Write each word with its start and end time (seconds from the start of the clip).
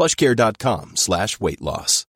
plushcare.com 0.00 0.96
slash 0.96 1.38
weight 1.40 1.60
loss. 1.60 2.06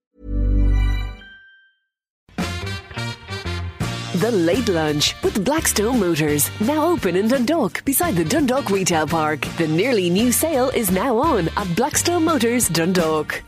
The 4.14 4.30
Late 4.30 4.68
Lunch 4.70 5.20
with 5.22 5.44
Blackstone 5.44 6.00
Motors. 6.00 6.48
Now 6.60 6.86
open 6.86 7.14
in 7.16 7.28
Dundalk 7.28 7.84
beside 7.84 8.14
the 8.14 8.24
Dundalk 8.24 8.70
Retail 8.70 9.06
Park. 9.06 9.42
The 9.58 9.68
nearly 9.68 10.08
new 10.08 10.32
sale 10.32 10.70
is 10.70 10.90
now 10.90 11.18
on 11.18 11.48
at 11.56 11.76
Blackstone 11.76 12.24
Motors 12.24 12.68
Dundalk. 12.68 13.42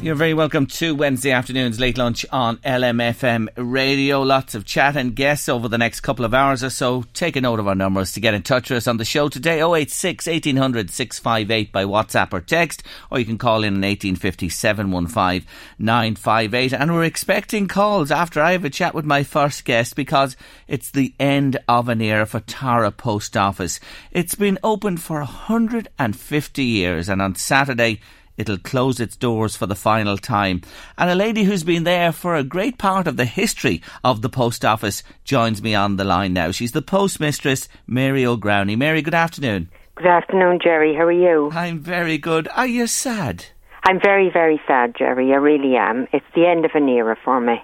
You're 0.00 0.14
very 0.14 0.32
welcome 0.32 0.66
to 0.66 0.94
Wednesday 0.94 1.32
afternoon's 1.32 1.80
late 1.80 1.98
lunch 1.98 2.24
on 2.30 2.58
LMFM 2.58 3.48
radio. 3.56 4.22
Lots 4.22 4.54
of 4.54 4.64
chat 4.64 4.96
and 4.96 5.12
guests 5.14 5.48
over 5.48 5.66
the 5.66 5.76
next 5.76 6.02
couple 6.02 6.24
of 6.24 6.32
hours 6.32 6.62
or 6.62 6.70
so. 6.70 7.04
Take 7.14 7.34
a 7.34 7.40
note 7.40 7.58
of 7.58 7.66
our 7.66 7.74
numbers 7.74 8.12
to 8.12 8.20
get 8.20 8.32
in 8.32 8.42
touch 8.42 8.70
with 8.70 8.76
us 8.76 8.86
on 8.86 8.98
the 8.98 9.04
show 9.04 9.28
today 9.28 9.60
086 9.60 10.28
1800 10.28 10.90
658 10.90 11.72
by 11.72 11.84
WhatsApp 11.84 12.32
or 12.32 12.40
text, 12.40 12.84
or 13.10 13.18
you 13.18 13.24
can 13.24 13.38
call 13.38 13.64
in 13.64 13.74
on 13.74 13.80
1850 13.80 14.48
715 14.48 15.48
958. 15.80 16.72
And 16.72 16.94
we're 16.94 17.02
expecting 17.02 17.66
calls 17.66 18.12
after 18.12 18.40
I 18.40 18.52
have 18.52 18.64
a 18.64 18.70
chat 18.70 18.94
with 18.94 19.04
my 19.04 19.24
first 19.24 19.64
guest 19.64 19.96
because 19.96 20.36
it's 20.68 20.92
the 20.92 21.12
end 21.18 21.58
of 21.66 21.88
an 21.88 22.00
era 22.00 22.24
for 22.24 22.38
Tara 22.38 22.92
Post 22.92 23.36
Office. 23.36 23.80
It's 24.12 24.36
been 24.36 24.60
open 24.62 24.96
for 24.96 25.18
150 25.18 26.62
years, 26.62 27.08
and 27.08 27.20
on 27.20 27.34
Saturday, 27.34 28.00
It'll 28.38 28.56
close 28.56 29.00
its 29.00 29.16
doors 29.16 29.56
for 29.56 29.66
the 29.66 29.74
final 29.74 30.16
time. 30.16 30.62
And 30.96 31.10
a 31.10 31.14
lady 31.14 31.42
who's 31.42 31.64
been 31.64 31.84
there 31.84 32.12
for 32.12 32.36
a 32.36 32.44
great 32.44 32.78
part 32.78 33.06
of 33.06 33.16
the 33.18 33.24
history 33.26 33.82
of 34.02 34.22
the 34.22 34.30
post 34.30 34.64
office 34.64 35.02
joins 35.24 35.60
me 35.60 35.74
on 35.74 35.96
the 35.96 36.04
line 36.04 36.32
now. 36.32 36.52
She's 36.52 36.72
the 36.72 36.80
postmistress, 36.80 37.68
Mary 37.86 38.24
O'Growney. 38.24 38.76
Mary, 38.76 39.02
good 39.02 39.14
afternoon. 39.14 39.68
Good 39.96 40.06
afternoon, 40.06 40.60
Jerry. 40.62 40.94
How 40.94 41.02
are 41.02 41.12
you? 41.12 41.50
I'm 41.52 41.80
very 41.80 42.16
good. 42.16 42.48
Are 42.54 42.68
you 42.68 42.86
sad? 42.86 43.46
I'm 43.82 44.00
very, 44.00 44.30
very 44.30 44.60
sad, 44.66 44.94
Jerry. 44.96 45.32
I 45.32 45.36
really 45.36 45.76
am. 45.76 46.06
It's 46.12 46.26
the 46.34 46.46
end 46.46 46.64
of 46.64 46.70
an 46.74 46.88
era 46.88 47.16
for 47.24 47.40
me. 47.40 47.60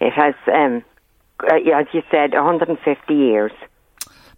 It 0.00 0.12
has, 0.12 0.34
um, 0.52 0.82
uh, 1.40 1.56
as 1.56 1.86
you 1.92 2.02
said, 2.10 2.32
150 2.32 3.14
years. 3.14 3.52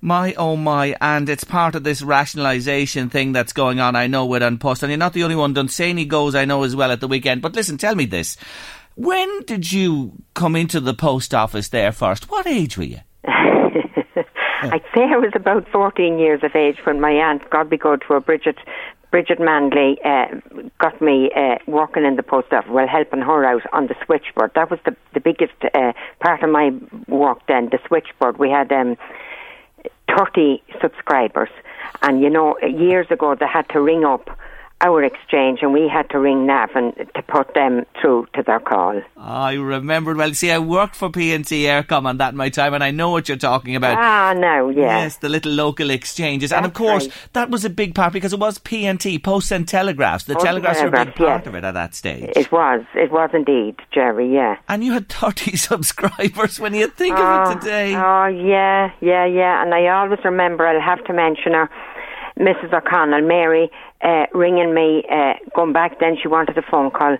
My 0.04 0.34
oh 0.34 0.56
my, 0.56 0.96
and 1.00 1.28
it's 1.28 1.44
part 1.44 1.76
of 1.76 1.84
this 1.84 2.02
rationalisation 2.02 3.08
thing 3.08 3.30
that's 3.30 3.52
going 3.52 3.78
on, 3.78 3.94
I 3.94 4.08
know, 4.08 4.26
with 4.26 4.42
An 4.42 4.58
Post. 4.58 4.82
And 4.82 4.90
you're 4.90 4.98
not 4.98 5.12
the 5.12 5.22
only 5.22 5.36
one. 5.36 5.54
Dunsany 5.54 6.04
goes, 6.04 6.34
I 6.34 6.44
know, 6.44 6.64
as 6.64 6.74
well 6.74 6.90
at 6.90 7.00
the 7.00 7.06
weekend. 7.06 7.40
But 7.40 7.54
listen, 7.54 7.78
tell 7.78 7.94
me 7.94 8.06
this. 8.06 8.36
When 8.96 9.42
did 9.42 9.70
you 9.70 10.12
come 10.34 10.56
into 10.56 10.80
the 10.80 10.92
post 10.92 11.32
office 11.32 11.68
there 11.68 11.92
first? 11.92 12.28
What 12.32 12.48
age 12.48 12.76
were 12.76 12.82
you? 12.82 12.98
I'd 13.24 14.82
say 14.92 15.02
I 15.02 15.18
was 15.18 15.30
about 15.36 15.68
14 15.68 16.18
years 16.18 16.41
of 16.42 16.56
age 16.56 16.78
when 16.82 17.00
my 17.00 17.12
aunt, 17.12 17.48
God 17.50 17.70
be 17.70 17.76
good 17.76 18.00
to 18.00 18.14
her, 18.14 18.20
Bridget, 18.20 18.58
Bridget 19.12 19.38
Manley, 19.38 19.98
uh, 20.04 20.26
got 20.80 21.00
me 21.00 21.30
uh, 21.36 21.58
working 21.68 22.04
in 22.04 22.16
the 22.16 22.24
post 22.24 22.52
office, 22.52 22.68
well, 22.72 22.88
helping 22.88 23.20
her 23.20 23.44
out 23.44 23.62
on 23.72 23.86
the 23.86 23.94
switchboard. 24.04 24.50
That 24.56 24.68
was 24.68 24.80
the, 24.84 24.96
the 25.14 25.20
biggest 25.20 25.54
uh, 25.62 25.92
part 26.18 26.42
of 26.42 26.50
my 26.50 26.72
work 27.06 27.38
then, 27.46 27.68
the 27.70 27.78
switchboard. 27.86 28.38
We 28.38 28.50
had 28.50 28.72
um, 28.72 28.96
30 30.16 30.62
subscribers. 30.80 31.50
And, 32.02 32.20
you 32.22 32.30
know, 32.30 32.58
years 32.60 33.06
ago 33.10 33.34
they 33.34 33.46
had 33.46 33.68
to 33.70 33.80
ring 33.80 34.04
up 34.04 34.30
our 34.82 35.03
exchange 35.04 35.60
and 35.62 35.72
we 35.72 35.88
had 35.88 36.10
to 36.10 36.19
ring 36.19 36.47
Navan 36.47 36.93
to 37.15 37.22
put 37.22 37.54
them 37.54 37.84
through 38.00 38.26
to 38.34 38.43
their 38.43 38.60
call. 38.60 39.00
Ah, 39.16 39.44
I 39.44 39.54
remember 39.54 40.15
well. 40.15 40.34
See, 40.34 40.50
I 40.50 40.59
worked 40.59 40.97
for 40.97 41.09
PNT 41.09 41.62
Eircom 41.62 42.06
on 42.06 42.19
that 42.19 42.31
in 42.31 42.37
my 42.37 42.48
time 42.48 42.75
and 42.75 42.82
I 42.82 42.91
know 42.91 43.10
what 43.10 43.28
you're 43.28 43.38
talking 43.38 43.76
about. 43.76 43.97
Ah, 43.97 44.34
no, 44.37 44.71
yeah. 44.71 45.03
Yes, 45.03 45.16
the 45.16 45.28
little 45.28 45.53
local 45.53 45.91
exchanges. 45.91 46.50
That's 46.50 46.59
and 46.59 46.66
of 46.66 46.75
course, 46.75 47.06
right. 47.06 47.16
that 47.34 47.50
was 47.50 47.65
a 47.65 47.71
big 47.71 47.94
part 47.94 48.12
because 48.12 48.32
it 48.32 48.41
was 48.41 48.59
PNT, 48.59 49.22
Posts 49.22 49.53
and 49.53 49.69
Telegraphs. 49.69 50.25
The 50.25 50.34
Post 50.34 50.47
and 50.47 50.48
Telegraphs 50.48 50.81
were 50.81 50.88
a 50.88 51.04
big 51.04 51.15
part 51.15 51.41
yes. 51.42 51.47
of 51.47 51.54
it 51.54 51.65
at 51.65 51.75
that 51.75 51.94
stage. 51.94 52.31
It 52.34 52.50
was, 52.50 52.82
it 52.94 53.12
was 53.12 53.31
indeed, 53.32 53.76
Jerry, 53.92 54.32
yeah. 54.32 54.56
and 54.69 54.82
you 54.82 54.92
had 54.92 55.09
30 55.09 55.56
subscribers 55.56 56.59
when 56.59 56.75
you 56.75 56.88
think 56.88 57.16
oh, 57.16 57.22
of 57.22 57.22
it 57.22 57.56
ah, 57.56 57.60
today. 57.60 57.94
Oh, 57.94 58.26
yeah, 58.26 58.91
yeah, 59.00 59.26
yeah. 59.26 59.62
And 59.62 59.72
I 59.72 59.88
always 59.88 60.21
remember, 60.25 60.66
I'll 60.66 60.81
have 60.81 61.04
to 61.04 61.12
mention 61.12 61.53
her, 61.53 61.71
Mrs. 62.38 62.72
O'Connell, 62.72 63.22
Mary, 63.22 63.70
uh, 64.03 64.26
ringing 64.32 64.75
me, 64.75 65.04
uh, 65.10 65.34
going 65.54 65.72
back 65.72 66.00
then, 66.00 66.16
she 66.20 66.28
wanted 66.28 66.56
a 66.59 66.62
phone 66.62 66.91
call. 66.91 67.16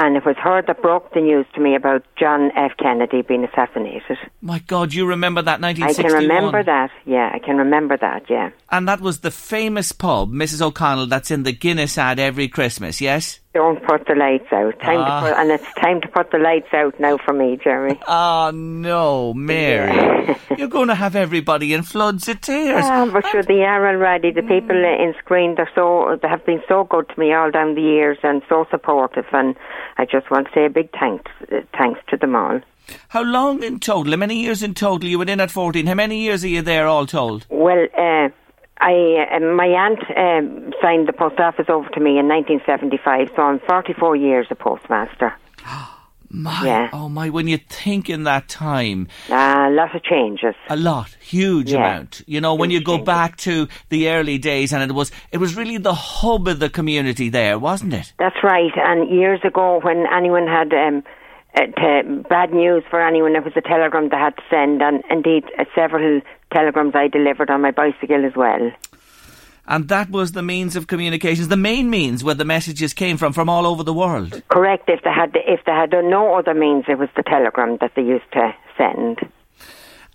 And 0.00 0.16
it 0.16 0.24
was 0.24 0.36
her 0.36 0.62
that 0.62 0.80
broke 0.80 1.12
the 1.12 1.20
news 1.20 1.44
to 1.56 1.60
me 1.60 1.74
about 1.74 2.04
John 2.16 2.52
F. 2.56 2.70
Kennedy 2.78 3.22
being 3.22 3.42
assassinated. 3.42 4.16
My 4.40 4.60
God, 4.60 4.94
you 4.94 5.06
remember 5.06 5.42
that 5.42 5.60
I 5.64 5.92
can 5.92 6.12
remember 6.12 6.62
that, 6.62 6.90
yeah, 7.04 7.32
I 7.34 7.40
can 7.40 7.56
remember 7.56 7.96
that, 7.96 8.30
yeah. 8.30 8.50
And 8.70 8.86
that 8.86 9.00
was 9.00 9.20
the 9.20 9.32
famous 9.32 9.90
pub, 9.90 10.32
Mrs. 10.32 10.62
O'Connell, 10.62 11.08
that's 11.08 11.32
in 11.32 11.42
the 11.42 11.50
Guinness 11.50 11.98
ad 11.98 12.20
every 12.20 12.46
Christmas, 12.46 13.00
yes? 13.00 13.40
Don't 13.54 13.82
put 13.86 14.06
the 14.06 14.14
lights 14.14 14.52
out. 14.52 14.78
Time 14.80 15.00
Ah. 15.00 15.20
to 15.20 15.26
put, 15.28 15.38
and 15.38 15.50
it's 15.50 15.74
time 15.74 16.00
to 16.02 16.08
put 16.08 16.30
the 16.30 16.38
lights 16.38 16.68
out 16.74 17.00
now 17.00 17.16
for 17.16 17.32
me, 17.32 17.58
Jerry. 17.62 17.98
Oh, 18.06 18.50
no, 18.54 19.32
Mary. 19.34 19.90
Yeah. 19.94 20.36
You're 20.58 20.68
going 20.68 20.88
to 20.88 20.94
have 20.94 21.16
everybody 21.16 21.72
in 21.72 21.82
floods 21.82 22.28
of 22.28 22.40
tears. 22.42 22.84
Ah, 22.86 23.08
but 23.10 23.26
sure, 23.28 23.42
they 23.42 23.62
are 23.64 23.88
already. 23.88 24.30
The 24.32 24.42
people 24.42 24.76
uh, 24.76 25.02
in 25.02 25.14
Skryne, 25.24 25.56
they're 25.56 25.70
so, 25.74 26.18
they 26.22 26.28
have 26.28 26.44
been 26.44 26.62
so 26.68 26.84
good 26.84 27.08
to 27.08 27.18
me 27.18 27.32
all 27.32 27.50
down 27.50 27.74
the 27.74 27.80
years 27.82 28.18
and 28.22 28.42
so 28.48 28.66
supportive. 28.70 29.24
And 29.32 29.56
I 29.96 30.04
just 30.04 30.30
want 30.30 30.48
to 30.48 30.52
say 30.54 30.66
a 30.66 30.70
big 30.70 30.90
thanks, 30.92 31.30
uh, 31.50 31.60
thanks 31.76 32.00
to 32.10 32.16
them 32.18 32.36
all. 32.36 32.60
How 33.08 33.22
long 33.22 33.62
in 33.62 33.80
total? 33.80 34.12
How 34.12 34.18
many 34.18 34.40
years 34.42 34.62
in 34.62 34.74
total? 34.74 35.08
You 35.08 35.18
were 35.18 35.24
in 35.24 35.40
at 35.40 35.50
14. 35.50 35.86
How 35.86 35.94
many 35.94 36.20
years 36.20 36.44
are 36.44 36.48
you 36.48 36.62
there 36.62 36.86
all 36.86 37.06
told? 37.06 37.46
Well, 37.48 37.86
uh, 37.96 38.28
I, 38.80 39.26
uh, 39.32 39.40
my 39.40 39.66
aunt 39.66 39.98
um, 40.16 40.72
signed 40.80 41.08
the 41.08 41.12
post 41.12 41.38
office 41.40 41.66
over 41.68 41.88
to 41.90 42.00
me 42.00 42.18
in 42.18 42.28
1975, 42.28 43.30
so 43.34 43.42
I'm 43.42 43.60
44 43.60 44.16
years 44.16 44.46
a 44.50 44.54
postmaster. 44.54 45.34
Oh, 45.66 45.94
my, 46.30 46.62
Yeah. 46.64 46.88
oh 46.92 47.08
my, 47.08 47.28
when 47.30 47.48
you 47.48 47.58
think 47.58 48.08
in 48.08 48.24
that 48.24 48.48
time, 48.48 49.08
A 49.30 49.68
lot 49.70 49.94
of 49.96 50.02
changes. 50.02 50.54
a 50.68 50.76
lot, 50.76 51.16
huge 51.20 51.72
Yeah. 51.72 51.78
amount. 51.78 52.22
You 52.26 52.40
know, 52.40 52.54
when 52.54 52.70
you 52.70 52.80
go 52.80 52.92
changes. 52.98 53.06
back 53.06 53.36
to 53.38 53.66
the 53.88 54.10
early 54.10 54.38
days 54.38 54.72
and 54.72 54.82
it 54.88 54.94
was, 54.94 55.10
it 55.32 55.38
was 55.38 55.56
really 55.56 55.78
the 55.78 55.94
hub 55.94 56.46
of 56.48 56.58
the 56.60 56.68
community 56.70 57.30
there, 57.30 57.58
wasn't 57.58 57.94
it? 57.94 58.12
That's 58.18 58.42
right. 58.44 58.72
And 58.76 59.08
years 59.10 59.40
ago, 59.44 59.80
when 59.82 60.06
anyone 60.14 60.46
had 60.46 60.72
um, 60.74 61.02
uh, 61.56 62.02
bad 62.28 62.52
news 62.52 62.84
for 62.90 63.00
anyone, 63.00 63.34
it 63.34 63.42
was 63.44 63.54
a 63.56 63.60
telegram 63.62 64.10
they 64.10 64.16
had 64.18 64.36
to 64.36 64.42
send. 64.50 64.82
And 64.82 65.02
indeed, 65.10 65.44
uh, 65.58 65.64
several 65.74 66.20
telegrams 66.52 66.94
I 66.94 67.08
delivered 67.08 67.50
on 67.50 67.62
my 67.62 67.70
bicycle 67.70 68.24
as 68.24 68.34
well. 68.36 68.70
And 69.66 69.88
that 69.88 70.08
was 70.10 70.32
the 70.32 70.42
means 70.42 70.76
of 70.76 70.86
communications, 70.86 71.48
the 71.48 71.56
main 71.56 71.90
means 71.90 72.24
where 72.24 72.34
the 72.34 72.46
messages 72.46 72.94
came 72.94 73.18
from, 73.18 73.34
from 73.34 73.50
all 73.50 73.66
over 73.66 73.82
the 73.82 73.92
world. 73.92 74.42
Correct. 74.48 74.88
If 74.88 75.02
they 75.04 75.10
had 75.10 75.36
if 75.46 75.60
they 75.66 75.72
had 75.72 75.90
no 75.92 76.34
other 76.38 76.54
means, 76.54 76.84
it 76.88 76.98
was 76.98 77.10
the 77.16 77.22
telegram 77.22 77.76
that 77.82 77.92
they 77.94 78.02
used 78.02 78.30
to 78.32 78.54
send. 78.78 79.18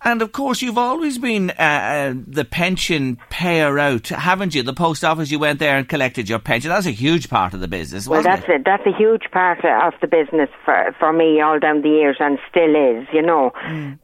And 0.06 0.20
of 0.20 0.32
course, 0.32 0.60
you've 0.60 0.76
always 0.76 1.16
been 1.18 1.50
uh, 1.50 1.62
uh, 1.62 2.14
the 2.26 2.44
pension 2.44 3.16
payer 3.30 3.78
out, 3.78 4.08
haven't 4.08 4.54
you? 4.54 4.62
The 4.62 4.74
post 4.74 5.02
office, 5.02 5.30
you 5.30 5.38
went 5.38 5.60
there 5.60 5.78
and 5.78 5.88
collected 5.88 6.28
your 6.28 6.40
pension. 6.40 6.68
That's 6.68 6.84
a 6.84 6.90
huge 6.90 7.30
part 7.30 7.54
of 7.54 7.60
the 7.60 7.68
business, 7.68 8.06
Well, 8.06 8.22
that's 8.22 8.44
it? 8.46 8.60
a, 8.60 8.62
that's 8.62 8.86
a 8.86 8.92
huge 8.94 9.30
part 9.32 9.64
of 9.64 9.94
the 10.02 10.06
business 10.06 10.50
for 10.64 10.94
for 10.98 11.12
me 11.12 11.40
all 11.40 11.58
down 11.58 11.80
the 11.80 11.88
years, 11.88 12.16
and 12.20 12.38
still 12.50 12.74
is, 12.74 13.06
you 13.14 13.22
know. 13.22 13.52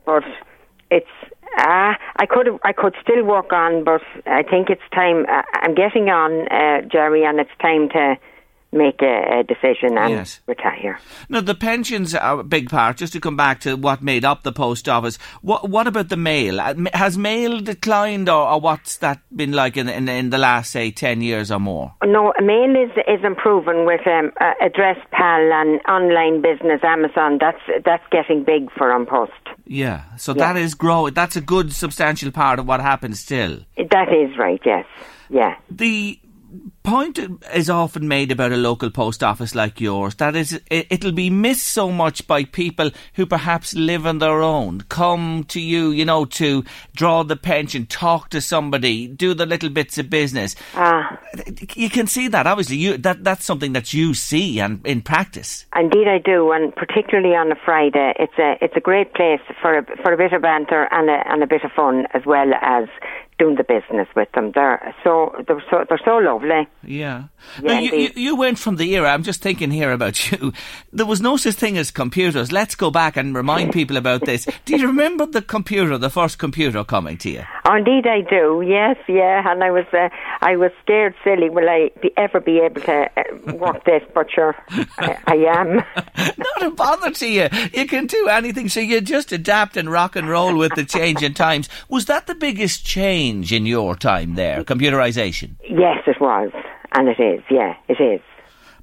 But 0.06 0.25
it's 0.91 1.06
ah, 1.58 1.97
I 2.17 2.26
could 2.26 2.49
I 2.64 2.73
could 2.73 2.94
still 3.02 3.25
work 3.25 3.52
on, 3.52 3.85
but 3.85 4.02
I 4.26 4.43
think 4.43 4.70
it's 4.70 4.82
time. 4.94 5.26
Uh, 5.29 5.43
I'm 5.55 5.75
getting 5.75 6.08
on, 6.08 6.47
uh, 6.49 6.82
Jerry, 6.91 7.25
and 7.25 7.41
it's 7.41 7.50
time 7.61 7.88
to 7.91 8.17
make 8.73 9.02
a, 9.02 9.41
a 9.41 9.43
decision 9.43 9.99
and 9.99 10.11
Yes. 10.12 10.41
retire. 10.47 11.00
Now, 11.29 11.41
the 11.41 11.56
pensions 11.56 12.14
are 12.14 12.38
a 12.38 12.44
big 12.44 12.70
part. 12.70 12.99
Just 12.99 13.12
to 13.14 13.20
come 13.20 13.37
back 13.37 13.58
to 13.61 13.75
what 13.75 14.00
made 14.00 14.25
up 14.25 14.44
the 14.44 14.52
post 14.52 14.88
office, 14.88 15.17
what 15.43 15.69
what 15.69 15.87
about 15.87 16.08
the 16.08 16.17
mail? 16.17 16.61
Uh, 16.61 16.75
Has 16.94 17.19
mail 17.19 17.58
declined, 17.61 18.29
or, 18.29 18.49
or 18.49 18.61
what's 18.61 18.99
that 18.99 19.19
been 19.35 19.52
like 19.52 19.76
in, 19.76 19.88
in 19.88 20.08
in 20.08 20.31
the 20.31 20.38
last 20.38 20.70
say 20.70 20.91
ten 20.93 21.20
years 21.20 21.50
or 21.50 21.58
more? 21.58 21.94
No, 22.05 22.32
mail 22.41 22.76
is 22.76 22.91
is 23.08 23.25
improving 23.25 23.87
with 23.87 24.06
um, 24.06 24.31
uh, 24.41 24.52
Address 24.61 24.99
Pal 25.11 25.52
and 25.52 25.81
online 25.88 26.41
business, 26.41 26.81
Amazon. 26.85 27.38
That's 27.41 27.85
that's 27.85 28.05
getting 28.12 28.44
big 28.44 28.70
for 28.79 28.94
An 28.94 29.05
Post. 29.06 29.32
Yeah, 29.67 30.03
so 30.17 30.33
Yeah. 30.33 30.53
that 30.53 30.57
is 30.61 30.75
growing. 30.75 31.15
That's 31.15 31.37
a 31.37 31.41
good 31.41 31.73
substantial 31.73 32.31
part 32.31 32.59
of 32.59 32.67
what 32.67 32.81
happens 32.81 33.21
still. 33.21 33.61
That 33.77 34.12
is 34.12 34.37
right. 34.39 34.61
Yes. 34.65 34.85
Yeah. 35.29 35.57
The 35.71 36.19
point 36.90 37.20
is 37.54 37.70
often 37.70 38.08
made 38.08 38.32
about 38.32 38.50
a 38.50 38.56
local 38.56 38.90
post 38.90 39.22
office 39.22 39.54
like 39.54 39.81
yours 39.81 40.16
that 40.16 40.34
is 40.34 40.60
it, 40.69 40.88
it'll 40.90 41.12
be 41.12 41.31
missed 41.31 41.69
so 41.69 41.88
much 41.88 42.26
by 42.26 42.42
people 42.42 42.90
who 43.14 43.25
perhaps 43.25 43.75
live 43.75 44.04
on 44.04 44.19
their 44.19 44.42
own. 44.42 44.81
Come 44.88 45.44
to 45.44 45.60
you 45.60 45.92
you 45.92 46.04
know 46.04 46.25
to 46.25 46.64
draw 46.96 47.22
the 47.22 47.37
pension 47.37 47.87
talk 47.87 48.28
to 48.31 48.40
somebody 48.40 49.06
do 49.06 49.34
the 49.34 49.46
little 49.46 49.69
bits 49.69 49.98
of 49.98 50.10
business. 50.10 50.56
Ah. 50.75 51.16
you 51.76 51.88
can 51.88 52.08
see 52.08 52.26
that 52.26 52.48
obviously 52.48 52.78
you 52.78 52.96
that 52.96 53.22
that's 53.22 53.44
something 53.44 53.72
that 53.72 53.94
you 53.94 54.12
see 54.12 54.58
and 54.58 54.84
in 54.84 55.00
practice. 55.00 55.66
Indeed, 55.76 56.08
I 56.08 56.19
do, 56.19 56.50
and 56.50 56.75
particularly 56.75 57.37
on 57.37 57.52
a 57.52 57.56
Friday, 57.64 58.14
it's 58.19 58.37
a 58.37 58.56
it's 58.60 58.75
a 58.75 58.81
great 58.81 59.14
place 59.14 59.40
for 59.62 59.78
a, 59.78 59.87
for 60.02 60.12
a 60.12 60.16
bit 60.16 60.32
of 60.32 60.42
banter 60.42 60.88
and 60.90 61.08
a 61.08 61.22
and 61.31 61.40
a 61.44 61.46
bit 61.46 61.62
of 61.62 61.70
fun, 61.70 62.08
as 62.14 62.26
well 62.26 62.52
as 62.60 62.88
doing 63.40 63.56
the 63.56 63.64
business 63.64 64.06
with 64.14 64.31
them. 64.32 64.52
They're 64.54 64.94
so 65.02 65.34
they're 65.46 65.64
so 65.70 65.84
they're 65.88 66.00
so 66.04 66.19
lovely. 66.19 66.69
Yeah. 66.84 67.25
Yeah, 67.62 67.72
now, 67.72 67.81
you, 67.81 67.96
you, 67.96 68.10
you 68.14 68.37
went 68.37 68.58
from 68.58 68.76
the 68.76 68.94
era, 68.94 69.08
I'm 69.08 69.22
just 69.22 69.40
thinking 69.40 69.70
here 69.70 69.92
about 69.92 70.31
you. 70.31 70.52
There 70.92 71.06
was 71.06 71.20
no 71.20 71.37
such 71.38 71.54
thing 71.54 71.78
as 71.78 71.90
computers. 71.90 72.52
Let's 72.52 72.75
go 72.75 72.90
back 72.90 73.16
and 73.16 73.34
remind 73.34 73.72
people 73.72 73.96
about 73.96 74.26
this. 74.26 74.46
Do 74.66 74.76
you 74.76 74.87
remember 74.87 75.25
the 75.25 75.40
computer, 75.42 75.96
the 75.96 76.10
first 76.10 76.38
computer 76.38 76.84
coming 76.84 77.16
to 77.19 77.31
you? 77.31 77.44
Oh, 77.64 77.76
indeed, 77.76 78.06
I 78.06 78.20
do. 78.22 78.64
Yes, 78.66 78.96
yeah, 79.08 79.50
and 79.50 79.62
I 79.62 79.70
was 79.70 79.87
uh, 79.92 80.08
I 80.40 80.56
was 80.56 80.70
scared 80.82 81.14
silly. 81.22 81.48
Will 81.50 81.69
I 81.69 81.90
be, 82.02 82.10
ever 82.16 82.40
be 82.40 82.58
able 82.58 82.81
to 82.82 83.10
uh, 83.16 83.54
work 83.54 83.84
this? 83.87 84.02
But 84.14 84.31
sure, 84.31 84.56
I, 84.98 85.16
I 85.26 85.34
am. 85.34 85.76
Not 86.37 86.62
a 86.62 86.70
bother 86.70 87.10
to 87.10 87.28
you. 87.28 87.48
You 87.72 87.87
can 87.87 88.06
do 88.06 88.28
anything, 88.28 88.69
so 88.69 88.81
you 88.81 89.00
just 89.00 89.32
adapt 89.32 89.76
and 89.76 89.90
rock 89.90 90.16
and 90.16 90.28
roll 90.28 90.56
with 90.56 90.75
the 90.75 90.84
changing 90.84 91.34
times. 91.34 91.69
Was 91.88 92.06
that 92.06 92.26
the 92.26 92.34
biggest 92.34 92.84
change 92.84 93.30
in 93.31 93.67
your 93.67 93.97
time 93.97 94.35
there, 94.35 94.65
computerization? 94.65 95.56
Yes, 95.69 95.99
it 96.06 96.21
was, 96.21 96.50
and 96.93 97.09
it 97.09 97.21
is. 97.21 97.43
Yeah, 97.50 97.75
it 97.88 98.00
is. 98.00 98.21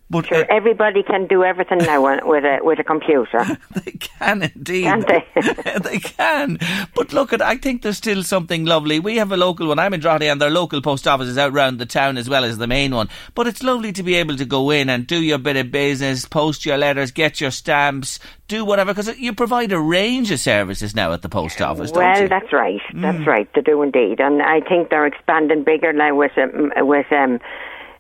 But 0.10 0.28
Sure, 0.28 0.44
uh, 0.44 0.46
everybody 0.50 1.04
can 1.04 1.28
do 1.28 1.44
everything 1.44 1.80
now 1.80 2.02
with 2.26 2.46
a 2.46 2.60
with 2.62 2.80
a 2.80 2.84
computer. 2.84 3.44
they 3.76 3.92
can 3.92 4.44
indeed. 4.44 4.84
Can't 4.84 5.08
they? 5.08 5.80
they 5.84 6.00
can. 6.00 6.60
But 6.96 7.12
look, 7.12 7.34
at 7.34 7.42
I 7.42 7.58
think 7.58 7.82
there's 7.82 7.98
still 7.98 8.24
something 8.24 8.64
lovely. 8.64 9.02
We 9.02 9.18
have 9.18 9.34
a 9.34 9.38
local 9.38 9.68
one. 9.68 9.80
I'm 9.80 9.94
in 9.94 10.00
Drogheda, 10.00 10.32
and 10.32 10.42
their 10.42 10.50
local 10.50 10.82
post 10.82 11.10
office 11.10 11.28
is 11.28 11.38
out 11.38 11.52
round 11.52 11.80
the 11.80 11.86
town 11.86 12.18
as 12.18 12.30
well 12.30 12.46
as 12.46 12.58
the 12.58 12.68
main 12.68 12.96
one. 12.96 13.10
But 13.36 13.48
it's 13.48 13.62
lovely 13.62 13.92
to 13.94 14.04
be 14.04 14.16
able 14.16 14.38
to 14.38 14.46
go 14.46 14.70
in 14.70 14.90
and 14.90 15.06
do 15.06 15.22
your 15.22 15.40
bit 15.40 15.58
of 15.58 15.72
business, 15.72 16.24
post 16.24 16.66
your 16.66 16.78
letters, 16.78 17.12
get 17.12 17.42
your 17.42 17.52
stamps, 17.52 18.18
do 18.48 18.64
whatever. 18.64 18.94
Because 18.94 19.18
you 19.20 19.34
provide 19.34 19.74
a 19.74 19.80
range 19.80 20.32
of 20.32 20.40
services 20.40 20.96
now 20.96 21.12
at 21.12 21.22
the 21.22 21.30
post 21.30 21.62
office, 21.62 21.92
don't 21.92 22.02
Well, 22.02 22.30
that's 22.30 22.54
right. 22.54 22.82
That's 22.94 23.28
right. 23.28 23.50
They 23.54 23.62
do 23.62 23.82
indeed, 23.82 24.22
and 24.22 24.42
I 24.42 24.62
think 24.62 24.90
they're 24.90 25.06
expanding 25.06 25.66
bigger 25.66 25.92
now 25.92 26.16
with 26.16 26.32
um, 26.38 26.72
with 26.78 27.12
um, 27.12 27.40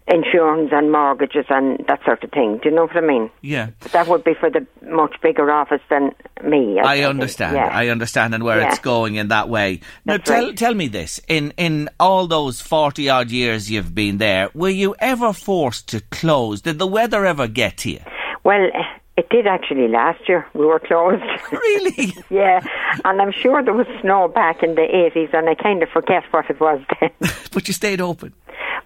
insurance 0.07 0.69
and 0.71 0.91
mortgages 0.91 1.45
and 1.49 1.83
that 1.87 1.99
sort 2.05 2.23
of 2.23 2.31
thing. 2.31 2.59
Do 2.63 2.69
you 2.69 2.75
know 2.75 2.83
what 2.85 2.95
I 2.95 3.01
mean? 3.01 3.29
yeah. 3.41 3.69
But 3.81 3.91
that 3.91 4.07
would 4.07 4.23
be 4.23 4.33
for 4.33 4.49
the 4.49 4.65
much 4.89 5.15
bigger 5.21 5.51
office 5.51 5.81
than 5.89 6.11
me. 6.43 6.79
I 6.79 6.95
think. 6.97 7.07
understand. 7.07 7.55
Yeah. 7.55 7.67
I 7.71 7.87
understand, 7.89 8.33
and 8.33 8.43
where 8.43 8.59
Yeah. 8.59 8.69
it's 8.69 8.79
going 8.79 9.15
in 9.15 9.27
that 9.29 9.49
way. 9.49 9.81
Now, 10.05 10.17
tell 10.17 10.45
right. 10.47 10.57
tell 10.57 10.73
me 10.73 10.87
this: 10.87 11.19
in 11.27 11.53
in 11.57 11.89
all 11.99 12.27
those 12.27 12.61
forty 12.61 13.09
odd 13.09 13.31
years 13.31 13.69
you've 13.69 13.93
been 13.93 14.17
there, 14.17 14.49
were 14.53 14.69
you 14.69 14.95
ever 14.99 15.33
forced 15.33 15.89
to 15.89 16.01
close? 16.11 16.61
Did 16.61 16.79
the 16.79 16.87
weather 16.87 17.25
ever 17.25 17.47
get 17.47 17.77
to 17.79 17.91
you? 17.91 17.99
Well, 18.43 18.63
eh, 18.73 18.83
it 19.17 19.27
did 19.29 19.45
actually 19.47 19.87
last 19.89 20.21
year. 20.29 20.45
We 20.53 20.65
were 20.65 20.79
closed. 20.79 21.23
Really? 21.51 22.13
yeah, 22.29 22.61
and 23.03 23.21
I'm 23.21 23.31
sure 23.33 23.61
there 23.63 23.73
was 23.73 23.87
snow 24.01 24.27
back 24.29 24.63
in 24.63 24.75
the 24.75 24.81
80s, 24.81 25.33
and 25.33 25.49
I 25.49 25.55
kind 25.55 25.83
of 25.83 25.89
forget 25.89 26.23
what 26.31 26.49
it 26.49 26.59
was 26.61 26.79
then. 26.99 27.09
but 27.53 27.67
you 27.67 27.73
stayed 27.73 27.99
open. 28.01 28.33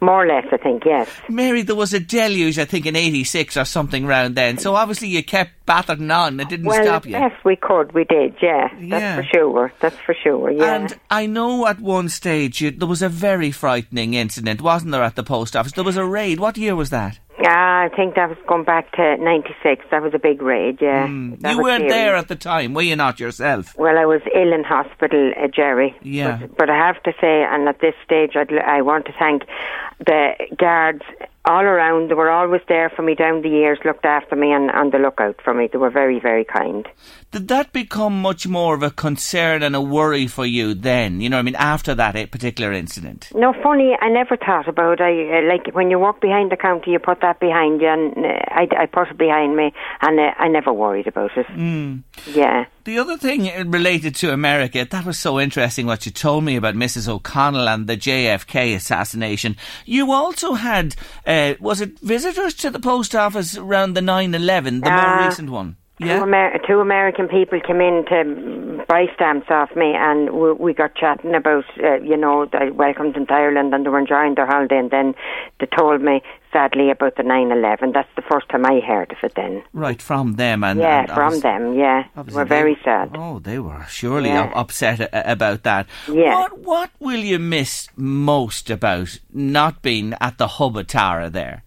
More 0.02 0.24
or 0.24 0.28
less, 0.28 0.46
I 0.52 0.58
think. 0.58 0.84
Yes. 0.84 1.08
Mary, 1.30 1.62
there 1.62 1.76
was 1.76 1.94
a 1.94 2.00
deluge, 2.00 2.58
I 2.58 2.66
think, 2.66 2.88
in 2.88 2.96
86 2.96 3.56
or 3.56 3.66
something 3.66 4.08
round 4.08 4.36
then. 4.36 4.58
So 4.58 4.74
obviously 4.74 5.10
you 5.10 5.24
kept 5.24 5.61
battering 5.72 6.12
on. 6.12 6.40
It 6.40 6.50
didn't 6.50 6.66
well, 6.66 6.84
stop 6.84 7.06
you. 7.06 7.12
yes, 7.12 7.34
we 7.50 7.56
could. 7.56 7.88
We 7.94 8.04
did. 8.04 8.36
Yeah, 8.42 8.68
Yeah. 8.80 8.90
that's 8.90 9.18
for 9.20 9.26
sure. 9.38 9.74
That's 9.80 10.00
for 10.06 10.16
sure. 10.24 10.52
Yeah. 10.52 10.76
And 10.76 10.88
I 11.10 11.26
know 11.26 11.66
at 11.68 11.80
one 11.80 12.10
stage 12.10 12.62
you, 12.62 12.72
there 12.72 12.88
was 12.96 13.02
a 13.02 13.10
very 13.10 13.52
frightening 13.52 14.14
incident, 14.14 14.62
wasn't 14.62 14.92
there, 14.92 15.04
at 15.04 15.16
the 15.16 15.24
post 15.24 15.56
office? 15.56 15.72
There 15.74 15.84
was 15.92 15.98
a 15.98 16.06
raid. 16.06 16.40
What 16.40 16.58
year 16.58 16.76
was 16.76 16.90
that? 16.90 17.20
Ah, 17.44 17.84
I 17.86 17.90
think 17.96 18.14
that 18.16 18.30
was 18.30 18.38
going 18.48 18.66
back 18.66 18.92
to 18.98 19.18
'96. 19.18 19.86
That 19.90 20.04
was 20.04 20.14
a 20.14 20.20
big 20.20 20.40
raid. 20.44 20.78
Yeah, 20.80 21.08
Hmm. 21.08 21.34
you 21.50 21.58
weren't 21.64 21.82
serious. 21.90 21.94
there 21.94 22.16
at 22.16 22.28
the 22.28 22.36
time, 22.36 22.74
were 22.76 22.84
you 22.92 22.96
not 22.96 23.20
yourself? 23.20 23.74
Well, 23.78 23.98
I 23.98 24.06
was 24.06 24.22
ill 24.36 24.54
in 24.54 24.64
hospital, 24.64 25.24
uh, 25.42 25.48
Jerry. 25.48 25.96
Yeah. 26.04 26.38
But, 26.42 26.58
but 26.60 26.70
I 26.70 26.78
have 26.88 27.02
to 27.08 27.12
say, 27.20 27.36
and 27.52 27.68
at 27.68 27.80
this 27.80 27.96
stage, 28.06 28.34
I'd, 28.36 28.54
I 28.78 28.82
want 28.90 29.06
to 29.10 29.14
thank 29.18 29.40
the 30.06 30.22
guards 30.66 31.02
all 31.46 31.64
around. 31.64 32.10
They 32.10 32.14
were 32.14 32.30
always 32.30 32.62
there 32.68 32.90
for 32.90 33.02
me 33.02 33.16
down 33.16 33.42
the 33.42 33.50
years, 33.50 33.80
looked 33.84 34.06
after 34.06 34.36
me, 34.36 34.52
and 34.52 34.70
on 34.72 34.92
the 34.92 34.98
lookout 34.98 35.42
for 35.44 35.54
me. 35.54 35.68
They 35.72 35.78
were 35.78 35.90
very, 35.90 36.20
very 36.20 36.46
kind. 36.46 36.88
Did 37.32 37.48
that 37.48 37.72
become 37.72 38.22
much 38.22 38.46
more 38.46 38.76
of 38.76 38.84
a 38.84 38.92
concern 38.92 39.64
and 39.64 39.76
a 39.76 39.82
worry 39.82 40.28
for 40.28 40.46
you 40.46 40.74
then? 40.74 41.22
You 41.22 41.30
know 41.30 41.38
what 41.38 41.42
I 41.42 41.44
mean? 41.44 41.56
After 41.56 41.96
that 41.96 42.16
eh, 42.16 42.26
particular 42.26 42.74
incident? 42.74 43.30
No, 43.34 43.54
funny, 43.64 43.98
I 44.00 44.10
never 44.10 44.36
thought 44.36 44.68
about 44.68 45.00
I 45.02 45.40
uh, 45.40 45.48
like 45.48 45.74
when 45.74 45.90
you 45.90 45.98
walk 45.98 46.22
behind 46.22 46.52
the 46.52 46.58
counter, 46.58 46.92
you 46.92 47.00
put 47.00 47.22
that 47.22 47.40
behind 47.40 47.82
you, 47.82 47.88
and 47.88 48.18
uh, 48.18 48.40
I, 48.50 48.68
I 48.78 48.86
put 48.86 49.10
it 49.10 49.18
behind 49.18 49.56
me, 49.56 49.74
and 50.02 50.20
uh, 50.20 50.32
I 50.38 50.48
never 50.50 50.74
worried 50.74 51.08
about 51.08 51.32
it. 51.38 51.48
Mm. 51.48 52.04
Yeah. 52.34 52.66
The 52.84 52.98
other 52.98 53.16
thing 53.16 53.48
uh, 53.48 53.64
related 53.68 54.16
to 54.16 54.34
America, 54.34 54.86
that 54.90 55.06
was 55.06 55.20
so 55.20 55.40
interesting 55.40 55.86
what 55.86 56.06
you 56.08 56.12
told 56.12 56.44
me 56.44 56.56
about 56.56 56.74
Mrs. 56.76 57.08
O'Connell 57.08 57.70
and 57.70 57.86
the 57.86 57.96
JFK 57.96 58.74
assassination. 58.76 59.56
You 59.86 60.12
also 60.12 60.54
had, 60.54 60.96
uh, 61.28 61.54
was 61.60 61.80
it 61.82 62.00
visitors 62.00 62.56
to 62.56 62.72
the 62.72 62.80
post 62.80 63.14
office 63.16 63.56
around 63.56 63.94
the 63.94 64.02
9 64.02 64.34
11, 64.34 64.82
the 64.82 64.90
more 64.90 65.00
Ah. 65.00 65.26
recent 65.28 65.52
one? 65.52 65.76
Two, 66.02 66.08
Yeah? 66.08 66.24
Amer- 66.24 66.58
two 66.68 66.80
American 66.80 67.28
people 67.28 67.60
came 67.62 67.82
in 67.82 68.04
to 68.10 68.84
buy 68.88 69.06
stamps 69.14 69.52
off 69.52 69.76
me, 69.76 69.94
and 69.96 70.32
we, 70.32 70.52
we 70.54 70.74
got 70.74 70.96
chatting 70.96 71.36
about, 71.36 71.66
uh, 71.84 71.98
you 72.02 72.18
know, 72.18 72.48
I 72.54 72.72
welcomed 72.72 73.14
them 73.14 73.28
to 73.28 73.34
Ireland 73.34 73.76
and 73.76 73.86
they 73.86 73.90
were 73.90 74.00
enjoying 74.00 74.34
their 74.34 74.48
holiday, 74.48 74.80
and 74.80 74.90
then 74.90 75.14
they 75.60 75.68
told 75.68 76.02
me, 76.02 76.24
sadly, 76.54 76.90
about 76.92 77.16
the 77.16 77.24
9 77.24 77.52
11. 77.52 77.92
That's 77.94 78.10
the 78.16 78.22
first 78.24 78.50
time 78.50 78.66
I 78.66 78.80
heard 78.80 79.12
of 79.12 79.18
it 79.24 79.34
then. 79.36 79.64
Right, 79.74 80.02
from 80.02 80.36
them. 80.36 80.64
and 80.64 80.80
yeah, 80.80 81.00
and 81.02 81.12
from 81.12 81.40
them, 81.40 81.74
yeah. 81.74 82.04
We're 82.16 82.44
they- 82.46 82.50
very 82.50 82.78
sad. 82.84 83.12
Oh, 83.16 83.40
they 83.40 83.60
were 83.60 83.86
surely 83.90 84.30
Yeah. 84.30 84.52
upset 84.54 85.10
about 85.14 85.64
that. 85.64 85.88
Yeah. 86.08 86.36
What, 86.36 86.58
what 86.60 86.90
will 87.00 87.20
you 87.20 87.40
miss 87.40 87.88
most 87.96 88.70
about 88.70 89.20
not 89.34 89.82
being 89.82 90.14
at 90.20 90.38
the 90.38 90.48
hub 90.48 90.78
of 90.78 90.88
Tara 90.88 91.30
there? 91.30 91.64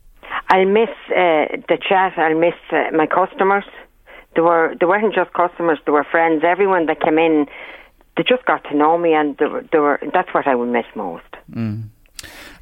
I'll 0.50 0.66
miss 0.66 0.90
uh, 1.10 1.56
the 1.68 1.78
chat, 1.88 2.12
I'll 2.18 2.38
miss 2.38 2.54
uh, 2.70 2.90
my 2.94 3.06
customers. 3.06 3.64
They, 4.36 4.42
were, 4.42 4.74
they 4.78 4.86
weren't 4.86 5.14
just 5.14 5.32
customers, 5.32 5.78
they 5.86 5.92
were 5.92 6.04
friends. 6.04 6.42
Everyone 6.44 6.86
that 6.86 7.00
came 7.00 7.18
in, 7.18 7.46
they 8.16 8.22
just 8.22 8.44
got 8.44 8.62
to 8.64 8.76
know 8.76 8.98
me, 8.98 9.14
and 9.14 9.36
they 9.38 9.46
were, 9.46 9.64
they 9.72 9.78
were, 9.78 10.00
that's 10.12 10.32
what 10.34 10.46
I 10.46 10.54
will 10.54 10.66
miss 10.66 10.86
most. 10.94 11.24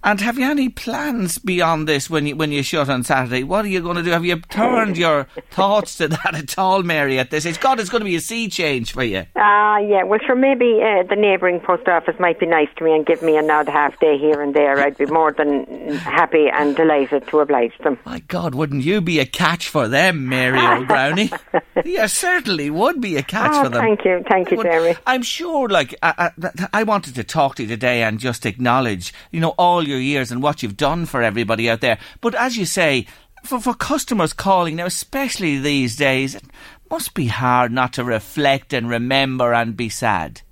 And 0.05 0.21
have 0.21 0.37
you 0.39 0.51
any 0.51 0.69
plans 0.69 1.39
beyond 1.39 1.87
this 1.89 2.11
when 2.11 2.27
you 2.27 2.35
when 2.37 2.51
you 2.51 2.63
shut 2.63 2.89
on 2.89 3.05
Saturday? 3.05 3.45
What 3.45 3.65
are 3.65 3.69
you 3.69 3.81
going 3.81 3.97
to 3.97 4.03
do? 4.03 4.11
Have 4.11 4.25
you 4.25 4.37
turned 4.37 4.97
your 4.99 5.29
thoughts 5.51 5.97
to 5.99 6.09
that 6.09 6.35
at 6.35 6.59
all, 6.59 6.83
Mary? 6.83 7.19
At 7.21 7.31
this, 7.31 7.45
it's 7.45 7.57
God, 7.59 7.79
it's 7.79 7.89
going 7.91 8.01
to 8.01 8.05
be 8.07 8.17
a 8.17 8.21
sea 8.21 8.49
change 8.49 8.93
for 8.93 9.05
you. 9.05 9.25
Ah, 9.37 9.79
yeah. 9.79 10.03
Well, 10.03 10.19
sure, 10.27 10.35
maybe 10.35 10.81
uh, 10.83 11.05
the 11.09 11.15
neighbouring 11.17 11.61
post 11.61 11.87
office 11.87 12.17
might 12.19 12.41
be 12.41 12.47
nice 12.47 12.69
to 12.79 12.85
me 12.85 12.95
and 12.97 13.07
give 13.07 13.23
me 13.23 13.37
an 13.37 13.49
odd 13.51 13.69
half 13.69 13.99
day 14.01 14.19
here 14.19 14.43
and 14.43 14.55
there. 14.55 14.79
I'd 14.81 14.99
be 14.99 15.07
more 15.07 15.33
than 15.33 15.67
happy 15.99 16.47
and 16.53 16.75
delighted 16.75 17.29
to 17.29 17.39
oblige 17.41 17.77
them. 17.85 17.99
My 18.05 18.19
God, 18.21 18.55
wouldn't 18.57 18.83
you 18.83 19.01
be 19.01 19.21
a 19.21 19.27
catch 19.27 19.69
for 19.69 19.87
them, 19.87 20.29
Mary 20.29 20.59
O'Growney? 20.59 21.31
you 21.85 22.09
certainly 22.09 22.71
would 22.71 23.01
be 23.01 23.17
a 23.17 23.23
catch 23.23 23.53
Ah, 23.53 23.63
for 23.65 23.69
them. 23.69 23.81
thank 23.81 24.05
you, 24.05 24.25
thank 24.29 24.51
you, 24.51 24.61
Jeremy. 24.63 24.97
I'm 25.07 25.23
sure, 25.23 25.69
like, 25.69 25.95
I, 26.03 26.31
I, 26.43 26.69
I 26.73 26.83
wanted 26.83 27.15
to 27.15 27.25
talk 27.25 27.55
to 27.57 27.63
you 27.63 27.69
today 27.69 28.03
and 28.03 28.19
just 28.19 28.45
acknowledge, 28.47 29.15
you 29.31 29.39
know, 29.41 29.55
all 29.59 29.87
your 29.87 29.92
years 29.97 30.31
and 30.31 30.43
what 30.43 30.63
you've 30.63 30.77
done 30.77 31.07
for 31.07 31.23
everybody 31.23 31.69
out 31.71 31.81
there. 31.81 31.99
But 32.21 32.35
as 32.35 32.57
you 32.57 32.67
say, 32.67 33.07
for, 33.45 33.61
for 33.61 33.75
customers 33.75 34.33
calling 34.33 34.77
now, 34.77 34.87
especially 34.87 35.59
these 35.59 35.97
days, 35.97 36.35
it 36.35 36.45
must 36.91 37.15
be 37.15 37.27
hard 37.27 37.73
not 37.73 37.93
to 37.95 38.05
reflect 38.05 38.73
and 38.73 38.89
remember 38.89 39.53
and 39.53 39.77
be 39.77 39.89
sad. 39.89 40.43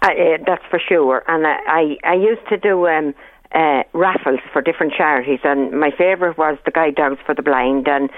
Uh, 0.00 0.08
that's 0.46 0.64
for 0.70 0.80
sure. 0.86 1.24
And 1.28 1.46
I, 1.46 1.56
I, 1.66 2.12
I 2.12 2.14
used 2.14 2.46
to 2.48 2.56
do 2.56 2.86
um, 2.86 3.14
uh, 3.54 3.82
raffles 3.92 4.40
for 4.52 4.62
different 4.62 4.92
charities, 4.96 5.40
and 5.42 5.72
my 5.72 5.90
favourite 5.90 6.38
was 6.38 6.58
the 6.64 6.70
Guide 6.70 6.94
Dogs 6.94 7.18
for 7.26 7.34
the 7.34 7.42
Blind. 7.42 7.88
And 7.88 8.10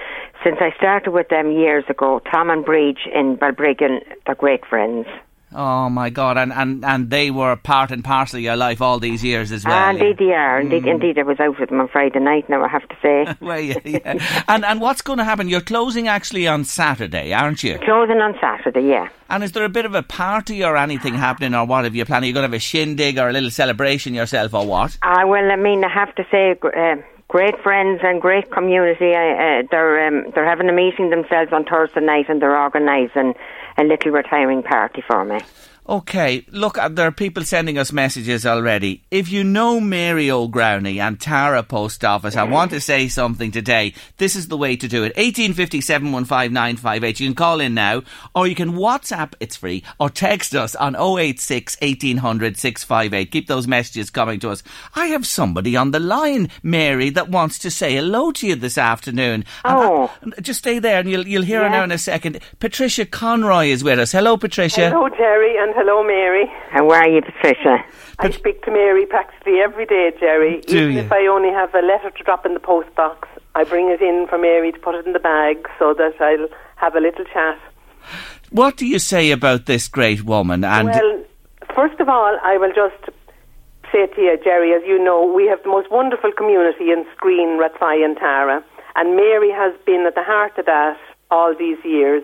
since 0.43 0.57
I 0.59 0.75
started 0.77 1.11
with 1.11 1.29
them 1.29 1.51
years 1.51 1.83
ago, 1.89 2.21
Tom 2.31 2.49
and 2.49 2.63
Breach 2.63 2.99
in 3.13 3.37
Balbriggan, 3.37 3.99
they're 4.25 4.35
great 4.35 4.65
friends. 4.65 5.07
Oh 5.53 5.89
my 5.89 6.09
God! 6.09 6.37
And, 6.37 6.53
and 6.53 6.85
and 6.85 7.09
they 7.09 7.29
were 7.29 7.57
part 7.57 7.91
and 7.91 8.03
parcel 8.03 8.37
of 8.37 8.43
your 8.43 8.55
life 8.55 8.81
all 8.81 8.99
these 8.99 9.21
years 9.21 9.51
as 9.51 9.65
well. 9.65 9.73
Ah, 9.73 9.89
indeed, 9.89 10.17
they 10.17 10.31
are. 10.31 10.61
Indeed, 10.61 10.83
mm. 10.83 10.91
indeed, 10.91 11.19
I 11.19 11.23
was 11.23 11.41
out 11.41 11.59
with 11.59 11.69
them 11.69 11.81
on 11.81 11.89
Friday 11.89 12.19
night. 12.19 12.47
Now 12.49 12.63
I 12.63 12.69
have 12.69 12.87
to 12.87 12.95
say. 13.01 13.35
well, 13.45 13.59
yeah, 13.59 13.79
yeah. 13.83 14.43
and 14.47 14.63
and 14.63 14.79
what's 14.79 15.01
going 15.01 15.17
to 15.17 15.25
happen? 15.25 15.49
You're 15.49 15.59
closing 15.59 16.07
actually 16.07 16.47
on 16.47 16.63
Saturday, 16.63 17.33
aren't 17.33 17.63
you? 17.63 17.79
Closing 17.79 18.21
on 18.21 18.33
Saturday, 18.39 18.87
yeah. 18.87 19.09
And 19.29 19.43
is 19.43 19.51
there 19.51 19.65
a 19.65 19.69
bit 19.69 19.85
of 19.85 19.93
a 19.93 20.03
party 20.03 20.63
or 20.63 20.77
anything 20.77 21.15
happening, 21.15 21.53
or 21.53 21.65
what 21.65 21.83
have 21.83 21.95
you 21.95 22.05
planned? 22.05 22.23
Are 22.23 22.27
you 22.27 22.33
going 22.33 22.43
to 22.43 22.47
have 22.47 22.53
a 22.53 22.59
shindig 22.59 23.17
or 23.17 23.27
a 23.27 23.33
little 23.33 23.51
celebration 23.51 24.13
yourself, 24.13 24.53
or 24.53 24.65
what? 24.65 24.97
Ah, 25.03 25.23
uh, 25.23 25.27
well, 25.27 25.51
I 25.51 25.57
mean, 25.57 25.83
I 25.83 25.89
have 25.93 26.15
to 26.15 26.23
say. 26.31 26.55
Uh, 26.63 27.01
great 27.27 27.57
friends 27.63 28.01
and 28.03 28.21
great 28.21 28.51
community. 28.51 29.15
Uh, 29.15 29.63
they're 29.71 30.07
um, 30.07 30.31
they're 30.35 30.47
having 30.47 30.69
a 30.69 30.73
meeting 30.73 31.09
themselves 31.09 31.51
on 31.51 31.63
Thursday 31.63 32.01
night, 32.01 32.27
and 32.29 32.41
they're 32.41 32.57
organising 32.57 33.33
a 33.81 33.83
little 33.83 34.11
retiring 34.11 34.61
party 34.61 35.01
for 35.01 35.25
me. 35.25 35.39
Okay, 35.89 36.45
look, 36.51 36.77
uh, 36.77 36.89
there 36.89 37.07
are 37.07 37.11
people 37.11 37.43
sending 37.43 37.79
us 37.79 37.91
messages 37.91 38.45
already. 38.45 39.01
If 39.09 39.31
you 39.31 39.43
know 39.43 39.79
Mary 39.79 40.29
O'Growney 40.29 40.99
and 40.99 41.19
Tara 41.19 41.63
Post 41.63 42.05
Office, 42.05 42.35
I 42.35 42.43
want 42.43 42.69
to 42.71 42.79
say 42.79 43.07
something 43.07 43.49
today. 43.49 43.95
This 44.17 44.35
is 44.35 44.47
the 44.47 44.57
way 44.57 44.75
to 44.75 44.87
do 44.87 45.03
it. 45.03 45.17
1850 45.17 45.77
You 47.23 47.27
can 47.29 47.35
call 47.35 47.59
in 47.59 47.73
now, 47.73 48.03
or 48.35 48.45
you 48.45 48.53
can 48.53 48.73
WhatsApp, 48.73 49.33
it's 49.39 49.55
free, 49.55 49.83
or 49.99 50.11
text 50.11 50.53
us 50.53 50.75
on 50.75 50.95
086 50.95 51.75
1800 51.81 52.57
658. 52.57 53.31
Keep 53.31 53.47
those 53.47 53.67
messages 53.67 54.11
coming 54.11 54.39
to 54.41 54.51
us. 54.51 54.61
I 54.95 55.07
have 55.07 55.25
somebody 55.25 55.75
on 55.75 55.89
the 55.89 55.99
line, 55.99 56.51
Mary, 56.61 57.09
that 57.09 57.29
wants 57.29 57.57
to 57.57 57.71
say 57.71 57.95
hello 57.95 58.31
to 58.33 58.45
you 58.47 58.55
this 58.55 58.77
afternoon. 58.77 59.45
Oh. 59.65 60.15
just 60.41 60.59
stay 60.59 60.77
there 60.77 60.99
and 60.99 61.09
you'll, 61.09 61.27
you'll 61.27 61.41
hear 61.41 61.61
yeah. 61.61 61.69
her 61.69 61.75
now 61.77 61.83
in 61.85 61.91
a 61.91 61.97
second. 61.97 62.39
Patricia 62.59 63.05
Conroy 63.05 63.69
is 63.69 63.83
with 63.83 63.97
us. 63.97 64.11
Hello, 64.11 64.37
Patricia. 64.37 64.91
Hello, 64.91 65.09
Jerry, 65.09 65.57
and 65.57 65.70
hello, 65.75 66.03
Mary. 66.03 66.45
How 66.69 66.89
are 66.91 67.07
you, 67.07 67.21
Patricia? 67.21 67.83
I 68.19 68.29
speak 68.31 68.63
to 68.63 68.71
Mary 68.71 69.05
practically 69.05 69.59
every 69.59 69.85
day, 69.85 70.11
Jerry. 70.19 70.61
Do 70.61 70.77
Even 70.77 70.93
you? 70.93 70.99
if 70.99 71.11
I 71.11 71.27
only 71.27 71.49
have 71.49 71.73
a 71.73 71.81
letter 71.81 72.11
to 72.11 72.23
drop 72.23 72.45
in 72.45 72.53
the 72.53 72.59
post 72.59 72.93
box, 72.95 73.27
I 73.55 73.63
bring 73.63 73.89
it 73.89 74.01
in 74.01 74.27
for 74.29 74.37
Mary 74.37 74.71
to 74.71 74.79
put 74.79 74.95
it 74.95 75.05
in 75.05 75.13
the 75.13 75.19
bag 75.19 75.67
so 75.79 75.93
that 75.93 76.13
I'll 76.19 76.47
have 76.75 76.95
a 76.95 76.99
little 76.99 77.25
chat. 77.25 77.59
What 78.49 78.77
do 78.77 78.85
you 78.85 78.99
say 78.99 79.31
about 79.31 79.65
this 79.65 79.87
great 79.87 80.23
woman? 80.23 80.63
And 80.63 80.87
well, 80.87 81.23
first 81.75 81.99
of 81.99 82.09
all, 82.09 82.37
I 82.43 82.57
will 82.57 82.73
just 82.73 83.15
say 83.91 84.07
to 84.07 84.21
you, 84.21 84.37
Jerry, 84.43 84.73
as 84.73 84.83
you 84.85 85.03
know, 85.03 85.25
we 85.25 85.47
have 85.47 85.63
the 85.63 85.69
most 85.69 85.91
wonderful 85.91 86.31
community 86.31 86.91
in 86.91 87.05
Skryne, 87.15 87.59
Rathfeigh, 87.59 88.03
and 88.05 88.17
Tara, 88.17 88.63
and 88.95 89.15
Mary 89.15 89.51
has 89.51 89.73
been 89.85 90.05
at 90.05 90.15
the 90.15 90.23
heart 90.23 90.57
of 90.57 90.65
that 90.65 90.97
all 91.29 91.55
these 91.57 91.77
years 91.83 92.23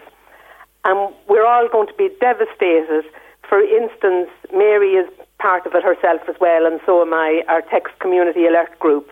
and 0.88 1.14
we're 1.28 1.46
all 1.46 1.68
going 1.70 1.88
to 1.88 1.94
be 1.94 2.10
devastated. 2.20 3.04
For 3.48 3.62
instance, 3.62 4.30
Mary 4.54 4.94
is 4.94 5.10
part 5.40 5.66
of 5.66 5.74
it 5.76 5.84
herself 5.84 6.22
as 6.28 6.36
well, 6.40 6.66
and 6.66 6.80
so 6.86 7.02
am 7.02 7.14
I, 7.14 7.44
our 7.48 7.62
text 7.62 7.98
community 8.00 8.46
alert 8.46 8.78
group. 8.80 9.10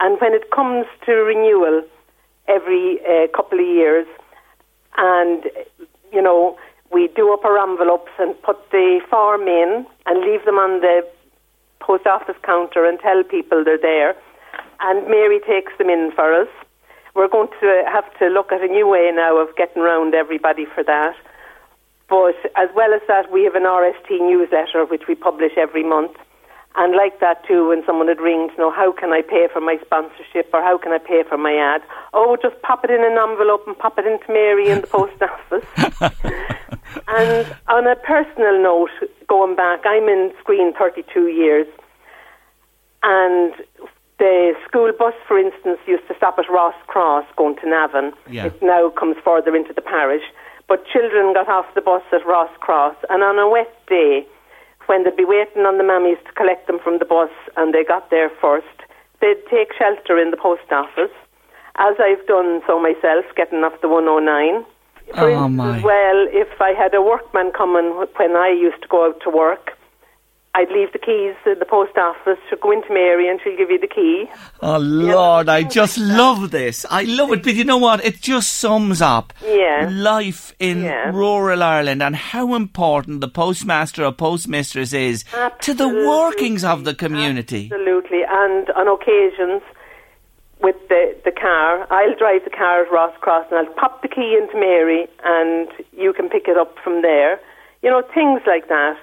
And 0.00 0.20
when 0.20 0.34
it 0.34 0.50
comes 0.50 0.86
to 1.06 1.12
renewal 1.12 1.82
every 2.48 3.00
uh, 3.06 3.28
couple 3.34 3.60
of 3.60 3.66
years, 3.66 4.06
and 4.96 5.44
you 6.12 6.20
know, 6.20 6.58
we 6.92 7.08
do 7.16 7.32
up 7.32 7.44
our 7.44 7.58
envelopes 7.58 8.12
and 8.18 8.40
put 8.42 8.70
the 8.70 9.00
form 9.08 9.48
in 9.48 9.86
and 10.06 10.20
leave 10.20 10.44
them 10.44 10.58
on 10.58 10.80
the 10.80 11.06
post 11.80 12.06
office 12.06 12.36
counter 12.44 12.84
and 12.84 12.98
tell 13.00 13.22
people 13.22 13.64
they're 13.64 13.78
there. 13.78 14.14
And 14.80 15.08
Mary 15.08 15.40
takes 15.46 15.72
them 15.78 15.88
in 15.88 16.12
for 16.14 16.34
us 16.34 16.48
we're 17.14 17.28
going 17.28 17.48
to 17.60 17.84
have 17.90 18.06
to 18.18 18.28
look 18.28 18.52
at 18.52 18.62
a 18.62 18.66
new 18.66 18.88
way 18.88 19.10
now 19.14 19.36
of 19.36 19.54
getting 19.56 19.82
around 19.82 20.14
everybody 20.14 20.64
for 20.64 20.82
that. 20.84 21.14
But 22.12 22.36
as 22.56 22.68
well 22.76 22.92
as 22.92 23.00
that, 23.08 23.32
we 23.32 23.44
have 23.44 23.54
an 23.54 23.62
RST 23.62 24.10
newsletter 24.10 24.84
which 24.84 25.04
we 25.08 25.14
publish 25.14 25.52
every 25.56 25.82
month. 25.82 26.12
And 26.76 26.94
like 26.94 27.20
that 27.20 27.42
too, 27.48 27.68
when 27.68 27.82
someone 27.86 28.08
would 28.08 28.20
ring 28.20 28.50
to 28.50 28.56
know 28.60 28.70
how 28.70 28.92
can 28.92 29.14
I 29.14 29.22
pay 29.22 29.48
for 29.50 29.62
my 29.62 29.78
sponsorship 29.82 30.50
or 30.52 30.60
how 30.60 30.76
can 30.76 30.92
I 30.92 30.98
pay 30.98 31.22
for 31.26 31.38
my 31.38 31.54
ad, 31.56 31.80
oh, 32.12 32.36
just 32.36 32.60
pop 32.60 32.84
it 32.84 32.90
in 32.90 33.02
an 33.02 33.16
envelope 33.16 33.64
and 33.66 33.78
pop 33.78 33.98
it 33.98 34.04
into 34.04 34.28
Mary 34.28 34.68
in 34.68 34.82
the 34.82 34.86
post 34.88 35.16
office. 35.22 35.64
and 37.08 37.56
on 37.68 37.86
a 37.86 37.96
personal 37.96 38.62
note, 38.62 38.92
going 39.26 39.56
back, 39.56 39.80
I'm 39.86 40.04
in 40.04 40.32
Skryne 40.44 40.76
32 40.76 41.28
years, 41.28 41.66
and 43.02 43.54
the 44.18 44.52
school 44.68 44.92
bus, 44.98 45.14
for 45.26 45.38
instance, 45.38 45.78
used 45.86 46.06
to 46.08 46.14
stop 46.18 46.38
at 46.38 46.44
Ross 46.50 46.74
Cross 46.88 47.24
going 47.36 47.56
to 47.56 47.68
Navan. 47.68 48.12
Yeah. 48.28 48.46
It 48.46 48.62
now 48.62 48.90
comes 48.90 49.16
further 49.24 49.56
into 49.56 49.72
the 49.72 49.80
parish. 49.80 50.24
But 50.68 50.86
children 50.86 51.34
got 51.34 51.48
off 51.48 51.66
the 51.74 51.80
bus 51.80 52.02
at 52.12 52.26
Ross 52.26 52.50
Cross, 52.60 52.96
and 53.10 53.22
on 53.22 53.38
a 53.38 53.48
wet 53.48 53.74
day, 53.86 54.26
when 54.86 55.04
they'd 55.04 55.16
be 55.16 55.24
waiting 55.24 55.62
on 55.62 55.78
the 55.78 55.84
mammies 55.84 56.22
to 56.26 56.32
collect 56.32 56.66
them 56.66 56.78
from 56.82 56.98
the 56.98 57.04
bus 57.04 57.30
and 57.56 57.72
they 57.72 57.84
got 57.84 58.10
there 58.10 58.30
first, 58.40 58.66
they'd 59.20 59.42
take 59.50 59.72
shelter 59.78 60.18
in 60.18 60.30
the 60.30 60.36
post 60.36 60.70
office, 60.70 61.14
as 61.76 61.94
I've 61.98 62.26
done 62.26 62.60
so 62.66 62.80
myself, 62.80 63.24
getting 63.36 63.64
off 63.64 63.80
the 63.80 63.88
109. 63.88 64.64
For 65.14 65.28
oh 65.28 65.28
instance, 65.28 65.56
my. 65.56 65.80
well, 65.82 66.26
if 66.30 66.60
I 66.60 66.72
had 66.72 66.94
a 66.94 67.02
workman 67.02 67.52
coming 67.52 67.96
when 67.96 68.36
I 68.36 68.48
used 68.48 68.82
to 68.82 68.88
go 68.88 69.06
out 69.06 69.20
to 69.22 69.30
work, 69.30 69.72
I'd 70.54 70.70
leave 70.70 70.92
the 70.92 70.98
keys 70.98 71.34
at 71.50 71.60
the 71.60 71.64
post 71.64 71.96
office. 71.96 72.36
She'll 72.50 72.58
go 72.58 72.72
into 72.72 72.92
Mary 72.92 73.26
and 73.26 73.40
she'll 73.42 73.56
give 73.56 73.70
you 73.70 73.78
the 73.78 73.86
key. 73.86 74.26
Oh 74.60 74.76
Lord, 74.76 75.48
I 75.48 75.62
just 75.62 75.96
love 75.96 76.50
this. 76.50 76.84
I 76.90 77.04
love 77.04 77.32
it. 77.32 77.42
But 77.42 77.54
you 77.54 77.64
know 77.64 77.78
what? 77.78 78.04
It 78.04 78.20
just 78.20 78.56
sums 78.58 79.00
up 79.00 79.32
Yeah. 79.42 79.88
life 79.90 80.54
in 80.58 80.82
Yeah. 80.82 81.10
rural 81.10 81.62
Ireland 81.62 82.02
and 82.02 82.14
how 82.14 82.54
important 82.54 83.22
the 83.22 83.28
postmaster 83.28 84.04
or 84.04 84.12
postmistress 84.12 84.92
is 84.92 85.24
to 85.62 85.72
the 85.72 85.88
workings 85.88 86.64
of 86.64 86.84
the 86.84 86.94
community. 86.94 87.70
Absolutely. 87.72 88.22
And 88.28 88.68
on 88.72 88.88
occasions, 88.88 89.62
with 90.60 90.76
the, 90.90 91.16
the 91.24 91.32
car, 91.32 91.86
I'll 91.90 92.14
drive 92.14 92.44
the 92.44 92.50
car 92.50 92.82
at 92.84 92.92
Ross 92.92 93.14
Cross 93.20 93.46
and 93.50 93.58
I'll 93.66 93.74
pop 93.74 94.02
the 94.02 94.08
key 94.08 94.36
into 94.38 94.54
Mary 94.60 95.08
and 95.24 95.68
you 95.96 96.12
can 96.12 96.28
pick 96.28 96.46
it 96.46 96.58
up 96.58 96.76
from 96.84 97.00
there. 97.00 97.40
You 97.82 97.88
know, 97.88 98.02
things 98.14 98.42
like 98.46 98.68
that. 98.68 98.98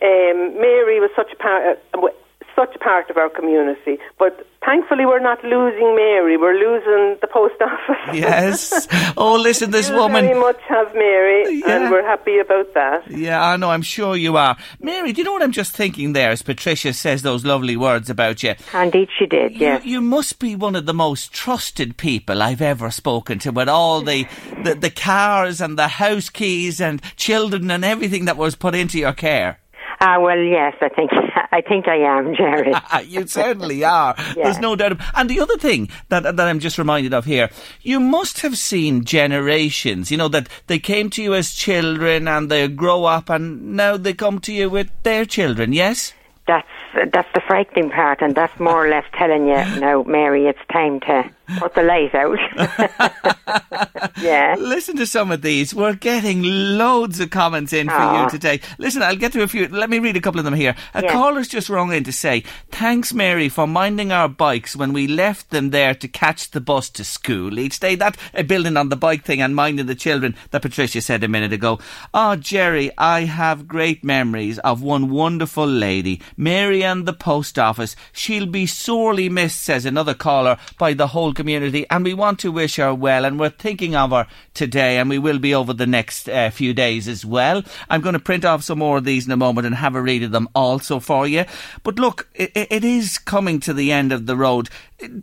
Um, 0.00 0.54
Mary 0.60 1.00
was 1.00 1.10
such 1.16 1.32
a 1.32 1.36
part, 1.36 1.78
uh, 1.94 2.08
such 2.54 2.74
a 2.74 2.78
part 2.78 3.08
of 3.10 3.16
our 3.16 3.28
community, 3.28 3.98
but 4.18 4.44
thankfully 4.64 5.06
we're 5.06 5.18
not 5.20 5.42
losing 5.44 5.94
Mary. 5.96 6.36
We're 6.36 6.54
losing 6.54 7.16
the 7.20 7.26
post 7.26 7.54
office. 7.60 8.16
Yes. 8.16 8.88
Oh, 9.16 9.34
listen, 9.40 9.70
this 9.72 9.90
we 9.90 9.96
woman. 9.96 10.24
very 10.24 10.38
much 10.38 10.60
have 10.68 10.92
Mary, 10.94 11.58
Yeah. 11.60 11.76
and 11.82 11.90
we're 11.90 12.04
happy 12.06 12.38
about 12.38 12.74
that. 12.74 13.08
Yeah, 13.10 13.42
I 13.44 13.56
know. 13.56 13.70
I'm 13.70 13.82
sure 13.82 14.16
you 14.16 14.36
are. 14.36 14.56
Mary, 14.80 15.12
do 15.12 15.20
you 15.20 15.24
know 15.24 15.32
what 15.32 15.42
I'm 15.42 15.52
just 15.52 15.74
thinking 15.74 16.12
there 16.14 16.30
as 16.30 16.42
Patricia 16.42 16.92
says 16.92 17.22
those 17.22 17.44
lovely 17.44 17.76
words 17.76 18.08
about 18.10 18.42
you? 18.44 18.54
Indeed, 18.74 19.08
she 19.16 19.26
did. 19.26 19.56
Yes. 19.56 19.84
You, 19.84 19.92
you 19.94 20.00
must 20.00 20.38
be 20.40 20.54
one 20.56 20.74
of 20.76 20.86
the 20.86 20.94
most 20.94 21.32
trusted 21.32 21.96
people 21.96 22.40
I've 22.42 22.62
ever 22.62 22.90
spoken 22.92 23.38
to 23.40 23.50
with 23.50 23.68
all 23.68 24.00
the, 24.02 24.26
the, 24.64 24.74
the 24.74 24.90
cars 24.90 25.60
and 25.60 25.76
the 25.78 25.88
house 25.88 26.28
keys 26.28 26.80
and 26.80 27.00
children 27.16 27.70
and 27.70 27.84
everything 27.84 28.24
that 28.26 28.36
was 28.36 28.54
put 28.54 28.74
into 28.76 28.98
your 28.98 29.12
care. 29.12 29.58
Ah, 30.00 30.20
well, 30.20 30.38
yes, 30.38 30.74
I 30.80 30.88
think 30.88 31.10
I 31.52 31.60
think 31.60 31.88
I 31.88 31.96
am, 31.96 32.34
Jerry. 32.34 32.72
you 33.06 33.26
certainly 33.26 33.84
are. 33.84 34.14
There's 34.34 34.58
no 34.58 34.76
doubt. 34.76 35.00
And 35.14 35.28
the 35.28 35.40
other 35.40 35.56
thing 35.56 35.88
that 36.08 36.36
that 36.36 36.40
I'm 36.40 36.60
just 36.60 36.78
reminded 36.78 37.12
of 37.12 37.24
here, 37.24 37.50
you 37.82 37.98
must 37.98 38.40
have 38.40 38.56
seen 38.56 39.04
generations. 39.04 40.10
You 40.10 40.16
know 40.18 40.28
that 40.28 40.48
they 40.68 40.78
came 40.78 41.10
to 41.10 41.22
you 41.22 41.34
as 41.34 41.52
children 41.52 42.28
and 42.28 42.50
they 42.50 42.68
grow 42.68 43.04
up, 43.04 43.28
and 43.28 43.76
now 43.76 43.96
they 43.96 44.14
come 44.14 44.38
to 44.40 44.52
you 44.52 44.70
with 44.70 44.90
their 45.02 45.24
children. 45.24 45.72
Yes. 45.72 46.12
That's 46.46 46.68
that's 47.12 47.28
the 47.34 47.42
frightening 47.46 47.90
part, 47.90 48.22
and 48.22 48.34
that's 48.34 48.58
more 48.58 48.86
or 48.86 48.88
less 48.88 49.04
telling 49.18 49.48
you 49.48 49.56
now, 49.80 50.04
Mary, 50.04 50.46
it's 50.46 50.58
time 50.72 51.00
to 51.00 51.30
put 51.58 51.74
the 51.74 51.82
light 51.82 52.14
out. 52.14 52.38
yeah. 54.20 54.56
Listen 54.58 54.96
to 54.96 55.06
some 55.06 55.30
of 55.30 55.42
these. 55.42 55.74
We're 55.74 55.94
getting 55.94 56.42
loads 56.42 57.20
of 57.20 57.30
comments 57.30 57.72
in 57.72 57.88
for 57.88 57.94
Aw. 57.94 58.24
you 58.24 58.30
today. 58.30 58.60
Listen, 58.78 59.02
I'll 59.02 59.16
get 59.16 59.32
to 59.32 59.42
a 59.42 59.48
few. 59.48 59.68
Let 59.68 59.90
me 59.90 59.98
read 59.98 60.16
a 60.16 60.20
couple 60.20 60.38
of 60.38 60.44
them 60.44 60.54
here. 60.54 60.74
A 60.94 61.02
Yeah. 61.02 61.12
caller's 61.12 61.48
just 61.48 61.68
rung 61.68 61.92
in 61.92 62.04
to 62.04 62.12
say, 62.12 62.42
Thanks, 62.70 63.12
Mary, 63.12 63.48
for 63.48 63.66
minding 63.66 64.12
our 64.12 64.28
bikes 64.28 64.76
when 64.76 64.92
we 64.92 65.06
left 65.06 65.50
them 65.50 65.70
there 65.70 65.94
to 65.94 66.08
catch 66.08 66.50
the 66.50 66.60
bus 66.60 66.88
to 66.90 67.04
school 67.04 67.58
each 67.58 67.80
day. 67.80 67.94
That 67.94 68.16
uh, 68.34 68.42
building 68.42 68.76
on 68.76 68.88
the 68.88 68.96
bike 68.96 69.24
thing 69.24 69.40
and 69.40 69.54
minding 69.56 69.86
the 69.86 69.94
children 69.94 70.34
that 70.50 70.62
Patricia 70.62 71.00
said 71.00 71.24
a 71.24 71.28
minute 71.28 71.52
ago. 71.52 71.78
Oh, 72.14 72.36
Jerry, 72.36 72.90
I 72.98 73.22
have 73.24 73.68
great 73.68 74.04
memories 74.04 74.58
of 74.60 74.82
one 74.82 75.10
wonderful 75.10 75.66
lady, 75.66 76.20
Mary 76.36 76.82
and 76.84 77.06
the 77.06 77.12
post 77.12 77.58
office. 77.58 77.96
She'll 78.12 78.46
be 78.46 78.66
sorely 78.66 79.28
missed, 79.28 79.62
says 79.62 79.84
another 79.84 80.14
caller, 80.14 80.58
by 80.78 80.92
the 80.94 81.08
whole 81.08 81.32
community, 81.38 81.86
and 81.88 82.04
we 82.04 82.12
want 82.12 82.40
to 82.40 82.52
wish 82.52 82.76
her 82.76 82.92
well, 82.92 83.24
and 83.24 83.38
we're 83.38 83.48
thinking 83.48 83.94
of 83.94 84.10
her 84.10 84.26
today, 84.52 84.98
and 84.98 85.08
we 85.08 85.18
will 85.18 85.38
be 85.38 85.54
over 85.54 85.72
the 85.72 85.86
next 85.86 86.28
uh, 86.28 86.50
few 86.50 86.74
days 86.74 87.06
as 87.06 87.24
well. 87.24 87.62
I'm 87.88 88.02
going 88.02 88.14
to 88.14 88.18
print 88.18 88.44
off 88.44 88.64
some 88.64 88.80
more 88.80 88.98
of 88.98 89.04
these 89.04 89.24
in 89.24 89.32
a 89.32 89.36
moment 89.36 89.66
and 89.66 89.76
have 89.76 89.94
a 89.94 90.02
read 90.02 90.24
of 90.24 90.32
them 90.32 90.48
also 90.54 90.98
for 90.98 91.26
you. 91.26 91.44
But 91.84 91.98
look, 91.98 92.28
it, 92.34 92.50
it 92.54 92.84
is 92.84 93.18
coming 93.18 93.60
to 93.60 93.72
the 93.72 93.92
end 93.92 94.12
of 94.12 94.26
the 94.26 94.36
road. 94.36 94.68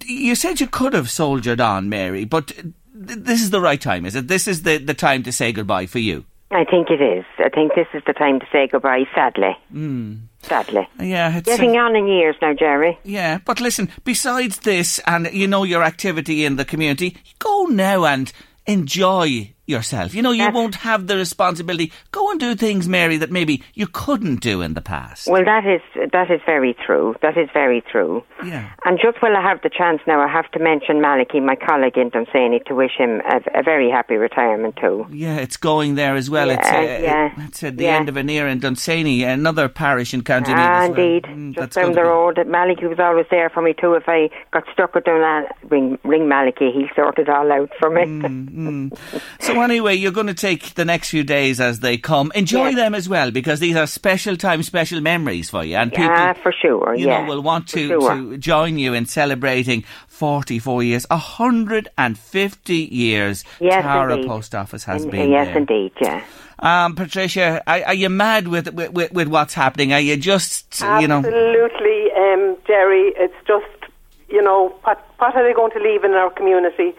You 0.06 0.36
said 0.36 0.62
you 0.62 0.68
could 0.68 0.94
have 0.94 1.12
soldiered 1.12 1.60
on, 1.60 1.90
Mary, 1.90 2.24
but 2.24 2.54
this 2.94 3.42
is 3.42 3.50
the 3.52 3.62
right 3.62 3.82
time, 3.82 4.06
is 4.06 4.16
it? 4.16 4.30
This 4.30 4.48
is 4.48 4.64
the, 4.64 4.78
the 4.78 4.94
time 4.94 5.22
to 5.24 5.32
say 5.32 5.52
goodbye 5.52 5.86
for 5.86 6.00
you. 6.00 6.24
I 6.52 6.64
think 6.64 6.90
it 6.90 7.02
is. 7.02 7.26
I 7.40 7.50
think 7.50 7.74
this 7.76 7.88
is 7.94 8.04
the 8.08 8.14
time 8.14 8.40
to 8.40 8.46
say 8.52 8.68
goodbye, 8.72 9.04
sadly. 9.14 9.58
Mm. 9.74 10.28
Sadly. 10.48 10.88
Yeah, 11.00 11.38
it's 11.38 11.48
uh, 11.48 11.58
Getting 11.58 11.76
on 11.78 11.96
in 11.96 12.08
years 12.08 12.36
now, 12.42 12.54
Jerry. 12.54 13.00
Yeah, 13.04 13.40
but 13.46 13.60
listen, 13.60 13.90
besides 14.04 14.60
this 14.60 15.00
and, 15.08 15.32
you 15.34 15.48
know, 15.48 15.64
your 15.64 15.84
activity 15.84 16.46
in 16.46 16.56
the 16.56 16.66
community, 16.66 17.18
go 17.40 17.66
now 17.66 18.06
and 18.06 18.32
enjoy 18.68 19.55
yourself. 19.68 20.14
You 20.14 20.22
know, 20.22 20.32
you 20.32 20.40
That's- 20.40 20.54
won't 20.56 20.76
have 20.76 21.08
the 21.08 21.16
responsibility. 21.18 21.92
Go 22.12 22.30
and 22.32 22.40
do 22.40 22.56
things, 22.56 22.88
Mary, 22.88 23.18
that 23.18 23.32
maybe 23.32 23.64
you 23.74 23.88
couldn't 23.88 24.42
do 24.42 24.62
in 24.62 24.74
the 24.74 24.82
past. 24.82 25.28
Well, 25.28 25.44
that 25.46 25.66
is 25.66 25.82
that 26.12 26.30
is 26.32 26.42
very 26.46 26.76
true. 26.86 27.16
That 27.22 27.38
is 27.38 27.50
very 27.54 27.82
true. 27.92 28.24
Yeah. 28.46 28.70
And 28.86 29.00
just 29.02 29.22
while 29.22 29.36
I 29.36 29.42
have 29.42 29.62
the 29.62 29.70
chance 29.70 30.02
now, 30.08 30.22
I 30.22 30.28
have 30.28 30.50
to 30.52 30.60
mention 30.60 31.02
Malachy, 31.02 31.40
my 31.40 31.56
colleague 31.56 31.98
in 31.98 32.10
Dunsany, 32.10 32.60
to 32.68 32.76
wish 32.76 32.92
him 32.98 33.22
a, 33.28 33.60
a 33.60 33.64
very 33.64 33.90
happy 33.90 34.16
retirement 34.16 34.76
too. 34.80 35.08
Yeah, 35.12 35.38
it's 35.38 35.58
going 35.58 35.96
there 35.96 36.16
as 36.16 36.30
well. 36.30 36.50
it's, 36.50 36.68
uh, 36.68 36.72
Yeah, 36.76 36.98
yeah, 37.00 37.46
it's 37.48 37.64
at 37.64 37.78
the 37.78 37.86
yeah. 37.86 37.96
end 37.96 38.10
of 38.10 38.18
an 38.18 38.30
era 38.30 38.52
in 38.52 38.60
Dunsany, 38.60 39.24
another 39.24 39.68
parish 39.70 40.14
in 40.14 40.22
County 40.24 40.52
Meath 40.54 40.60
Ah, 40.62 40.84
as 40.84 40.90
well. 40.90 41.00
indeed. 41.00 41.24
Mm, 41.24 41.56
Just 41.56 41.72
down 41.74 41.94
the 41.94 42.04
road. 42.04 42.38
Malachy 42.48 42.86
was 42.86 43.00
always 43.00 43.26
there 43.32 43.50
for 43.50 43.62
me 43.62 43.74
too. 43.74 43.94
If 43.96 44.04
I 44.08 44.30
got 44.52 44.64
stuck 44.74 44.94
with 44.96 45.06
Dunlan, 45.06 45.46
ring, 45.70 45.98
ring 46.04 46.28
Malachy. 46.28 46.72
He'll 46.72 46.90
sort 46.96 47.18
it 47.20 47.30
all 47.30 47.52
out 47.52 47.72
for 47.80 47.90
me. 47.90 48.04
Mm, 48.04 48.98
So 49.40 49.55
anyway, 49.64 49.96
you're 49.96 50.12
going 50.12 50.28
to 50.28 50.34
take 50.34 50.74
the 50.76 50.86
next 50.86 51.10
few 51.10 51.24
days 51.24 51.60
as 51.60 51.80
they 51.80 51.98
come. 51.98 52.32
Enjoy 52.36 52.68
Yes. 52.70 52.76
them 52.76 52.96
as 52.96 53.08
well 53.10 53.32
because 53.32 53.60
these 53.60 53.76
are 53.76 53.88
special 53.88 54.36
time, 54.38 54.64
special 54.64 55.02
memories 55.02 55.50
for 55.50 55.64
you, 55.64 55.76
and 55.78 55.92
people, 55.92 56.06
Yeah, 56.06 56.34
for 56.34 56.52
sure. 56.52 56.96
you 56.96 57.08
yeah, 57.08 57.22
know, 57.24 57.30
will 57.36 57.42
want 57.42 57.68
to, 57.70 57.88
sure. 57.88 58.16
to 58.16 58.38
join 58.38 58.78
you 58.78 58.94
in 58.94 59.06
celebrating 59.06 59.84
44 60.08 60.84
years, 60.84 61.06
150 61.10 62.76
years. 62.76 63.44
Yes, 63.60 63.84
Tara 63.84 64.16
indeed. 64.16 64.28
Post 64.28 64.56
Office 64.56 64.84
has 64.86 65.04
In- 65.06 65.10
been 65.12 65.32
yes, 65.32 65.48
there. 65.48 65.58
indeed. 65.58 65.92
Yeah. 66.02 66.22
Um, 66.60 66.96
Patricia, 66.96 67.62
are, 67.68 67.84
are 67.88 67.94
you 67.94 68.10
mad 68.10 68.48
with, 68.48 68.74
with 68.74 68.92
with 68.94 69.12
with 69.12 69.28
what's 69.28 69.54
happening? 69.54 69.92
Are 69.92 70.00
you 70.00 70.16
just, 70.16 70.80
you 70.80 71.08
know? 71.08 71.18
Absolutely, 71.18 72.12
um, 72.16 72.56
Jerry. 72.66 73.12
It's 73.18 73.36
just, 73.46 73.92
you 74.30 74.42
know, 74.42 74.70
what, 74.84 75.06
what 75.18 75.36
are 75.36 75.44
they 75.44 75.54
going 75.54 75.72
to 75.72 75.80
leave 75.80 76.04
in 76.06 76.12
our 76.14 76.30
community? 76.32 76.96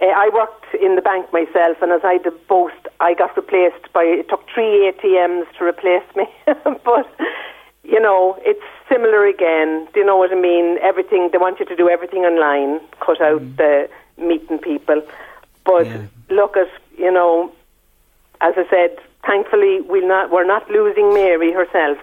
Uh, 0.00 0.06
I 0.06 0.28
worked 0.32 0.74
in 0.74 0.94
the 0.94 1.02
bank 1.02 1.32
myself, 1.32 1.78
and 1.80 1.90
as 1.90 2.02
I 2.04 2.18
did 2.18 2.34
boast, 2.48 2.74
I 3.00 3.14
got 3.14 3.36
replaced 3.36 3.92
by, 3.92 4.02
it 4.02 4.28
took 4.28 4.44
three 4.52 4.92
ATMs 4.92 5.46
to 5.58 5.64
replace 5.64 6.04
me. 6.14 6.26
but, 6.84 7.08
you 7.82 8.00
know, 8.00 8.36
it's 8.40 8.62
similar 8.90 9.26
again. 9.26 9.88
Do 9.94 10.00
you 10.00 10.06
know 10.06 10.16
what 10.16 10.32
I 10.32 10.34
mean? 10.40 10.78
Everything, 10.82 11.30
they 11.32 11.38
want 11.38 11.60
you 11.60 11.66
to 11.66 11.76
do 11.76 11.88
everything 11.88 12.20
online, 12.24 12.80
cut 13.00 13.20
out 13.20 13.42
the 13.56 13.88
meeting 14.18 14.58
people. 14.58 15.02
But 15.64 15.86
Yeah. 15.86 16.02
look 16.30 16.56
at, 16.56 16.68
you 16.98 17.10
know, 17.10 17.52
as 18.40 18.54
I 18.56 18.68
said, 18.68 18.98
thankfully 19.26 19.80
we'll 19.80 20.06
not, 20.06 20.30
we're 20.30 20.46
not 20.46 20.70
losing 20.70 21.14
Mary 21.14 21.52
herself, 21.52 21.98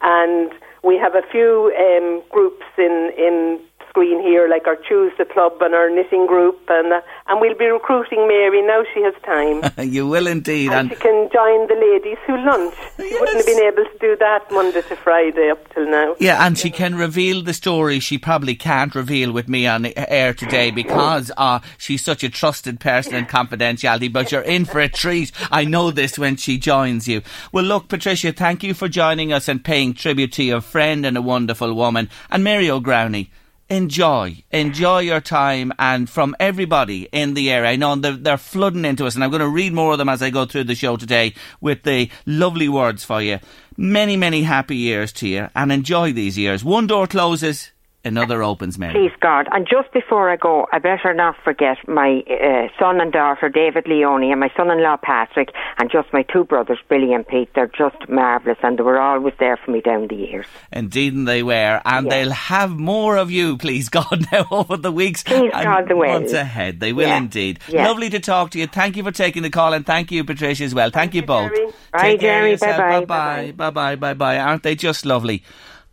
and 0.00 0.50
we 0.82 0.96
have 0.96 1.14
a 1.14 1.22
few 1.30 1.72
um, 1.78 2.22
groups 2.30 2.64
in 2.78 3.12
in 3.16 3.60
Skryne 3.94 4.22
here, 4.22 4.48
like 4.48 4.66
our 4.66 4.76
Choose 4.76 5.12
the 5.18 5.24
Club 5.24 5.60
and 5.60 5.74
our 5.74 5.88
knitting 5.88 6.26
group, 6.26 6.58
and 6.68 6.92
uh, 6.92 7.00
and 7.26 7.40
we'll 7.40 7.56
be 7.56 7.66
recruiting 7.66 8.26
Mary 8.26 8.62
now 8.62 8.82
she 8.92 9.02
has 9.02 9.14
time, 9.24 9.62
you 9.88 10.06
will 10.06 10.26
indeed, 10.26 10.70
and 10.70 10.90
and 10.90 10.90
she 10.90 10.96
can 10.96 11.28
join 11.32 11.66
the 11.68 11.74
ladies 11.74 12.18
who 12.26 12.36
lunch. 12.44 12.74
She 12.96 13.14
wouldn't 13.18 13.36
have 13.36 13.46
been 13.46 13.64
able 13.64 13.84
to 13.84 13.98
do 14.00 14.16
that 14.16 14.50
Monday 14.50 14.82
to 14.82 14.96
Friday 14.96 15.50
up 15.50 15.72
till 15.72 15.86
now. 15.86 16.16
Yeah, 16.18 16.44
and 16.46 16.58
she 16.58 16.70
can 16.70 16.96
reveal 16.96 17.42
the 17.42 17.54
story 17.54 18.00
she 18.00 18.18
probably 18.18 18.54
can't 18.54 18.94
reveal 18.94 19.32
with 19.32 19.48
me 19.48 19.66
on 19.66 19.86
air 19.96 20.34
today 20.34 20.70
because 20.70 21.30
uh, 21.36 21.60
she's 21.78 22.02
such 22.02 22.24
a 22.24 22.28
trusted 22.28 22.80
person 22.80 23.14
in 23.14 23.26
confidentiality. 23.26 24.12
But 24.12 24.32
you're 24.32 24.42
in 24.42 24.64
for 24.64 24.80
a 24.80 24.88
treat. 24.88 25.32
I 25.50 25.64
know 25.64 25.90
this 25.90 26.18
when 26.18 26.36
she 26.36 26.58
joins 26.58 27.06
you. 27.08 27.22
Well, 27.52 27.64
look, 27.64 27.88
Patricia, 27.88 28.32
thank 28.32 28.62
you 28.62 28.74
for 28.74 28.88
joining 28.88 29.32
us 29.32 29.48
and 29.48 29.64
paying 29.64 29.94
tribute 29.94 30.32
to 30.34 30.44
your 30.44 30.60
friend 30.60 31.06
and 31.06 31.16
a 31.16 31.22
wonderful 31.22 31.74
woman. 31.74 32.08
And 32.30 32.44
Mary 32.44 32.70
O'Growney, 32.70 33.30
enjoy. 33.68 34.44
Enjoy 34.50 35.00
your 35.00 35.20
time. 35.20 35.72
And 35.78 36.08
from 36.08 36.36
everybody 36.38 37.08
in 37.12 37.34
the 37.34 37.50
area, 37.50 37.70
I 37.70 37.76
know 37.76 37.96
they're, 37.96 38.12
they're 38.12 38.36
flooding 38.36 38.84
into 38.84 39.06
us, 39.06 39.14
and 39.14 39.24
I'm 39.24 39.30
going 39.30 39.40
to 39.40 39.48
read 39.48 39.72
more 39.72 39.92
of 39.92 39.98
them 39.98 40.08
as 40.08 40.22
I 40.22 40.30
go 40.30 40.44
through 40.44 40.64
the 40.64 40.74
show 40.74 40.96
today 40.96 41.34
with 41.60 41.82
the 41.82 42.10
lovely 42.26 42.68
words 42.68 43.04
for 43.04 43.20
you. 43.20 43.40
Many, 43.76 44.16
many 44.16 44.42
happy 44.42 44.76
years 44.76 45.12
to 45.14 45.28
you, 45.28 45.48
and 45.54 45.72
enjoy 45.72 46.12
these 46.12 46.38
years. 46.38 46.62
One 46.64 46.86
door 46.86 47.06
closes, 47.06 47.70
another 48.04 48.42
opens, 48.42 48.78
Mary. 48.78 48.92
Please 48.94 49.12
God. 49.20 49.48
And 49.52 49.66
just 49.68 49.92
before 49.92 50.30
I 50.30 50.36
go, 50.36 50.66
I 50.72 50.78
better 50.78 51.12
not 51.14 51.36
forget 51.44 51.76
my 51.88 52.22
uh, 52.28 52.68
son 52.78 53.00
and 53.00 53.12
daughter, 53.12 53.48
David 53.48 53.86
Leone, 53.86 54.30
and 54.30 54.40
my 54.40 54.50
son-in-law, 54.56 54.98
Patrick, 55.02 55.50
and 55.78 55.90
just 55.90 56.12
my 56.12 56.22
two 56.22 56.44
brothers, 56.44 56.78
Billy 56.88 57.12
and 57.12 57.26
Pete. 57.26 57.48
They're 57.54 57.66
just 57.76 58.08
marvellous, 58.08 58.58
and 58.62 58.78
they 58.78 58.82
were 58.82 59.00
always 59.00 59.34
there 59.38 59.56
for 59.56 59.70
me 59.70 59.80
down 59.80 60.08
the 60.08 60.16
years. 60.16 60.46
Indeed, 60.72 61.14
and 61.14 61.26
they 61.26 61.42
were. 61.42 61.80
And 61.84 62.06
Yeah. 62.06 62.10
they'll 62.10 62.30
have 62.32 62.70
more 62.70 63.16
of 63.16 63.30
you, 63.30 63.56
please 63.56 63.88
God, 63.88 64.26
now 64.32 64.46
over 64.50 64.76
the 64.76 64.92
weeks 64.92 65.22
Please 65.22 65.50
and 65.54 65.64
God, 65.64 65.88
they 65.88 65.94
will. 65.94 66.08
months 66.08 66.32
ahead. 66.32 66.80
They 66.80 66.92
will 66.92 67.08
Yeah. 67.08 67.18
indeed. 67.18 67.60
Yeah. 67.68 67.86
Lovely 67.88 68.10
to 68.10 68.20
talk 68.20 68.50
to 68.50 68.58
you. 68.58 68.66
Thank 68.66 68.96
you 68.96 69.02
for 69.02 69.12
taking 69.12 69.42
the 69.42 69.50
call, 69.50 69.72
and 69.72 69.84
thank 69.86 70.10
you, 70.10 70.24
Patricia, 70.24 70.64
as 70.64 70.74
well. 70.74 70.90
Thank, 70.90 71.14
you 71.14 71.22
both. 71.22 71.52
Jerry. 71.54 71.72
Bye, 71.92 72.16
Jerry. 72.16 72.56
Bye-bye. 72.56 73.04
Bye-bye. 73.04 73.52
Bye-bye. 73.52 73.96
Bye-bye. 73.96 74.38
Aren't 74.38 74.62
they 74.62 74.74
just 74.74 75.06
lovely? 75.06 75.42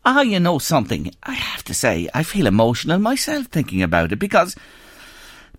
Ah, 0.04 0.22
you 0.22 0.40
know 0.40 0.58
something. 0.58 1.14
I 1.22 1.34
have 1.34 1.64
to 1.66 1.76
say, 1.76 2.10
I 2.12 2.24
feel 2.24 2.48
emotional 2.48 2.98
myself 2.98 3.46
thinking 3.46 3.84
about 3.84 4.12
it 4.12 4.16
because 4.16 4.56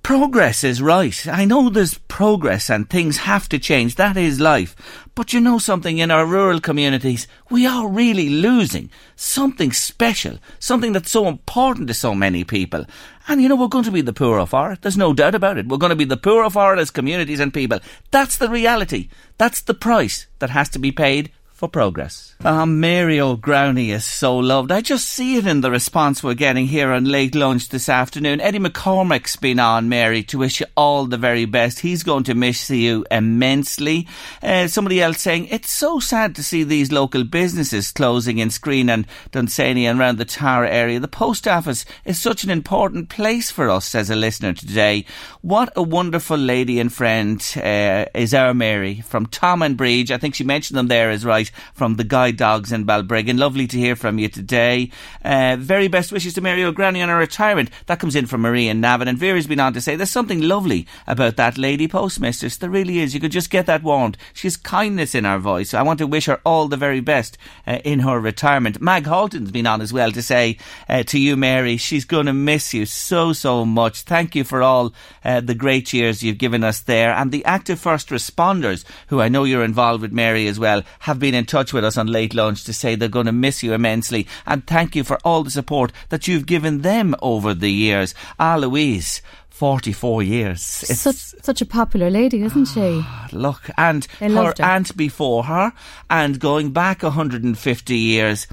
progress 0.02 0.64
is 0.64 0.82
right. 0.82 1.28
I 1.28 1.44
know 1.44 1.70
there's 1.70 1.94
progress 1.94 2.68
and 2.68 2.90
things 2.90 3.18
have 3.18 3.48
to 3.50 3.60
change. 3.60 3.94
That 3.94 4.16
is 4.16 4.40
life. 4.40 4.74
But 5.14 5.32
you 5.32 5.38
know 5.38 5.58
something, 5.58 5.98
in 5.98 6.10
our 6.10 6.26
rural 6.26 6.58
communities, 6.58 7.28
we 7.50 7.66
are 7.66 7.86
really 7.86 8.28
losing 8.30 8.90
something 9.14 9.72
special, 9.72 10.38
something 10.58 10.92
that's 10.92 11.12
so 11.12 11.28
important 11.28 11.86
to 11.86 11.94
so 11.94 12.12
many 12.12 12.42
people. 12.42 12.84
And 13.28 13.40
you 13.40 13.48
know, 13.48 13.54
we're 13.54 13.68
going 13.68 13.84
to 13.84 13.92
be 13.92 14.00
the 14.00 14.12
poorer 14.12 14.46
for 14.46 14.72
it. 14.72 14.82
There's 14.82 14.96
no 14.96 15.14
doubt 15.14 15.36
about 15.36 15.56
it. 15.56 15.68
We're 15.68 15.76
going 15.76 15.90
to 15.90 15.96
be 15.96 16.04
the 16.04 16.16
poorer 16.16 16.50
for 16.50 16.74
it 16.74 16.80
as 16.80 16.90
communities 16.90 17.38
and 17.38 17.54
people. 17.54 17.78
That's 18.10 18.38
the 18.38 18.48
reality. 18.48 19.08
That's 19.38 19.60
the 19.60 19.74
price 19.74 20.26
that 20.40 20.50
has 20.50 20.68
to 20.70 20.80
be 20.80 20.90
paid 20.90 21.30
for 21.52 21.68
progress. 21.68 22.31
Ah, 22.44 22.66
Mary 22.66 23.20
O'Growney 23.20 23.92
is 23.92 24.04
so 24.04 24.36
loved. 24.36 24.72
I 24.72 24.80
just 24.80 25.08
see 25.08 25.36
it 25.36 25.46
in 25.46 25.60
the 25.60 25.70
response 25.70 26.24
we're 26.24 26.34
getting 26.34 26.66
here 26.66 26.90
on 26.90 27.04
late 27.04 27.36
lunch 27.36 27.68
this 27.68 27.88
afternoon. 27.88 28.40
Eddie 28.40 28.58
McCormick's 28.58 29.36
been 29.36 29.60
on, 29.60 29.88
Mary, 29.88 30.24
to 30.24 30.38
wish 30.38 30.58
you 30.58 30.66
all 30.76 31.06
the 31.06 31.16
very 31.16 31.44
best. 31.44 31.78
He's 31.78 32.02
going 32.02 32.24
to 32.24 32.34
miss 32.34 32.68
you 32.68 33.06
immensely. 33.12 34.08
Uh, 34.42 34.66
somebody 34.66 35.00
else 35.00 35.20
saying, 35.20 35.46
it's 35.52 35.70
so 35.70 36.00
sad 36.00 36.34
to 36.34 36.42
see 36.42 36.64
these 36.64 36.90
local 36.90 37.22
businesses 37.22 37.92
closing 37.92 38.38
in 38.38 38.48
Skryne 38.48 38.90
and 38.90 39.06
Dunsany 39.30 39.86
and 39.86 40.00
around 40.00 40.18
the 40.18 40.24
Tara 40.24 40.68
area. 40.68 40.98
The 40.98 41.06
post 41.06 41.46
office 41.46 41.84
is 42.04 42.20
such 42.20 42.42
an 42.42 42.50
important 42.50 43.08
place 43.08 43.52
for 43.52 43.70
us, 43.70 43.86
says 43.86 44.10
a 44.10 44.16
listener 44.16 44.52
today. 44.52 45.06
What 45.42 45.72
a 45.76 45.82
wonderful 45.84 46.38
lady 46.38 46.80
and 46.80 46.92
friend 46.92 47.40
uh, 47.56 48.06
is 48.16 48.34
our 48.34 48.52
Mary 48.52 49.00
from 49.00 49.26
Tom 49.26 49.62
and 49.62 49.76
Bridge. 49.76 50.10
I 50.10 50.18
think 50.18 50.34
she 50.34 50.42
mentioned 50.42 50.76
them 50.76 50.88
there 50.88 51.12
is 51.12 51.24
right 51.24 51.48
from 51.72 51.94
the 51.94 52.02
Guide 52.02 52.31
Dogs 52.32 52.72
in 52.72 52.84
Balbriggan. 52.84 53.38
Lovely 53.38 53.66
to 53.66 53.78
hear 53.78 53.94
from 53.94 54.18
you 54.18 54.28
today. 54.28 54.90
Uh, 55.24 55.56
very 55.58 55.88
best 55.88 56.12
wishes 56.12 56.34
to 56.34 56.40
Mary 56.40 56.64
O'Growney 56.64 57.02
on 57.02 57.08
her 57.08 57.16
retirement. 57.16 57.70
That 57.86 58.00
comes 58.00 58.16
in 58.16 58.26
from 58.26 58.40
Marie 58.40 58.68
and 58.68 58.80
Navan. 58.80 59.08
And 59.08 59.18
Vera's 59.18 59.46
been 59.46 59.60
on 59.60 59.72
to 59.74 59.80
say 59.80 59.96
there's 59.96 60.10
something 60.10 60.40
lovely 60.40 60.86
about 61.06 61.36
that 61.36 61.58
lady 61.58 61.88
postmistress. 61.88 62.58
There 62.58 62.70
really 62.70 62.98
is. 62.98 63.14
You 63.14 63.20
could 63.20 63.32
just 63.32 63.50
get 63.50 63.66
that 63.66 63.82
warmed. 63.82 64.16
She 64.32 64.46
has 64.46 64.56
kindness 64.56 65.14
in 65.14 65.24
her 65.24 65.38
voice. 65.38 65.74
I 65.74 65.82
want 65.82 65.98
to 65.98 66.06
wish 66.06 66.26
her 66.26 66.40
all 66.44 66.68
the 66.68 66.76
very 66.76 67.00
best 67.00 67.36
uh, 67.66 67.78
in 67.84 68.00
her 68.00 68.20
retirement. 68.20 68.80
Mag 68.80 69.06
Halton's 69.06 69.50
been 69.50 69.66
on 69.66 69.80
as 69.80 69.92
well 69.92 70.12
to 70.12 70.22
say 70.22 70.58
uh, 70.88 71.02
to 71.04 71.18
you, 71.18 71.36
Mary, 71.36 71.76
she's 71.76 72.04
going 72.04 72.26
to 72.26 72.32
miss 72.32 72.72
you 72.72 72.86
so, 72.86 73.32
so 73.32 73.64
much. 73.64 74.02
Thank 74.02 74.36
you 74.36 74.44
for 74.44 74.62
all 74.62 74.94
uh, 75.24 75.40
the 75.40 75.54
great 75.54 75.92
years 75.92 76.22
you've 76.22 76.38
given 76.38 76.62
us 76.62 76.80
there. 76.80 77.12
And 77.12 77.32
the 77.32 77.44
active 77.44 77.80
first 77.80 78.10
responders, 78.10 78.84
who 79.08 79.20
I 79.20 79.28
know 79.28 79.44
you're 79.44 79.64
involved 79.64 80.02
with, 80.02 80.12
Mary, 80.12 80.46
as 80.46 80.58
well, 80.60 80.82
have 81.00 81.18
been 81.18 81.34
in 81.34 81.46
touch 81.46 81.72
with 81.72 81.84
us 81.84 81.96
on 81.96 82.06
late 82.06 82.21
lunch 82.30 82.64
to 82.64 82.72
say 82.72 82.94
they're 82.94 83.08
going 83.08 83.26
to 83.26 83.32
miss 83.32 83.62
you 83.62 83.72
immensely. 83.72 84.26
And 84.46 84.66
thank 84.66 84.94
you 84.96 85.04
for 85.04 85.18
all 85.24 85.42
the 85.44 85.50
support 85.50 85.92
that 86.10 86.28
you've 86.28 86.46
given 86.46 86.82
them 86.82 87.14
over 87.20 87.54
the 87.54 87.70
years. 87.72 88.14
Ah, 88.38 88.56
Louise. 88.56 89.20
44 89.50 90.22
years. 90.24 90.84
It's 90.88 91.00
Such 91.00 91.16
such 91.42 91.60
a 91.60 91.66
popular 91.66 92.10
lady, 92.10 92.42
isn't 92.42 92.64
she? 92.66 93.04
look, 93.32 93.70
and 93.76 94.06
her. 94.18 94.54
aunt 94.58 94.96
before 94.96 95.44
her, 95.44 95.72
and 96.10 96.40
going 96.40 96.72
back 96.72 97.02
150 97.02 97.96
years. 97.96 98.46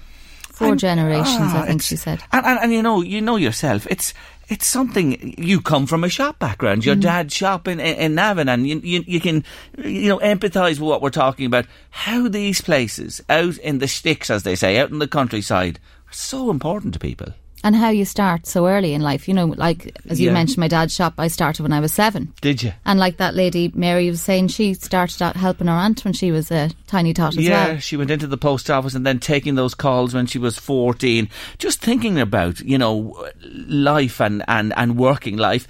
Four 0.52 0.72
And- 0.72 0.80
generations, 0.80 1.38
ah, 1.40 1.64
I 1.64 1.68
think 1.68 1.82
she 1.82 1.96
said. 1.96 2.22
And, 2.32 2.46
and, 2.46 2.60
and 2.62 2.74
you 2.74 2.84
know, 2.84 3.02
you 3.02 3.22
know 3.22 3.38
yourself, 3.38 3.88
it's 3.90 4.14
it's 4.50 4.68
something 4.68 5.36
you 5.38 5.62
come 5.62 5.86
from 5.86 6.04
a 6.04 6.10
shop 6.10 6.40
background. 6.40 6.84
Your 6.84 6.96
mm. 6.96 7.02
dad's 7.02 7.34
shop 7.34 7.68
in, 7.68 7.80
in, 7.80 7.96
in 7.98 8.16
Navan, 8.16 8.50
and 8.50 8.68
you, 8.68 8.80
you, 8.80 9.04
you 9.08 9.20
can 9.22 9.46
you 9.78 10.10
know 10.10 10.20
empathise 10.20 10.72
with 10.72 10.82
what 10.82 11.02
we're 11.02 11.12
talking 11.12 11.46
about. 11.46 11.66
How 11.92 12.28
these 12.28 12.60
places 12.60 13.22
out 13.30 13.58
in 13.60 13.78
the 13.78 13.88
sticks, 13.88 14.30
as 14.30 14.44
they 14.44 14.56
say, 14.56 14.80
out 14.80 14.90
in 14.90 15.00
the 15.00 15.08
countryside, 15.08 15.80
are 16.10 16.14
so 16.14 16.50
important 16.50 16.94
to 16.96 17.00
people 17.00 17.34
and 17.64 17.76
how 17.76 17.90
you 17.90 18.06
start 18.06 18.48
so 18.48 18.68
early 18.68 18.94
in 18.94 19.02
life. 19.02 19.28
You 19.28 19.34
know, 19.34 19.48
like 19.48 19.96
as 20.10 20.20
you 20.20 20.28
yeah. 20.28 20.34
mentioned, 20.34 20.60
my 20.60 20.68
dad's 20.68 20.96
shop. 20.96 21.16
I 21.18 21.28
started 21.28 21.64
when 21.64 21.74
I 21.74 21.80
was 21.80 21.94
seven. 21.94 22.34
Did 22.42 22.64
you? 22.64 22.74
And 22.86 23.00
like 23.00 23.18
that 23.18 23.36
lady 23.36 23.72
Mary 23.74 24.10
was 24.10 24.22
saying, 24.22 24.50
she 24.50 24.74
started 24.74 25.22
out 25.22 25.36
helping 25.36 25.68
her 25.68 25.74
aunt 25.74 26.04
when 26.04 26.14
she 26.14 26.32
was 26.32 26.52
a 26.52 26.70
tiny 26.88 27.14
tot 27.14 27.38
as 27.38 27.44
yeah, 27.44 27.68
well. 27.68 27.78
she 27.80 27.98
went 27.98 28.12
into 28.12 28.28
the 28.28 28.38
post 28.38 28.70
office 28.70 28.96
and 28.96 29.06
then 29.06 29.20
taking 29.20 29.56
those 29.56 29.76
calls 29.76 30.14
when 30.14 30.26
she 30.26 30.40
was 30.40 30.58
fourteen. 30.58 31.30
Just 31.58 31.82
thinking 31.82 32.20
about 32.20 32.60
you 32.62 32.78
know 32.78 33.28
life 33.44 34.20
and 34.22 34.44
and 34.48 34.74
and 34.76 34.98
working 34.98 35.38
life. 35.38 35.68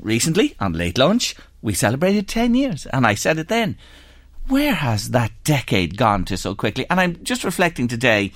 Recently 0.00 0.54
on 0.60 0.74
late 0.74 0.98
lunch, 0.98 1.34
we 1.62 1.72
celebrated 1.72 2.28
ten 2.28 2.54
years, 2.54 2.86
and 2.86 3.06
I 3.06 3.14
said 3.14 3.38
it 3.38 3.48
then. 3.48 3.76
Where 4.48 4.74
has 4.74 5.10
that 5.10 5.32
decade 5.42 5.96
gone 5.96 6.24
to 6.26 6.36
so 6.36 6.54
quickly? 6.54 6.86
And 6.88 7.00
I'm 7.00 7.24
just 7.24 7.42
reflecting 7.42 7.88
today. 7.88 8.32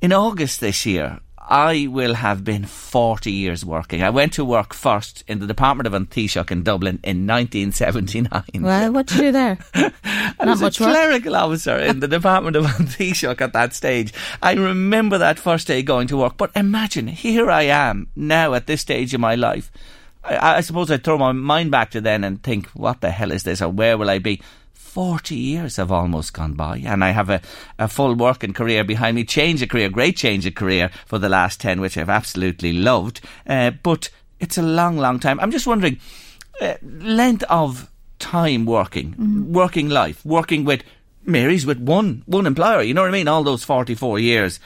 In 0.00 0.12
August 0.12 0.60
this 0.60 0.86
year, 0.86 1.20
I 1.48 1.86
will 1.90 2.12
have 2.12 2.44
been 2.44 2.66
40 2.66 3.32
years 3.32 3.64
working. 3.64 4.02
I 4.02 4.10
went 4.10 4.34
to 4.34 4.44
work 4.44 4.74
first 4.74 5.24
in 5.26 5.38
the 5.38 5.46
Department 5.46 5.86
of 5.86 5.94
An 5.94 6.04
Taoiseach 6.04 6.50
in 6.50 6.62
Dublin 6.62 7.00
in 7.02 7.26
1979. 7.26 8.42
Well, 8.60 8.92
what 8.92 9.06
did 9.06 9.16
you 9.16 9.22
do 9.24 9.32
there? 9.32 9.58
I 10.04 10.44
was 10.44 10.60
a 10.60 10.70
clerical 10.70 11.32
work. 11.32 11.42
officer 11.42 11.78
in 11.78 12.00
the 12.00 12.08
Department 12.18 12.54
of 12.54 12.66
An 12.66 12.86
Taoiseach 12.86 13.40
at 13.40 13.54
that 13.54 13.72
stage. 13.72 14.12
I 14.42 14.52
remember 14.52 15.16
that 15.16 15.38
first 15.38 15.66
day 15.66 15.82
going 15.82 16.06
to 16.08 16.18
work. 16.18 16.36
But 16.36 16.50
imagine, 16.54 17.06
here 17.06 17.50
I 17.50 17.62
am 17.62 18.08
now 18.14 18.52
at 18.52 18.66
this 18.66 18.82
stage 18.82 19.14
in 19.14 19.20
my 19.22 19.34
life. 19.34 19.72
I, 20.22 20.56
I 20.56 20.60
suppose 20.60 20.90
I'd 20.90 21.02
throw 21.02 21.16
my 21.16 21.32
mind 21.32 21.70
back 21.70 21.90
to 21.92 22.02
then 22.02 22.24
and 22.24 22.42
think, 22.42 22.66
what 22.68 23.00
the 23.00 23.10
hell 23.10 23.32
is 23.32 23.44
this 23.44 23.62
or 23.62 23.70
where 23.70 23.96
will 23.96 24.10
I 24.10 24.18
be? 24.18 24.42
40 24.88 25.34
years 25.36 25.76
have 25.76 25.92
almost 25.92 26.32
gone 26.32 26.54
by, 26.54 26.78
and 26.78 27.04
I 27.04 27.10
have 27.10 27.28
a, 27.28 27.42
a 27.78 27.88
full 27.88 28.14
working 28.14 28.54
career 28.54 28.84
behind 28.84 29.16
me. 29.16 29.24
Change 29.24 29.62
of 29.62 29.68
career, 29.68 29.90
great 29.90 30.16
change 30.16 30.46
of 30.46 30.54
career 30.54 30.90
for 31.06 31.18
the 31.18 31.28
last 31.28 31.60
10, 31.60 31.80
which 31.80 31.98
I've 31.98 32.08
absolutely 32.08 32.72
loved. 32.72 33.20
Uh, 33.46 33.70
but 33.70 34.08
it's 34.40 34.56
a 34.56 34.62
long, 34.62 34.96
long 34.96 35.20
time. 35.20 35.38
I'm 35.40 35.50
just 35.50 35.66
wondering, 35.66 36.00
uh, 36.60 36.74
length 36.82 37.44
of 37.50 37.90
time 38.18 38.64
working, 38.64 39.14
mm. 39.14 39.44
working 39.48 39.88
life, 39.88 40.24
working 40.24 40.64
with 40.64 40.82
Mary's 41.24 41.66
with 41.66 41.78
one 41.78 42.22
one 42.26 42.46
employer. 42.46 42.82
You 42.82 42.94
know 42.94 43.02
what 43.02 43.10
I 43.10 43.12
mean? 43.12 43.28
All 43.28 43.44
those 43.44 43.64
44 43.64 44.18
years. 44.18 44.58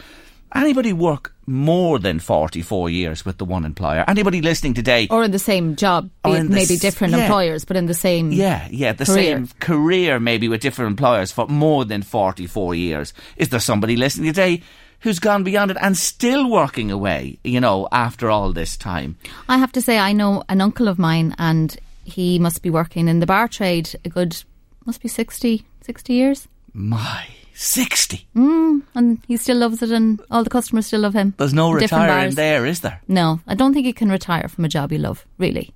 Anybody 0.55 0.93
work 0.93 1.35
more 1.47 1.99
than 1.99 2.19
44 2.19 2.91
years 2.91 3.25
with 3.25 3.38
the 3.38 3.45
one 3.45 3.65
employer? 3.65 4.05
Anybody 4.07 4.43
listening 4.43 4.75
today? 4.75 5.09
Or 5.11 5.25
in 5.25 5.31
the 5.31 5.38
same 5.38 5.77
job, 5.77 6.11
maybe 6.25 6.77
different 6.77 7.15
yeah. 7.15 7.23
employers, 7.25 7.65
but 7.65 7.77
in 7.77 7.87
the 7.87 7.95
same 7.95 8.33
Yeah, 8.33 8.69
yeah, 8.71 8.93
the 8.93 9.07
career. 9.07 9.37
same 9.37 9.49
career 9.61 10.21
maybe 10.21 10.49
with 10.49 10.61
different 10.61 10.91
employers 10.91 11.33
for 11.33 11.47
more 11.49 11.85
than 11.85 12.03
44 12.03 12.75
years. 12.75 13.15
Is 13.37 13.49
there 13.49 13.61
somebody 13.61 13.97
listening 13.97 14.27
today 14.27 14.62
who's 15.01 15.19
gone 15.19 15.43
beyond 15.43 15.71
it 15.71 15.79
and 15.81 15.97
still 15.97 16.49
working 16.51 16.91
away, 16.91 17.38
you 17.43 17.61
know, 17.61 17.88
after 17.91 18.31
all 18.31 18.53
this 18.53 18.77
time? 18.77 19.17
I 19.49 19.59
have 19.59 19.73
to 19.73 19.81
say, 19.81 19.99
I 19.99 20.12
know 20.12 20.45
an 20.49 20.61
uncle 20.61 20.88
of 20.88 20.99
mine 20.99 21.35
and 21.38 21.77
he 22.05 22.38
must 22.38 22.62
be 22.62 22.71
working 22.71 23.09
in 23.09 23.21
the 23.21 23.27
bar 23.27 23.49
trade 23.49 23.91
a 24.05 24.09
good, 24.09 24.37
must 24.85 25.01
be 25.01 25.09
60, 25.09 25.65
60 25.81 26.12
years. 26.12 26.49
My 26.75 27.27
60. 27.55 28.27
Mm, 28.35 28.83
and 28.95 29.19
he 29.27 29.37
still 29.37 29.57
loves 29.59 29.83
it, 29.83 29.91
and 29.91 30.21
all 30.31 30.45
the 30.45 30.51
customers 30.51 30.87
still 30.87 31.01
love 31.01 31.15
him. 31.15 31.35
There's 31.37 31.55
no 31.55 31.73
retiring 31.73 32.35
there, 32.35 32.67
is 32.67 32.81
there? 32.81 33.01
No, 33.09 33.41
I 33.47 33.55
don't 33.55 33.73
think 33.75 33.87
you 33.87 33.95
can 33.95 34.11
retire 34.11 34.49
from 34.49 34.65
a 34.65 34.69
job 34.69 34.93
you 34.93 34.99
love, 34.99 35.27
really. 35.38 35.73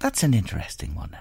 That's 0.00 0.22
an 0.22 0.34
interesting 0.34 0.94
one. 0.94 1.16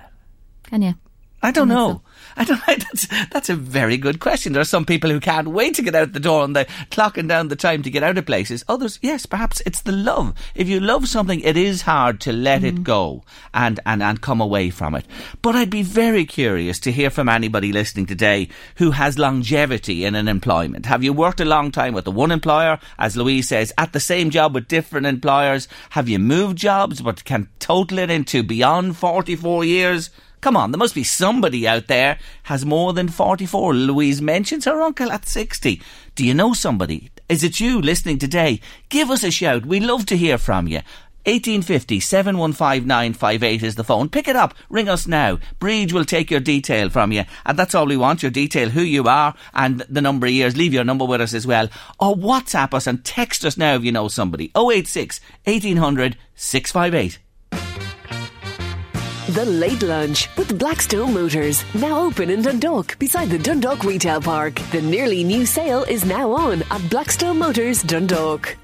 Can 0.64 0.82
you? 0.82 0.96
I 1.42 1.52
don't 1.52 1.68
know. 1.68 2.02
I 2.38 2.43
don't. 2.43 2.60
Know. 2.60 2.63
That's 2.78 3.08
that's 3.30 3.50
a 3.50 3.56
very 3.56 3.97
good 3.97 4.19
question. 4.19 4.54
There 4.54 4.62
are 4.62 4.65
some 4.65 4.86
people 4.86 5.10
who 5.10 5.19
can't 5.19 5.47
wait 5.47 5.76
to 5.76 5.82
get 5.82 5.95
out 5.95 6.13
the 6.13 6.19
door 6.19 6.43
and 6.43 6.56
they're 6.56 6.65
clocking 6.91 7.28
down 7.28 7.47
the 7.47 7.56
time 7.56 7.82
to 7.84 7.89
get 7.89 8.04
out 8.04 8.17
of 8.17 8.26
places. 8.26 8.63
Others, 8.67 9.00
yes, 9.02 9.26
perhaps 9.26 9.62
it's 9.65 9.82
the 9.82 9.91
love. 9.91 10.34
If 10.54 10.67
you 10.67 10.80
love 10.80 11.08
something, 11.08 11.39
it 11.41 11.58
is 11.58 11.82
hard 11.82 12.21
to 12.21 12.32
let 12.32 12.62
mm. 12.62 12.65
it 12.65 12.84
go 12.84 13.23
and, 13.54 13.80
and 13.86 14.04
and 14.04 14.21
come 14.21 14.39
away 14.39 14.69
from 14.69 14.95
it. 14.95 15.06
But 15.41 15.56
I'd 15.56 15.69
be 15.69 15.82
very 15.82 16.26
curious 16.26 16.80
to 16.82 16.91
hear 16.91 17.10
from 17.10 17.30
anybody 17.30 17.71
listening 17.71 18.06
today 18.06 18.50
who 18.76 18.91
has 18.91 19.17
longevity 19.17 20.06
in 20.06 20.15
an 20.15 20.28
employment. 20.28 20.86
Have 20.86 21.04
you 21.04 21.13
worked 21.13 21.41
a 21.41 21.45
long 21.45 21.71
time 21.71 21.93
with 21.93 22.06
the 22.06 22.12
one 22.12 22.32
employer, 22.32 22.80
as 23.00 23.17
Louise 23.17 23.47
says, 23.47 23.73
at 23.78 23.93
the 23.93 24.00
same 24.00 24.30
job 24.30 24.54
with 24.54 24.67
different 24.67 25.08
employers? 25.08 25.67
Have 25.91 26.10
you 26.10 26.19
moved 26.19 26.58
jobs 26.58 27.02
but 27.02 27.23
can 27.26 27.50
total 27.60 28.00
it 28.00 28.12
into 28.12 28.43
beyond 28.43 28.97
forty 28.97 29.36
four 29.36 29.65
years? 29.65 30.12
Come 30.41 30.56
on, 30.56 30.71
there 30.71 30.78
must 30.78 30.95
be 30.95 31.04
somebody 31.04 31.67
out 31.67 31.88
there 31.88 32.19
has 32.43 32.65
more 32.65 32.93
than 32.93 33.08
44. 33.08 33.73
Louise 33.73 34.21
mentions 34.21 34.65
her 34.65 34.82
uncle 34.82 35.12
at 35.12 35.28
60. 35.28 35.82
Do 36.15 36.26
you 36.26 36.34
know 36.34 36.54
somebody? 36.54 37.10
Is 37.28 37.43
it 37.43 37.60
you 37.60 37.82
listening 37.82 38.19
today? 38.19 38.62
Give 38.89 39.10
us 39.10 39.23
a 39.23 39.32
shout. 39.32 39.65
We 39.65 39.80
love 39.80 40.06
to 40.08 40.17
hear 40.17 40.38
from 40.38 40.67
you. 40.67 40.82
1850 41.28 42.00
715958 42.00 43.62
is 43.62 43.76
the 43.76 43.84
phone. 43.84 44.08
Pick 44.08 44.30
it 44.30 44.38
up. 44.38 44.54
Ring 44.69 44.88
us 44.88 45.08
now. 45.08 45.39
Breed 45.60 45.91
will 45.91 46.06
take 46.06 46.32
your 46.32 46.39
detail 46.39 46.89
from 46.89 47.12
you. 47.12 47.26
And 47.45 47.60
that's 47.60 47.76
all 47.76 47.86
we 47.86 47.97
want 47.97 48.23
your 48.23 48.32
detail, 48.32 48.69
who 48.69 48.82
you 48.82 49.10
are, 49.10 49.36
and 49.54 49.82
the 49.89 50.02
number 50.02 50.28
of 50.28 50.32
years. 50.32 50.56
Leave 50.56 50.73
your 50.73 50.86
number 50.86 51.04
with 51.04 51.19
us 51.19 51.34
as 51.34 51.45
well. 51.45 51.67
Or 52.00 52.15
WhatsApp 52.15 52.73
us 52.73 52.88
and 52.88 53.04
text 53.04 53.43
us 53.43 53.58
now 53.58 53.76
if 53.76 53.84
you 53.84 53.91
know 53.91 54.08
somebody. 54.08 54.54
086 54.56 55.19
1800 55.43 56.15
658. 56.36 57.19
The 59.32 59.44
Late 59.44 59.84
Lunch 59.84 60.30
with 60.38 60.58
Blackstone 60.58 61.13
Motors. 61.13 61.62
Now 61.76 62.00
open 62.00 62.30
in 62.30 62.42
Dundalk 62.42 62.98
beside 62.98 63.30
the 63.30 63.38
Dundalk 63.38 63.84
Retail 63.84 64.22
Park. 64.22 64.56
The 64.72 64.82
nearly 64.82 65.22
new 65.26 65.46
sale 65.46 65.84
is 65.84 66.06
now 66.06 66.32
on 66.32 66.63
at 66.72 66.90
Blackstone 66.90 67.38
Motors 67.38 67.84
Dundalk. 67.84 68.56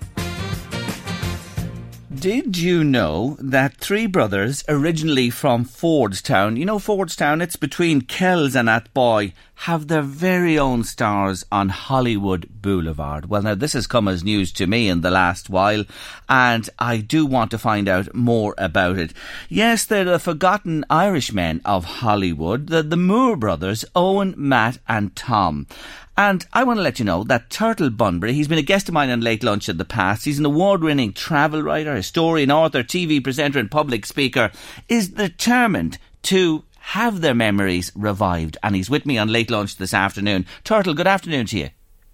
Did 2.16 2.58
you 2.58 2.86
know 2.86 3.36
that 3.42 3.76
three 3.76 4.08
brothers, 4.08 4.64
originally 4.70 5.30
from 5.30 5.66
Fordstown, 5.66 6.58
you 6.58 6.64
know 6.64 6.80
Fordstown, 6.80 7.44
it's 7.44 7.58
between 7.58 8.00
Kells 8.00 8.56
and 8.56 8.70
Athboy, 8.70 9.34
have 9.56 9.88
their 9.88 10.02
very 10.02 10.58
own 10.58 10.84
stars 10.84 11.46
on 11.52 11.70
Hollywood 11.70 12.48
Boulevard? 12.62 13.28
Well, 13.30 13.44
now 13.44 13.56
this 13.56 13.74
has 13.74 13.88
come 13.88 14.08
as 14.08 14.24
news 14.24 14.52
to 14.54 14.68
me 14.68 14.90
in 14.90 15.02
the 15.02 15.12
last 15.12 15.50
while, 15.50 15.86
and 16.28 16.70
I 16.80 16.98
do 16.98 17.26
want 17.26 17.52
to 17.52 17.58
find 17.58 17.88
out 17.88 18.14
more 18.14 18.56
about 18.58 18.98
it. 18.98 19.14
Yes, 19.50 19.86
they're 19.86 20.04
the 20.04 20.20
forgotten 20.20 20.86
Irishmen 20.90 21.62
of 21.66 21.86
Hollywood, 21.86 22.68
the, 22.68 22.84
the 22.84 22.98
Moore 22.98 23.38
brothers, 23.38 23.86
Owen, 23.96 24.34
Matt, 24.38 24.80
and 24.88 25.16
Tom. 25.16 25.68
And 26.16 26.46
I 26.54 26.64
want 26.64 26.78
to 26.78 26.84
let 26.84 27.00
you 27.00 27.06
know 27.06 27.24
that 27.24 27.50
Turtle 27.50 27.90
Bunbury, 27.90 28.34
he's 28.34 28.48
been 28.48 28.60
a 28.60 28.64
guest 28.64 28.88
of 28.88 28.94
mine 28.94 29.10
on 29.10 29.22
Late 29.22 29.44
Lunch 29.44 29.68
in 29.68 29.78
the 29.78 29.86
past. 29.86 30.26
He's 30.26 30.38
an 30.38 30.46
award 30.46 30.84
winning 30.84 31.12
travel 31.12 31.64
writer, 31.64 31.96
historian, 31.96 32.52
author, 32.52 32.84
TV 32.84 33.24
presenter, 33.24 33.58
and 33.58 33.72
public 33.72 34.06
speaker, 34.06 34.52
is 34.88 35.10
determined 35.10 35.98
to 36.24 36.64
have 36.88 37.22
their 37.22 37.34
memories 37.34 37.92
revived. 37.96 38.58
And 38.62 38.76
he's 38.76 38.90
with 38.90 39.06
me 39.06 39.18
on 39.18 39.30
Late 39.30 39.50
Lunch 39.50 39.78
this 39.78 39.94
afternoon. 39.94 40.46
Turtle, 40.64 40.94
good 40.94 41.08
afternoon 41.08 41.46
to 41.48 41.60
you. 41.60 41.70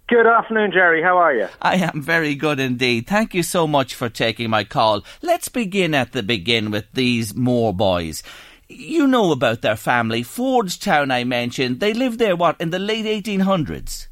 Good 0.08 0.26
afternoon, 0.26 0.72
Jerry. 0.72 1.02
How 1.02 1.18
are 1.18 1.34
you? 1.34 1.46
I 1.62 1.76
am 1.76 2.02
very 2.02 2.34
good 2.34 2.58
indeed. 2.58 3.06
Thank 3.06 3.32
you 3.32 3.44
so 3.44 3.66
much 3.66 3.94
for 3.94 4.08
taking 4.08 4.50
my 4.50 4.64
call. 4.64 5.04
Let's 5.22 5.48
begin 5.48 5.94
at 5.94 6.12
the 6.12 6.22
begin 6.22 6.70
with 6.70 6.86
these 6.92 7.34
Moore 7.34 7.72
boys 7.72 8.22
you 8.70 9.06
know 9.06 9.32
about 9.32 9.62
their 9.62 9.76
family. 9.76 10.22
Fordstown, 10.22 11.12
I 11.12 11.24
mentioned, 11.24 11.80
they 11.80 11.92
lived 11.92 12.18
there, 12.18 12.36
what, 12.36 12.60
in 12.60 12.70
the 12.70 12.78
late 12.78 13.04
1800s? 13.04 14.06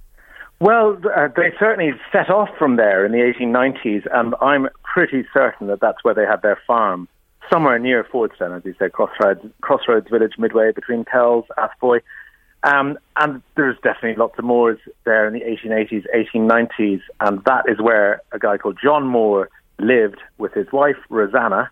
Well, 0.60 0.98
uh, 1.16 1.28
they 1.36 1.52
certainly 1.58 1.92
set 2.10 2.28
off 2.30 2.48
from 2.58 2.76
there 2.76 3.06
in 3.06 3.12
the 3.12 3.18
1890s, 3.18 4.06
and 4.12 4.34
I'm 4.40 4.68
pretty 4.82 5.24
certain 5.32 5.68
that 5.68 5.80
that's 5.80 6.02
where 6.02 6.14
they 6.14 6.26
had 6.26 6.42
their 6.42 6.60
farm, 6.66 7.08
somewhere 7.50 7.78
near 7.78 8.04
Fordstown, 8.04 8.56
as 8.56 8.64
you 8.64 8.74
said, 8.78 8.92
Crossroads, 8.92 9.40
Crossroads 9.60 10.08
Village, 10.10 10.32
midway 10.38 10.72
between 10.72 11.04
Kells, 11.04 11.44
Athboy. 11.56 12.00
Um, 12.64 12.98
and 13.16 13.42
there's 13.56 13.76
definitely 13.82 14.16
lots 14.16 14.38
of 14.38 14.44
Moores 14.44 14.78
there 15.04 15.26
in 15.26 15.32
the 15.32 15.40
1880s, 15.40 16.04
1890s, 16.34 17.00
and 17.20 17.44
that 17.44 17.64
is 17.68 17.80
where 17.80 18.20
a 18.32 18.38
guy 18.38 18.58
called 18.58 18.78
John 18.82 19.06
Moore 19.06 19.48
lived 19.78 20.20
with 20.38 20.52
his 20.54 20.66
wife, 20.72 20.96
Rosanna, 21.08 21.70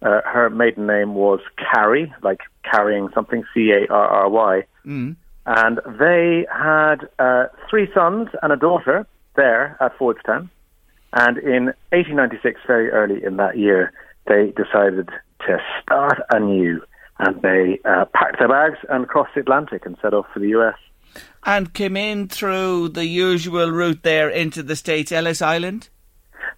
uh, 0.00 0.20
her 0.24 0.48
maiden 0.50 0.86
name 0.86 1.14
was 1.14 1.40
Carrie, 1.56 2.12
like 2.22 2.40
carrying 2.62 3.08
something, 3.14 3.44
C 3.52 3.72
A 3.72 3.92
R 3.92 4.08
R 4.08 4.28
Y. 4.28 4.62
Mm. 4.86 5.16
And 5.46 5.80
they 5.98 6.46
had 6.52 7.08
uh, 7.18 7.46
three 7.68 7.88
sons 7.94 8.28
and 8.42 8.52
a 8.52 8.56
daughter 8.56 9.06
there 9.34 9.76
at 9.80 9.96
Fordstown. 9.98 10.50
And 11.12 11.38
in 11.38 11.66
1896, 11.90 12.60
very 12.66 12.90
early 12.90 13.24
in 13.24 13.38
that 13.38 13.56
year, 13.56 13.92
they 14.28 14.52
decided 14.56 15.08
to 15.46 15.58
start 15.82 16.20
anew. 16.30 16.80
And 17.18 17.42
they 17.42 17.80
uh, 17.84 18.04
packed 18.14 18.38
their 18.38 18.48
bags 18.48 18.78
and 18.88 19.08
crossed 19.08 19.34
the 19.34 19.40
Atlantic 19.40 19.84
and 19.86 19.96
set 20.00 20.14
off 20.14 20.26
for 20.32 20.38
the 20.38 20.48
US. 20.58 20.76
And 21.44 21.72
came 21.72 21.96
in 21.96 22.28
through 22.28 22.90
the 22.90 23.06
usual 23.06 23.70
route 23.70 24.02
there 24.02 24.28
into 24.28 24.62
the 24.62 24.76
States, 24.76 25.10
Ellis 25.10 25.42
Island? 25.42 25.88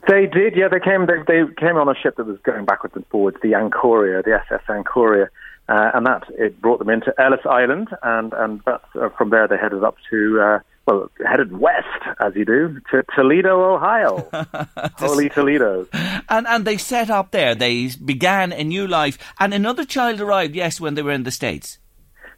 They 0.08 0.26
did, 0.26 0.56
yeah. 0.56 0.68
They 0.68 0.80
came. 0.80 1.06
They, 1.06 1.18
they 1.26 1.42
came 1.58 1.76
on 1.76 1.88
a 1.88 1.94
ship 1.94 2.16
that 2.16 2.26
was 2.26 2.38
going 2.42 2.64
backwards 2.64 2.96
and 2.96 3.06
forwards, 3.08 3.36
the 3.42 3.52
Anchoria, 3.52 4.24
the 4.24 4.32
SS 4.32 4.62
Anchoria, 4.68 5.28
uh, 5.68 5.90
and 5.94 6.06
that 6.06 6.24
it 6.38 6.60
brought 6.60 6.78
them 6.78 6.88
into 6.88 7.12
Ellis 7.18 7.44
Island, 7.44 7.88
and 8.02 8.32
and 8.32 8.60
that's, 8.64 8.84
uh, 8.94 9.10
from 9.10 9.30
there 9.30 9.46
they 9.46 9.58
headed 9.58 9.84
up 9.84 9.96
to 10.10 10.40
uh, 10.40 10.58
well, 10.86 11.10
headed 11.26 11.58
west 11.58 11.86
as 12.20 12.34
you 12.34 12.44
do 12.44 12.80
to 12.90 13.02
Toledo, 13.14 13.74
Ohio, 13.74 14.28
holy 14.98 15.28
Toledo, 15.28 15.86
and 16.28 16.46
and 16.46 16.64
they 16.64 16.76
set 16.76 17.10
up 17.10 17.30
there. 17.30 17.54
They 17.54 17.88
began 18.04 18.52
a 18.52 18.64
new 18.64 18.86
life, 18.86 19.18
and 19.38 19.54
another 19.54 19.84
child 19.84 20.20
arrived. 20.20 20.54
Yes, 20.54 20.80
when 20.80 20.94
they 20.94 21.02
were 21.02 21.12
in 21.12 21.24
the 21.24 21.30
states. 21.30 21.78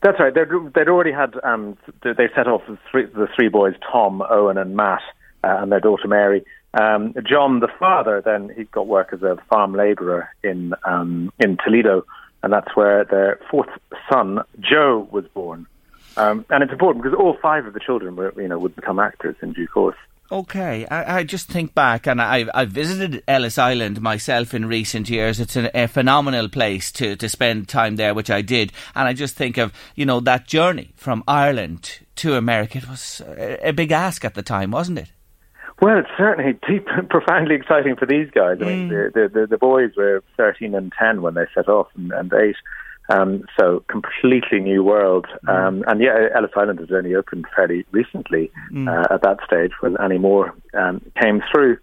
That's 0.03 0.19
right. 0.19 0.35
They'd, 0.35 0.49
they'd 0.75 0.89
already 0.89 1.13
had. 1.13 1.35
Um, 1.45 1.77
they 2.03 2.29
set 2.35 2.49
off 2.49 2.63
the 2.69 2.77
three, 2.91 3.07
the 3.07 3.29
three 3.37 3.49
boys, 3.49 3.75
Tom, 3.91 4.23
Owen, 4.29 4.59
and 4.59 4.77
Matt, 4.77 5.03
uh, 5.45 5.59
and 5.61 5.71
their 5.71 5.81
daughter 5.81 6.09
Mary. 6.09 6.45
Um, 6.81 7.15
John, 7.29 7.61
the 7.61 7.69
father, 7.79 8.23
then 8.25 8.51
he 8.57 8.65
got 8.65 8.87
work 8.87 9.11
as 9.13 9.23
a 9.23 9.37
farm 9.49 9.75
labourer 9.75 10.29
in 10.43 10.75
um, 10.85 11.33
in 11.39 11.57
Toledo, 11.65 12.05
and 12.43 12.53
that's 12.53 12.75
where 12.75 13.05
their 13.05 13.39
fourth 13.51 13.69
son, 14.11 14.41
Joe, 14.59 15.07
was 15.11 15.25
born. 15.33 15.67
Um, 16.17 16.45
and 16.51 16.63
it's 16.63 16.73
important 16.73 17.05
because 17.05 17.19
all 17.19 17.37
five 17.41 17.67
of 17.67 17.75
the 17.75 17.81
children 17.81 18.17
were, 18.17 18.33
you 18.37 18.49
know, 18.49 18.59
would 18.59 18.77
become 18.77 18.99
actors 18.99 19.37
in 19.43 19.53
due 19.53 19.69
course. 19.69 19.97
Okay, 20.33 20.87
I, 20.87 21.19
I, 21.19 21.25
just 21.25 21.49
think 21.49 21.75
back, 21.75 22.07
and 22.07 22.19
I, 22.19 22.47
I 22.55 22.65
visited 22.65 23.23
Ellis 23.29 23.59
Island 23.59 24.01
myself 24.01 24.55
in 24.55 24.65
recent 24.65 25.11
years. 25.11 25.39
It's 25.39 25.57
an, 25.57 25.69
a 25.75 25.87
phenomenal 25.87 26.49
place 26.49 26.91
to, 26.93 27.17
to 27.17 27.29
spend 27.29 27.69
time 27.69 27.97
there, 27.97 28.15
which 28.15 28.31
I 28.31 28.41
did. 28.41 28.73
And 28.95 29.07
I 29.07 29.13
just 29.13 29.37
think 29.37 29.59
of, 29.59 29.75
you 29.95 30.07
know, 30.07 30.21
that 30.21 30.47
journey 30.47 30.93
from 30.97 31.23
Ireland 31.29 31.99
to 32.17 32.37
America. 32.37 32.79
It 32.79 32.89
was 32.89 33.21
a, 33.27 33.69
a 33.69 33.73
big 33.73 33.93
ask 33.93 34.25
at 34.25 34.33
the 34.33 34.43
time, 34.43 34.71
wasn't 34.71 35.01
it? 35.01 35.13
Well, 35.83 35.99
it's 35.99 36.09
certainly 36.17 36.53
deep, 36.67 36.87
profoundly 37.11 37.55
exciting 37.55 37.97
for 37.97 38.07
these 38.07 38.31
guys. 38.31 38.57
I 38.63 38.65
mean, 38.65 38.89
mm. 38.89 39.13
the, 39.13 39.29
the, 39.29 39.47
the 39.47 39.59
boys 39.59 39.91
were 39.99 40.25
13 40.39 40.75
and 40.75 40.93
10 40.99 41.21
when 41.21 41.35
they 41.35 41.45
set 41.55 41.69
off, 41.69 41.89
and, 41.95 42.11
and 42.11 42.33
8. 42.33 42.57
Um, 43.09 43.45
so 43.59 43.85
completely 43.89 44.61
new 44.61 44.83
world. 44.83 45.27
Mm. 45.45 45.49
Um, 45.49 45.85
and 45.89 46.01
yeah, 46.01 46.29
Ellis 46.35 46.53
Island 46.57 46.79
has 46.79 46.91
only 46.93 47.15
opened 47.15 47.47
fairly 47.55 47.85
recently 47.91 48.51
mm. 48.73 48.89
uh, 48.89 49.13
at 49.13 49.23
that 49.23 49.39
stage 49.45 49.73
when 49.81 49.97
Annie 50.01 50.19
Moore 50.19 50.55
um, 50.75 51.03
came 51.21 51.43
through. 51.53 51.79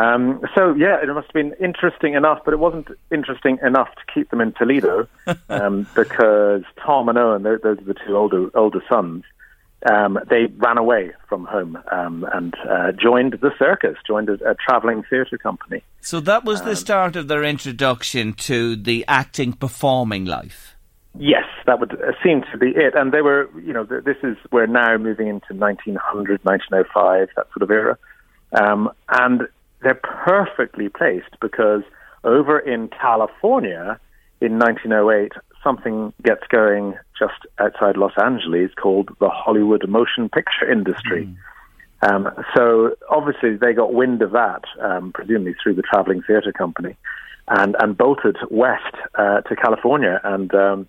Um, 0.00 0.40
so 0.54 0.74
yeah, 0.74 1.02
it 1.02 1.08
must 1.08 1.28
have 1.28 1.34
been 1.34 1.54
interesting 1.54 2.14
enough, 2.14 2.40
but 2.44 2.54
it 2.54 2.58
wasn't 2.58 2.88
interesting 3.10 3.58
enough 3.64 3.88
to 3.88 4.12
keep 4.14 4.30
them 4.30 4.40
in 4.40 4.52
Toledo 4.52 5.08
um, 5.48 5.86
because 5.94 6.62
Tom 6.84 7.08
and 7.08 7.18
Owen, 7.18 7.42
those 7.42 7.64
are 7.64 7.74
the 7.74 7.96
two 8.06 8.16
older 8.16 8.50
older 8.54 8.82
sons 8.88 9.24
um, 9.88 10.18
they 10.28 10.46
ran 10.56 10.78
away 10.78 11.12
from 11.28 11.44
home 11.46 11.78
um, 11.90 12.26
and 12.32 12.54
uh, 12.68 12.92
joined 12.92 13.38
the 13.40 13.50
circus, 13.58 13.96
joined 14.06 14.28
a, 14.28 14.34
a 14.50 14.54
travelling 14.54 15.02
theatre 15.08 15.38
company. 15.38 15.82
So 16.00 16.20
that 16.20 16.44
was 16.44 16.62
the 16.62 16.70
um, 16.70 16.76
start 16.76 17.16
of 17.16 17.28
their 17.28 17.44
introduction 17.44 18.34
to 18.34 18.76
the 18.76 19.04
acting, 19.08 19.52
performing 19.54 20.26
life. 20.26 20.76
Yes, 21.18 21.44
that 21.66 21.80
would 21.80 21.92
uh, 21.92 22.12
seem 22.22 22.42
to 22.52 22.58
be 22.58 22.68
it. 22.68 22.94
And 22.94 23.12
they 23.12 23.22
were, 23.22 23.48
you 23.60 23.72
know, 23.72 23.84
this 23.84 24.16
is 24.22 24.36
we're 24.52 24.66
now 24.66 24.96
moving 24.96 25.28
into 25.28 25.54
1900, 25.54 26.40
1905, 26.44 27.28
that 27.36 27.46
sort 27.52 27.62
of 27.62 27.70
era, 27.70 27.98
um, 28.52 28.90
and 29.08 29.42
they're 29.82 29.94
perfectly 29.94 30.88
placed 30.88 31.40
because 31.40 31.82
over 32.22 32.58
in 32.58 32.88
California 32.88 33.98
in 34.40 34.58
1908, 34.58 35.32
something 35.62 36.12
gets 36.22 36.46
going 36.48 36.94
just 37.18 37.46
outside 37.58 37.96
Los 37.96 38.12
Angeles 38.22 38.70
called 38.80 39.10
the 39.20 39.28
Hollywood 39.28 39.88
motion 39.88 40.28
picture 40.28 40.70
industry. 40.70 41.26
Mm. 41.26 41.36
Um, 42.02 42.30
so 42.56 42.96
obviously 43.10 43.56
they 43.56 43.74
got 43.74 43.92
wind 43.92 44.22
of 44.22 44.32
that, 44.32 44.62
um, 44.80 45.12
presumably 45.12 45.54
through 45.62 45.74
the 45.74 45.82
traveling 45.82 46.22
theatre 46.22 46.52
company, 46.52 46.96
and, 47.48 47.76
and 47.78 47.96
bolted 47.96 48.36
west 48.50 48.94
uh, 49.16 49.42
to 49.42 49.56
California. 49.56 50.18
And 50.24 50.54
um, 50.54 50.88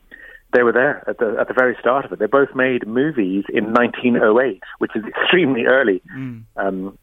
they 0.54 0.64
were 0.64 0.72
there 0.72 1.04
at 1.10 1.18
the, 1.18 1.36
at 1.40 1.48
the 1.48 1.54
very 1.54 1.76
start 1.80 2.06
of 2.06 2.14
it. 2.14 2.20
They 2.20 2.28
both 2.28 2.56
made 2.56 2.88
movies 2.88 3.44
in 3.50 3.74
1908, 3.74 4.62
which 4.80 4.96
is 4.96 5.04
extremely 5.06 5.66
early. 5.66 6.02
Mm. 6.16 6.44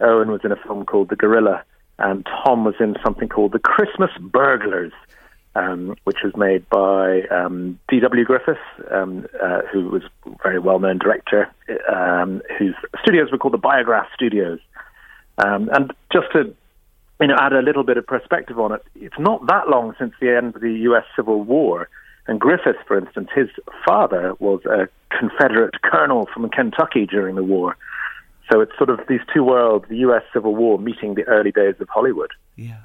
Owen 0.01 0.31
was 0.31 0.41
in 0.45 0.53
a 0.53 0.57
film 0.57 0.87
called 0.87 1.11
The 1.11 1.17
Gorilla, 1.17 1.63
and 1.99 2.27
Tom 2.45 2.65
was 2.65 2.75
in 2.81 2.97
something 3.05 3.29
called 3.29 3.53
The 3.53 3.59
Christmas 3.59 4.11
Burglars 4.21 4.93
um, 5.59 5.97
which 6.05 6.19
was 6.23 6.37
made 6.37 6.69
by 6.69 7.23
um, 7.35 7.79
D.W. 7.89 8.25
Griffith, 8.25 8.57
um, 8.91 9.27
uh, 9.43 9.63
who 9.73 9.89
was 9.89 10.03
a 10.27 10.31
very 10.43 10.59
well-known 10.59 10.99
director, 10.99 11.53
um, 11.93 12.43
whose 12.59 12.75
studios 13.03 13.31
were 13.33 13.39
called 13.39 13.55
the 13.55 13.59
Biograph 13.59 14.07
Studios. 14.15 14.61
Um, 15.39 15.69
and 15.73 15.93
just 16.13 16.27
to 16.33 16.55
you 17.21 17.27
know, 17.27 17.37
add 17.39 17.53
a 17.53 17.63
little 17.63 17.83
bit 17.83 17.97
of 17.97 18.07
perspective 18.07 18.59
on 18.59 18.73
it, 18.73 18.83
it's 18.95 19.19
not 19.19 19.47
that 19.47 19.69
long 19.69 19.95
since 19.99 20.13
the 20.21 20.37
end 20.37 20.55
of 20.55 20.63
the 20.63 20.73
U.S. 20.83 21.05
Civil 21.17 21.43
War. 21.43 21.89
And 22.29 22.41
Griffith, 22.41 22.77
for 22.87 22.99
instance, 22.99 23.29
his 23.35 23.49
father 23.87 24.35
was 24.39 24.61
a 24.67 24.89
Confederate 25.17 25.83
colonel 25.83 26.29
from 26.33 26.49
Kentucky 26.51 27.07
during 27.07 27.35
the 27.35 27.43
war. 27.43 27.77
So 28.53 28.61
it's 28.61 28.73
sort 28.77 28.91
of 28.91 29.01
these 29.09 29.21
two 29.35 29.43
worlds, 29.43 29.87
the 29.89 29.97
U.S. 29.99 30.23
Civil 30.33 30.55
War 30.55 30.79
meeting 30.79 31.15
the 31.15 31.25
early 31.25 31.51
days 31.51 31.75
of 31.81 31.89
Hollywood. 31.89 32.31
Yeah. 32.57 32.79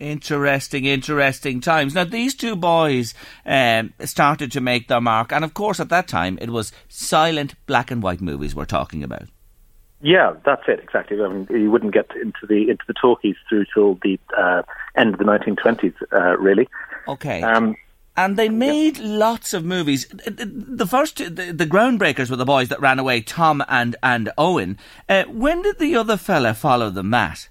Interesting, 0.00 0.86
interesting 0.86 1.60
times. 1.60 1.94
Now, 1.94 2.04
these 2.04 2.34
two 2.34 2.56
boys 2.56 3.12
um, 3.44 3.92
started 4.00 4.50
to 4.52 4.60
make 4.62 4.88
their 4.88 5.00
mark, 5.00 5.30
and 5.30 5.44
of 5.44 5.52
course, 5.52 5.78
at 5.78 5.90
that 5.90 6.08
time, 6.08 6.38
it 6.40 6.48
was 6.48 6.72
silent 6.88 7.54
black 7.66 7.90
and 7.90 8.02
white 8.02 8.22
movies 8.22 8.54
we're 8.54 8.64
talking 8.64 9.04
about. 9.04 9.28
Yeah, 10.00 10.32
that's 10.46 10.62
it 10.68 10.80
exactly. 10.80 11.20
I 11.20 11.28
mean, 11.28 11.46
you 11.50 11.70
wouldn't 11.70 11.92
get 11.92 12.10
into 12.16 12.46
the 12.48 12.70
into 12.70 12.84
the 12.86 12.94
talkies 12.94 13.36
through 13.46 13.66
till 13.74 13.98
the 14.02 14.18
uh, 14.34 14.62
end 14.96 15.12
of 15.12 15.18
the 15.18 15.26
1920s, 15.26 15.92
uh, 16.10 16.38
really. 16.38 16.66
Okay. 17.06 17.42
Um, 17.42 17.76
and 18.16 18.38
they 18.38 18.48
made 18.48 18.96
yeah. 18.96 19.18
lots 19.18 19.52
of 19.52 19.66
movies. 19.66 20.06
The 20.08 20.86
first, 20.86 21.18
the, 21.18 21.52
the, 21.52 21.66
groundbreakers 21.66 22.30
were 22.30 22.36
the 22.36 22.46
boys 22.46 22.68
that 22.68 22.80
ran 22.80 22.98
away, 22.98 23.20
Tom 23.20 23.62
and 23.68 23.96
and 24.02 24.30
Owen. 24.38 24.78
Uh, 25.08 25.24
when 25.24 25.60
did 25.60 25.78
the 25.78 25.94
other 25.96 26.16
fella 26.16 26.54
follow 26.54 26.88
them, 26.88 27.10
Matt? 27.10 27.50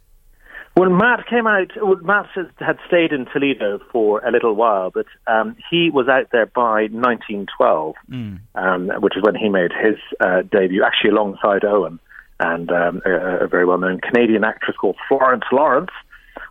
Well, 0.75 0.89
Matt 0.89 1.27
came 1.27 1.45
out. 1.45 1.71
Well, 1.75 1.97
Matt 2.01 2.27
had 2.59 2.77
stayed 2.87 3.11
in 3.11 3.25
Toledo 3.25 3.79
for 3.91 4.25
a 4.25 4.31
little 4.31 4.53
while, 4.53 4.91
but 4.91 5.07
um, 5.27 5.57
he 5.69 5.89
was 5.89 6.07
out 6.07 6.27
there 6.31 6.45
by 6.45 6.83
1912, 6.83 7.95
mm. 8.09 8.39
um, 8.55 8.89
which 9.01 9.17
is 9.17 9.23
when 9.23 9.35
he 9.35 9.49
made 9.49 9.71
his 9.73 9.97
uh, 10.21 10.43
debut, 10.43 10.83
actually 10.83 11.09
alongside 11.09 11.65
Owen 11.65 11.99
and 12.39 12.71
um, 12.71 13.01
a, 13.05 13.43
a, 13.43 13.47
very 13.47 13.65
well-known 13.65 13.99
Canadian 13.99 14.43
actress 14.43 14.77
called 14.77 14.95
Florence 15.07 15.43
Lawrence. 15.51 15.91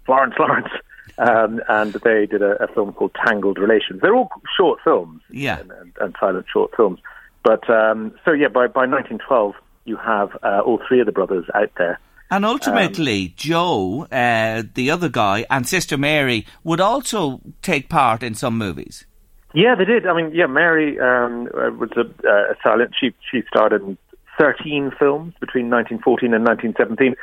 Florence 0.07 0.35
Lawrence. 0.39 0.69
Um, 1.17 1.61
and 1.69 1.95
they 2.05 2.27
did 2.27 2.43
a, 2.43 2.63
a, 2.63 2.69
film 2.69 2.93
called 2.93 3.11
Tangled 3.27 3.59
Relations. 3.59 4.01
They're 4.01 4.15
all 4.15 4.31
short 4.57 4.79
films, 4.85 5.21
yeah, 5.31 5.59
and, 5.59 5.73
and, 5.73 5.93
and 6.01 6.17
silent 6.21 6.47
short 6.53 6.71
films. 6.77 7.01
But 7.43 7.69
um, 7.69 8.15
so 8.25 8.31
yeah, 8.31 8.47
by 8.47 8.69
by 8.69 8.87
1912, 8.87 9.55
you 9.85 9.97
have 9.97 10.37
uh, 10.45 10.61
all 10.65 10.81
three 10.87 11.01
of 11.01 11.07
the 11.07 11.13
brothers 11.13 11.47
out 11.55 11.73
there 11.77 11.99
and 12.31 12.45
ultimately, 12.45 13.27
um, 13.27 13.33
Joe, 13.37 14.07
uh, 14.12 14.62
the 14.75 14.91
other 14.91 15.09
guy, 15.09 15.47
and 15.51 15.67
Sister 15.67 15.97
Mary 15.97 16.47
would 16.64 16.81
also 16.81 17.41
take 17.62 17.88
part 17.88 18.23
in 18.23 18.35
some 18.35 18.59
movies. 18.59 19.07
Yeah, 19.55 19.75
they 19.75 19.87
did. 19.87 20.07
I 20.07 20.14
mean, 20.14 20.35
yeah, 20.35 20.47
Mary 20.47 21.01
um, 21.01 21.49
uh, 21.55 21.71
was 21.71 21.91
a, 21.97 22.03
uh, 22.29 22.53
a 22.53 22.57
silent. 22.62 22.95
She 22.99 23.14
she 23.31 23.43
starred 23.49 23.73
in 23.73 23.97
thirteen 24.38 24.93
films 24.99 25.35
between 25.41 25.71
1914 25.71 26.35
and 26.35 26.45
1917, 26.45 27.17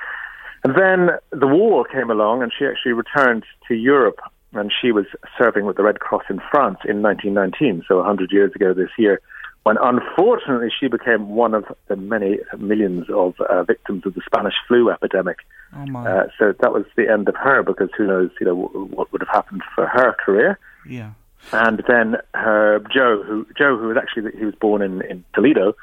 and 0.64 0.76
then 0.76 1.18
the 1.32 1.48
war 1.48 1.86
came 1.86 2.10
along, 2.10 2.42
and 2.42 2.52
she 2.58 2.66
actually 2.66 2.94
returned 2.94 3.44
to 3.68 3.76
Europe, 3.76 4.20
and 4.54 4.72
she 4.82 4.92
was 4.92 5.06
serving 5.38 5.66
with 5.66 5.78
the 5.78 5.84
Red 5.84 6.00
Cross 6.00 6.24
in 6.30 6.42
France 6.52 6.80
in 6.84 7.04
1919, 7.04 7.84
so 7.88 7.98
100 7.98 8.32
years 8.32 8.52
ago 8.56 8.74
this 8.74 8.90
year 8.98 9.22
when 9.66 9.78
unfortunately 9.82 10.70
she 10.80 10.88
became 10.88 11.30
one 11.30 11.56
of 11.56 11.66
the 11.88 11.96
many 11.96 12.38
millions 12.60 13.08
of 13.10 13.34
uh, 13.42 13.64
victims 13.64 14.06
of 14.06 14.14
the 14.14 14.22
Spanish 14.24 14.54
flu 14.68 14.92
epidemic. 14.92 15.40
Oh 15.76 15.98
uh, 15.98 16.28
so 16.38 16.54
that 16.60 16.72
was 16.72 16.86
the 16.96 17.12
end 17.12 17.28
of 17.28 17.36
her 17.36 17.64
because 17.64 17.90
who 17.98 18.06
knows, 18.06 18.30
you 18.40 18.46
know, 18.46 18.68
w- 18.68 18.86
what 18.86 19.12
would 19.12 19.22
have 19.22 19.34
happened 19.34 19.64
for 19.74 19.88
her 19.88 20.14
career. 20.24 20.60
Yeah. 20.88 21.14
And 21.52 21.84
then 21.88 22.18
her 22.36 22.80
Joe, 22.94 23.24
who 23.24 23.48
Joe, 23.58 23.76
who 23.76 23.88
was 23.88 23.98
actually 23.98 24.38
he 24.38 24.46
was 24.46 24.54
born 24.54 24.84
in 24.84 25.02
in 25.02 25.24
Toledo, 25.34 25.74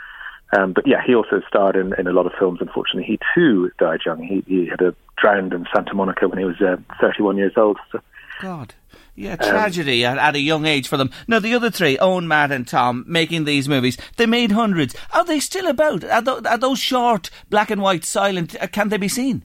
um, 0.57 0.75
but 0.75 0.87
yeah, 0.87 1.03
he 1.05 1.17
also 1.17 1.43
starred 1.49 1.75
in, 1.75 1.93
in 1.99 2.07
a 2.07 2.13
lot 2.13 2.27
of 2.27 2.33
films. 2.39 2.61
Unfortunately, 2.61 3.03
he 3.05 3.19
too 3.35 3.73
died 3.81 4.01
young. 4.07 4.23
He 4.23 4.45
he 4.47 4.67
had 4.69 4.81
a 4.81 4.95
drowned 5.17 5.53
in 5.53 5.67
Santa 5.75 5.95
Monica 5.95 6.29
when 6.29 6.39
he 6.39 6.45
was 6.45 6.61
uh, 6.61 6.77
31 7.01 7.37
years 7.37 7.55
old. 7.57 7.79
So. 7.91 8.01
God. 8.41 8.75
Yeah, 9.15 9.37
tragedy 9.37 10.07
um, 10.07 10.19
at, 10.19 10.29
at, 10.29 10.37
a 10.37 10.41
young 10.41 10.65
age 10.65 10.89
for 10.89 10.97
them. 10.97 11.11
Now, 11.29 11.39
the 11.39 11.55
other 11.55 11.71
three, 11.71 11.99
Owen, 11.99 12.27
Matt, 12.27 12.51
and 12.51 12.67
Tom, 12.67 13.05
making 13.07 13.45
these 13.45 13.69
movies, 13.69 13.99
they 14.17 14.25
made 14.25 14.53
hundreds. 14.53 14.97
Are 15.13 15.25
they 15.25 15.39
still 15.39 15.67
about? 15.67 16.03
Are, 16.05 16.23
th- 16.23 16.45
are 16.47 16.57
those 16.57 16.79
short, 16.79 17.29
black 17.51 17.71
and 17.71 17.83
white, 17.83 18.05
silent? 18.05 18.57
Uh, 18.59 18.67
can 18.69 18.89
they 18.89 18.97
be 18.97 19.09
seen? 19.09 19.45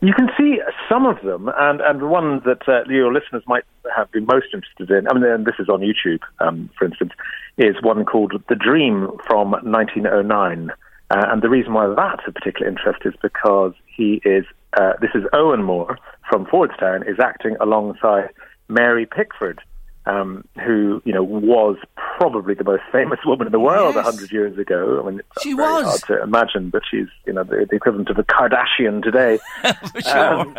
You 0.00 0.12
can 0.14 0.28
see 0.36 0.58
some 0.88 1.06
of 1.06 1.20
them, 1.22 1.48
and, 1.56 1.80
and 1.80 2.00
the 2.00 2.06
one 2.06 2.40
that 2.44 2.68
uh, 2.68 2.88
your 2.88 3.12
listeners 3.12 3.42
might 3.46 3.64
have 3.96 4.10
been 4.10 4.26
most 4.26 4.46
interested 4.52 4.90
in, 4.90 5.08
I 5.08 5.14
mean, 5.14 5.24
and 5.24 5.46
this 5.46 5.56
is 5.60 5.68
on 5.68 5.80
YouTube, 5.80 6.20
um, 6.40 6.68
for 6.76 6.84
instance, 6.84 7.12
is 7.56 7.76
one 7.82 8.04
called 8.04 8.32
The 8.48 8.54
Dream 8.56 9.08
from 9.28 9.52
1909. 9.52 10.70
Uh, 11.10 11.26
and 11.30 11.42
the 11.42 11.48
reason 11.48 11.72
why 11.72 11.86
that's 11.96 12.26
of 12.26 12.34
particular 12.34 12.68
interest 12.68 13.00
is 13.04 13.14
because 13.22 13.72
he 13.86 14.20
is, 14.24 14.44
uh, 14.76 14.92
this 15.00 15.10
is 15.14 15.22
Owen 15.32 15.62
Moore, 15.62 15.98
from 16.28 16.46
Fordstown 16.46 17.08
is 17.08 17.16
acting 17.20 17.56
alongside 17.60 18.28
Mary 18.68 19.06
Pickford, 19.06 19.60
um, 20.06 20.44
who 20.64 21.02
you 21.04 21.12
know 21.12 21.22
was 21.22 21.76
probably 22.18 22.54
the 22.54 22.64
most 22.64 22.82
famous 22.90 23.18
woman 23.24 23.46
in 23.46 23.52
the 23.52 23.60
world 23.60 23.94
a 23.94 23.98
Yes. 23.98 24.04
hundred 24.06 24.32
years 24.32 24.58
ago. 24.58 25.00
I 25.02 25.10
mean, 25.10 25.20
it's 25.20 25.42
She 25.42 25.54
was. 25.54 25.84
hard 25.84 26.00
to 26.08 26.22
imagine, 26.22 26.70
but 26.70 26.82
she's 26.90 27.06
you 27.26 27.32
know 27.32 27.44
the, 27.44 27.66
the 27.68 27.76
equivalent 27.76 28.08
of 28.10 28.18
a 28.18 28.24
Kardashian 28.24 29.02
today. 29.02 29.38
Sure. 30.02 30.18
Um, 30.40 30.56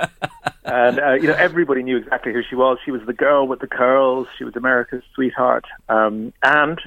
and 0.65 0.99
uh, 0.99 1.13
you 1.13 1.27
know 1.27 1.33
everybody 1.35 1.81
knew 1.83 1.97
exactly 1.97 2.31
who 2.33 2.41
she 2.47 2.55
was. 2.55 2.77
She 2.85 2.91
was 2.91 3.01
the 3.07 3.13
girl 3.13 3.47
with 3.47 3.59
the 3.59 3.67
curls. 3.67 4.27
She 4.37 4.43
was 4.43 4.55
America's 4.55 5.03
sweetheart, 5.15 5.65
um, 5.87 6.31
and 6.43 6.79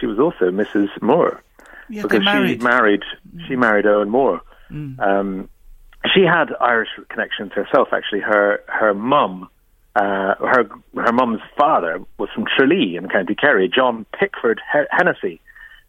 she 0.00 0.06
was 0.06 0.18
also 0.18 0.50
Mrs. 0.50 0.88
Moore 1.02 1.42
yeah, 1.88 2.02
because 2.02 2.24
married. 2.24 2.60
she 2.60 2.64
married 2.64 3.02
she 3.46 3.56
married 3.56 3.86
Owen 3.86 4.08
Moore. 4.08 4.40
Um, 4.70 5.48
she 6.14 6.22
had 6.22 6.52
Irish 6.60 6.88
connections 7.08 7.52
herself. 7.52 7.88
Actually, 7.92 8.20
her 8.20 8.60
her 8.68 8.94
mum, 8.94 9.48
uh, 9.96 10.34
her 10.40 10.68
her 10.94 11.12
mum's 11.12 11.40
father 11.56 12.00
was 12.18 12.28
from 12.34 12.44
Tralee 12.44 12.96
in 12.96 13.08
County 13.08 13.34
Kerry, 13.34 13.68
John 13.68 14.04
Pickford 14.18 14.60
He- 14.72 14.90
Hennessy, 14.90 15.40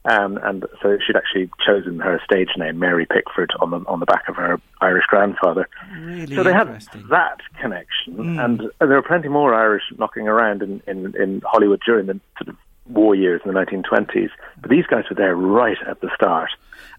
um, 0.06 0.40
and 0.44 0.66
so 0.82 0.98
she'd 1.06 1.18
actually 1.18 1.50
chosen 1.66 2.00
her 2.00 2.22
stage 2.24 2.50
name, 2.58 2.80
Mary 2.80 3.06
Pickford, 3.06 3.52
on 3.60 3.72
the 3.72 3.78
on 3.88 4.00
the 4.00 4.06
back 4.06 4.30
of 4.30 4.36
her 4.38 4.62
Irish 4.80 5.06
grandfather. 5.08 5.68
really 6.00 6.36
So 6.36 6.44
they 6.44 6.54
had 6.54 6.68
that 7.10 7.40
connection, 7.60 8.40
and 8.40 8.62
there 8.80 8.96
were 8.96 9.02
plenty 9.02 9.28
more 9.28 9.54
Irish 9.54 9.84
knocking 9.98 10.28
around 10.30 10.62
in, 10.62 10.82
in, 10.88 11.14
in 11.22 11.42
Hollywood 11.46 11.82
during 11.86 12.06
the 12.06 12.18
sort 12.38 12.48
of 12.50 12.56
war 12.90 13.16
years 13.16 13.42
in 13.46 13.54
the 13.54 13.60
1920s. 13.60 14.30
But 14.62 14.70
these 14.70 14.86
guys 14.86 15.06
were 15.10 15.16
there 15.16 15.36
right 15.36 15.78
at 15.88 16.02
the 16.02 16.10
start, 16.16 16.50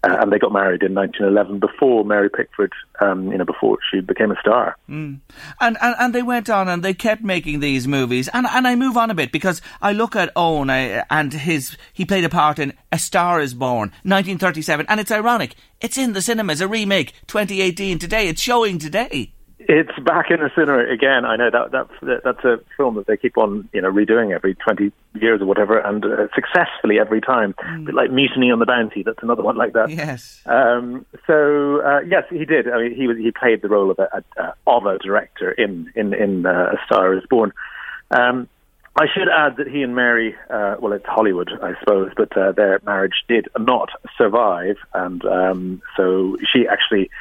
uh, 0.03 0.17
and 0.21 0.31
they 0.31 0.39
got 0.39 0.51
married 0.51 0.83
in 0.83 0.93
1911 0.93 1.59
before 1.59 2.05
Mary 2.05 2.29
Pickford, 2.29 2.71
um, 3.01 3.31
you 3.31 3.37
know, 3.37 3.45
before 3.45 3.77
she 3.91 4.01
became 4.01 4.31
a 4.31 4.39
star. 4.39 4.77
And, 5.59 5.77
and 5.81 5.95
and 5.99 6.15
they 6.15 6.23
went 6.23 6.49
on 6.49 6.67
and 6.67 6.83
they 6.83 6.93
kept 6.93 7.23
making 7.23 7.59
these 7.59 7.87
movies. 7.87 8.29
And 8.33 8.47
and 8.47 8.67
I 8.67 8.75
move 8.75 8.97
on 8.97 9.11
a 9.11 9.15
bit 9.15 9.31
because 9.31 9.61
I 9.81 9.93
look 9.93 10.15
at 10.15 10.31
Owen 10.35 10.69
I, 10.69 11.03
and 11.09 11.33
his 11.33 11.77
he 11.93 12.05
played 12.05 12.23
a 12.23 12.29
part 12.29 12.59
in 12.59 12.73
A 12.91 12.99
Star 12.99 13.41
Is 13.41 13.53
Born, 13.53 13.89
1937, 14.03 14.85
and 14.87 14.99
it's 14.99 15.11
ironic. 15.11 15.55
It's 15.81 15.97
in 15.97 16.13
the 16.13 16.21
cinemas, 16.21 16.61
a 16.61 16.67
remake, 16.67 17.13
2018 17.27 17.99
today. 17.99 18.27
It's 18.27 18.41
showing 18.41 18.79
today. 18.79 19.33
It's 19.71 19.99
back 19.99 20.31
in 20.31 20.39
the 20.39 20.49
cinema 20.55 20.91
again. 20.91 21.25
I 21.25 21.35
know 21.35 21.51
that, 21.51 21.71
that 21.71 22.23
that's 22.23 22.43
a 22.43 22.59
film 22.75 22.95
that 22.95 23.05
they 23.05 23.17
keep 23.17 23.37
on, 23.37 23.69
you 23.71 23.83
know, 23.83 23.91
redoing 23.91 24.33
every 24.33 24.55
twenty 24.55 24.91
years 25.13 25.41
or 25.41 25.45
whatever, 25.45 25.77
and 25.77 26.03
uh, 26.03 26.27
successfully 26.33 26.99
every 26.99 27.21
time. 27.21 27.53
Bit 27.85 27.93
like 27.93 28.09
Mutiny 28.09 28.49
on 28.49 28.57
the 28.57 28.65
Bounty. 28.65 29.03
That's 29.03 29.21
another 29.21 29.43
one 29.43 29.57
like 29.57 29.73
that. 29.73 29.91
Yes. 29.91 30.41
Um, 30.47 31.05
so 31.27 31.81
uh, 31.81 31.99
yes, 31.99 32.23
he 32.31 32.45
did. 32.45 32.67
I 32.67 32.81
mean, 32.81 32.95
he 32.95 33.07
was 33.07 33.17
he 33.17 33.29
played 33.29 33.61
the 33.61 33.69
role 33.69 33.91
of 33.91 33.99
a, 33.99 34.23
a, 34.37 34.55
of 34.65 34.87
a 34.87 34.97
director 34.97 35.51
in 35.51 35.91
in 35.95 36.15
in 36.15 36.47
uh, 36.47 36.73
A 36.73 36.77
Star 36.87 37.13
Is 37.13 37.23
Born. 37.29 37.53
Um, 38.09 38.47
I 38.95 39.05
should 39.13 39.29
add 39.29 39.57
that 39.57 39.67
he 39.67 39.83
and 39.83 39.95
Mary, 39.95 40.35
uh, 40.49 40.77
well, 40.79 40.93
it's 40.93 41.05
Hollywood, 41.05 41.51
I 41.61 41.79
suppose, 41.79 42.11
but 42.17 42.35
uh, 42.35 42.53
their 42.53 42.81
marriage 42.83 43.23
did 43.27 43.47
not 43.57 43.91
survive, 44.17 44.77
and 44.95 45.23
um, 45.25 45.81
so 45.95 46.37
she 46.51 46.67
actually 46.67 47.11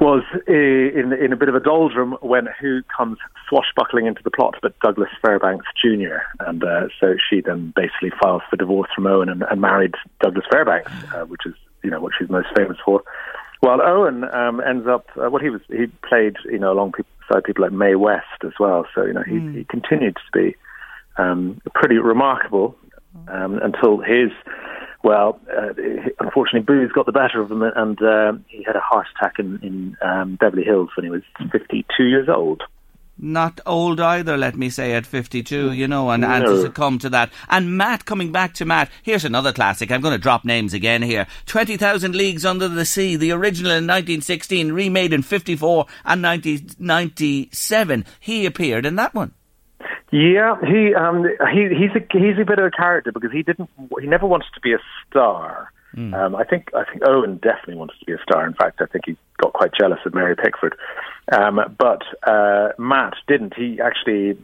was 0.00 0.22
uh, 0.48 0.52
in 0.52 1.12
in 1.12 1.32
a 1.32 1.36
bit 1.36 1.48
of 1.48 1.54
a 1.54 1.60
doldrum 1.60 2.12
when 2.22 2.48
who 2.58 2.82
comes 2.96 3.18
swashbuckling 3.48 4.06
into 4.06 4.22
the 4.22 4.30
plot 4.30 4.54
but 4.62 4.78
Douglas 4.80 5.10
Fairbanks 5.22 5.66
Jr. 5.80 6.16
and 6.40 6.64
uh, 6.64 6.88
so 6.98 7.16
she 7.28 7.42
then 7.42 7.72
basically 7.76 8.10
files 8.20 8.42
for 8.48 8.56
divorce 8.56 8.88
from 8.94 9.06
Owen 9.06 9.28
and, 9.28 9.44
and 9.50 9.60
married 9.60 9.94
Douglas 10.20 10.46
Fairbanks, 10.50 10.90
uh, 11.14 11.24
which 11.26 11.42
is 11.44 11.54
you 11.84 11.90
know 11.90 12.00
what 12.00 12.12
she's 12.18 12.30
most 12.30 12.48
famous 12.56 12.78
for. 12.84 13.02
While 13.60 13.82
Owen 13.82 14.24
um, 14.32 14.60
ends 14.60 14.86
up, 14.88 15.06
uh, 15.16 15.28
well, 15.30 15.42
he 15.42 15.50
was 15.50 15.60
he 15.68 15.86
played 16.08 16.36
you 16.46 16.58
know 16.58 16.72
alongside 16.72 17.44
people 17.44 17.64
like 17.64 17.72
Mae 17.72 17.94
West 17.94 18.42
as 18.42 18.52
well, 18.58 18.86
so 18.94 19.04
you 19.04 19.12
know 19.12 19.22
he, 19.22 19.58
he 19.58 19.64
continued 19.64 20.16
to 20.16 20.38
be 20.38 20.56
um, 21.18 21.60
pretty 21.74 21.98
remarkable 21.98 22.74
um, 23.28 23.60
until 23.62 23.98
his 23.98 24.30
well, 25.02 25.40
uh, 25.50 25.72
unfortunately, 26.18 26.60
booze 26.60 26.92
got 26.92 27.06
the 27.06 27.12
better 27.12 27.40
of 27.40 27.50
him, 27.50 27.62
and 27.62 28.00
uh, 28.02 28.32
he 28.48 28.62
had 28.62 28.76
a 28.76 28.80
heart 28.80 29.06
attack 29.16 29.38
in, 29.38 29.58
in 29.62 29.96
um, 30.02 30.36
Beverly 30.36 30.64
Hills 30.64 30.90
when 30.96 31.04
he 31.04 31.10
was 31.10 31.22
52 31.50 32.04
years 32.04 32.28
old. 32.28 32.62
Not 33.22 33.60
old 33.66 34.00
either, 34.00 34.38
let 34.38 34.56
me 34.56 34.70
say, 34.70 34.94
at 34.94 35.04
52, 35.04 35.72
you 35.72 35.86
know, 35.86 36.10
and, 36.10 36.24
and 36.24 36.44
to 36.44 36.62
succumb 36.62 36.98
to 37.00 37.10
that. 37.10 37.30
And 37.50 37.76
Matt, 37.76 38.06
coming 38.06 38.32
back 38.32 38.54
to 38.54 38.64
Matt, 38.64 38.90
here's 39.02 39.26
another 39.26 39.52
classic. 39.52 39.90
I'm 39.90 40.00
going 40.00 40.14
to 40.14 40.18
drop 40.18 40.42
names 40.42 40.72
again 40.72 41.02
here. 41.02 41.26
20,000 41.44 42.14
Leagues 42.14 42.46
Under 42.46 42.66
the 42.66 42.86
Sea, 42.86 43.16
the 43.16 43.32
original 43.32 43.72
in 43.72 43.86
1916, 43.86 44.72
remade 44.72 45.12
in 45.12 45.20
54 45.20 45.84
and 46.06 46.22
1997. 46.22 48.06
He 48.20 48.46
appeared 48.46 48.86
in 48.86 48.96
that 48.96 49.14
one. 49.14 49.34
Yeah, 50.12 50.56
he 50.66 50.94
um, 50.94 51.24
he 51.52 51.68
he's 51.68 51.94
a 51.94 52.04
he's 52.12 52.38
a 52.40 52.44
bit 52.44 52.58
of 52.58 52.64
a 52.64 52.70
character 52.70 53.12
because 53.12 53.30
he 53.30 53.42
didn't 53.42 53.70
he 54.00 54.06
never 54.06 54.26
wanted 54.26 54.48
to 54.54 54.60
be 54.60 54.72
a 54.72 54.78
star. 55.08 55.70
Um, 56.14 56.36
I 56.36 56.44
think 56.44 56.70
I 56.74 56.84
think 56.84 57.02
Owen 57.06 57.36
definitely 57.36 57.76
wanted 57.76 57.98
to 58.00 58.04
be 58.06 58.12
a 58.12 58.22
star. 58.22 58.46
In 58.46 58.54
fact, 58.54 58.80
I 58.80 58.86
think 58.86 59.04
he 59.06 59.16
got 59.38 59.52
quite 59.52 59.72
jealous 59.78 60.00
of 60.04 60.14
Mary 60.14 60.34
Pickford. 60.36 60.76
Um, 61.32 61.60
but 61.78 62.02
uh, 62.24 62.70
Matt 62.78 63.14
didn't. 63.28 63.54
He 63.54 63.80
actually, 63.80 64.36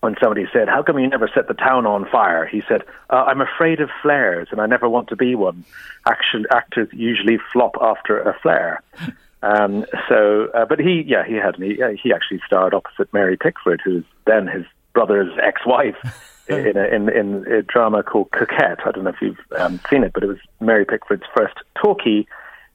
when 0.00 0.14
somebody 0.22 0.46
said, 0.52 0.68
"How 0.68 0.82
come 0.82 0.98
you 0.98 1.08
never 1.08 1.30
set 1.34 1.48
the 1.48 1.54
town 1.54 1.86
on 1.86 2.06
fire?" 2.10 2.46
He 2.46 2.62
said, 2.68 2.82
uh, 3.08 3.24
"I'm 3.26 3.40
afraid 3.40 3.80
of 3.80 3.88
flares, 4.02 4.48
and 4.50 4.60
I 4.60 4.66
never 4.66 4.88
want 4.88 5.08
to 5.08 5.16
be 5.16 5.34
one. 5.34 5.64
Action 6.06 6.44
actors 6.50 6.88
usually 6.92 7.38
flop 7.52 7.76
after 7.80 8.20
a 8.20 8.38
flare." 8.40 8.82
Um, 9.40 9.86
so, 10.08 10.48
uh, 10.52 10.64
but 10.64 10.80
he, 10.80 11.04
yeah, 11.06 11.24
he 11.24 11.34
had 11.34 11.54
he, 11.54 11.78
he 12.02 12.12
actually 12.12 12.40
starred 12.44 12.74
opposite 12.74 13.12
Mary 13.12 13.36
Pickford, 13.36 13.80
who's 13.84 14.02
then 14.26 14.48
his 14.48 14.64
brother's 14.94 15.32
ex-wife, 15.42 15.96
in 16.48 16.76
a, 16.76 16.84
in, 16.84 17.08
in 17.10 17.44
a 17.52 17.62
drama 17.62 18.02
called 18.02 18.30
Coquette. 18.30 18.86
I 18.86 18.90
don't 18.92 19.04
know 19.04 19.10
if 19.10 19.20
you've 19.20 19.38
um, 19.56 19.80
seen 19.90 20.02
it, 20.02 20.12
but 20.12 20.22
it 20.22 20.26
was 20.28 20.38
Mary 20.60 20.84
Pickford's 20.84 21.24
first 21.36 21.54
talkie, 21.80 22.26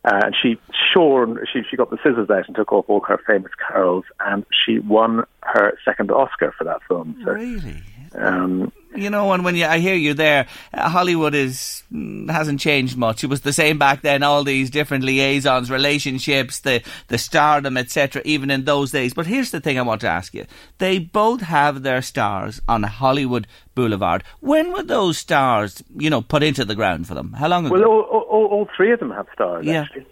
uh, 0.06 0.21
and 0.26 0.36
she 0.39 0.58
shorn 0.93 1.39
she 1.52 1.62
she 1.69 1.78
got 1.78 1.89
the 1.89 1.97
scissors 1.97 2.30
out 2.30 2.45
and 2.47 2.56
took 2.56 2.71
off 2.71 2.86
all 2.88 3.02
her 3.02 3.19
famous 3.26 3.52
curls, 3.58 4.06
and 4.26 4.45
she 4.65 4.80
won 4.80 5.23
her 5.41 5.78
second 5.86 6.12
Oscar 6.12 6.54
for 6.58 6.63
that 6.65 6.82
film. 6.88 7.15
So, 7.23 7.32
Really? 7.32 7.82
Um, 8.15 8.71
You 8.95 9.10
know, 9.10 9.32
and 9.34 9.43
when 9.43 9.56
you, 9.56 9.65
I 9.65 9.80
hear 9.80 9.95
you 9.95 10.13
there, 10.13 10.45
uh, 10.73 10.88
Hollywood 10.89 11.34
is 11.34 11.82
mm, 11.91 12.30
hasn't 12.30 12.60
changed 12.60 12.95
much. 12.95 13.23
It 13.23 13.28
was 13.30 13.41
the 13.41 13.52
same 13.54 13.80
back 13.80 14.02
then. 14.04 14.21
All 14.21 14.43
these 14.43 14.69
different 14.69 15.04
liaisons, 15.04 15.71
relationships, 15.71 16.60
the 16.60 16.84
the 17.08 17.17
stardom, 17.17 17.76
etc. 17.78 18.21
Even 18.26 18.52
in 18.52 18.65
those 18.65 18.91
days. 18.91 19.13
But 19.15 19.26
here's 19.26 19.49
the 19.52 19.60
thing: 19.62 19.80
I 19.80 19.82
want 19.82 20.02
to 20.02 20.08
ask 20.08 20.34
you. 20.34 20.45
They 20.78 20.99
both 20.99 21.41
have 21.41 21.82
their 21.82 22.02
stars 22.04 22.62
on 22.67 22.84
Hollywood 22.84 23.47
Boulevard. 23.76 24.23
When 24.41 24.71
were 24.73 24.84
those 24.84 25.17
stars, 25.17 25.84
you 25.97 26.10
know, 26.12 26.21
put 26.21 26.43
into 26.43 26.63
the 26.65 26.76
ground 26.76 27.08
for 27.08 27.15
them? 27.15 27.34
How 27.34 27.47
long 27.47 27.65
ago? 27.65 27.73
Well, 27.73 27.84
all, 27.86 28.02
all- 28.02 28.28
all, 28.34 28.45
all 28.45 28.69
three 28.78 28.91
of 28.93 28.99
them 28.99 29.12
have 29.12 29.28
stars, 29.34 29.65
Yeah. 29.65 29.82
actually. 29.82 30.06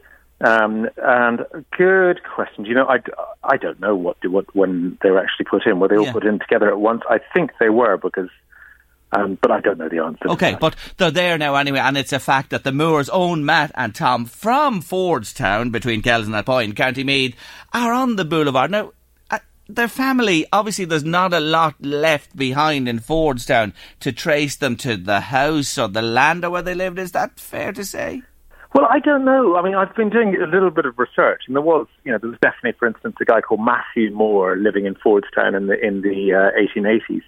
Um, 0.43 0.89
and 0.97 1.45
good 1.77 2.21
question. 2.23 2.65
You 2.65 2.73
know, 2.75 2.88
I, 2.88 2.97
I 3.43 3.58
don't 3.58 3.80
know 3.80 3.95
what, 3.95 4.17
what 4.27 4.54
when 4.56 4.97
they 5.04 5.12
were 5.12 5.19
actually 5.19 5.45
put 5.45 5.65
in. 5.67 5.80
Were 5.80 5.88
they 5.88 5.97
all 5.97 6.06
Yeah. 6.06 6.13
put 6.13 6.25
in 6.25 6.39
together 6.39 6.69
at 6.69 6.80
once? 6.80 7.01
I 7.10 7.19
think 7.34 7.51
they 7.60 7.69
were 7.69 7.97
because, 7.97 8.30
um, 9.12 9.38
but 9.41 9.51
I 9.51 9.60
don't 9.60 9.77
know 9.77 9.89
the 9.89 9.99
answer. 9.99 10.27
Okay, 10.30 10.58
but 10.60 10.75
they're 10.97 11.12
there 11.12 11.38
now 11.38 11.56
anyway, 11.56 11.80
and 11.80 11.95
it's 11.97 12.13
a 12.13 12.19
fact 12.19 12.49
that 12.49 12.63
the 12.63 12.71
Moores 12.71 13.10
Owen 13.12 13.45
Matt 13.45 13.71
and 13.75 13.93
Tom 13.93 14.25
from 14.25 14.82
Fordstown, 14.82 15.71
between 15.71 16.01
Kells 16.01 16.25
and 16.25 16.34
that 16.34 16.45
point, 16.47 16.75
County 16.75 17.04
Meath, 17.04 17.36
are 17.73 17.93
on 17.93 18.15
the 18.15 18.25
boulevard. 18.25 18.71
Now, 18.71 18.93
uh, 19.30 19.39
their 19.67 19.88
family, 19.89 20.47
obviously 20.51 20.86
there's 20.86 21.04
not 21.04 21.34
a 21.34 21.39
lot 21.39 21.75
left 21.82 22.36
behind 22.36 22.89
in 22.89 22.99
Fordstown 22.99 23.73
to 23.99 24.12
trace 24.12 24.56
them 24.56 24.75
to 24.77 24.97
the 24.97 25.19
house 25.19 25.77
or 25.77 25.88
the 25.88 26.01
land 26.01 26.43
or 26.43 26.49
where 26.49 26.62
they 26.63 26.73
lived. 26.73 26.97
Is 26.97 27.12
that 27.12 27.39
fair 27.39 27.71
to 27.73 27.86
say? 27.86 28.23
Well, 28.73 28.88
I 28.89 28.99
don't 28.99 29.25
know. 29.25 29.57
I 29.57 29.62
mean, 29.62 29.75
I've 29.75 29.93
been 29.95 30.10
doing 30.10 30.36
a 30.41 30.47
little 30.47 30.71
bit 30.71 30.86
of 30.86 30.97
research, 30.97 31.41
and 31.47 31.55
there 31.55 31.62
was, 31.62 31.88
you 32.05 32.12
know, 32.12 32.17
there 32.17 32.29
was 32.29 32.39
definitely, 32.41 32.77
for 32.79 32.88
instance, 32.88 33.17
a 33.21 33.25
guy 33.25 33.41
called 33.41 33.60
Matthew 33.60 34.12
Moore 34.12 34.55
living 34.55 34.86
in 34.86 34.95
Fordstown 34.95 35.57
in 35.57 35.67
the 35.67 35.77
in 35.79 36.01
the 36.01 36.34
uh, 36.34 36.79
1880s. 36.79 37.23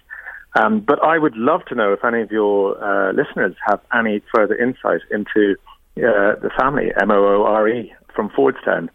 Um, 0.56 0.80
but 0.80 1.04
I 1.04 1.18
would 1.18 1.36
love 1.36 1.64
to 1.66 1.74
know 1.74 1.92
if 1.92 2.04
any 2.04 2.22
of 2.22 2.30
your 2.30 2.82
uh, 2.82 3.12
listeners 3.12 3.54
have 3.66 3.80
any 3.92 4.22
further 4.34 4.54
insight 4.54 5.00
into 5.10 5.56
uh, 5.98 6.40
the 6.40 6.50
family 6.58 6.92
M 6.98 7.10
O 7.10 7.16
O 7.16 7.44
R 7.44 7.68
E 7.68 7.92
from 8.14 8.30
Fordstown, 8.30 8.88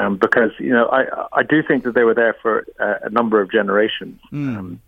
um, 0.00 0.16
because 0.16 0.50
you 0.58 0.70
know 0.70 0.86
I 0.86 1.04
I 1.32 1.42
do 1.44 1.62
think 1.62 1.84
that 1.84 1.94
they 1.94 2.02
were 2.02 2.14
there 2.14 2.34
for 2.42 2.66
uh, 2.80 2.94
a 3.04 3.10
number 3.10 3.40
of 3.40 3.52
generations. 3.52 4.20
Um, 4.32 4.80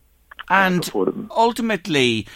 And 0.50 0.90
ultimately, 1.30 2.26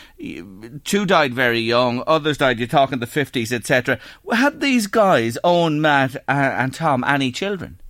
two 0.85 1.07
died 1.07 1.35
very 1.35 1.61
young, 1.61 2.03
others 2.07 2.39
died, 2.39 2.59
you're 2.59 2.69
talking 2.69 2.99
the 2.99 3.07
50s, 3.07 3.53
etc. 3.53 3.99
Had 4.33 4.61
these 4.61 4.87
guys, 4.87 5.39
Owen, 5.45 5.81
Matt, 5.81 6.17
uh, 6.17 6.21
and 6.29 6.73
Tom, 6.75 7.05
any 7.05 7.31
children? 7.33 7.81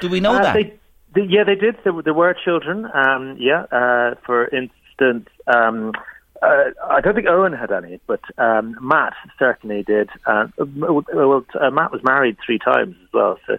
Do 0.00 0.08
we 0.08 0.20
know 0.20 0.34
Uh, 0.34 0.42
that? 0.42 0.54
They, 0.54 0.74
they, 1.14 1.22
yeah, 1.28 1.44
they 1.44 1.54
did. 1.54 1.76
There, 1.84 1.92
were- 1.92 2.02
there 2.02 2.14
were 2.14 2.34
children. 2.44 2.86
Um, 2.92 3.36
yeah, 3.38 3.64
uh, 3.72 4.14
for 4.26 4.48
instance, 4.48 5.28
um, 5.46 5.92
uh, 6.42 6.64
I 6.90 7.00
don't 7.00 7.14
think 7.14 7.28
Owen 7.28 7.52
had 7.52 7.70
any, 7.70 8.00
but 8.06 8.20
um, 8.38 8.76
Matt 8.80 9.14
certainly 9.38 9.82
did. 9.84 10.10
Uh, 10.26 10.48
well, 10.58 11.44
uh, 11.60 11.70
Matt 11.70 11.92
was 11.92 12.02
married 12.02 12.36
three 12.44 12.58
times 12.58 12.96
as 13.02 13.12
well, 13.12 13.38
so 13.46 13.58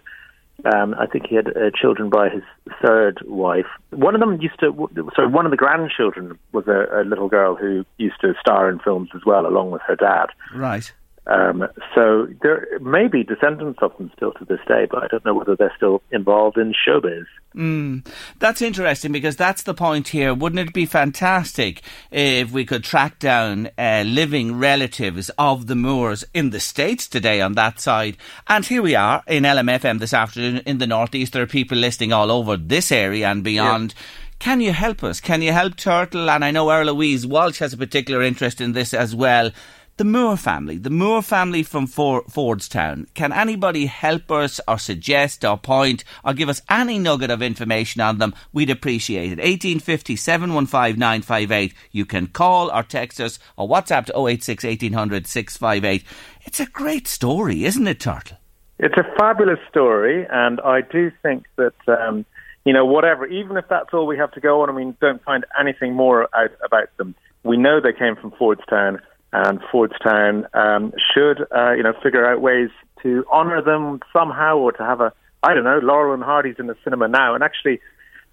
Um, 0.64 0.94
I 0.98 1.06
think 1.06 1.26
he 1.28 1.36
had 1.36 1.48
uh, 1.48 1.70
children 1.74 2.10
by 2.10 2.28
his 2.28 2.42
third 2.82 3.20
wife. 3.26 3.66
One 3.90 4.14
of 4.14 4.20
them 4.20 4.40
used 4.40 4.58
to, 4.60 4.88
sorry, 5.14 5.28
one 5.28 5.44
of 5.44 5.50
the 5.50 5.56
grandchildren 5.56 6.38
was 6.52 6.66
a, 6.68 7.02
a 7.02 7.04
little 7.04 7.28
girl 7.28 7.54
who 7.54 7.84
used 7.98 8.20
to 8.22 8.34
star 8.40 8.70
in 8.70 8.78
films 8.78 9.10
as 9.14 9.22
well, 9.26 9.46
along 9.46 9.72
with 9.72 9.82
her 9.86 9.96
dad. 9.96 10.26
Right. 10.54 10.92
Um, 11.26 11.66
so 11.94 12.28
there 12.42 12.66
may 12.80 13.08
be 13.08 13.24
descendants 13.24 13.78
of 13.80 13.96
them 13.96 14.10
still 14.14 14.32
to 14.32 14.44
this 14.44 14.60
day, 14.68 14.86
but 14.90 15.02
I 15.02 15.06
don't 15.06 15.24
know 15.24 15.32
whether 15.32 15.56
they're 15.56 15.72
still 15.74 16.02
involved 16.10 16.58
in 16.58 16.74
showbiz. 16.74 17.24
Mm, 17.54 18.06
that's 18.40 18.60
interesting 18.60 19.10
because 19.10 19.36
that's 19.36 19.62
the 19.62 19.72
point 19.72 20.08
here. 20.08 20.34
Wouldn't 20.34 20.68
it 20.68 20.74
be 20.74 20.84
fantastic 20.84 21.80
if 22.10 22.52
we 22.52 22.66
could 22.66 22.84
track 22.84 23.18
down 23.18 23.70
uh, 23.78 24.02
living 24.06 24.58
relatives 24.58 25.30
of 25.38 25.66
the 25.66 25.76
Moores 25.76 26.24
in 26.34 26.50
the 26.50 26.60
States 26.60 27.08
today 27.08 27.40
on 27.40 27.54
that 27.54 27.80
side? 27.80 28.18
And 28.46 28.66
here 28.66 28.82
we 28.82 28.94
are 28.94 29.22
in 29.26 29.44
LMFM 29.44 30.00
this 30.00 30.12
afternoon 30.12 30.58
in 30.66 30.76
the 30.76 30.86
Northeast. 30.86 31.32
There 31.32 31.42
are 31.42 31.46
people 31.46 31.78
listening 31.78 32.12
all 32.12 32.30
over 32.30 32.58
this 32.58 32.92
area 32.92 33.28
and 33.28 33.42
beyond. 33.42 33.94
Yeah. 33.96 34.02
Can 34.40 34.60
you 34.60 34.72
help 34.72 35.02
us? 35.02 35.20
Can 35.20 35.40
you 35.40 35.52
help 35.52 35.76
Turtle? 35.76 36.28
And 36.28 36.44
I 36.44 36.50
know 36.50 36.70
Earl 36.70 36.92
Louise 36.92 37.26
Walsh 37.26 37.60
has 37.60 37.72
a 37.72 37.78
particular 37.78 38.20
interest 38.20 38.60
in 38.60 38.72
this 38.72 38.92
as 38.92 39.14
well 39.14 39.52
the 39.96 40.04
Moore 40.04 40.36
family, 40.36 40.76
the 40.76 40.90
Moore 40.90 41.22
family 41.22 41.62
from 41.62 41.86
For- 41.86 42.24
Fordstown. 42.24 43.06
Can 43.14 43.32
anybody 43.32 43.86
help 43.86 44.30
us 44.30 44.60
or 44.66 44.76
suggest 44.76 45.44
or 45.44 45.56
point 45.56 46.02
or 46.24 46.34
give 46.34 46.48
us 46.48 46.62
any 46.68 46.98
nugget 46.98 47.30
of 47.30 47.42
information 47.42 48.00
on 48.00 48.18
them? 48.18 48.34
We'd 48.52 48.70
appreciate 48.70 49.26
it. 49.26 49.38
1850 49.38 50.16
715 50.16 50.98
958. 50.98 51.74
You 51.92 52.04
can 52.04 52.26
call 52.26 52.72
or 52.72 52.82
text 52.82 53.20
us 53.20 53.38
or 53.56 53.68
WhatsApp 53.68 54.06
to 54.06 54.26
086 54.26 54.64
1800 54.64 55.26
658. 55.28 56.04
It's 56.42 56.60
a 56.60 56.66
great 56.66 57.06
story, 57.06 57.64
isn't 57.64 57.86
it, 57.86 58.00
Turtle? 58.00 58.38
It's 58.80 58.96
a 58.96 59.04
fabulous 59.16 59.60
story, 59.70 60.26
and 60.28 60.60
I 60.60 60.80
do 60.80 61.12
think 61.22 61.44
that. 61.56 61.74
Um, 61.86 62.24
you 62.66 62.72
know, 62.72 62.86
whatever, 62.86 63.26
even 63.26 63.58
if 63.58 63.66
that's 63.68 63.90
all 63.92 64.06
we 64.06 64.16
have 64.16 64.32
to 64.32 64.40
go 64.40 64.62
on, 64.62 64.70
I 64.70 64.72
mean, 64.72 64.96
don't 64.98 65.22
find 65.22 65.44
anything 65.60 65.92
more 65.92 66.34
out 66.34 66.52
about 66.64 66.88
them. 66.96 67.14
We 67.42 67.58
know 67.58 67.78
they 67.78 67.92
came 67.92 68.16
from 68.16 68.30
Fordstown 68.30 69.00
and 69.34 69.60
Fordstown 69.62 70.46
um, 70.54 70.92
should, 71.12 71.44
uh, 71.54 71.72
you 71.72 71.82
know, 71.82 71.92
figure 72.02 72.24
out 72.24 72.40
ways 72.40 72.70
to 73.02 73.24
honour 73.32 73.60
them 73.60 74.00
somehow, 74.12 74.56
or 74.56 74.70
to 74.72 74.82
have 74.82 75.00
a, 75.00 75.12
I 75.42 75.54
don't 75.54 75.64
know, 75.64 75.80
Laurel 75.82 76.14
and 76.14 76.22
Hardy's 76.22 76.54
in 76.58 76.68
the 76.68 76.76
cinema 76.84 77.08
now. 77.08 77.34
And 77.34 77.42
actually, 77.42 77.80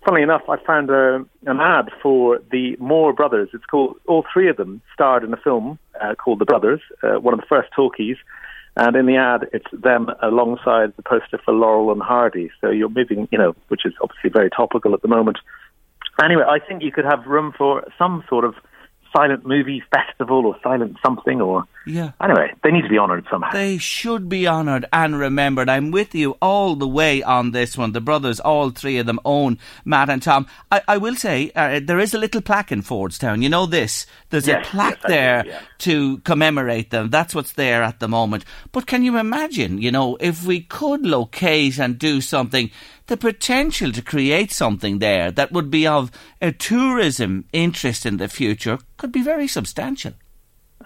funnily 0.05 0.21
enough, 0.21 0.43
I 0.47 0.57
found 0.63 0.91
a, 0.91 1.25
an 1.47 1.59
ad 1.59 1.89
for 2.03 2.39
the 2.51 2.77
Moore 2.79 3.13
brothers. 3.13 3.49
It's 3.51 3.65
called 3.65 3.95
all 4.07 4.23
three 4.31 4.47
of 4.47 4.57
them 4.57 4.81
starred 4.93 5.23
in 5.23 5.33
a 5.33 5.37
film 5.37 5.79
uh, 5.99 6.13
called 6.13 6.37
The 6.37 6.45
Brothers, 6.45 6.81
uh, 7.01 7.19
one 7.19 7.33
of 7.33 7.39
the 7.39 7.47
first 7.47 7.69
talkies. 7.75 8.17
And 8.77 8.95
in 8.95 9.07
the 9.07 9.17
ad, 9.17 9.49
it's 9.53 9.65
them 9.73 10.07
alongside 10.21 10.95
the 10.95 11.03
poster 11.03 11.39
for 11.43 11.53
Laurel 11.53 11.91
and 11.91 12.01
Hardy. 12.01 12.51
So 12.61 12.69
you're 12.69 12.89
moving, 12.89 13.27
you 13.31 13.39
know, 13.39 13.55
which 13.69 13.85
is 13.85 13.93
obviously 14.01 14.29
very 14.29 14.51
topical 14.51 14.93
at 14.93 15.01
the 15.01 15.07
moment. 15.07 15.39
Anyway, 16.23 16.43
I 16.47 16.59
think 16.59 16.83
you 16.83 16.91
could 16.91 17.05
have 17.05 17.25
room 17.25 17.53
for 17.57 17.83
some 17.97 18.23
sort 18.29 18.45
of 18.45 18.53
silent 19.15 19.45
movie 19.45 19.83
festival 19.91 20.45
or 20.45 20.57
silent 20.63 20.97
something 21.03 21.41
or 21.41 21.65
yeah. 21.85 22.11
Anyway, 22.21 22.53
they 22.63 22.71
need 22.71 22.83
to 22.83 22.89
be 22.89 22.99
honoured 22.99 23.25
somehow. 23.29 23.51
They 23.51 23.79
should 23.79 24.29
be 24.29 24.47
honoured 24.47 24.85
and 24.93 25.17
remembered. 25.17 25.67
I'm 25.67 25.89
with 25.89 26.13
you 26.13 26.37
all 26.41 26.75
the 26.75 26.87
way 26.87 27.23
on 27.23 27.51
this 27.51 27.75
one. 27.75 27.91
The 27.91 28.01
brothers, 28.01 28.39
all 28.39 28.69
three 28.69 28.99
of 28.99 29.07
them, 29.07 29.19
Owen 29.25 29.57
Matt 29.83 30.09
and 30.09 30.21
Tom. 30.21 30.45
I, 30.71 30.81
I 30.87 30.97
will 30.97 31.15
say 31.15 31.51
uh, 31.55 31.79
there 31.83 31.99
is 31.99 32.13
a 32.13 32.19
little 32.19 32.41
plaque 32.41 32.71
in 32.71 32.83
Fordstown. 32.83 33.41
You 33.41 33.49
know 33.49 33.65
this. 33.65 34.05
There's 34.29 34.47
yes, 34.47 34.65
a 34.65 34.69
plaque 34.69 34.99
yes, 35.03 35.07
there 35.07 35.43
do, 35.43 35.49
yeah. 35.49 35.61
to 35.79 36.17
commemorate 36.19 36.91
them. 36.91 37.09
That's 37.09 37.33
what's 37.33 37.53
there 37.53 37.81
at 37.81 37.99
the 37.99 38.07
moment. 38.07 38.45
But 38.71 38.85
can 38.85 39.03
you 39.03 39.17
imagine? 39.17 39.81
You 39.81 39.91
know, 39.91 40.17
if 40.19 40.45
we 40.45 40.61
could 40.61 41.05
locate 41.05 41.79
and 41.79 41.97
do 41.97 42.21
something 42.21 42.69
the 43.11 43.17
potential 43.17 43.91
to 43.91 44.01
create 44.01 44.53
something 44.53 44.99
there 44.99 45.31
that 45.31 45.51
would 45.51 45.69
be 45.69 45.85
of 45.85 46.09
a 46.41 46.49
tourism 46.49 47.43
interest 47.51 48.05
in 48.05 48.15
the 48.15 48.29
future 48.29 48.79
could 48.95 49.11
be 49.11 49.21
very 49.21 49.49
substantial. 49.49 50.13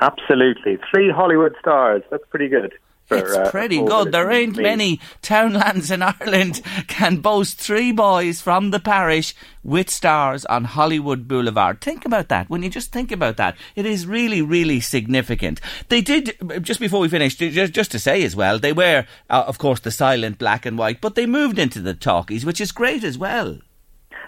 Absolutely. 0.01 0.79
Three 0.89 1.11
Hollywood 1.11 1.53
stars. 1.59 2.01
That's 2.09 2.23
pretty 2.31 2.47
good. 2.47 2.73
For, 3.05 3.17
it's 3.17 3.33
uh, 3.33 3.51
pretty 3.51 3.77
good. 3.77 4.11
There 4.11 4.31
ain't 4.31 4.57
many 4.57 4.99
townlands 5.21 5.91
in 5.91 6.01
Ireland 6.01 6.61
can 6.87 7.17
boast 7.17 7.59
three 7.59 7.91
boys 7.91 8.41
from 8.41 8.71
the 8.71 8.79
parish 8.79 9.35
with 9.63 9.91
stars 9.91 10.43
on 10.45 10.63
Hollywood 10.63 11.27
Boulevard. 11.27 11.81
Think 11.81 12.03
about 12.03 12.29
that. 12.29 12.49
When 12.49 12.63
you 12.63 12.69
just 12.69 12.91
think 12.91 13.11
about 13.11 13.37
that, 13.37 13.57
it 13.75 13.85
is 13.85 14.07
really, 14.07 14.41
really 14.41 14.79
significant. 14.79 15.61
They 15.89 16.01
did, 16.01 16.35
just 16.61 16.79
before 16.79 16.99
we 16.99 17.09
finished, 17.09 17.39
just, 17.39 17.73
just 17.73 17.91
to 17.91 17.99
say 17.99 18.23
as 18.23 18.35
well, 18.35 18.57
they 18.57 18.73
were, 18.73 19.05
uh, 19.29 19.43
of 19.45 19.59
course, 19.59 19.79
the 19.79 19.91
silent 19.91 20.39
black 20.39 20.65
and 20.65 20.77
white, 20.77 20.99
but 20.99 21.13
they 21.13 21.27
moved 21.27 21.59
into 21.59 21.81
the 21.81 21.93
talkies, 21.93 22.45
which 22.45 22.59
is 22.59 22.71
great 22.71 23.03
as 23.03 23.17
well. 23.19 23.59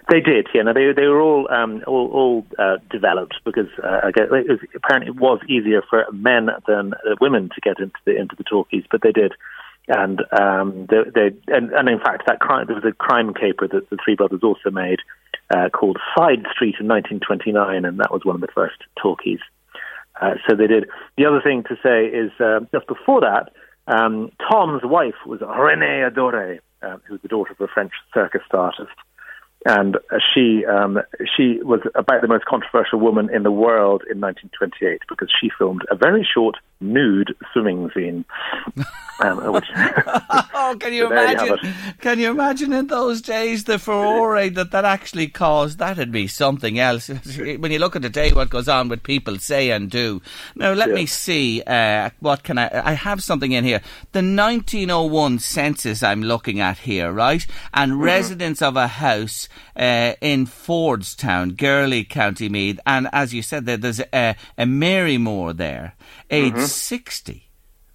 They 0.09 0.21
did, 0.21 0.47
yeah. 0.53 0.61
No, 0.61 0.73
they 0.73 0.93
they 0.95 1.07
were 1.07 1.19
all 1.19 1.51
um, 1.51 1.83
all, 1.85 2.07
all 2.13 2.45
uh, 2.57 2.77
developed 2.89 3.35
because 3.43 3.67
uh, 3.83 4.07
it 4.15 4.31
was, 4.31 4.59
apparently 4.73 5.11
it 5.11 5.19
was 5.19 5.39
easier 5.49 5.81
for 5.89 6.05
men 6.13 6.47
than 6.65 6.93
uh, 6.93 7.15
women 7.19 7.49
to 7.53 7.61
get 7.61 7.79
into 7.79 7.97
the 8.05 8.15
into 8.15 8.35
the 8.37 8.45
talkies, 8.45 8.85
but 8.89 9.01
they 9.01 9.11
did. 9.11 9.33
And 9.89 10.21
um, 10.37 10.87
they, 10.89 11.03
they 11.13 11.53
and, 11.53 11.71
and 11.71 11.89
in 11.89 11.99
fact, 11.99 12.23
that 12.27 12.39
crime 12.39 12.67
there 12.67 12.75
was 12.75 12.85
a 12.85 12.93
crime 12.93 13.33
caper 13.33 13.67
that 13.67 13.89
the 13.89 13.97
three 14.03 14.15
brothers 14.15 14.41
also 14.43 14.71
made 14.71 14.99
uh, 15.53 15.69
called 15.69 15.97
Side 16.17 16.45
Street 16.53 16.75
in 16.79 16.87
1929, 16.87 17.83
and 17.83 17.99
that 17.99 18.11
was 18.11 18.23
one 18.23 18.35
of 18.35 18.41
the 18.41 18.47
first 18.55 18.77
talkies. 19.01 19.39
Uh, 20.21 20.35
so 20.47 20.55
they 20.55 20.67
did. 20.67 20.85
The 21.17 21.25
other 21.25 21.41
thing 21.41 21.63
to 21.63 21.75
say 21.83 22.05
is 22.05 22.31
uh, 22.39 22.61
just 22.71 22.87
before 22.87 23.21
that, 23.21 23.51
um, 23.87 24.31
Tom's 24.49 24.83
wife 24.83 25.15
was 25.25 25.41
Renée 25.41 26.09
Adorée, 26.09 26.59
uh, 26.81 26.97
who 27.05 27.15
was 27.15 27.21
the 27.21 27.27
daughter 27.27 27.51
of 27.51 27.59
a 27.59 27.67
French 27.67 27.91
circus 28.13 28.41
artist 28.51 28.91
and 29.65 29.97
she 30.33 30.65
um, 30.65 30.99
she 31.35 31.59
was 31.63 31.81
about 31.95 32.21
the 32.21 32.27
most 32.27 32.45
controversial 32.45 32.99
woman 32.99 33.29
in 33.33 33.43
the 33.43 33.51
world 33.51 34.03
in 34.09 34.21
1928 34.21 35.01
because 35.09 35.29
she 35.41 35.49
filmed 35.57 35.83
a 35.89 35.95
very 35.95 36.27
short 36.33 36.55
nude 36.79 37.35
swimming 37.53 37.89
scene. 37.93 38.25
Um, 39.19 39.51
which, 39.51 39.65
oh, 39.75 40.77
can 40.79 40.93
you 40.93 41.07
imagine? 41.07 41.57
You 41.63 41.93
can 41.99 42.19
you 42.19 42.29
imagine 42.29 42.71
in 42.71 42.85
those 42.85 43.19
days 43.19 43.63
the 43.63 43.79
furore 43.79 44.47
that 44.49 44.69
that 44.69 44.85
actually 44.85 45.27
caused? 45.27 45.79
That'd 45.79 46.11
be 46.11 46.27
something 46.27 46.77
else. 46.77 47.07
when 47.37 47.71
you 47.71 47.79
look 47.79 47.95
at 47.95 48.03
the 48.03 48.09
day, 48.09 48.31
what 48.31 48.51
goes 48.51 48.67
on 48.67 48.89
with 48.89 49.01
people 49.01 49.39
say 49.39 49.71
and 49.71 49.89
do. 49.89 50.21
Now, 50.55 50.73
let 50.73 50.89
yeah. 50.89 50.93
me 50.93 51.05
see. 51.07 51.63
Uh, 51.65 52.11
what 52.19 52.43
can 52.43 52.59
I? 52.59 52.69
I 52.91 52.93
have 52.93 53.23
something 53.23 53.53
in 53.53 53.63
here. 53.63 53.81
The 54.11 54.19
1901 54.19 55.39
census 55.39 56.03
I'm 56.03 56.21
looking 56.21 56.59
at 56.59 56.77
here, 56.77 57.11
right? 57.11 57.43
And 57.73 57.93
mm-hmm. 57.93 58.03
residents 58.03 58.61
of 58.61 58.75
a 58.77 58.87
house 58.87 59.46
uh, 59.75 60.13
in 60.21 60.45
Fordstown, 60.45 61.55
Girley, 61.55 62.03
County 62.03 62.49
Meath, 62.49 62.79
and 62.85 63.07
as 63.11 63.33
you 63.33 63.41
said, 63.41 63.65
there, 63.65 63.77
there's 63.77 64.01
a, 64.13 64.35
a 64.57 64.65
Mary 64.65 65.17
Moore 65.17 65.53
there, 65.53 65.95
age 66.29 66.53
mm-hmm. 66.53 66.65
60 66.65 67.46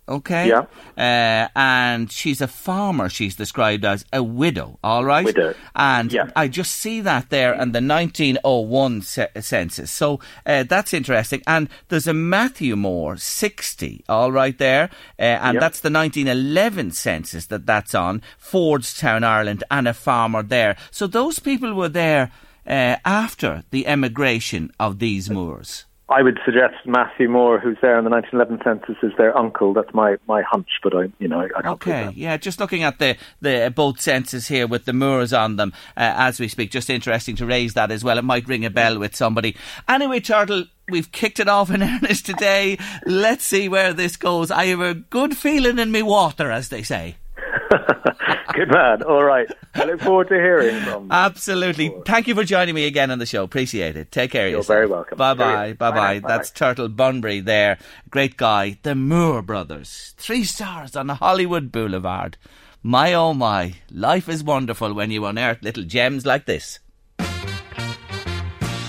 okay? 0.08 0.48
Yeah. 0.48 0.66
Uh, 0.96 1.48
and 1.56 2.10
she's 2.10 2.40
a 2.40 2.48
farmer, 2.48 3.08
she's 3.08 3.36
described 3.36 3.84
as 3.84 4.04
a 4.12 4.22
widow, 4.22 4.78
all 4.82 5.04
right? 5.04 5.24
Widow. 5.24 5.54
And 5.74 6.12
yeah. 6.12 6.30
I 6.34 6.48
just 6.48 6.72
see 6.72 7.00
that 7.00 7.30
there 7.30 7.52
in 7.52 7.72
the 7.72 7.80
1901 7.80 9.02
census. 9.02 9.90
So 9.90 10.20
uh, 10.44 10.64
that's 10.64 10.92
interesting. 10.92 11.42
And 11.46 11.68
there's 11.88 12.06
a 12.06 12.14
Matthew 12.14 12.76
Moore, 12.76 13.16
60, 13.16 14.04
all 14.08 14.32
right 14.32 14.56
there. 14.58 14.90
Uh, 15.18 15.22
and 15.22 15.54
yeah. 15.54 15.60
that's 15.60 15.80
the 15.80 15.90
1911 15.90 16.92
census 16.92 17.46
that 17.46 17.66
that's 17.66 17.94
on, 17.94 18.22
Fordstown, 18.40 19.24
Ireland, 19.24 19.64
and 19.70 19.88
a 19.88 19.94
farmer 19.94 20.42
there. 20.42 20.76
So 20.90 21.06
those 21.06 21.38
people 21.38 21.74
were 21.74 21.88
there 21.88 22.30
uh, 22.66 22.96
after 23.04 23.64
the 23.70 23.86
emigration 23.86 24.70
of 24.78 24.98
these 24.98 25.30
Moores. 25.30 25.84
I 26.12 26.22
would 26.22 26.38
suggest 26.44 26.74
Matthew 26.86 27.28
Moore, 27.28 27.58
who's 27.58 27.78
there 27.80 27.98
in 27.98 28.04
the 28.04 28.10
1911 28.10 28.60
census, 28.64 29.02
is 29.02 29.16
their 29.16 29.36
uncle. 29.36 29.72
That's 29.72 29.92
my, 29.94 30.16
my 30.28 30.42
hunch, 30.42 30.68
but 30.82 30.94
I, 30.94 31.12
you 31.18 31.28
know, 31.28 31.40
I, 31.40 31.48
I 31.54 31.70
okay, 31.72 32.10
yeah. 32.14 32.36
Just 32.36 32.60
looking 32.60 32.82
at 32.82 32.98
the 32.98 33.16
the 33.40 33.72
both 33.74 34.00
census 34.00 34.48
here 34.48 34.66
with 34.66 34.84
the 34.84 34.92
Moores 34.92 35.32
on 35.32 35.56
them 35.56 35.72
uh, 35.96 36.14
as 36.16 36.38
we 36.38 36.48
speak. 36.48 36.70
Just 36.70 36.90
interesting 36.90 37.36
to 37.36 37.46
raise 37.46 37.74
that 37.74 37.90
as 37.90 38.04
well. 38.04 38.18
It 38.18 38.24
might 38.24 38.46
ring 38.46 38.64
a 38.64 38.70
bell 38.70 38.98
with 38.98 39.16
somebody. 39.16 39.56
Anyway, 39.88 40.20
Turtle, 40.20 40.64
we've 40.88 41.10
kicked 41.12 41.40
it 41.40 41.48
off 41.48 41.70
in 41.70 41.82
earnest 41.82 42.26
today. 42.26 42.78
Let's 43.06 43.44
see 43.44 43.68
where 43.68 43.92
this 43.92 44.16
goes. 44.16 44.50
I 44.50 44.66
have 44.66 44.80
a 44.80 44.94
good 44.94 45.36
feeling 45.36 45.78
in 45.78 45.90
me 45.90 46.02
water, 46.02 46.50
as 46.50 46.68
they 46.68 46.82
say. 46.82 47.16
Good 48.52 48.70
man. 48.70 49.02
All 49.02 49.24
right. 49.24 49.48
I 49.74 49.84
look 49.84 50.00
forward 50.00 50.28
to 50.28 50.34
hearing 50.34 50.80
from. 50.84 51.10
Absolutely. 51.10 51.94
Thank 52.04 52.28
you 52.28 52.34
for 52.34 52.44
joining 52.44 52.74
me 52.74 52.86
again 52.86 53.10
on 53.10 53.18
the 53.18 53.26
show. 53.26 53.44
Appreciate 53.44 53.96
it. 53.96 54.12
Take 54.12 54.30
care. 54.32 54.48
Yourself. 54.48 54.50
You're 54.50 54.58
yourself. 54.58 54.76
very 54.76 54.86
welcome. 54.86 55.18
Bye 55.18 55.34
bye. 55.34 55.72
Bye 55.72 55.90
bye. 55.90 56.18
That's 56.20 56.50
Turtle 56.50 56.88
Bunbury 56.88 57.40
there. 57.40 57.78
Great 58.10 58.36
guy. 58.36 58.78
The 58.82 58.94
Moore 58.94 59.42
brothers. 59.42 60.14
Three 60.18 60.44
stars 60.44 60.96
on 60.96 61.06
the 61.06 61.14
Hollywood 61.14 61.72
Boulevard. 61.72 62.36
My 62.82 63.14
oh 63.14 63.32
my. 63.32 63.74
Life 63.90 64.28
is 64.28 64.44
wonderful 64.44 64.92
when 64.92 65.10
you 65.10 65.24
unearth 65.24 65.62
little 65.62 65.84
gems 65.84 66.26
like 66.26 66.46
this. 66.46 66.78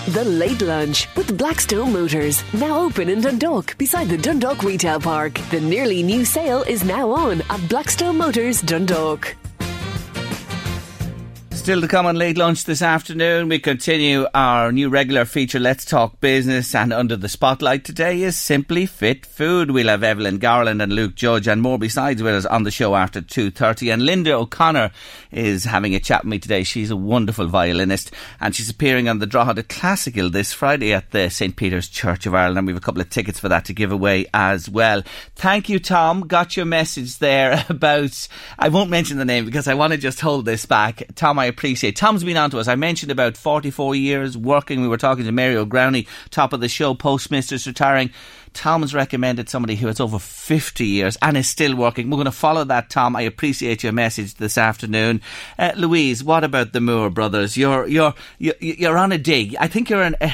The 0.08 0.24
Late 0.24 0.60
Lunch 0.60 1.08
with 1.16 1.38
Blackstone 1.38 1.92
Motors. 1.92 2.44
Now 2.52 2.78
open 2.80 3.08
in 3.08 3.22
Dundalk 3.22 3.78
beside 3.78 4.08
the 4.08 4.18
Dundalk 4.18 4.62
Retail 4.62 5.00
Park. 5.00 5.40
The 5.50 5.60
nearly 5.60 6.02
new 6.02 6.26
sale 6.26 6.62
is 6.62 6.84
now 6.84 7.10
on 7.10 7.40
at 7.48 7.68
Blackstone 7.70 8.18
Motors 8.18 8.60
Dundalk. 8.60 9.34
Still 11.64 11.80
to 11.80 11.88
come 11.88 12.04
on 12.04 12.16
late 12.16 12.36
lunch 12.36 12.64
this 12.64 12.82
afternoon. 12.82 13.48
We 13.48 13.58
continue 13.58 14.26
our 14.34 14.70
new 14.70 14.90
regular 14.90 15.24
feature, 15.24 15.58
Let's 15.58 15.86
Talk 15.86 16.20
Business, 16.20 16.74
and 16.74 16.92
under 16.92 17.16
the 17.16 17.26
spotlight 17.26 17.86
today 17.86 18.20
is 18.20 18.38
Simply 18.38 18.84
Fit 18.84 19.24
Food. 19.24 19.70
We'll 19.70 19.88
have 19.88 20.02
Evelyn 20.02 20.36
Garland 20.36 20.82
and 20.82 20.92
Luke 20.92 21.14
Judge 21.14 21.48
and 21.48 21.62
more 21.62 21.78
besides 21.78 22.22
with 22.22 22.34
us 22.34 22.44
on 22.44 22.64
the 22.64 22.70
show 22.70 22.94
after 22.94 23.22
2.30. 23.22 23.94
And 23.94 24.04
Linda 24.04 24.34
O'Connor 24.34 24.90
is 25.32 25.64
having 25.64 25.94
a 25.94 26.00
chat 26.00 26.24
with 26.24 26.32
me 26.32 26.38
today. 26.38 26.64
She's 26.64 26.90
a 26.90 26.96
wonderful 26.96 27.46
violinist 27.46 28.12
and 28.40 28.54
she's 28.54 28.68
appearing 28.68 29.08
on 29.08 29.18
the 29.18 29.26
Drogheda 29.26 29.62
Classical 29.62 30.28
this 30.28 30.52
Friday 30.52 30.92
at 30.92 31.12
the 31.12 31.30
St. 31.30 31.56
Peter's 31.56 31.88
Church 31.88 32.26
of 32.26 32.34
Ireland. 32.34 32.58
And 32.58 32.66
we 32.66 32.74
have 32.74 32.82
a 32.82 32.84
couple 32.84 33.00
of 33.00 33.08
tickets 33.08 33.40
for 33.40 33.48
that 33.48 33.64
to 33.64 33.72
give 33.72 33.90
away 33.90 34.26
as 34.34 34.68
well. 34.68 35.02
Thank 35.34 35.70
you, 35.70 35.78
Tom. 35.78 36.26
Got 36.26 36.58
your 36.58 36.66
message 36.66 37.20
there 37.20 37.64
about, 37.70 38.28
I 38.58 38.68
won't 38.68 38.90
mention 38.90 39.16
the 39.16 39.24
name 39.24 39.46
because 39.46 39.66
I 39.66 39.72
want 39.72 39.94
to 39.94 39.98
just 39.98 40.20
hold 40.20 40.44
this 40.44 40.66
back. 40.66 41.04
Tom, 41.14 41.38
I 41.38 41.53
appreciate. 41.54 41.96
Tom's 41.96 42.24
been 42.24 42.36
on 42.36 42.50
to 42.50 42.58
us. 42.58 42.68
I 42.68 42.74
mentioned 42.74 43.12
about 43.12 43.36
44 43.36 43.94
years 43.94 44.36
working. 44.36 44.82
We 44.82 44.88
were 44.88 44.96
talking 44.96 45.24
to 45.24 45.32
Mary 45.32 45.56
O'Growney, 45.56 46.06
top 46.30 46.52
of 46.52 46.60
the 46.60 46.68
show, 46.68 46.94
postmistress 46.94 47.66
retiring. 47.66 48.10
Tom 48.54 48.82
has 48.82 48.94
recommended 48.94 49.48
somebody 49.48 49.74
who 49.74 49.88
has 49.88 50.00
over 50.00 50.18
50 50.18 50.86
years 50.86 51.18
and 51.20 51.36
is 51.36 51.48
still 51.48 51.74
working. 51.74 52.08
We're 52.08 52.16
going 52.16 52.24
to 52.26 52.30
follow 52.30 52.64
that, 52.64 52.88
Tom. 52.88 53.16
I 53.16 53.22
appreciate 53.22 53.82
your 53.82 53.92
message 53.92 54.34
this 54.34 54.56
afternoon. 54.56 55.20
Uh, 55.58 55.72
Louise, 55.76 56.22
what 56.22 56.44
about 56.44 56.72
the 56.72 56.80
Moore 56.80 57.10
brothers? 57.10 57.56
You're, 57.56 57.86
you're, 57.86 58.14
you're, 58.38 58.96
on 58.96 59.10
a 59.12 59.18
dig. 59.18 59.56
I 59.58 59.66
think 59.66 59.90
you're 59.90 60.02
an, 60.02 60.16
uh, 60.20 60.30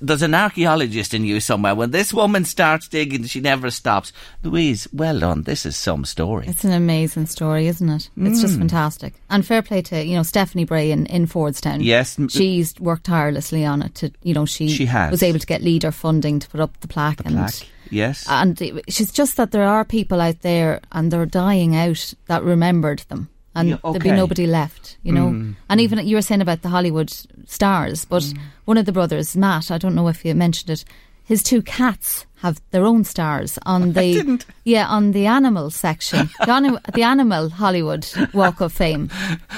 there's 0.00 0.22
an 0.22 0.34
archaeologist 0.34 1.12
in 1.12 1.24
you 1.24 1.40
somewhere. 1.40 1.74
When 1.74 1.90
this 1.90 2.12
woman 2.12 2.46
starts 2.46 2.88
digging, 2.88 3.24
she 3.24 3.40
never 3.40 3.70
stops. 3.70 4.12
Louise, 4.42 4.88
well 4.92 5.20
done. 5.20 5.42
This 5.42 5.66
is 5.66 5.76
some 5.76 6.06
story. 6.06 6.46
It's 6.48 6.64
an 6.64 6.72
amazing 6.72 7.26
story, 7.26 7.68
isn't 7.68 7.88
it? 7.88 8.10
It's 8.16 8.38
mm. 8.38 8.42
just 8.42 8.58
fantastic. 8.58 9.14
And 9.28 9.46
fair 9.46 9.62
play 9.62 9.82
to, 9.82 10.02
you 10.02 10.16
know, 10.16 10.22
Stephanie 10.22 10.64
Bray 10.64 10.90
in, 10.90 11.04
in 11.06 11.26
Fordstown. 11.26 11.84
Yes. 11.84 12.18
She's 12.30 12.78
worked 12.80 13.04
tirelessly 13.04 13.66
on 13.66 13.82
it 13.82 13.94
to, 13.96 14.10
you 14.22 14.32
know, 14.32 14.46
she, 14.46 14.68
she 14.68 14.86
has. 14.86 15.10
was 15.10 15.22
able 15.22 15.38
to 15.38 15.46
get 15.46 15.60
leader 15.60 15.92
funding 15.92 16.38
to 16.38 16.48
put 16.48 16.60
up 16.60 16.80
the 16.80 16.88
plaque. 16.88 17.18
The 17.18 17.26
and 17.26 17.36
plaque 17.36 17.57
Yes. 17.90 18.26
And 18.28 18.60
it's 18.60 19.12
just 19.12 19.36
that 19.36 19.50
there 19.50 19.66
are 19.66 19.84
people 19.84 20.20
out 20.20 20.42
there 20.42 20.80
and 20.92 21.10
they're 21.10 21.26
dying 21.26 21.76
out 21.76 22.14
that 22.26 22.42
remembered 22.42 23.00
them. 23.08 23.28
And 23.54 23.70
yeah, 23.70 23.76
okay. 23.82 23.92
there'd 23.92 24.04
be 24.04 24.10
nobody 24.12 24.46
left, 24.46 24.98
you 25.02 25.12
know. 25.12 25.28
Mm. 25.30 25.56
And 25.68 25.80
even 25.80 26.06
you 26.06 26.16
were 26.16 26.22
saying 26.22 26.42
about 26.42 26.62
the 26.62 26.68
Hollywood 26.68 27.12
stars, 27.46 28.04
but 28.04 28.22
mm. 28.22 28.38
one 28.66 28.76
of 28.76 28.86
the 28.86 28.92
brothers, 28.92 29.36
Matt, 29.36 29.70
I 29.70 29.78
don't 29.78 29.96
know 29.96 30.06
if 30.08 30.24
you 30.24 30.34
mentioned 30.34 30.70
it, 30.70 30.84
his 31.24 31.42
two 31.42 31.60
cats 31.62 32.24
have 32.36 32.60
their 32.70 32.84
own 32.84 33.04
stars 33.04 33.58
on 33.66 33.92
the 33.94 34.44
yeah 34.64 34.86
on 34.86 35.12
the 35.12 35.26
animal 35.26 35.70
section, 35.70 36.30
the, 36.38 36.52
anim, 36.52 36.78
the 36.94 37.02
animal 37.02 37.48
Hollywood 37.48 38.06
Walk 38.32 38.60
of 38.60 38.72
Fame. 38.72 39.10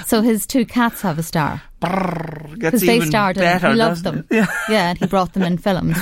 So 0.06 0.22
his 0.22 0.46
two 0.46 0.64
cats 0.64 1.02
have 1.02 1.18
a 1.18 1.22
star 1.22 1.62
because 1.80 2.80
they 2.82 3.00
starred 3.00 3.36
better, 3.36 3.70
He 3.70 3.74
loved 3.74 4.04
them. 4.04 4.26
Yeah. 4.30 4.46
yeah, 4.68 4.90
and 4.90 4.98
he 4.98 5.06
brought 5.06 5.32
them 5.32 5.42
in 5.42 5.58
films. 5.58 5.96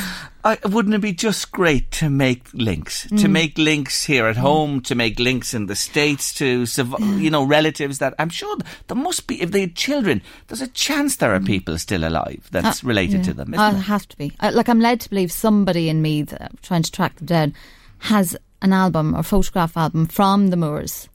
I, 0.45 0.59
wouldn't 0.65 0.95
it 0.95 1.01
be 1.01 1.13
just 1.13 1.51
great 1.53 1.91
to 1.93 2.09
make 2.09 2.53
links, 2.55 3.07
mm. 3.07 3.21
to 3.21 3.29
make 3.29 3.59
links 3.59 4.05
here 4.05 4.27
at 4.27 4.37
mm. 4.37 4.41
home, 4.41 4.81
to 4.83 4.95
make 4.95 5.19
links 5.19 5.53
in 5.53 5.67
the 5.67 5.77
states, 5.77 6.33
to 6.35 6.67
you 7.01 7.31
know 7.31 7.45
relatives 7.45 7.99
that 7.99 8.15
I'm 8.19 8.29
sure 8.29 8.57
there 8.87 8.97
must 8.97 9.27
be 9.27 9.41
if 9.43 9.51
they 9.51 9.63
had 9.63 9.75
children. 9.75 10.23
There's 10.47 10.63
a 10.63 10.69
chance 10.69 11.17
there 11.17 11.35
are 11.35 11.41
mm. 11.41 11.47
people 11.47 11.77
still 11.79 12.05
alive 12.05 12.49
that's 12.51 12.85
uh, 12.85 12.87
related 12.87 13.19
yeah. 13.19 13.25
to 13.25 13.35
them. 13.35 13.55
I 13.59 13.73
have 13.73 14.07
to 14.09 14.17
be. 14.17 14.33
I, 14.41 14.51
like 14.51 14.69
I'm 14.69 14.81
led 14.81 15.01
to 15.01 15.11
believe 15.11 15.33
somebody 15.33 15.89
in 15.89 16.03
me 16.03 16.23
that, 16.23 16.53
trying 16.63 16.83
to 16.83 16.93
track 16.93 17.17
them 17.17 17.27
down 17.27 17.55
has 17.99 18.37
an 18.63 18.73
album 18.73 19.15
or 19.15 19.23
photograph 19.23 19.77
album 19.77 20.07
from 20.07 20.49
the 20.49 20.57
Moores. 20.57 21.09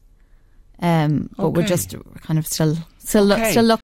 Um, 0.79 1.29
but 1.37 1.45
okay. 1.45 1.61
we're 1.61 1.67
just 1.67 1.95
kind 2.21 2.37
of 2.37 2.45
still 2.45 2.77
still 2.99 3.31
okay. 3.31 3.51
still 3.51 3.63
looking. 3.63 3.83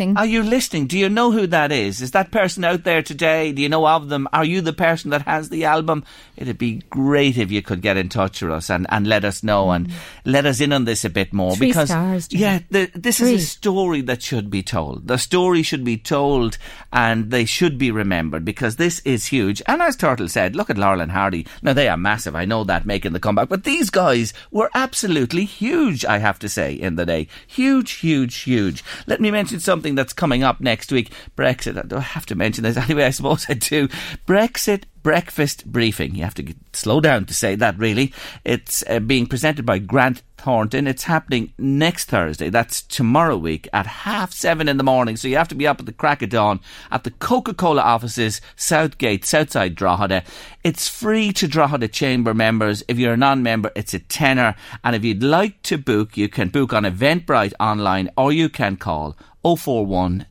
Are 0.00 0.26
you 0.26 0.42
listening? 0.42 0.86
Do 0.86 0.98
you 0.98 1.08
know 1.08 1.32
who 1.32 1.46
that 1.48 1.72
is? 1.72 2.00
Is 2.00 2.12
that 2.12 2.30
person 2.30 2.64
out 2.64 2.84
there 2.84 3.02
today? 3.02 3.52
Do 3.52 3.62
you 3.62 3.68
know 3.68 3.86
of 3.86 4.08
them? 4.08 4.28
Are 4.32 4.44
you 4.44 4.60
the 4.60 4.72
person 4.72 5.10
that 5.10 5.22
has 5.22 5.48
the 5.48 5.64
album? 5.64 6.04
It'd 6.36 6.58
be 6.58 6.82
great 6.90 7.36
if 7.36 7.50
you 7.50 7.62
could 7.62 7.82
get 7.82 7.96
in 7.96 8.08
touch 8.08 8.42
with 8.42 8.52
us 8.52 8.70
and, 8.70 8.86
and 8.90 9.06
let 9.06 9.24
us 9.24 9.42
know 9.42 9.66
mm. 9.66 9.76
and 9.76 9.92
let 10.24 10.46
us 10.46 10.60
in 10.60 10.72
on 10.72 10.84
this 10.84 11.04
a 11.04 11.10
bit 11.10 11.32
more. 11.32 11.56
Three 11.56 11.68
because, 11.68 11.88
stars, 11.88 12.28
yeah, 12.30 12.60
the, 12.70 12.90
this 12.94 13.18
Three. 13.18 13.34
is 13.34 13.44
a 13.44 13.46
story 13.46 14.00
that 14.02 14.22
should 14.22 14.50
be 14.50 14.62
told. 14.62 15.08
The 15.08 15.18
story 15.18 15.62
should 15.62 15.84
be 15.84 15.96
told 15.96 16.58
and 16.92 17.30
they 17.30 17.44
should 17.44 17.78
be 17.78 17.90
remembered 17.90 18.44
because 18.44 18.76
this 18.76 19.00
is 19.00 19.26
huge. 19.26 19.62
And 19.66 19.82
as 19.82 19.96
Turtle 19.96 20.28
said, 20.28 20.54
look 20.54 20.70
at 20.70 20.78
Laurel 20.78 21.00
and 21.00 21.12
Hardy. 21.12 21.46
Now, 21.62 21.72
they 21.72 21.88
are 21.88 21.96
massive. 21.96 22.36
I 22.36 22.44
know 22.44 22.64
that 22.64 22.86
making 22.86 23.12
the 23.12 23.20
comeback, 23.20 23.48
but 23.48 23.64
these 23.64 23.90
guys 23.90 24.32
were 24.50 24.70
absolutely 24.74 25.44
huge, 25.44 26.04
I 26.04 26.18
have 26.18 26.38
to 26.40 26.48
say, 26.48 26.72
in 26.72 26.96
the 26.96 27.06
day. 27.06 27.28
Huge, 27.46 27.92
huge, 27.92 28.36
huge. 28.36 28.84
Let 29.06 29.20
me 29.20 29.30
mention 29.30 29.60
something 29.60 29.87
that's 29.94 30.12
coming 30.12 30.42
up 30.42 30.60
next 30.60 30.92
week. 30.92 31.12
Brexit. 31.36 31.92
I 31.92 32.00
have 32.00 32.26
to 32.26 32.34
mention 32.34 32.64
this 32.64 32.76
anyway, 32.88 33.04
I 33.04 33.10
suppose 33.10 33.46
I 33.48 33.54
do. 33.54 33.88
Brexit 34.26 34.84
breakfast 35.02 35.64
briefing. 35.64 36.14
You 36.14 36.24
have 36.24 36.34
to 36.34 36.54
slow 36.72 37.00
down 37.00 37.24
to 37.26 37.34
say 37.34 37.54
that, 37.54 37.78
really. 37.78 38.12
It's 38.44 38.84
uh, 38.88 39.00
being 39.00 39.26
presented 39.26 39.64
by 39.64 39.78
Grant 39.78 40.22
Thornton. 40.36 40.86
It's 40.86 41.04
happening 41.04 41.52
next 41.56 42.06
Thursday. 42.06 42.50
That's 42.50 42.82
tomorrow 42.82 43.36
week 43.36 43.68
at 43.72 43.86
half 43.86 44.32
seven 44.32 44.68
in 44.68 44.76
the 44.76 44.84
morning. 44.84 45.16
So 45.16 45.26
you 45.26 45.36
have 45.36 45.48
to 45.48 45.54
be 45.54 45.66
up 45.66 45.80
at 45.80 45.86
the 45.86 45.92
crack 45.92 46.20
of 46.22 46.30
dawn 46.30 46.60
at 46.90 47.04
the 47.04 47.10
Coca 47.10 47.54
Cola 47.54 47.82
offices, 47.82 48.40
Southgate, 48.54 49.24
Southside 49.24 49.74
Drogheda. 49.74 50.24
It's 50.62 50.88
free 50.88 51.32
to 51.32 51.48
Drogheda 51.48 51.88
Chamber 51.88 52.34
members. 52.34 52.84
If 52.86 52.98
you're 52.98 53.14
a 53.14 53.16
non 53.16 53.42
member, 53.42 53.72
it's 53.74 53.94
a 53.94 54.00
tenner. 54.00 54.56
And 54.84 54.94
if 54.94 55.04
you'd 55.04 55.22
like 55.22 55.62
to 55.62 55.78
book, 55.78 56.16
you 56.16 56.28
can 56.28 56.50
book 56.50 56.72
on 56.72 56.84
Eventbrite 56.84 57.54
online 57.58 58.10
or 58.16 58.30
you 58.32 58.48
can 58.48 58.76
call 58.76 59.16
041 59.56 60.26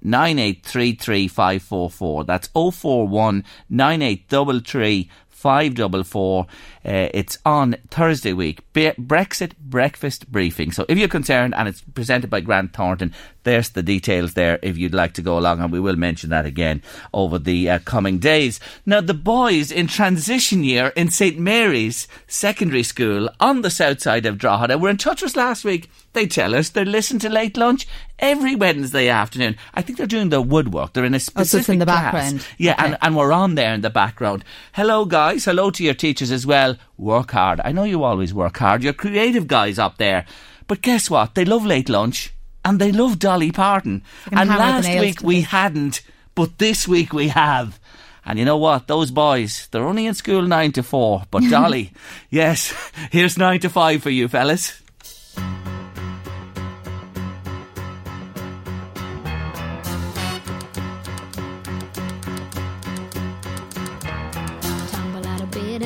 544. 1.27 2.23
That's 2.23 2.47
041 2.49 3.43
9833 3.69 5.09
544. 5.29 6.47
Uh, 6.87 7.09
it's 7.13 7.37
on 7.45 7.75
Thursday 7.91 8.31
week. 8.31 8.61
Be- 8.71 8.91
Brexit 8.91 9.57
breakfast 9.57 10.31
briefing. 10.31 10.71
So 10.71 10.85
if 10.87 10.97
you're 10.97 11.09
concerned 11.09 11.53
and 11.55 11.67
it's 11.67 11.81
presented 11.81 12.29
by 12.29 12.39
Grant 12.39 12.73
Thornton, 12.73 13.13
there's 13.43 13.69
the 13.69 13.83
details 13.83 14.33
there 14.33 14.59
if 14.61 14.77
you'd 14.77 14.93
like 14.93 15.13
to 15.13 15.21
go 15.21 15.37
along, 15.37 15.61
and 15.61 15.71
we 15.71 15.79
will 15.79 15.95
mention 15.95 16.29
that 16.29 16.45
again 16.45 16.81
over 17.13 17.39
the 17.39 17.69
uh, 17.69 17.79
coming 17.79 18.19
days. 18.19 18.59
Now, 18.85 19.01
the 19.01 19.13
boys 19.13 19.71
in 19.71 19.87
transition 19.87 20.63
year 20.63 20.93
in 20.95 21.09
St 21.11 21.37
Mary's 21.37 22.07
Secondary 22.27 22.83
School 22.83 23.29
on 23.39 23.61
the 23.61 23.69
south 23.69 24.01
side 24.01 24.25
of 24.25 24.37
Drogheda 24.37 24.77
were 24.77 24.89
in 24.89 24.97
touch 24.97 25.21
with 25.21 25.31
us 25.31 25.35
last 25.35 25.63
week. 25.65 25.89
They 26.13 26.27
tell 26.27 26.55
us 26.55 26.69
they 26.69 26.83
listen 26.83 27.19
to 27.19 27.29
late 27.29 27.57
lunch 27.57 27.87
every 28.19 28.55
Wednesday 28.55 29.07
afternoon. 29.07 29.55
I 29.73 29.81
think 29.81 29.97
they're 29.97 30.07
doing 30.07 30.29
their 30.29 30.41
woodwork. 30.41 30.93
They're 30.93 31.05
in 31.05 31.13
a 31.13 31.19
specific 31.19 31.63
oh, 31.63 31.67
so 31.67 31.73
in 31.73 31.79
the 31.79 31.85
class. 31.85 32.13
background. 32.13 32.47
Yeah, 32.57 32.73
okay. 32.73 32.85
and, 32.85 32.97
and 33.01 33.15
we're 33.15 33.31
on 33.31 33.55
there 33.55 33.73
in 33.73 33.81
the 33.81 33.89
background. 33.89 34.43
Hello, 34.73 35.05
guys. 35.05 35.45
Hello 35.45 35.69
to 35.71 35.83
your 35.83 35.93
teachers 35.93 36.31
as 36.31 36.45
well. 36.45 36.76
Work 36.97 37.31
hard. 37.31 37.61
I 37.63 37.71
know 37.71 37.83
you 37.83 38.03
always 38.03 38.33
work 38.33 38.57
hard. 38.57 38.83
You're 38.83 38.93
creative 38.93 39.47
guys 39.47 39.79
up 39.79 39.97
there. 39.97 40.25
But 40.67 40.81
guess 40.81 41.09
what? 41.09 41.35
They 41.35 41.45
love 41.45 41.65
late 41.65 41.89
lunch 41.89 42.33
and 42.65 42.79
they 42.79 42.91
love 42.91 43.19
Dolly 43.19 43.51
Parton. 43.51 44.03
And 44.31 44.49
last 44.49 44.89
week 44.89 45.21
we 45.21 45.41
hadn't, 45.41 46.01
but 46.35 46.57
this 46.57 46.87
week 46.87 47.13
we 47.13 47.29
have. 47.29 47.79
And 48.25 48.37
you 48.37 48.43
know 48.43 48.57
what? 48.57 48.87
Those 48.87 49.09
boys, 49.09 49.69
they're 49.71 49.87
only 49.87 50.05
in 50.05 50.13
school 50.13 50.41
nine 50.41 50.73
to 50.73 50.83
four. 50.83 51.23
But 51.31 51.43
Dolly, 51.49 51.93
yes, 52.29 52.73
here's 53.11 53.37
nine 53.37 53.61
to 53.61 53.69
five 53.69 54.03
for 54.03 54.09
you 54.09 54.27
fellas. 54.27 54.81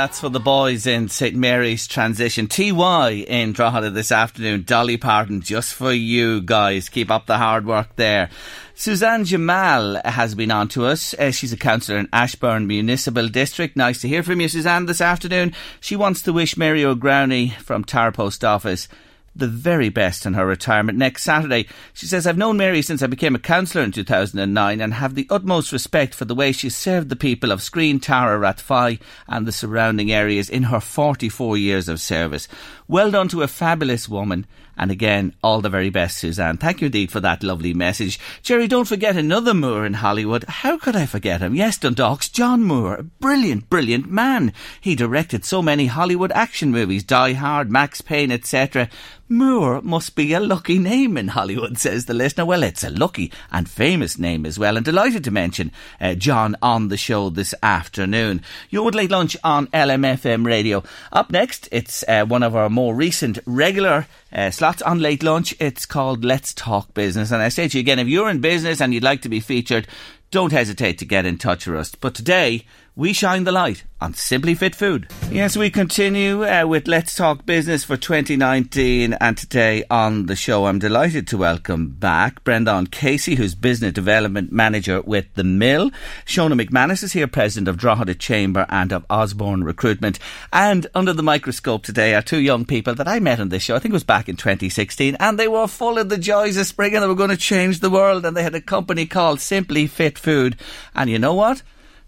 That's 0.00 0.20
for 0.20 0.30
the 0.30 0.40
boys 0.40 0.86
in 0.86 1.10
St 1.10 1.36
Mary's 1.36 1.86
Transition. 1.86 2.46
TY 2.46 3.26
in 3.28 3.52
Drogheda 3.52 3.90
this 3.90 4.10
afternoon. 4.10 4.62
Dolly 4.62 4.96
Parton, 4.96 5.42
just 5.42 5.74
for 5.74 5.92
you 5.92 6.40
guys. 6.40 6.88
Keep 6.88 7.10
up 7.10 7.26
the 7.26 7.36
hard 7.36 7.66
work 7.66 7.96
there. 7.96 8.30
Suzanne 8.74 9.26
Jamal 9.26 10.00
has 10.02 10.34
been 10.34 10.50
on 10.50 10.68
to 10.68 10.86
us. 10.86 11.12
Uh, 11.12 11.30
she's 11.30 11.52
a 11.52 11.56
councillor 11.58 11.98
in 11.98 12.08
Ashbourne 12.14 12.66
Municipal 12.66 13.28
District. 13.28 13.76
Nice 13.76 14.00
to 14.00 14.08
hear 14.08 14.22
from 14.22 14.40
you, 14.40 14.48
Suzanne, 14.48 14.86
this 14.86 15.02
afternoon. 15.02 15.54
She 15.80 15.96
wants 15.96 16.22
to 16.22 16.32
wish 16.32 16.56
Mary 16.56 16.82
O'Growney 16.82 17.50
from 17.50 17.84
Tower 17.84 18.10
Post 18.10 18.42
Office 18.42 18.88
the 19.34 19.46
very 19.46 19.88
best 19.88 20.26
in 20.26 20.34
her 20.34 20.46
retirement 20.46 20.98
next 20.98 21.22
Saturday. 21.22 21.66
She 21.92 22.06
says, 22.06 22.26
I've 22.26 22.36
known 22.36 22.56
Mary 22.56 22.82
since 22.82 23.02
I 23.02 23.06
became 23.06 23.34
a 23.34 23.40
councillor 23.40 23.84
in 23.84 23.92
2009 23.92 24.80
and 24.80 24.94
have 24.94 25.14
the 25.14 25.26
utmost 25.30 25.72
respect 25.72 26.14
for 26.14 26.24
the 26.24 26.34
way 26.34 26.52
she 26.52 26.68
served 26.68 27.08
the 27.08 27.16
people 27.16 27.52
of 27.52 27.60
Skryne, 27.60 28.02
Tara, 28.02 28.38
Rathfeigh 28.38 29.00
and 29.28 29.46
the 29.46 29.52
surrounding 29.52 30.10
areas 30.10 30.50
in 30.50 30.64
her 30.64 30.80
44 30.80 31.56
years 31.56 31.88
of 31.88 32.00
service. 32.00 32.48
Well 32.88 33.10
done 33.10 33.28
to 33.28 33.42
a 33.42 33.48
fabulous 33.48 34.08
woman. 34.08 34.46
And 34.80 34.90
again, 34.90 35.34
all 35.42 35.60
the 35.60 35.68
very 35.68 35.90
best, 35.90 36.16
Suzanne. 36.16 36.56
Thank 36.56 36.80
you 36.80 36.86
indeed 36.86 37.12
for 37.12 37.20
that 37.20 37.42
lovely 37.42 37.74
message. 37.74 38.18
Jerry, 38.42 38.66
don't 38.66 38.88
forget 38.88 39.14
another 39.14 39.52
Moore 39.52 39.84
in 39.84 39.92
Hollywood. 39.92 40.44
How 40.48 40.78
could 40.78 40.96
I 40.96 41.04
forget 41.04 41.42
him? 41.42 41.54
Yes, 41.54 41.76
Dundalk's 41.76 42.30
John 42.30 42.62
Moore. 42.62 42.94
A 42.94 43.02
brilliant, 43.02 43.68
brilliant 43.68 44.10
man. 44.10 44.54
He 44.80 44.94
directed 44.94 45.44
so 45.44 45.60
many 45.60 45.84
Hollywood 45.84 46.32
action 46.32 46.70
movies, 46.70 47.04
Die 47.04 47.34
Hard, 47.34 47.70
Max 47.70 48.00
Payne, 48.00 48.32
etc. 48.32 48.88
Moore 49.28 49.80
must 49.82 50.16
be 50.16 50.32
a 50.32 50.40
lucky 50.40 50.76
name 50.78 51.16
in 51.16 51.28
Hollywood, 51.28 51.78
says 51.78 52.06
the 52.06 52.14
listener. 52.14 52.44
Well, 52.44 52.64
it's 52.64 52.82
a 52.82 52.90
lucky 52.90 53.30
and 53.52 53.70
famous 53.70 54.18
name 54.18 54.44
as 54.44 54.58
well, 54.58 54.76
and 54.76 54.84
delighted 54.84 55.22
to 55.24 55.30
mention 55.30 55.70
uh, 56.00 56.14
John 56.14 56.56
on 56.60 56.88
the 56.88 56.96
show 56.96 57.30
this 57.30 57.54
afternoon. 57.62 58.42
Your 58.70 58.90
late 58.90 59.10
lunch 59.12 59.36
on 59.44 59.68
LMFM 59.68 60.44
radio. 60.44 60.82
Up 61.12 61.30
next, 61.30 61.68
it's 61.70 62.02
uh, 62.08 62.24
one 62.24 62.42
of 62.42 62.56
our 62.56 62.68
more 62.68 62.92
recent 62.92 63.38
regular 63.46 64.08
uh, 64.32 64.50
slots 64.50 64.82
on 64.82 64.98
late 64.98 65.22
lunch. 65.22 65.54
It's 65.58 65.86
called 65.86 66.24
Let's 66.24 66.54
Talk 66.54 66.94
Business, 66.94 67.30
and 67.30 67.42
I 67.42 67.48
say 67.48 67.68
to 67.68 67.78
you 67.78 67.80
again, 67.80 67.98
if 67.98 68.08
you're 68.08 68.30
in 68.30 68.40
business 68.40 68.80
and 68.80 68.94
you'd 68.94 69.02
like 69.02 69.22
to 69.22 69.28
be 69.28 69.40
featured, 69.40 69.86
don't 70.30 70.52
hesitate 70.52 70.98
to 70.98 71.04
get 71.04 71.26
in 71.26 71.38
touch 71.38 71.66
with 71.66 71.78
us. 71.78 71.94
But 71.94 72.14
today, 72.14 72.64
we 72.96 73.12
shine 73.12 73.44
the 73.44 73.52
light 73.52 73.84
on 74.00 74.14
Simply 74.14 74.54
Fit 74.54 74.74
Food. 74.74 75.08
Yes, 75.30 75.56
we 75.56 75.70
continue 75.70 76.44
uh, 76.44 76.66
with 76.66 76.88
Let's 76.88 77.14
Talk 77.14 77.46
Business 77.46 77.84
for 77.84 77.96
2019, 77.96 79.12
and 79.14 79.36
today 79.36 79.84
on 79.90 80.26
the 80.26 80.34
show, 80.34 80.66
I'm 80.66 80.78
delighted 80.78 81.26
to 81.28 81.38
welcome 81.38 81.90
back 81.90 82.42
Brendan 82.42 82.86
Casey, 82.86 83.36
who's 83.36 83.54
Business 83.54 83.92
Development 83.92 84.50
Manager 84.50 85.02
with 85.02 85.32
The 85.34 85.44
Mill. 85.44 85.90
Shona 86.26 86.60
McManus 86.60 87.02
is 87.02 87.12
here, 87.12 87.28
President 87.28 87.68
of 87.68 87.76
Drogheda 87.76 88.14
Chamber 88.14 88.66
and 88.68 88.92
of 88.92 89.06
Osborne 89.08 89.62
Recruitment. 89.64 90.18
And 90.52 90.86
under 90.94 91.12
the 91.12 91.22
microscope 91.22 91.84
today 91.84 92.14
are 92.14 92.22
two 92.22 92.40
young 92.40 92.64
people 92.64 92.94
that 92.94 93.08
I 93.08 93.20
met 93.20 93.40
on 93.40 93.50
this 93.50 93.62
show, 93.62 93.76
I 93.76 93.78
think 93.78 93.92
it 93.92 93.94
was 93.94 94.04
back 94.04 94.28
in 94.28 94.36
2016, 94.36 95.16
and 95.20 95.38
they 95.38 95.48
were 95.48 95.68
full 95.68 95.98
of 95.98 96.08
the 96.08 96.18
joys 96.18 96.56
of 96.56 96.66
spring 96.66 96.94
and 96.94 97.02
they 97.02 97.08
were 97.08 97.14
going 97.14 97.30
to 97.30 97.36
change 97.36 97.80
the 97.80 97.90
world, 97.90 98.24
and 98.24 98.36
they 98.36 98.42
had 98.42 98.54
a 98.54 98.60
company 98.60 99.06
called 99.06 99.40
Simply 99.40 99.86
Fit 99.86 100.18
Food. 100.18 100.56
And 100.94 101.08
you 101.08 101.18
know 101.18 101.34
what? 101.34 101.62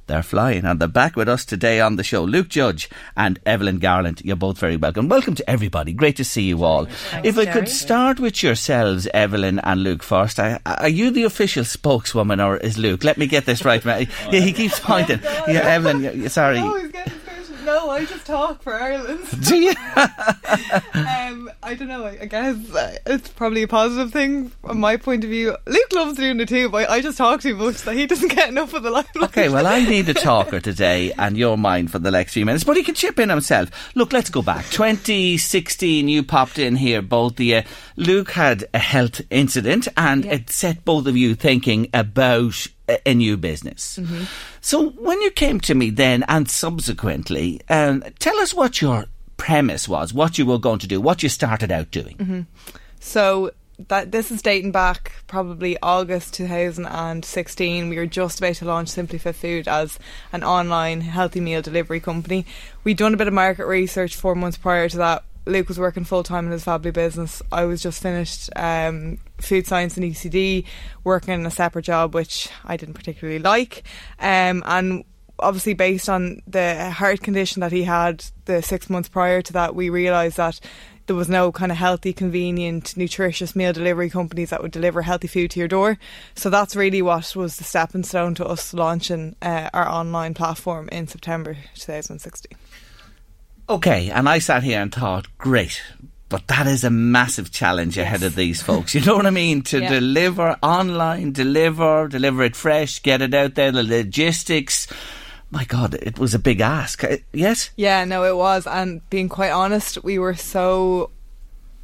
They're 0.06 0.22
flying 0.22 0.64
and 0.64 0.80
they're 0.80 0.88
back 0.88 1.16
with 1.16 1.28
us 1.28 1.44
today 1.44 1.80
on 1.80 1.96
the 1.96 2.02
show. 2.04 2.24
Luke 2.24 2.48
Judge 2.48 2.90
and 3.16 3.38
Evelyn 3.46 3.78
Garland, 3.78 4.20
you're 4.24 4.36
both 4.36 4.58
very 4.58 4.76
welcome. 4.76 5.08
Welcome 5.08 5.34
to 5.36 5.48
everybody. 5.48 5.92
Great 5.92 6.16
to 6.16 6.24
see 6.24 6.42
you 6.42 6.64
all. 6.64 6.86
Thanks, 6.86 7.28
if 7.28 7.38
I 7.38 7.44
Jerry. 7.44 7.60
could 7.60 7.68
start 7.68 8.18
with 8.20 8.42
yourselves, 8.42 9.06
Evelyn 9.14 9.58
and 9.60 9.82
Luke 9.82 10.02
first. 10.02 10.38
I, 10.40 10.58
are 10.66 10.88
you 10.88 11.10
the 11.10 11.24
official 11.24 11.64
spokeswoman 11.64 12.40
or 12.40 12.56
is 12.56 12.76
Luke? 12.78 13.04
Let 13.04 13.16
me 13.16 13.26
get 13.26 13.46
this 13.46 13.64
right. 13.64 13.84
man. 13.84 14.08
Yeah, 14.30 14.40
he 14.40 14.52
keeps 14.52 14.80
pointing. 14.80 15.20
Yeah, 15.22 15.60
Evelyn, 15.62 16.28
sorry. 16.28 16.60
He's 17.62 17.66
getting 17.66 17.76
started. 17.76 17.86
No, 17.86 17.90
I 17.90 18.04
just 18.04 18.26
talk 18.26 18.62
for 18.62 18.74
Ireland. 18.74 19.26
Do 19.46 19.56
you? 19.56 19.70
um, 20.94 21.50
I 21.62 21.74
don't 21.74 21.88
know. 21.88 22.06
I 22.06 22.26
guess 22.26 22.74
uh, 22.74 22.96
it's 23.06 23.28
probably 23.30 23.62
a 23.62 23.68
positive 23.68 24.12
thing 24.12 24.50
from 24.64 24.80
my 24.80 24.96
point 24.96 25.24
of 25.24 25.30
view. 25.30 25.56
Luke 25.66 25.92
loves 25.92 26.16
doing 26.16 26.40
it 26.40 26.48
too, 26.48 26.68
but 26.68 26.88
I 26.90 27.00
just 27.00 27.18
talk 27.18 27.40
too 27.40 27.56
much 27.56 27.82
that 27.82 27.94
he 27.94 28.06
doesn't 28.06 28.28
get 28.34 28.48
enough 28.48 28.74
of 28.74 28.82
the 28.82 28.90
limelight. 28.90 29.08
Okay, 29.32 29.48
well, 29.48 29.66
I 29.66 29.82
need 29.82 30.08
a 30.10 30.14
talker 30.14 30.60
today, 30.60 31.12
and 31.12 31.38
you're 31.38 31.56
mine 31.56 31.88
for 31.88 31.98
the 31.98 32.10
next 32.10 32.34
few 32.34 32.44
minutes. 32.44 32.64
But 32.64 32.76
he 32.76 32.82
can 32.82 32.94
chip 32.94 33.18
in 33.18 33.30
himself. 33.30 33.70
Look, 33.94 34.12
let's 34.12 34.28
go 34.28 34.42
back. 34.42 34.66
2016, 34.66 36.06
you 36.08 36.22
popped 36.22 36.58
in 36.58 36.76
here, 36.76 37.00
both 37.00 37.36
the 37.36 37.56
uh, 37.56 37.62
Luke 37.96 38.32
had 38.32 38.66
a 38.74 38.78
health 38.78 39.22
incident, 39.30 39.88
and 39.96 40.26
it 40.26 40.50
set 40.50 40.84
both 40.84 41.06
of 41.06 41.16
you 41.16 41.34
thinking 41.34 41.88
about 41.94 42.66
a, 42.88 43.14
new 43.14 43.36
business. 43.36 43.98
So, 44.60 44.90
when 44.90 45.20
you 45.22 45.30
came 45.30 45.60
to 45.60 45.74
me 45.74 45.90
then, 45.90 46.24
and 46.28 46.50
subsequently, 46.50 47.60
um, 47.68 48.04
tell 48.18 48.38
us 48.38 48.52
what 48.52 48.80
your 48.80 49.06
premise 49.36 49.88
was, 49.88 50.12
what 50.14 50.38
you 50.38 50.46
were 50.46 50.58
going 50.58 50.78
to 50.80 50.86
do, 50.86 51.00
what 51.00 51.22
you 51.22 51.28
started 51.28 51.72
out 51.72 51.90
doing. 51.90 52.46
So 53.00 53.52
that 53.88 54.12
this 54.12 54.30
is 54.30 54.42
dating 54.42 54.72
back 54.72 55.12
probably 55.26 55.76
August 55.82 56.34
2016. 56.34 57.88
We 57.88 57.96
were 57.96 58.06
just 58.06 58.38
about 58.38 58.54
to 58.56 58.64
launch 58.64 58.88
Simply 58.88 59.18
Fit 59.18 59.34
Food 59.34 59.68
as 59.68 59.98
an 60.32 60.44
online 60.44 61.00
healthy 61.00 61.40
meal 61.40 61.62
delivery 61.62 62.00
company. 62.00 62.46
We'd 62.84 62.98
done 62.98 63.14
a 63.14 63.16
bit 63.16 63.28
of 63.28 63.34
market 63.34 63.66
research 63.66 64.14
four 64.14 64.34
months 64.34 64.56
prior 64.56 64.88
to 64.88 64.96
that. 64.98 65.24
Luke 65.44 65.68
was 65.68 65.78
working 65.78 66.04
full 66.04 66.22
time 66.22 66.46
in 66.46 66.52
his 66.52 66.64
family 66.64 66.90
business. 66.90 67.42
I 67.50 67.64
was 67.64 67.82
just 67.82 68.02
finished 68.02 68.50
um, 68.56 69.18
food 69.40 69.66
science 69.66 69.96
and 69.96 70.10
UCD, 70.10 70.64
working 71.04 71.34
in 71.34 71.46
a 71.46 71.50
separate 71.50 71.84
job 71.84 72.14
which 72.14 72.48
I 72.64 72.76
didn't 72.76 72.94
particularly 72.94 73.40
like, 73.40 73.82
um, 74.18 74.62
and 74.66 75.04
obviously 75.38 75.74
based 75.74 76.08
on 76.08 76.40
the 76.46 76.90
heart 76.90 77.20
condition 77.22 77.60
that 77.60 77.72
he 77.72 77.82
had 77.82 78.24
the 78.44 78.62
six 78.62 78.88
months 78.88 79.08
prior 79.08 79.42
to 79.42 79.52
that, 79.52 79.74
we 79.74 79.90
realised 79.90 80.36
that 80.36 80.60
there 81.06 81.16
was 81.16 81.28
no 81.28 81.50
kind 81.50 81.72
of 81.72 81.78
healthy, 81.78 82.12
convenient, 82.12 82.96
nutritious 82.96 83.56
meal 83.56 83.72
delivery 83.72 84.08
companies 84.08 84.50
that 84.50 84.62
would 84.62 84.70
deliver 84.70 85.02
healthy 85.02 85.26
food 85.26 85.50
to 85.50 85.58
your 85.58 85.68
door. 85.68 85.98
So 86.36 86.48
that's 86.48 86.76
really 86.76 87.02
what 87.02 87.34
was 87.34 87.56
the 87.56 87.64
stepping 87.64 88.04
stone 88.04 88.34
to 88.36 88.46
us 88.46 88.72
launching 88.72 89.34
uh, 89.42 89.68
our 89.74 89.88
online 89.88 90.34
platform 90.34 90.88
in 90.90 91.08
September 91.08 91.56
2016. 91.74 92.56
Okay, 93.68 94.10
and 94.10 94.28
I 94.28 94.38
sat 94.38 94.62
here 94.62 94.80
and 94.80 94.92
thought, 94.92 95.26
great. 95.38 95.80
But 96.28 96.46
that 96.48 96.66
is 96.66 96.82
a 96.82 96.90
massive 96.90 97.50
challenge 97.52 97.98
ahead 97.98 98.22
of 98.22 98.34
these 98.34 98.62
folks. 98.68 98.94
You 98.94 99.02
know 99.02 99.16
what 99.16 99.26
I 99.26 99.30
mean? 99.30 99.62
To 99.64 99.80
Yeah. 99.80 99.88
deliver 99.90 100.56
online, 100.62 101.32
deliver, 101.32 102.08
deliver 102.08 102.42
it 102.42 102.56
fresh, 102.56 103.02
get 103.02 103.20
it 103.22 103.34
out 103.34 103.54
there, 103.54 103.70
the 103.72 103.82
logistics. 103.82 104.86
My 105.50 105.64
God, 105.64 105.94
it 105.94 106.18
was 106.18 106.32
a 106.32 106.38
big 106.38 106.60
ask. 106.60 107.04
Uh, 107.04 107.18
Yes? 107.32 107.70
Yeah, 107.76 108.04
no, 108.06 108.24
it 108.24 108.36
was. 108.36 108.66
And 108.66 109.08
being 109.10 109.28
quite 109.28 109.50
honest, 109.50 110.02
we 110.02 110.18
were 110.18 110.34
so. 110.34 111.10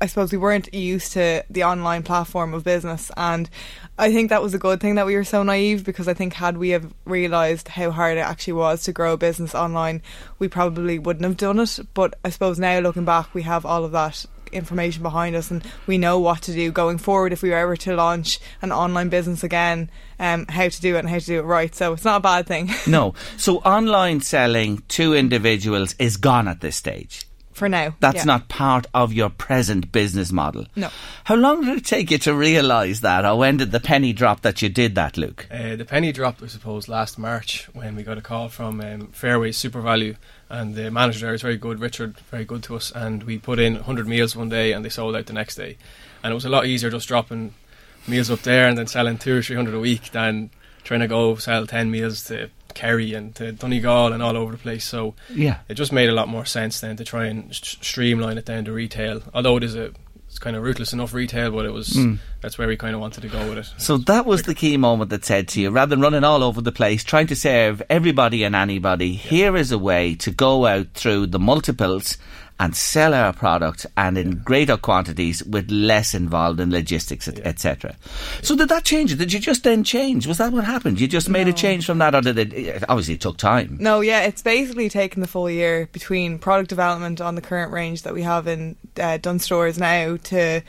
I 0.01 0.07
suppose 0.07 0.31
we 0.31 0.39
weren't 0.39 0.73
used 0.73 1.13
to 1.15 1.45
the 1.51 1.65
online 1.65 2.03
platform 2.03 2.55
of 2.55 2.65
business, 2.65 3.11
and 3.17 3.51
I 3.99 4.13
think 4.13 4.31
that 4.31 4.43
was 4.43 4.55
a 4.55 4.59
good 4.59 4.81
thing 4.81 4.95
that 4.95 5.07
we 5.07 5.17
were 5.17 5.25
so 5.25 5.43
naive 5.43 5.85
because 5.85 6.07
I 6.07 6.15
think 6.15 6.35
had 6.35 6.57
we 6.57 6.71
have 6.71 6.93
realised 7.05 7.69
how 7.69 7.91
hard 7.91 8.17
it 8.17 8.21
actually 8.21 8.53
was 8.55 8.85
to 8.85 8.93
grow 8.93 9.15
a 9.15 9.19
business 9.19 9.55
online, 9.55 10.03
we 10.39 10.47
probably 10.47 10.99
wouldn't 10.99 11.25
have 11.25 11.37
done 11.37 11.59
it. 11.59 11.81
But 11.95 12.19
I 12.25 12.31
suppose 12.31 12.59
now 12.59 12.79
looking 12.79 13.05
back, 13.05 13.35
we 13.35 13.43
have 13.43 13.67
all 13.67 13.85
of 13.85 13.93
that 13.93 14.25
information 14.53 15.03
behind 15.03 15.35
us, 15.35 15.51
and 15.51 15.65
we 15.87 15.99
know 15.99 16.19
what 16.19 16.43
to 16.43 16.53
do 16.53 16.71
going 16.71 16.99
forward 16.99 17.33
if 17.33 17.43
we 17.43 17.51
were 17.51 17.57
ever 17.57 17.77
to 17.77 17.97
launch 17.97 18.39
an 18.63 18.73
online 18.73 19.09
business 19.09 19.43
again, 19.43 19.91
um, 20.19 20.47
how 20.49 20.69
to 20.69 20.81
do 20.81 20.97
it 20.97 21.01
and 21.01 21.09
how 21.09 21.19
to 21.19 21.27
do 21.27 21.39
it 21.41 21.43
right. 21.43 21.75
So 21.75 21.93
it's 21.93 22.05
not 22.05 22.19
a 22.19 22.21
bad 22.21 22.47
thing. 22.47 22.71
No. 22.87 23.15
So 23.37 23.59
online 23.59 24.21
selling 24.23 24.83
to 24.89 25.15
individuals 25.15 25.95
is 25.99 26.17
gone 26.17 26.49
at 26.49 26.61
this 26.61 26.77
stage. 26.77 27.28
For 27.59 27.69
now. 27.69 27.95
That's 28.01 28.19
yeah. 28.19 28.25
not 28.25 28.49
part 28.49 28.87
of 28.95 29.13
your 29.13 29.31
present 29.31 29.91
business 29.93 30.31
model. 30.31 30.67
No. 30.77 30.91
How 31.25 31.35
long 31.35 31.65
did 31.65 31.79
it 31.79 31.85
take 31.85 32.11
you 32.11 32.19
to 32.19 32.35
realise 32.35 33.01
that, 33.01 33.25
or 33.25 33.37
when 33.37 33.57
did 33.57 33.73
the 33.73 33.81
penny 33.81 34.13
drop 34.13 34.43
that 34.43 34.63
you 34.63 34.69
did 34.69 34.95
that, 34.95 35.17
Luke? 35.17 35.47
Uh, 35.51 35.77
the 35.77 35.85
penny 35.85 36.13
dropped, 36.13 36.43
I 36.43 36.47
suppose, 36.47 36.89
last 36.89 37.19
March 37.19 37.69
when 37.73 37.97
we 37.97 38.03
got 38.03 38.19
a 38.19 38.23
call 38.23 38.49
from 38.49 38.81
um, 38.81 39.09
Fairway 39.09 39.51
SuperValu, 39.51 40.17
and 40.49 40.75
the 40.75 40.91
manager 40.91 41.27
there 41.27 41.35
is 41.35 41.43
very 41.43 41.57
good, 41.57 41.81
Richard, 41.81 42.19
very 42.31 42.45
good 42.45 42.63
to 42.65 42.77
us, 42.77 42.93
and 42.93 43.25
we 43.25 43.39
put 43.39 43.59
in 43.59 43.75
100 43.75 44.07
meals 44.07 44.37
one 44.37 44.49
day 44.49 44.73
and 44.73 44.85
they 44.85 44.89
sold 44.89 45.17
out 45.17 45.27
the 45.27 45.33
next 45.33 45.57
day. 45.57 45.77
And 46.23 46.31
it 46.31 46.35
was 46.35 46.45
a 46.45 46.51
lot 46.51 46.67
easier 46.67 46.91
just 46.91 47.09
dropping 47.09 47.55
meals 48.07 48.31
up 48.31 48.41
there 48.41 48.69
and 48.69 48.79
then 48.79 48.87
selling 48.87 49.19
two 49.19 49.39
or 49.39 49.43
three 49.43 49.57
hundred 49.57 49.75
a 49.75 49.81
week 49.81 50.11
than 50.13 50.51
trying 50.85 51.01
to 51.01 51.09
go 51.09 51.35
sell 51.37 51.67
10 51.67 51.91
meals 51.91 52.25
to 52.25 52.49
Kerry 52.75 53.15
and 53.15 53.35
to 53.37 53.53
Donegal 53.53 54.13
and 54.13 54.23
all 54.23 54.37
over 54.37 54.53
the 54.53 54.59
place. 54.59 54.85
So 54.85 55.15
yeah, 55.31 55.59
it 55.69 55.75
just 55.75 55.93
made 55.93 56.09
a 56.09 56.13
lot 56.13 56.29
more 56.29 56.45
sense 56.45 56.81
then 56.81 56.97
to 56.97 57.05
try 57.05 57.27
and 57.27 57.55
st- 57.55 57.85
streamline 57.85 58.39
it 58.39 58.45
down 58.45 58.65
to 58.67 58.73
retail. 58.73 59.23
Although 59.35 59.57
it 59.57 59.65
is 59.65 59.75
a 59.75 59.93
it's 60.29 60.39
kind 60.39 60.57
of 60.57 60.63
ruthless 60.63 60.93
enough 60.93 61.15
retail, 61.15 61.51
but 61.51 61.65
it 61.65 61.73
was 61.73 61.89
mm. 61.89 62.19
that's 62.43 62.59
where 62.59 62.69
we 62.69 62.77
kind 62.77 62.95
of 62.95 63.01
wanted 63.01 63.23
to 63.23 63.29
go 63.29 63.49
with 63.49 63.59
it. 63.59 63.73
So 63.79 63.97
that 63.97 64.27
was 64.27 64.43
the 64.43 64.55
key 64.55 64.77
moment 64.77 65.11
that 65.11 65.25
said 65.25 65.49
to 65.49 65.61
you, 65.61 65.71
rather 65.71 65.91
than 65.91 66.03
running 66.03 66.23
all 66.23 66.43
over 66.43 66.61
the 66.61 66.71
place 66.71 67.03
trying 67.03 67.29
to 67.29 67.37
serve 67.37 67.83
everybody 67.89 68.45
and 68.45 68.55
anybody, 68.55 69.09
yeah. 69.09 69.21
here 69.21 69.57
is 69.57 69.73
a 69.73 69.79
way 69.79 70.15
to 70.17 70.31
go 70.31 70.67
out 70.67 70.89
through 70.93 71.29
the 71.29 71.39
multiples 71.39 72.19
and 72.61 72.75
sell 72.75 73.15
our 73.15 73.33
product 73.33 73.87
and 73.97 74.19
in 74.19 74.39
greater 74.39 74.77
quantities 74.77 75.45
with 75.45 75.71
less 75.71 76.15
involved 76.15 76.59
in 76.59 76.71
logistics, 76.71 77.29
etc. 77.29 77.97
So 78.43 78.57
did 78.57 78.69
that 78.71 78.85
change? 78.85 79.17
Did 79.17 79.33
you 79.33 79.39
just 79.39 79.63
then 79.65 79.85
change? 79.85 80.27
Was 80.27 80.39
that 80.39 80.53
what 80.53 80.65
happened? 80.65 81.01
You 81.01 81.07
just 81.07 81.29
made 81.29 81.47
no. 81.47 81.51
a 81.51 81.53
change 81.53 81.87
from 81.87 81.99
that, 81.99 82.15
or 82.15 82.21
did 82.21 82.53
it? 82.53 82.85
Obviously, 82.89 83.15
it 83.15 83.21
took 83.21 83.37
time. 83.37 83.77
No, 83.81 84.01
yeah, 84.01 84.23
it's 84.23 84.43
basically 84.43 84.89
taken 84.89 85.21
the 85.21 85.29
full 85.29 85.49
year 85.49 85.89
between 85.93 86.39
product 86.39 86.69
development 86.69 87.21
on 87.21 87.35
the 87.35 87.41
current 87.41 87.73
range 87.73 88.03
that 88.03 88.15
we 88.15 88.23
have 88.23 88.47
in 88.47 88.77
uh, 89.01 89.19
Dunnes 89.19 89.45
Stores 89.45 89.79
now 89.79 90.17
to 90.25 90.63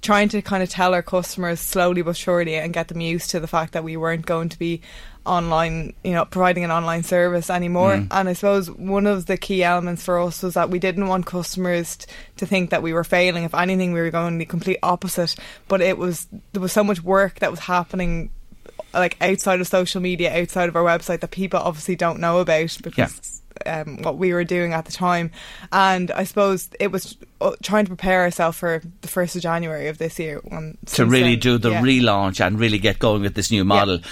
trying 0.00 0.28
to 0.28 0.42
kind 0.42 0.62
of 0.62 0.68
tell 0.68 0.92
our 0.92 1.02
customers 1.02 1.60
slowly 1.60 2.02
but 2.02 2.16
surely 2.16 2.56
and 2.56 2.74
get 2.74 2.88
them 2.88 3.00
used 3.00 3.30
to 3.30 3.40
the 3.40 3.46
fact 3.46 3.72
that 3.72 3.82
we 3.82 3.96
weren't 3.96 4.26
going 4.26 4.50
to 4.50 4.58
be 4.58 4.82
online, 5.26 5.94
you 6.04 6.12
know, 6.12 6.24
providing 6.24 6.64
an 6.64 6.70
online 6.70 7.02
service 7.02 7.50
anymore. 7.50 7.94
Mm. 7.94 8.08
And 8.10 8.28
I 8.28 8.32
suppose 8.34 8.70
one 8.70 9.06
of 9.06 9.26
the 9.26 9.36
key 9.36 9.62
elements 9.62 10.04
for 10.04 10.20
us 10.20 10.42
was 10.42 10.54
that 10.54 10.70
we 10.70 10.78
didn't 10.78 11.08
want 11.08 11.26
customers 11.26 11.96
t- 11.96 12.06
to 12.36 12.46
think 12.46 12.70
that 12.70 12.82
we 12.82 12.92
were 12.92 13.04
failing. 13.04 13.44
If 13.44 13.54
anything, 13.54 13.92
we 13.92 14.00
were 14.00 14.10
going 14.10 14.38
the 14.38 14.44
complete 14.44 14.78
opposite. 14.82 15.34
But 15.68 15.80
it 15.80 15.98
was 15.98 16.26
there 16.52 16.62
was 16.62 16.72
so 16.72 16.84
much 16.84 17.02
work 17.02 17.40
that 17.40 17.50
was 17.50 17.60
happening. 17.60 18.30
Like 18.92 19.16
outside 19.20 19.60
of 19.60 19.66
social 19.66 20.00
media, 20.00 20.40
outside 20.40 20.68
of 20.68 20.76
our 20.76 20.84
website, 20.84 21.20
that 21.20 21.32
people 21.32 21.58
obviously 21.58 21.96
don't 21.96 22.20
know 22.20 22.38
about 22.38 22.78
because 22.80 23.42
yeah. 23.66 23.80
um, 23.80 24.02
what 24.02 24.18
we 24.18 24.32
were 24.32 24.44
doing 24.44 24.72
at 24.72 24.84
the 24.84 24.92
time, 24.92 25.32
and 25.72 26.12
I 26.12 26.22
suppose 26.22 26.68
it 26.78 26.92
was 26.92 27.16
uh, 27.40 27.56
trying 27.60 27.86
to 27.86 27.88
prepare 27.88 28.22
ourselves 28.22 28.56
for 28.56 28.82
the 29.00 29.08
first 29.08 29.34
of 29.34 29.42
January 29.42 29.88
of 29.88 29.98
this 29.98 30.20
year. 30.20 30.40
to 30.86 31.06
really 31.06 31.30
then, 31.30 31.40
do 31.40 31.58
the 31.58 31.70
yeah. 31.70 31.82
relaunch 31.82 32.44
and 32.44 32.60
really 32.60 32.78
get 32.78 33.00
going 33.00 33.22
with 33.22 33.34
this 33.34 33.50
new 33.50 33.64
model. 33.64 33.96
Yeah 33.96 34.06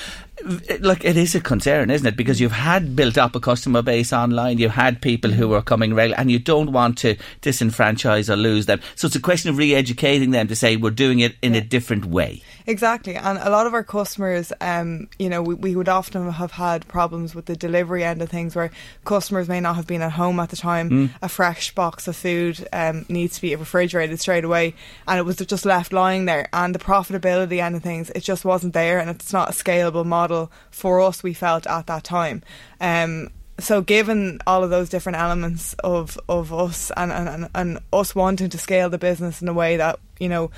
like 0.81 1.05
it 1.05 1.17
is 1.17 1.35
a 1.35 1.41
concern, 1.41 1.91
isn't 1.91 2.07
it? 2.07 2.17
Because 2.17 2.41
you've 2.41 2.53
had 2.53 2.97
built 2.97 3.19
up 3.19 3.37
a 3.37 3.41
customer 3.41 3.83
base 3.83 4.13
online, 4.13 4.59
you've 4.59 4.73
had 4.73 5.01
people 5.01 5.31
who 5.31 5.53
are 5.53 5.63
coming 5.63 5.95
regular, 5.95 6.19
and 6.19 6.31
you 6.31 6.39
don't 6.39 6.73
want 6.73 6.99
to 6.99 7.17
disenfranchise 7.43 8.29
or 8.29 8.37
lose 8.37 8.67
them. 8.67 8.81
So 8.97 9.07
it's 9.07 9.17
a 9.17 9.21
question 9.21 9.51
of 9.51 9.59
re-educating 9.59 10.31
them 10.31 10.49
to 10.49 10.57
say 10.57 10.77
we're 10.77 10.91
doing 10.91 11.21
it 11.21 11.37
in 11.43 11.55
yeah. 11.55 11.61
a 11.61 11.65
different 11.65 12.07
way. 12.07 12.43
Exactly, 12.67 13.17
and 13.17 13.39
a 13.39 13.51
lot 13.51 13.67
of 13.67 13.75
our 13.75 13.83
customers, 13.83 14.53
um, 14.61 15.09
you 15.19 15.29
know, 15.29 15.43
we, 15.43 15.55
we 15.55 15.77
would 15.77 15.89
often 15.89 16.31
have 16.31 16.53
had 16.53 16.87
problems 16.89 17.35
with 17.35 17.47
the 17.47 17.57
delivery 17.57 18.05
end 18.05 18.23
of 18.23 18.29
things 18.29 18.55
where 18.55 18.71
customers 19.05 19.49
may 19.49 19.61
not 19.61 19.77
have 19.77 19.87
been 19.87 20.03
at 20.03 20.13
home 20.13 20.39
at 20.39 20.51
the 20.51 20.57
time. 20.57 20.91
Mm. 20.91 21.11
A 21.23 21.29
fresh 21.29 21.75
box 21.75 22.07
of 22.07 22.17
food 22.17 22.67
um, 22.73 23.05
needs 23.09 23.37
to 23.37 23.43
be 23.43 23.57
refrigerated 23.57 24.21
straight 24.21 24.45
away, 24.45 24.75
and 25.09 25.19
it 25.19 25.23
was 25.23 25.37
just 25.37 25.65
left 25.65 25.93
lying 25.93 26.27
there. 26.27 26.49
And 26.53 26.75
the 26.75 26.79
profitability 26.79 27.61
end 27.61 27.77
of 27.77 27.83
things, 27.83 28.11
it 28.11 28.21
just 28.21 28.45
wasn't 28.45 28.75
there, 28.75 28.99
and 28.99 29.11
it's 29.11 29.33
not 29.33 29.51
a 29.51 29.53
scalable 29.53 30.07
model 30.07 30.51
for 30.71 31.01
us. 31.01 31.23
We 31.23 31.35
felt 31.35 31.67
at 31.67 31.87
that 31.87 32.05
time. 32.05 32.43
Um, 32.81 33.31
so 33.59 33.81
given 33.81 34.41
all 34.47 34.65
of 34.65 34.71
those 34.71 34.89
different 34.89 35.19
elements 35.19 35.75
of, 35.85 36.19
of 36.29 36.53
us 36.53 36.91
and, 36.97 37.13
and, 37.13 37.49
and 37.55 37.79
us 37.93 38.15
wanting 38.15 38.49
to 38.51 38.59
scale 38.59 38.89
the 38.89 38.99
business 38.99 39.43
in 39.43 39.49
a 39.49 39.53
way 39.53 39.77
that, 39.77 39.99
you 40.19 40.29
know, 40.29 40.51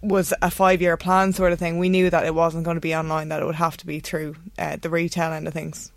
was 0.00 0.32
a 0.42 0.50
five 0.50 0.80
year 0.80 0.96
plan 0.96 1.32
sort 1.32 1.52
of 1.52 1.58
thing. 1.58 1.78
We 1.78 1.88
knew 1.88 2.10
that 2.10 2.24
it 2.24 2.34
wasn't 2.34 2.64
going 2.64 2.76
to 2.76 2.80
be 2.80 2.94
online; 2.94 3.28
that 3.28 3.42
it 3.42 3.46
would 3.46 3.54
have 3.54 3.76
to 3.78 3.86
be 3.86 4.00
through 4.00 4.36
uh, 4.58 4.76
the 4.80 4.90
retail 4.90 5.32
end 5.32 5.46
of 5.46 5.54
things. 5.54 5.92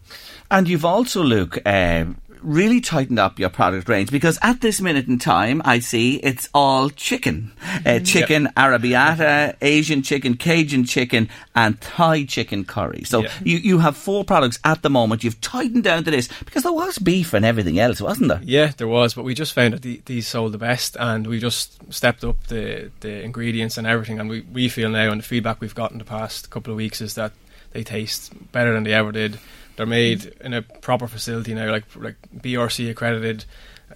And 0.50 0.68
you've 0.68 0.86
also, 0.86 1.24
Luke, 1.24 1.58
um, 1.66 2.20
really 2.48 2.80
tightened 2.80 3.20
up 3.20 3.38
your 3.38 3.50
product 3.50 3.90
range 3.90 4.10
because 4.10 4.40
at 4.42 4.62
this 4.62 4.80
minute 4.80 5.08
in 5.08 5.20
time, 5.20 5.62
I 5.66 5.80
see 5.80 6.16
it's 6.18 6.50
all 6.54 6.90
chicken. 6.90 7.52
Uh, 7.86 8.00
chicken 8.00 8.44
yep. 8.44 8.56
arrabbiata, 8.56 9.58
Asian 9.62 10.02
chicken, 10.02 10.38
Cajun 10.38 10.86
chicken, 10.86 11.30
and 11.56 11.80
Thai 11.82 12.24
chicken 12.24 12.64
curry. 12.64 13.04
So 13.04 13.24
yeah. 13.24 13.32
you, 13.44 13.58
you 13.58 13.80
have 13.80 13.98
four 13.98 14.24
products 14.24 14.60
at 14.64 14.82
the 14.82 14.90
moment. 14.90 15.24
You've 15.24 15.42
tightened 15.42 15.84
down 15.84 16.06
to 16.06 16.12
this 16.12 16.30
because 16.46 16.64
there 16.64 16.72
was 16.72 16.98
beef 16.98 17.34
and 17.34 17.46
everything 17.46 17.80
else, 17.80 18.00
wasn't 18.00 18.30
there? 18.30 18.42
Yeah, 18.44 18.72
there 18.78 18.88
was, 18.88 19.14
but 19.14 19.26
we 19.26 19.34
just 19.34 19.54
found 19.54 19.74
that 19.74 19.82
the, 19.82 20.02
these 20.06 20.28
sold 20.28 20.54
the 20.54 20.58
best 20.58 20.96
and 21.00 21.28
we 21.28 21.40
just 21.40 21.94
stepped 21.94 22.24
up 22.24 22.48
the, 22.48 22.92
the 23.02 23.22
ingredients 23.22 23.78
and 23.78 23.86
everything. 23.86 24.20
And 24.20 24.30
we, 24.30 24.42
we 24.42 24.70
feel 24.70 24.90
now, 24.90 25.12
and 25.12 25.20
the 25.20 25.26
feedback 25.26 25.60
we've 25.60 25.76
got 25.76 25.92
in 25.92 25.98
the 25.98 26.06
past 26.06 26.50
couple 26.50 26.72
of 26.72 26.78
weeks 26.78 27.02
is 27.02 27.16
that 27.16 27.34
they 27.72 27.84
taste 27.84 28.34
better 28.52 28.74
than 28.74 28.84
they 28.84 28.94
ever 28.94 29.12
did. 29.12 29.38
They're 29.78 29.86
made 29.86 30.36
in 30.42 30.54
a 30.54 30.62
proper 30.62 31.08
facility 31.08 31.54
now, 31.54 31.72
like 31.72 31.86
like 31.96 32.16
BRC 32.36 32.90
accredited 32.90 33.46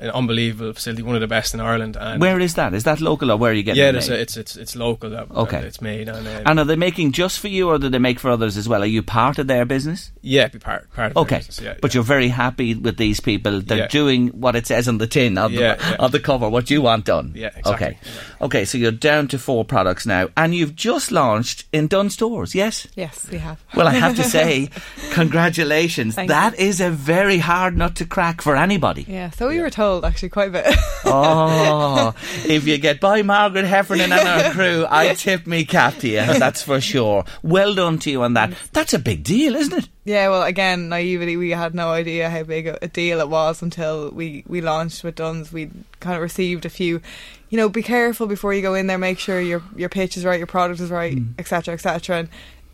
an 0.01 0.09
unbelievable 0.09 0.73
facility, 0.73 1.03
one 1.03 1.15
of 1.15 1.21
the 1.21 1.27
best 1.27 1.53
in 1.53 1.59
Ireland. 1.59 1.95
And 1.99 2.19
where 2.19 2.39
is 2.39 2.55
that? 2.55 2.73
Is 2.73 2.83
that 2.83 2.99
local 2.99 3.31
or 3.31 3.37
where 3.37 3.51
are 3.51 3.53
you 3.53 3.63
getting 3.63 3.81
yeah, 3.81 3.89
it? 3.89 4.07
Yeah, 4.07 4.15
it's 4.15 4.35
it's 4.35 4.55
it's 4.57 4.75
local. 4.75 5.11
That, 5.11 5.31
okay, 5.31 5.59
that 5.59 5.67
it's 5.67 5.81
made. 5.81 6.09
And, 6.09 6.27
um, 6.27 6.43
and 6.45 6.59
are 6.59 6.65
they 6.65 6.75
making 6.75 7.11
just 7.11 7.39
for 7.39 7.47
you, 7.47 7.69
or 7.69 7.77
do 7.77 7.89
they 7.89 7.99
make 7.99 8.19
for 8.19 8.29
others 8.29 8.57
as 8.57 8.67
well? 8.67 8.81
Are 8.83 8.87
you 8.87 9.03
part 9.03 9.37
of 9.37 9.47
their 9.47 9.65
business? 9.65 10.11
Yeah, 10.21 10.47
be 10.47 10.59
part 10.59 10.91
part 10.93 11.11
of 11.11 11.17
okay. 11.17 11.37
Business, 11.37 11.61
yeah, 11.61 11.75
but 11.81 11.93
yeah. 11.93 11.99
you're 11.99 12.03
very 12.03 12.29
happy 12.29 12.73
with 12.73 12.97
these 12.97 13.19
people. 13.19 13.61
They're 13.61 13.79
yeah. 13.79 13.87
doing 13.87 14.29
what 14.29 14.55
it 14.55 14.67
says 14.67 14.87
on 14.87 14.97
the 14.97 15.07
tin 15.07 15.37
of 15.37 15.51
the, 15.51 15.99
of 15.99 16.11
the 16.11 16.19
cover, 16.19 16.49
what 16.49 16.69
you 16.69 16.81
want 16.81 17.05
done. 17.05 17.33
Yeah, 17.35 17.51
exactly. 17.55 17.73
Okay, 17.73 17.97
okay. 18.41 18.65
So 18.65 18.77
you're 18.77 18.91
down 18.91 19.27
to 19.29 19.39
four 19.39 19.63
products 19.63 20.05
now, 20.05 20.29
and 20.35 20.55
you've 20.55 20.75
just 20.75 21.11
launched 21.11 21.65
in 21.71 21.87
Dunnes 21.87 22.13
Stores. 22.13 22.55
Yes. 22.55 22.87
Yes, 22.95 23.27
we 23.31 23.37
have. 23.37 23.63
Well, 23.75 23.87
I 23.87 23.93
have 23.93 24.15
to 24.17 24.23
say, 24.23 24.69
congratulations. 25.11 26.15
Thank 26.15 26.29
that 26.29 26.59
you. 26.59 26.67
is 26.67 26.81
a 26.81 26.91
very 26.91 27.37
hard 27.37 27.75
nut 27.77 27.95
to 27.95 28.05
crack 28.05 28.41
for 28.41 28.55
anybody. 28.55 29.05
Yeah. 29.07 29.31
So 29.31 29.47
we 29.47 29.59
were 29.59 29.69
told 29.69 29.90
actually 30.03 30.29
quite 30.29 30.49
a 30.49 30.51
bit. 30.51 30.65
oh, 31.05 32.13
if 32.45 32.65
you 32.67 32.77
get 32.77 32.99
by 32.99 33.21
Margaret 33.21 33.65
Heffernan 33.65 34.11
and 34.11 34.21
her 34.21 34.51
crew, 34.53 34.85
I 34.89 35.13
tip 35.13 35.45
me 35.45 35.65
cap 35.65 35.97
to 35.97 36.07
you. 36.07 36.17
That's 36.17 36.61
for 36.63 36.79
sure. 36.79 37.25
Well 37.43 37.73
done 37.75 37.99
to 37.99 38.11
you 38.11 38.23
on 38.23 38.33
that. 38.35 38.53
That's 38.73 38.93
a 38.93 38.99
big 38.99 39.23
deal, 39.23 39.55
isn't 39.55 39.77
it? 39.77 39.89
Yeah, 40.03 40.29
well, 40.29 40.43
again, 40.43 40.89
naively, 40.89 41.37
we 41.37 41.51
had 41.51 41.75
no 41.75 41.89
idea 41.91 42.29
how 42.29 42.43
big 42.43 42.67
a 42.67 42.87
deal 42.87 43.19
it 43.19 43.29
was 43.29 43.61
until 43.61 44.09
we, 44.09 44.43
we 44.47 44.61
launched 44.61 45.03
with 45.03 45.15
Dunnes. 45.15 45.53
We 45.53 45.69
kind 45.99 46.15
of 46.15 46.23
received 46.23 46.65
a 46.65 46.69
few, 46.69 47.01
you 47.49 47.57
know, 47.57 47.69
be 47.69 47.83
careful 47.83 48.25
before 48.25 48.53
you 48.53 48.63
go 48.63 48.73
in 48.73 48.87
there, 48.87 48.97
make 48.97 49.19
sure 49.19 49.39
your 49.39 49.61
your 49.75 49.89
pitch 49.89 50.17
is 50.17 50.25
right, 50.25 50.39
your 50.39 50.47
product 50.47 50.79
is 50.79 50.89
right, 50.89 51.17
etc., 51.37 51.73
mm. 51.73 51.75
etc. 51.75 52.17
Et 52.17 52.19
and 52.19 52.29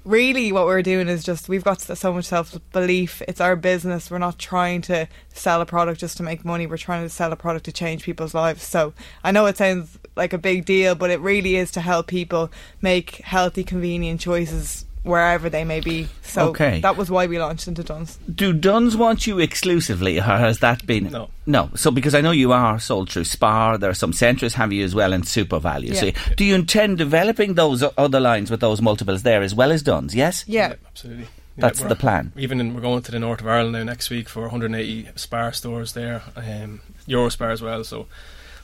really 0.08 0.52
what 0.52 0.66
we're 0.66 0.82
doing 0.82 1.08
is 1.08 1.24
just 1.24 1.50
we've 1.50 1.64
got 1.64 1.82
so 1.82 2.14
much 2.14 2.26
self 2.26 2.58
belief. 2.72 3.22
It's 3.28 3.42
our 3.42 3.56
business. 3.56 4.10
We're 4.10 4.18
not 4.18 4.40
trying 4.40 4.82
to 4.84 5.08
sell 5.34 5.62
a 5.62 5.66
product 5.66 6.00
just 6.00 6.18
to 6.18 6.24
make 6.24 6.46
money. 6.46 6.66
We're 6.66 6.78
trying 6.78 7.04
to 7.04 7.10
sell 7.10 7.32
a 7.32 7.36
product 7.36 7.66
to 7.66 7.72
change 7.72 8.04
people's 8.04 8.34
lives. 8.34 8.64
So 8.64 8.94
I 9.24 9.32
know 9.32 9.46
it 9.46 9.58
sounds 9.58 10.00
like 10.16 10.34
a 10.34 10.38
big 10.38 10.66
deal, 10.66 10.96
but 10.96 11.12
it 11.12 11.20
really 11.20 11.58
is 11.58 11.70
to 11.72 11.82
help 11.82 12.08
people 12.08 12.50
make 12.82 13.18
healthy, 13.18 13.64
convenient 13.64 14.22
choices 14.22 14.87
wherever 15.08 15.50
they 15.50 15.64
may 15.64 15.80
be. 15.80 16.08
So 16.22 16.50
okay. 16.50 16.82
that 16.82 16.98
was 16.98 17.10
why 17.10 17.28
we 17.28 17.40
launched 17.40 17.68
into 17.68 17.84
Dunnes. 17.84 18.20
Do 18.34 18.54
Dunnes 18.54 18.96
want 18.96 19.26
you 19.26 19.40
exclusively, 19.40 20.20
or 20.20 20.24
has 20.24 20.60
that 20.60 20.86
been? 20.86 21.06
No. 21.06 21.30
No. 21.46 21.70
So 21.76 21.92
because 21.92 22.14
I 22.14 22.22
know 22.22 22.32
you 22.32 22.52
are 22.52 22.80
sold 22.80 23.10
through 23.10 23.24
Spar, 23.24 23.78
there 23.78 23.90
are 23.90 23.96
some 23.96 24.12
Centra 24.12 24.52
have 24.54 24.74
you 24.74 24.84
as 24.84 24.94
well, 24.94 25.14
and 25.14 25.24
SuperValu. 25.24 25.90
Yeah. 25.90 25.94
So 25.94 26.36
do 26.36 26.46
you 26.46 26.56
intend 26.56 26.98
developing 26.98 27.56
those 27.56 27.84
other 27.98 28.20
lines 28.20 28.52
with 28.52 28.60
those 28.60 28.82
multiples 28.82 29.24
there 29.24 29.42
as 29.42 29.56
well 29.56 29.72
as 29.72 29.82
Dunnes? 29.82 30.14
Yes. 30.14 30.44
Yeah, 30.48 30.70
yeah 30.70 30.76
absolutely. 30.88 31.28
That's 31.58 31.82
yeah, 31.82 31.88
the 31.88 31.96
plan. 31.96 32.34
Even 32.38 32.60
in, 32.60 32.76
we're 32.76 32.82
going 32.82 33.02
to 33.02 33.12
the 33.12 33.20
north 33.20 33.42
of 33.42 33.48
Ireland 33.48 33.74
now 33.74 33.84
next 33.84 34.10
week 34.12 34.30
for 34.30 34.42
180 34.44 35.10
Spar 35.16 35.54
stores 35.54 35.94
there, 35.94 36.22
um, 36.36 36.82
Eurospar 37.08 37.52
as 37.52 37.64
well. 37.64 37.84
So 37.84 38.08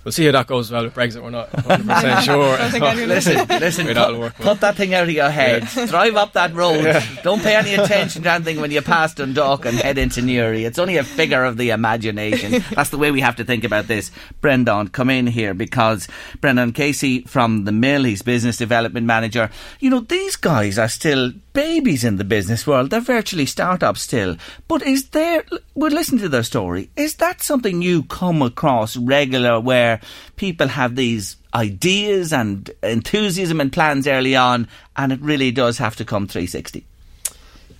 we'll 0.03 0.11
see 0.11 0.25
how 0.25 0.31
that 0.33 0.47
goes 0.47 0.71
well 0.71 0.83
with 0.83 0.93
Brexit. 0.93 1.21
We're 1.23 1.29
not 1.29 1.51
100% 1.51 2.21
sure. 2.25 3.07
listen, 3.07 3.47
listen, 3.47 3.87
put, 3.87 4.19
work, 4.19 4.35
put 4.35 4.59
that 4.61 4.75
thing 4.75 4.93
out 4.93 5.03
of 5.03 5.09
your 5.09 5.29
head. 5.29 5.67
Yeah. 5.75 5.85
Drive 5.85 6.15
up 6.15 6.33
that 6.33 6.53
road. 6.53 6.83
Yeah. 6.83 7.05
Don't 7.23 7.41
pay 7.41 7.55
any 7.55 7.73
attention 7.75 8.23
to 8.23 8.31
anything 8.31 8.59
when 8.61 8.71
you 8.71 8.81
pass 8.81 9.13
Dundalk 9.13 9.65
and 9.65 9.77
head 9.77 9.97
into 9.97 10.21
Newry. 10.21 10.65
It's 10.65 10.79
only 10.79 10.97
a 10.97 11.03
figure 11.03 11.43
of 11.43 11.57
the 11.57 11.71
imagination. 11.71 12.63
That's 12.71 12.89
the 12.89 12.97
way 12.97 13.11
we 13.11 13.21
have 13.21 13.35
to 13.37 13.43
think 13.43 13.63
about 13.63 13.87
this. 13.87 14.11
Brendan, 14.41 14.89
come 14.89 15.09
in 15.09 15.27
here 15.27 15.53
because 15.53 16.07
Brendan 16.41 16.73
Casey 16.73 17.21
from 17.21 17.65
the 17.65 17.71
Mill, 17.71 18.03
he's 18.03 18.21
business 18.21 18.57
development 18.57 19.05
manager. 19.05 19.49
You 19.79 19.89
know, 19.89 19.99
these 20.01 20.35
guys 20.35 20.77
are 20.77 20.89
still 20.89 21.31
babies 21.53 22.03
in 22.03 22.17
the 22.17 22.23
business 22.23 22.67
world. 22.67 22.89
They're 22.89 22.99
virtually 22.99 23.45
startups 23.45 24.01
still. 24.01 24.37
But 24.67 24.81
is 24.81 25.09
there, 25.09 25.43
we'll 25.75 25.91
listen 25.91 26.17
to 26.19 26.29
their 26.29 26.43
story. 26.43 26.89
Is 26.95 27.15
that 27.15 27.41
something 27.41 27.81
you 27.81 28.03
come 28.03 28.41
across 28.41 28.97
regular 28.97 29.59
where 29.59 30.01
people 30.35 30.67
have 30.67 30.95
these 30.95 31.37
ideas 31.53 32.33
and 32.33 32.69
enthusiasm 32.81 33.61
and 33.61 33.71
plans 33.71 34.07
early 34.07 34.35
on 34.35 34.67
and 34.97 35.11
it 35.11 35.21
really 35.21 35.51
does 35.51 35.77
have 35.77 35.95
to 35.97 36.05
come 36.05 36.27
360? 36.27 36.85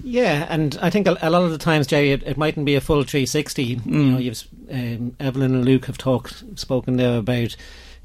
Yeah, 0.04 0.46
and 0.50 0.78
I 0.82 0.90
think 0.90 1.08
a, 1.08 1.18
a, 1.22 1.30
lot 1.30 1.44
of 1.44 1.52
the 1.52 1.58
times, 1.58 1.88
Jerry, 1.88 2.12
it, 2.12 2.24
it 2.24 2.38
mightn't 2.38 2.66
be 2.66 2.76
a 2.76 2.82
full 2.82 3.04
360. 3.04 3.78
Mm. 3.78 3.86
You 3.86 4.12
know, 4.12 4.18
you've 4.18 4.44
um, 4.70 5.16
Evelyn 5.20 5.56
and 5.56 5.66
Luke 5.66 5.86
have 5.86 5.98
talked, 5.98 6.44
spoken 6.60 6.98
there 6.98 7.18
about 7.18 7.56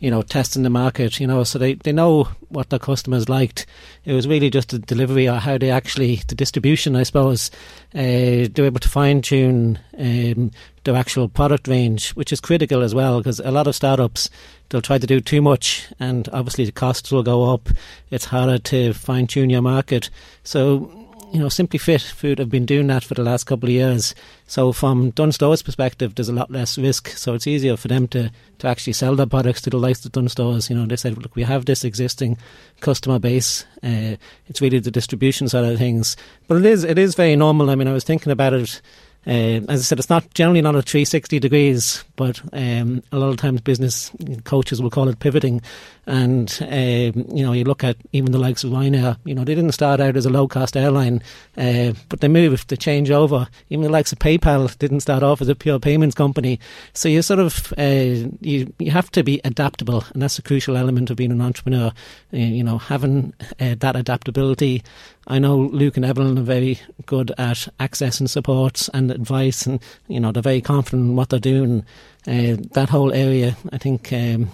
you 0.01 0.11
know, 0.11 0.23
testing 0.23 0.63
the 0.63 0.71
market, 0.71 1.19
you 1.19 1.27
know, 1.27 1.43
so 1.43 1.59
they, 1.59 1.75
they 1.75 1.93
know 1.93 2.29
what 2.49 2.71
their 2.71 2.79
customers 2.79 3.29
liked. 3.29 3.67
It 4.05 4.13
was 4.13 4.29
really 4.29 4.49
just 4.49 4.71
the 4.71 4.79
delivery 4.79 5.29
or 5.29 5.39
how 5.39 5.59
they 5.59 5.71
actually, 5.71 6.23
the 6.29 6.35
distribution, 6.35 6.95
I 6.95 7.03
suppose, 7.03 7.51
uh, 7.95 7.99
they 7.99 8.53
were 8.59 8.67
able 8.67 8.81
to 8.81 8.89
fine 8.89 9.23
tune 9.23 9.79
um, 9.99 10.53
their 10.85 10.95
actual 10.95 11.29
product 11.29 11.67
range, 11.67 12.11
which 12.11 12.33
is 12.33 12.41
critical 12.41 12.83
as 12.83 12.95
well, 12.95 13.19
because 13.19 13.41
a 13.41 13.51
lot 13.51 13.67
of 13.67 13.75
startups, 13.75 14.31
they'll 14.69 14.81
try 14.81 14.99
to 14.99 15.07
do 15.07 15.21
too 15.21 15.43
much 15.43 15.89
and 15.99 16.29
obviously 16.33 16.65
the 16.65 16.73
costs 16.73 17.11
will 17.11 17.25
go 17.25 17.53
up. 17.53 17.69
It's 18.11 18.27
harder 18.27 18.59
to 18.59 18.93
fine 18.93 19.27
tune 19.27 19.51
your 19.51 19.63
market. 19.63 20.11
So 20.45 21.08
you 21.33 21.39
know, 21.39 21.49
Simply 21.49 21.79
Fit 21.79 22.01
Food 22.01 22.39
have 22.39 22.51
been 22.51 22.65
doing 22.65 22.87
that 22.87 23.05
for 23.05 23.15
the 23.15 23.23
last 23.23 23.45
couple 23.45 23.69
of 23.69 23.73
years. 23.73 24.15
So 24.47 24.73
from 24.73 25.11
Dunnes 25.11 25.39
perspective, 25.39 26.15
there's 26.15 26.29
a 26.29 26.33
lot 26.33 26.51
less 26.51 26.79
risk. 26.79 27.11
So 27.11 27.35
it's 27.35 27.47
easier 27.47 27.77
for 27.77 27.89
them 27.89 28.09
to, 28.09 28.31
to 28.59 28.67
actually 28.67 28.95
sell 28.95 29.15
their 29.15 29.27
products 29.27 29.61
to 29.63 29.71
the 29.71 29.77
likes 29.77 30.05
of 30.05 30.13
Dunnes 30.13 30.71
You 30.71 30.77
know, 30.77 30.87
they 30.87 30.97
said, 30.97 31.19
look, 31.19 31.37
we 31.37 31.43
have 31.43 31.67
this 31.67 31.85
existing 31.85 32.39
customer 32.81 33.19
base. 33.19 33.67
Uh, 33.83 34.17
it's 34.47 34.61
really 34.61 34.79
the 34.79 34.91
distribution 34.91 35.49
side 35.49 35.65
of 35.65 35.79
things. 35.79 36.17
But 36.47 36.59
it 36.59 36.67
is, 36.67 36.85
it 36.85 36.99
is 36.99 37.15
very 37.15 37.37
normal. 37.37 37.71
I 37.71 37.75
mean, 37.75 37.89
I 37.89 37.93
was 37.93 38.05
thinking 38.05 38.33
about 38.33 38.55
it 38.55 38.81
uh, 39.29 39.61
as 39.69 39.81
I 39.81 39.83
said, 39.83 39.99
it's 39.99 40.09
not 40.09 40.33
generally 40.33 40.63
not 40.63 40.75
a 40.75 40.81
360 40.81 41.39
degrees, 41.39 42.03
but 42.17 42.41
um, 42.55 43.03
a 43.13 43.19
lot 43.19 43.29
of 43.29 43.37
times 43.37 43.61
business 43.61 44.11
coaches 44.45 44.81
will 44.81 44.89
call 44.89 45.09
it 45.09 45.21
pivoting. 45.21 45.61
And 46.07 46.51
um, 46.63 47.27
you 47.37 47.45
know, 47.45 47.53
you 47.53 47.65
look 47.65 47.85
at 47.85 47.99
even 48.13 48.33
the 48.33 48.39
likes 48.39 48.65
of 48.65 48.71
Ryanair. 48.71 49.19
You 49.27 49.35
know, 49.35 49.45
they 49.45 49.55
didn't 49.55 49.73
start 49.73 50.01
out 50.01 50.17
as 50.17 50.25
a 50.25 50.31
low 50.31 50.49
cost 50.49 50.79
airline, 50.79 51.23
uh, 51.59 51.93
but 52.09 52.21
they 52.21 52.29
moved, 52.29 52.71
they 52.71 52.77
change 52.77 53.11
over. 53.11 53.47
Even 53.69 53.83
the 53.83 53.91
likes 53.91 54.13
of 54.13 54.19
PayPal 54.19 54.77
didn't 54.79 55.01
start 55.01 55.23
off 55.23 55.43
as 55.43 55.49
a 55.51 55.55
pure 55.55 55.79
payments 55.79 56.15
company. 56.15 56.59
So 56.95 57.11
you 57.11 57.21
sort 57.21 57.41
of 57.41 57.75
uh, 57.77 58.31
you 58.41 58.73
you 58.79 58.91
have 58.91 59.11
to 59.11 59.23
be 59.23 59.43
adaptable, 59.45 60.05
and 60.15 60.23
that's 60.23 60.39
a 60.39 60.43
crucial 60.43 60.79
element 60.79 61.11
of 61.11 61.19
being 61.19 61.33
an 61.33 61.43
entrepreneur. 61.43 61.93
Uh, 62.33 62.37
you 62.39 62.65
know, 62.65 62.79
having 62.79 63.35
uh, 63.61 63.75
that 63.81 63.95
adaptability 63.95 64.83
I 65.31 65.39
know 65.39 65.59
Luke 65.59 65.97
and 65.97 66.07
Evelyn 66.07 66.39
are 66.39 66.43
very 66.43 66.81
good 67.05 67.33
at 67.37 67.69
accessing 67.79 68.31
supports 68.31 68.89
and 68.95 69.11
advice, 69.11 69.67
and 69.67 69.79
you 70.09 70.19
know 70.19 70.33
they're 70.33 70.43
very 70.43 70.63
confident 70.63 71.11
in 71.11 71.17
what 71.17 71.29
they're 71.29 71.39
doing. 71.39 71.85
Uh, 72.27 72.57
that 72.73 72.89
whole 72.89 73.13
area, 73.13 73.57
I 73.71 73.79
think. 73.79 74.13
Um, 74.13 74.51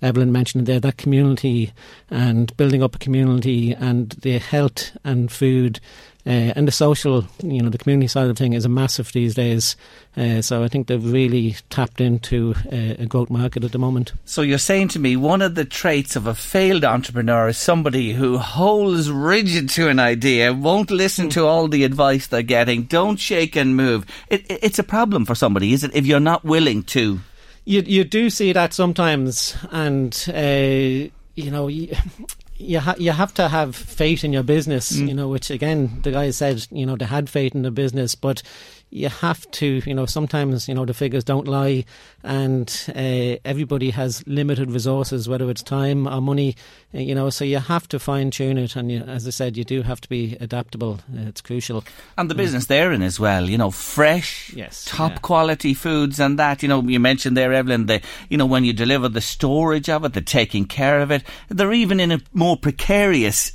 Evelyn 0.00 0.30
mentioned 0.30 0.66
there 0.66 0.78
that 0.78 0.96
community 0.96 1.72
and 2.08 2.56
building 2.56 2.84
up 2.84 2.94
a 2.94 2.98
community 2.98 3.72
and 3.74 4.10
the 4.10 4.38
health 4.38 4.96
and 5.02 5.32
food 5.32 5.80
uh, 6.28 6.52
and 6.56 6.68
the 6.68 6.72
social, 6.72 7.24
you 7.42 7.62
know, 7.62 7.70
the 7.70 7.78
community 7.78 8.06
side 8.06 8.24
of 8.24 8.28
the 8.28 8.34
thing 8.34 8.52
is 8.52 8.66
a 8.66 8.68
massive 8.68 9.10
these 9.12 9.34
days. 9.34 9.76
Uh, 10.14 10.42
so 10.42 10.62
I 10.62 10.68
think 10.68 10.86
they've 10.86 11.12
really 11.12 11.56
tapped 11.70 12.02
into 12.02 12.54
uh, 12.66 13.02
a 13.02 13.06
growth 13.06 13.30
market 13.30 13.64
at 13.64 13.72
the 13.72 13.78
moment. 13.78 14.12
So 14.26 14.42
you're 14.42 14.58
saying 14.58 14.88
to 14.88 14.98
me 14.98 15.16
one 15.16 15.40
of 15.40 15.54
the 15.54 15.64
traits 15.64 16.16
of 16.16 16.26
a 16.26 16.34
failed 16.34 16.84
entrepreneur 16.84 17.48
is 17.48 17.56
somebody 17.56 18.12
who 18.12 18.36
holds 18.36 19.10
rigid 19.10 19.70
to 19.70 19.88
an 19.88 19.98
idea, 19.98 20.52
won't 20.52 20.90
listen 20.90 21.30
to 21.30 21.46
all 21.46 21.66
the 21.66 21.84
advice 21.84 22.26
they're 22.26 22.42
getting, 22.42 22.82
don't 22.82 23.18
shake 23.18 23.56
and 23.56 23.74
move. 23.74 24.04
It, 24.28 24.44
it, 24.50 24.58
it's 24.62 24.78
a 24.78 24.84
problem 24.84 25.24
for 25.24 25.34
somebody, 25.34 25.72
is 25.72 25.82
it? 25.82 25.94
If 25.94 26.06
you're 26.06 26.20
not 26.20 26.44
willing 26.44 26.82
to. 26.84 27.20
You 27.64 27.82
you 27.86 28.04
do 28.04 28.28
see 28.30 28.52
that 28.52 28.74
sometimes, 28.74 29.56
and 29.70 30.12
uh, 30.28 31.10
you 31.34 31.50
know. 31.50 31.70
You, 32.58 32.80
ha- 32.80 32.96
you 32.98 33.12
have 33.12 33.32
to 33.34 33.48
have 33.48 33.76
faith 33.76 34.24
in 34.24 34.32
your 34.32 34.42
business, 34.42 34.92
mm. 34.92 35.08
you 35.08 35.14
know. 35.14 35.28
Which 35.28 35.50
again, 35.50 36.00
the 36.02 36.10
guy 36.10 36.30
said, 36.30 36.66
you 36.70 36.84
know, 36.84 36.96
they 36.96 37.04
had 37.04 37.30
faith 37.30 37.54
in 37.54 37.62
the 37.62 37.70
business, 37.70 38.14
but 38.14 38.42
you 38.90 39.08
have 39.08 39.50
to, 39.50 39.82
you 39.84 39.94
know, 39.94 40.06
sometimes, 40.06 40.68
you 40.68 40.74
know, 40.74 40.84
the 40.84 40.94
figures 40.94 41.24
don't 41.24 41.46
lie 41.46 41.84
and 42.24 42.86
uh, 42.94 43.36
everybody 43.44 43.90
has 43.90 44.26
limited 44.26 44.70
resources, 44.70 45.28
whether 45.28 45.50
it's 45.50 45.62
time 45.62 46.08
or 46.08 46.20
money, 46.20 46.56
uh, 46.94 46.98
you 46.98 47.14
know, 47.14 47.28
so 47.30 47.44
you 47.44 47.58
have 47.58 47.86
to 47.88 47.98
fine 47.98 48.30
tune 48.30 48.56
it. 48.56 48.76
And 48.76 48.90
you, 48.90 49.00
as 49.00 49.26
I 49.26 49.30
said, 49.30 49.56
you 49.56 49.64
do 49.64 49.82
have 49.82 50.00
to 50.00 50.08
be 50.08 50.36
adaptable. 50.40 51.00
It's 51.14 51.40
crucial. 51.40 51.84
And 52.16 52.30
the 52.30 52.34
business 52.34 52.66
they're 52.66 52.92
in 52.92 53.02
as 53.02 53.20
well, 53.20 53.48
you 53.48 53.58
know, 53.58 53.70
fresh, 53.70 54.52
yes, 54.54 54.84
top 54.86 55.12
yeah. 55.12 55.18
quality 55.18 55.74
foods 55.74 56.18
and 56.18 56.38
that, 56.38 56.62
you 56.62 56.68
know, 56.68 56.82
you 56.82 56.98
mentioned 56.98 57.36
there, 57.36 57.52
Evelyn, 57.52 57.86
the, 57.86 58.00
you 58.30 58.38
know, 58.38 58.46
when 58.46 58.64
you 58.64 58.72
deliver 58.72 59.08
the 59.08 59.20
storage 59.20 59.88
of 59.88 60.04
it, 60.04 60.14
the 60.14 60.22
taking 60.22 60.64
care 60.64 61.00
of 61.00 61.10
it, 61.10 61.22
they're 61.48 61.72
even 61.72 62.00
in 62.00 62.12
a 62.12 62.20
more 62.32 62.56
precarious 62.56 63.52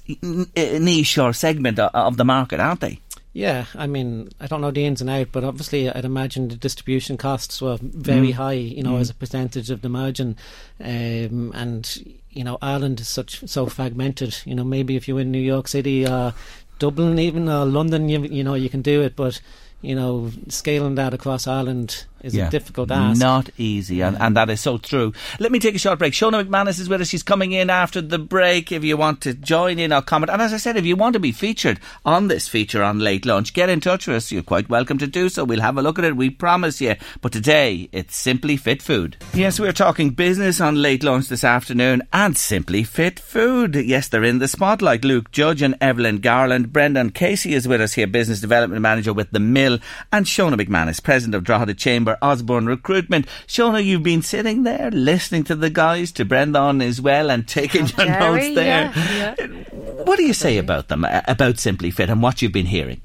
niche 0.55 1.17
or 1.17 1.33
segment 1.33 1.79
of 1.79 2.17
the 2.17 2.25
market, 2.25 2.59
aren't 2.59 2.81
they? 2.81 2.99
Yeah, 3.33 3.65
I 3.73 3.87
mean, 3.87 4.29
I 4.39 4.45
don't 4.45 4.61
know 4.61 4.69
the 4.69 4.85
ins 4.85 5.01
and 5.01 5.09
out, 5.09 5.29
but 5.31 5.43
obviously, 5.43 5.89
I'd 5.89 6.05
imagine 6.05 6.49
the 6.49 6.55
distribution 6.55 7.17
costs 7.17 7.63
were 7.63 7.79
very 7.81 8.29
mm. 8.29 8.33
high, 8.33 8.53
you 8.53 8.83
know, 8.83 8.93
mm. 8.93 9.01
as 9.01 9.09
a 9.09 9.15
percentage 9.15 9.71
of 9.71 9.81
the 9.81 9.89
margin. 9.89 10.37
Um, 10.79 11.51
and 11.55 12.19
you 12.29 12.43
know, 12.43 12.59
Ireland 12.61 12.99
is 12.99 13.07
such 13.07 13.47
so 13.49 13.65
fragmented. 13.65 14.37
You 14.45 14.53
know, 14.53 14.63
maybe 14.63 14.95
if 14.95 15.07
you're 15.07 15.19
in 15.19 15.31
New 15.31 15.39
York 15.39 15.67
City, 15.67 16.05
uh, 16.05 16.31
Dublin, 16.77 17.17
even 17.17 17.49
or 17.49 17.65
London, 17.65 18.07
you 18.07 18.21
you 18.21 18.43
know, 18.43 18.53
you 18.53 18.69
can 18.69 18.83
do 18.83 19.01
it, 19.01 19.15
but 19.15 19.41
you 19.81 19.95
know, 19.95 20.31
scaling 20.47 20.95
that 20.95 21.15
across 21.15 21.47
Ireland 21.47 22.05
is 22.23 22.35
yeah. 22.35 22.47
a 22.47 22.49
difficult 22.49 22.89
ask. 22.89 23.19
Not 23.19 23.49
easy, 23.57 24.01
and, 24.01 24.17
and 24.19 24.35
that 24.37 24.49
is 24.49 24.61
so 24.61 24.77
true. 24.77 25.13
Let 25.39 25.51
me 25.51 25.59
take 25.59 25.75
a 25.75 25.79
short 25.79 25.99
break. 25.99 26.13
Shona 26.13 26.43
McManus 26.43 26.79
is 26.79 26.89
with 26.89 27.01
us. 27.01 27.09
She's 27.09 27.23
coming 27.23 27.51
in 27.51 27.69
after 27.69 28.01
the 28.01 28.19
break. 28.19 28.71
If 28.71 28.83
you 28.83 28.97
want 28.97 29.21
to 29.21 29.33
join 29.33 29.77
in 29.77 29.93
or 29.93 30.01
comment, 30.01 30.31
and 30.31 30.41
as 30.41 30.53
I 30.53 30.57
said, 30.57 30.77
if 30.77 30.85
you 30.85 30.95
want 30.95 31.13
to 31.13 31.19
be 31.19 31.31
featured 31.31 31.79
on 32.05 32.29
this 32.29 32.47
feature 32.47 32.81
on 32.81 32.99
Late 32.99 33.25
Lunch, 33.25 33.53
get 33.53 33.69
in 33.69 33.81
touch 33.81 34.07
with 34.07 34.17
us. 34.17 34.31
You're 34.31 34.43
quite 34.43 34.69
welcome 34.69 34.97
to 34.99 35.07
do 35.07 35.29
so. 35.29 35.43
We'll 35.43 35.61
have 35.61 35.77
a 35.77 35.81
look 35.81 35.99
at 35.99 36.05
it. 36.05 36.15
We 36.15 36.29
promise 36.29 36.81
you. 36.81 36.95
But 37.21 37.33
today, 37.33 37.89
it's 37.91 38.15
Simply 38.15 38.57
Fit 38.57 38.81
Food. 38.81 39.17
Yes, 39.33 39.59
we're 39.59 39.73
talking 39.73 40.11
business 40.11 40.61
on 40.61 40.81
Late 40.81 41.03
Lunch 41.03 41.27
this 41.27 41.43
afternoon, 41.43 42.01
and 42.13 42.37
Simply 42.37 42.83
Fit 42.83 43.19
Food. 43.19 43.75
Yes, 43.75 44.07
they're 44.07 44.23
in 44.23 44.39
the 44.39 44.47
spotlight. 44.47 45.03
Luke 45.03 45.31
Judge 45.31 45.61
and 45.61 45.75
Evelyn 45.81 46.19
Garland. 46.19 46.71
Brendan 46.71 47.09
Casey 47.11 47.53
is 47.53 47.67
with 47.67 47.81
us 47.81 47.93
here, 47.93 48.07
Business 48.07 48.39
Development 48.39 48.81
Manager 48.81 49.13
with 49.13 49.31
The 49.31 49.39
Mill, 49.39 49.79
and 50.11 50.25
Shona 50.25 50.55
McManus, 50.55 51.03
President 51.03 51.35
of 51.35 51.43
Drogheda 51.43 51.73
Chamber 51.73 52.12
Osborne 52.21 52.65
Recruitment. 52.65 53.27
Shona, 53.47 53.83
you've 53.83 54.03
been 54.03 54.21
sitting 54.21 54.63
there 54.63 54.91
listening 54.91 55.43
to 55.45 55.55
the 55.55 55.69
guys, 55.69 56.11
to 56.13 56.25
Brendan 56.25 56.81
as 56.81 57.01
well, 57.01 57.29
and 57.31 57.47
taking 57.47 57.83
oh, 57.83 58.03
your 58.03 58.07
Jerry, 58.07 58.19
notes 58.19 58.55
there. 58.55 58.93
Yeah, 58.95 59.35
yeah. 59.39 59.47
What 60.03 60.17
do 60.17 60.23
you 60.23 60.33
say 60.33 60.57
about 60.57 60.87
them, 60.87 61.05
uh, 61.05 61.21
about 61.27 61.59
Simply 61.59 61.91
Fit, 61.91 62.09
and 62.09 62.21
what 62.21 62.41
you've 62.41 62.51
been 62.51 62.65
hearing? 62.65 63.01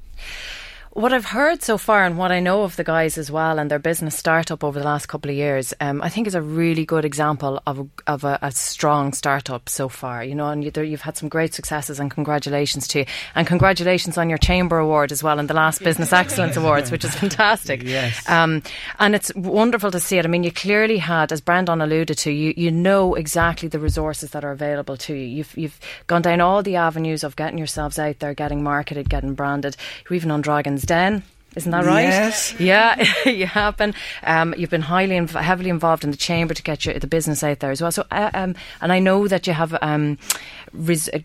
What 0.99 1.13
I've 1.13 1.27
heard 1.27 1.63
so 1.63 1.79
far 1.79 2.05
and 2.05 2.19
what 2.19 2.33
I 2.33 2.41
know 2.41 2.65
of 2.65 2.75
the 2.75 2.83
guys 2.83 3.19
as 3.19 3.31
well 3.31 3.61
and 3.61 3.71
their 3.71 3.79
business 3.79 4.17
startup 4.17 4.65
over 4.65 4.81
the 4.81 4.85
last 4.85 5.07
couple 5.07 5.31
of 5.31 5.37
years, 5.37 5.73
um, 5.81 6.03
I 6.03 6.09
think 6.09 6.27
is 6.27 6.35
a 6.35 6.43
really 6.43 6.85
good 6.85 7.05
example 7.05 7.63
of 7.69 7.79
a, 7.79 7.87
of 8.09 8.25
a, 8.25 8.37
a 8.43 8.51
strong 8.51 9.13
startup 9.13 9.69
so 9.69 9.89
far. 9.89 10.25
You 10.25 10.35
know, 10.35 10.49
and 10.49 10.65
you, 10.65 10.73
have 10.91 11.03
had 11.03 11.17
some 11.17 11.29
great 11.29 11.55
successes 11.55 12.01
and 12.01 12.11
congratulations 12.11 12.89
to 12.89 13.01
you. 13.01 13.05
And 13.37 13.47
congratulations 13.47 14.19
on 14.19 14.29
your 14.29 14.39
Chamber 14.39 14.79
Award 14.79 15.13
as 15.13 15.23
well 15.23 15.39
and 15.39 15.49
the 15.49 15.55
last 15.55 15.85
Business 15.85 16.13
Excellence 16.13 16.57
Awards, 16.57 16.91
which 16.91 17.05
is 17.05 17.15
fantastic. 17.15 17.85
Yes. 17.85 18.29
Um, 18.29 18.65
and 18.99 19.15
it's 19.15 19.33
wonderful 19.37 19.93
to 19.93 20.01
see 20.01 20.19
it. 20.19 20.25
I 20.25 20.29
mean, 20.29 20.43
you 20.43 20.51
clearly 20.51 20.99
had, 20.99 21.31
as 21.31 21.41
Brendan 21.41 21.81
alluded 21.81 22.19
to, 22.19 22.33
you, 22.33 22.55
you 22.57 22.73
know 22.73 23.15
exactly 23.15 23.69
the 23.69 23.79
resources 23.79 24.33
that 24.33 24.45
are 24.45 24.51
available 24.51 24.97
to 24.97 25.15
you. 25.15 25.27
You've, 25.27 25.57
you've 25.57 25.81
gone 26.09 26.23
down 26.23 26.41
all 26.41 26.65
the 26.65 26.75
avenues 26.75 27.23
of 27.23 27.37
getting 27.37 27.59
yourselves 27.59 28.01
out 28.01 28.19
there, 28.19 28.35
getting 28.35 28.65
marketed, 28.65 29.09
getting 29.09 29.35
branded. 29.35 29.77
You're 30.11 30.17
even 30.17 30.33
on 30.33 30.41
Dragon's 30.41 30.88
Den. 30.89 31.23
Isn't 31.57 31.73
that 31.73 31.87
right? 31.87 32.03
Yes. 32.03 32.55
Yeah, 32.61 33.03
you 33.29 33.47
have 33.47 33.77
been. 33.77 33.95
Um, 34.23 34.55
you've 34.57 34.71
been 34.71 34.83
highly, 34.83 35.17
inv- 35.17 35.41
heavily 35.41 35.71
involved 35.71 36.05
in 36.05 36.11
the 36.11 36.17
chamber 36.17 36.55
to 36.55 36.63
get 36.63 36.85
your, 36.85 36.99
the 36.99 37.07
business 37.07 37.43
out 37.43 37.61
there 37.61 37.71
as 37.71 37.81
well. 37.81 37.91
So, 37.91 38.05
uh, 38.11 38.31
um, 38.35 38.55
and 38.81 38.93
I 38.93 38.99
know 38.99 39.27
that 39.27 39.47
you 39.47 39.55
have 39.55 39.77
um, 39.83 40.19
res- 40.73 41.09
uh, 41.09 41.19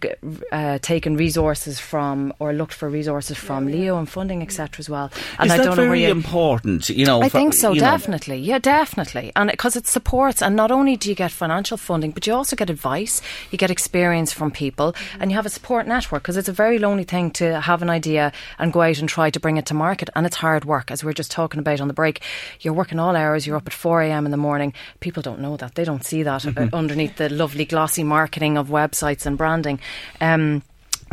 uh, 0.52 0.80
taken 0.82 1.16
resources 1.18 1.80
from 1.80 2.34
or 2.40 2.54
looked 2.54 2.74
for 2.74 2.90
resources 2.90 3.38
from 3.38 3.68
LEO 3.68 3.98
and 3.98 4.10
funding, 4.10 4.42
etc. 4.42 4.80
as 4.80 4.90
well. 4.90 5.12
And 5.40 5.48
Is 5.48 5.54
I 5.54 5.58
that 5.58 5.64
don't 5.64 5.76
very 5.76 6.04
know 6.04 6.12
important? 6.12 6.90
You 6.90 7.06
know, 7.06 7.22
I 7.22 7.30
for, 7.30 7.38
think 7.38 7.54
so. 7.54 7.74
Definitely, 7.74 8.40
know. 8.40 8.48
yeah, 8.48 8.60
definitely, 8.60 9.32
and 9.36 9.50
because 9.52 9.76
it 9.76 9.88
supports, 9.88 10.42
and 10.42 10.56
not 10.56 10.72
only 10.72 10.96
do 10.96 11.10
you 11.10 11.16
get 11.16 11.32
financial 11.32 11.78
funding, 11.78 12.12
but 12.12 12.28
you 12.28 12.34
also 12.34 12.56
get 12.56 12.70
advice, 12.70 13.22
you 13.52 13.58
get 13.58 13.72
experience 13.72 14.32
from 14.32 14.52
people, 14.52 14.96
and 15.20 15.32
you 15.32 15.36
have 15.36 15.46
a 15.46 15.50
support 15.50 15.88
network 15.88 16.24
because 16.24 16.38
it's 16.38 16.50
a 16.50 16.54
very 16.54 16.80
lonely 16.80 17.04
thing 17.04 17.32
to 17.32 17.60
have 17.62 17.82
an 17.82 17.90
idea 17.90 18.32
and 18.60 18.74
go 18.74 18.82
out 18.82 19.00
and 19.00 19.10
try 19.10 19.30
to 19.30 19.40
bring 19.40 19.58
it 19.58 19.66
to 19.68 19.74
market, 19.74 20.10
and 20.16 20.26
it's 20.26 20.38
hard 20.38 20.66
work, 20.66 20.92
as 20.92 21.04
we 21.04 21.10
are 21.10 21.14
just 21.14 21.32
talking 21.32 21.60
about 21.60 21.82
on 21.82 21.88
the 21.88 21.94
break. 21.94 22.22
You're 22.62 22.74
working 22.74 23.00
all 23.00 23.16
hours. 23.16 23.46
You're 23.46 23.58
up 23.58 23.68
at 23.68 23.74
four 23.74 24.02
a.m. 24.02 24.26
in 24.26 24.32
the 24.32 24.38
morning. 24.38 24.74
People 25.00 25.22
don't 25.22 25.40
know 25.40 25.58
that. 25.58 25.76
They 25.76 25.84
don't 25.84 26.04
see 26.04 26.24
that 26.24 26.42
mm-hmm. 26.42 26.74
underneath 26.74 27.18
the 27.18 27.30
lovely 27.30 27.66
glossy 27.66 28.04
marketing 28.04 28.58
of 28.58 28.68
websites 28.68 29.26
and 29.26 29.33
and 29.34 29.38
branding. 29.38 29.80
Um, 30.22 30.62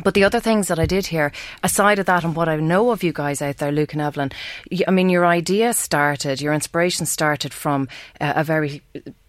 But 0.04 0.14
the 0.14 0.24
other 0.26 0.40
things 0.40 0.66
that 0.66 0.78
I 0.78 0.86
did 0.86 1.06
here, 1.06 1.30
aside 1.62 2.00
of 2.00 2.06
that 2.06 2.24
and 2.24 2.34
what 2.36 2.48
I 2.48 2.56
know 2.56 2.90
of 2.90 3.02
you 3.02 3.12
guys 3.12 3.42
out 3.42 3.56
there, 3.56 3.72
Luke 3.72 3.92
and 3.92 4.02
Evelyn, 4.02 4.30
I 4.88 4.90
mean, 4.90 5.10
your 5.10 5.26
idea 5.26 5.72
started, 5.74 6.40
your 6.40 6.54
inspiration 6.54 7.06
started 7.06 7.52
from 7.52 7.88
a, 8.18 8.40
a 8.40 8.44
very 8.44 8.80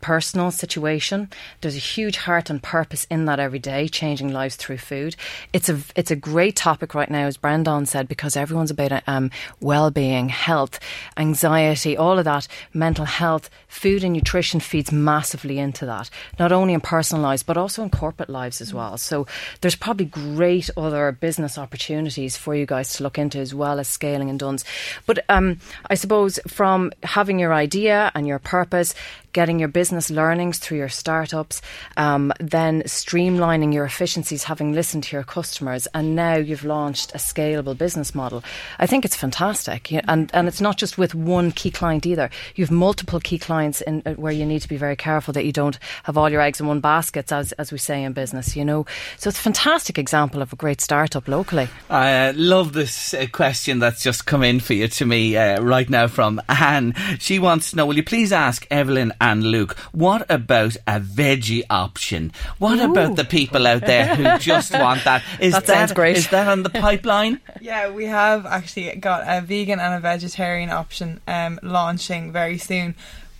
personal 0.02 0.52
situation. 0.52 1.30
There's 1.62 1.76
a 1.76 1.80
huge 1.80 2.18
heart 2.18 2.50
and 2.50 2.62
purpose 2.62 3.06
in 3.10 3.26
that 3.26 3.40
every 3.40 3.60
day, 3.60 3.88
changing 3.88 4.34
lives 4.34 4.56
through 4.56 4.80
food. 4.80 5.16
It's 5.54 5.70
a 5.70 5.80
it's 5.96 6.12
a 6.12 6.16
great 6.16 6.56
topic 6.56 6.94
right 6.96 7.10
now, 7.10 7.28
as 7.28 7.38
Brendan 7.38 7.86
said, 7.86 8.08
because 8.08 8.36
everyone's 8.36 8.72
about 8.72 9.04
um, 9.08 9.32
well-being, 9.60 10.30
health, 10.30 10.80
anxiety, 11.18 11.96
all 11.96 12.18
of 12.18 12.26
that, 12.26 12.48
mental 12.74 13.06
health. 13.06 13.50
Food 13.68 14.04
and 14.04 14.14
nutrition 14.14 14.60
feeds 14.60 14.92
massively 14.92 15.58
into 15.58 15.86
that, 15.86 16.10
not 16.38 16.52
only 16.52 16.74
in 16.74 16.82
personal 16.82 17.24
lives 17.24 17.44
but 17.44 17.58
also 17.58 17.84
in 17.84 17.90
corporate 17.90 18.30
lives 18.30 18.62
as 18.62 18.74
well. 18.74 18.98
So 18.98 19.28
there's 19.62 19.76
probably 19.76 20.06
great 20.06 20.70
other 20.76 21.12
business 21.12 21.58
opportunities 21.58 22.36
for 22.38 22.56
you 22.56 22.66
guys 22.66 22.94
to 22.94 23.04
look 23.04 23.18
into 23.18 23.40
as 23.40 23.54
well 23.54 23.80
as 23.80 23.88
scaling 23.88 24.30
and 24.30 24.40
Dunnes. 24.40 24.66
But 25.06 25.24
um, 25.30 25.60
I 25.90 25.96
suppose 25.96 26.40
from 26.48 26.92
having 27.04 27.40
your 27.40 27.54
idea 27.54 28.12
and 28.14 28.28
your 28.28 28.40
purpose, 28.40 28.94
getting 29.34 29.60
your 29.60 29.68
business 29.68 30.10
learnings 30.10 30.60
through 30.60 30.78
your 30.78 30.90
startups, 30.90 31.62
um, 31.98 32.34
then 32.40 32.82
streamlining 32.84 33.74
your 33.74 33.86
efficiencies, 33.86 34.44
having 34.44 34.74
listened 34.74 35.04
to 35.04 35.16
your 35.16 35.24
customers, 35.24 35.88
and 35.94 36.16
now 36.16 36.36
you've 36.36 36.64
launched 36.64 37.14
a 37.14 37.18
scalable 37.18 37.78
business 37.78 38.14
model. 38.14 38.44
I 38.80 38.88
think 38.88 39.06
it's 39.06 39.16
fantastic, 39.16 39.92
and 39.92 40.30
and 40.34 40.48
it's 40.48 40.62
not 40.62 40.78
just 40.78 40.98
with 40.98 41.16
one 41.16 41.52
key 41.52 41.72
client 41.72 42.06
either. 42.06 42.30
You've 42.56 42.72
multiple 42.72 43.20
key 43.20 43.40
clients 43.40 43.82
in 43.82 44.02
uh, 44.06 44.14
where 44.14 44.32
you 44.32 44.46
need 44.46 44.62
to 44.62 44.68
be 44.68 44.78
very 44.78 44.96
careful 44.96 45.34
that 45.34 45.46
you 45.46 45.52
don't 45.52 45.78
have 46.04 46.18
all 46.18 46.30
your 46.30 46.42
eggs 46.42 46.60
in 46.60 46.68
one 46.68 46.80
basket, 46.80 47.32
as 47.32 47.52
as 47.54 47.72
we 47.72 47.78
say 47.78 48.04
in 48.04 48.14
business. 48.14 48.56
You 48.56 48.66
know, 48.66 48.86
so 49.18 49.30
it's 49.30 49.40
a 49.40 49.42
fantastic 49.42 49.98
example 49.98 50.42
of 50.42 50.54
a 50.54 50.56
great 50.56 50.82
startup 50.82 51.28
locally. 51.28 51.68
I 51.90 52.28
uh, 52.28 52.34
love 52.36 52.74
this 52.74 53.14
uh, 53.14 53.28
question 53.32 53.80
that's 53.80 54.04
just 54.04 54.26
come 54.26 54.44
in 54.44 54.60
for 54.60 54.74
you 54.74 54.88
to 54.88 55.06
me 55.06 55.38
uh, 55.38 55.62
right 55.62 55.90
now 55.90 56.08
from 56.08 56.42
Anne. 56.50 56.96
She 57.20 57.40
wants 57.40 57.72
to 57.72 57.78
know: 57.78 57.86
Will 57.86 57.98
you 57.98 58.04
please 58.04 58.32
ask 58.32 58.66
Evelyn 58.70 59.14
and 59.22 59.44
Luke, 59.44 59.78
what 59.94 60.30
about 60.30 60.76
a 60.88 61.00
veggie 61.00 61.64
option? 61.70 62.34
What 62.58 62.80
Ooh. 62.80 62.92
about 62.92 63.16
the 63.16 63.24
people 63.24 63.68
out 63.68 63.86
there 63.86 64.16
who 64.16 64.38
just 64.40 64.74
want 64.74 65.04
that? 65.06 65.24
Is 65.40 65.54
that, 65.54 65.66
that 65.68 65.74
sounds 65.74 65.94
great. 65.94 66.18
Is 66.18 66.28
that 66.30 66.48
on 66.48 66.64
the 66.64 66.72
pipeline? 66.72 67.40
yeah, 67.62 67.90
we 67.92 68.06
have 68.06 68.46
actually 68.48 68.94
got 68.96 69.24
a 69.26 69.40
vegan 69.42 69.80
and 69.80 69.94
a 69.94 70.00
vegetarian 70.00 70.72
option 70.72 71.22
um, 71.28 71.60
launching 71.62 72.32
very 72.32 72.58
soon 72.58 72.96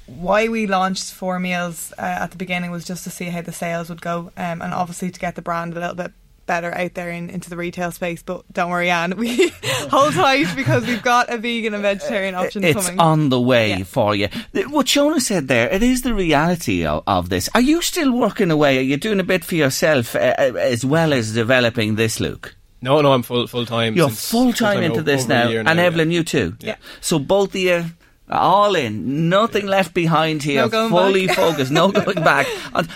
why 0.06 0.50
we 0.50 0.68
launched 0.68 1.14
four 1.14 1.40
meals 1.40 1.94
uh, 1.98 2.02
at 2.02 2.32
the 2.32 2.38
beginning 2.38 2.70
was 2.70 2.84
just 2.84 3.06
to 3.06 3.10
see 3.10 3.26
how 3.26 3.42
the 3.42 3.52
sales 3.54 3.90
would 3.90 4.02
go 4.02 4.32
um, 4.36 4.62
and 4.62 4.74
obviously 4.74 5.10
to 5.10 5.20
get 5.20 5.36
the 5.36 5.42
brand 5.42 5.72
a 5.74 5.80
little 5.80 5.96
bit 5.96 6.12
better 6.52 6.78
out 6.78 6.94
there 6.96 7.10
in, 7.10 7.30
into 7.30 7.50
the 7.50 7.56
retail 7.56 7.94
space. 7.94 8.22
But 8.24 8.44
don't 8.52 8.70
worry, 8.70 8.90
Anne, 8.90 9.16
we 9.16 9.54
hold 9.90 10.14
tight 10.14 10.48
because 10.54 10.86
we've 10.86 11.02
got 11.02 11.30
a 11.30 11.38
vegan 11.38 11.74
and 11.74 11.82
vegetarian 11.82 12.36
option 12.36 12.62
it's 12.66 12.86
coming. 12.86 13.00
on 13.00 13.30
the 13.30 13.40
way 13.40 13.70
yeah. 13.70 13.84
for 13.84 14.14
you. 14.14 14.28
What 14.68 14.88
Shona 14.88 15.22
said 15.22 15.48
there, 15.48 15.70
it 15.70 15.82
is 15.82 16.02
the 16.02 16.14
reality 16.14 16.86
of, 16.86 17.04
of, 17.08 17.30
this. 17.30 17.48
Are 17.56 17.62
you 17.62 17.82
still 17.82 18.12
working 18.12 18.52
away? 18.52 18.80
Are 18.80 18.82
you 18.82 18.98
doing 18.98 19.22
a 19.22 19.24
bit 19.24 19.46
for 19.46 19.56
yourself 19.56 20.14
uh, 20.14 20.36
uh 20.38 20.54
as 20.58 20.84
well 20.84 21.14
as 21.14 21.34
developing 21.34 21.96
this, 21.96 22.20
Luke? 22.20 22.54
No, 22.82 23.00
no, 23.00 23.14
I'm 23.14 23.24
full 23.24 23.48
full 23.48 23.66
time. 23.66 23.96
You're 23.96 24.10
full 24.10 24.52
time 24.52 24.84
into 24.84 25.02
this 25.02 25.30
now, 25.30 25.50
now, 25.50 25.72
and 25.72 25.80
Evelyn, 25.80 26.12
yeah. 26.12 26.18
you 26.18 26.24
too. 26.26 26.58
Yeah. 26.60 26.76
So 27.00 27.18
both 27.18 27.50
of 27.50 27.62
you 27.62 27.86
all 28.32 28.76
in, 28.76 29.30
nothing 29.30 29.68
left 29.68 29.94
behind 29.94 30.44
here, 30.44 30.68
no 30.68 30.90
fully 30.90 31.28
focused, 31.42 31.72
no 31.72 31.92
going 31.92 32.24
back. 32.24 32.48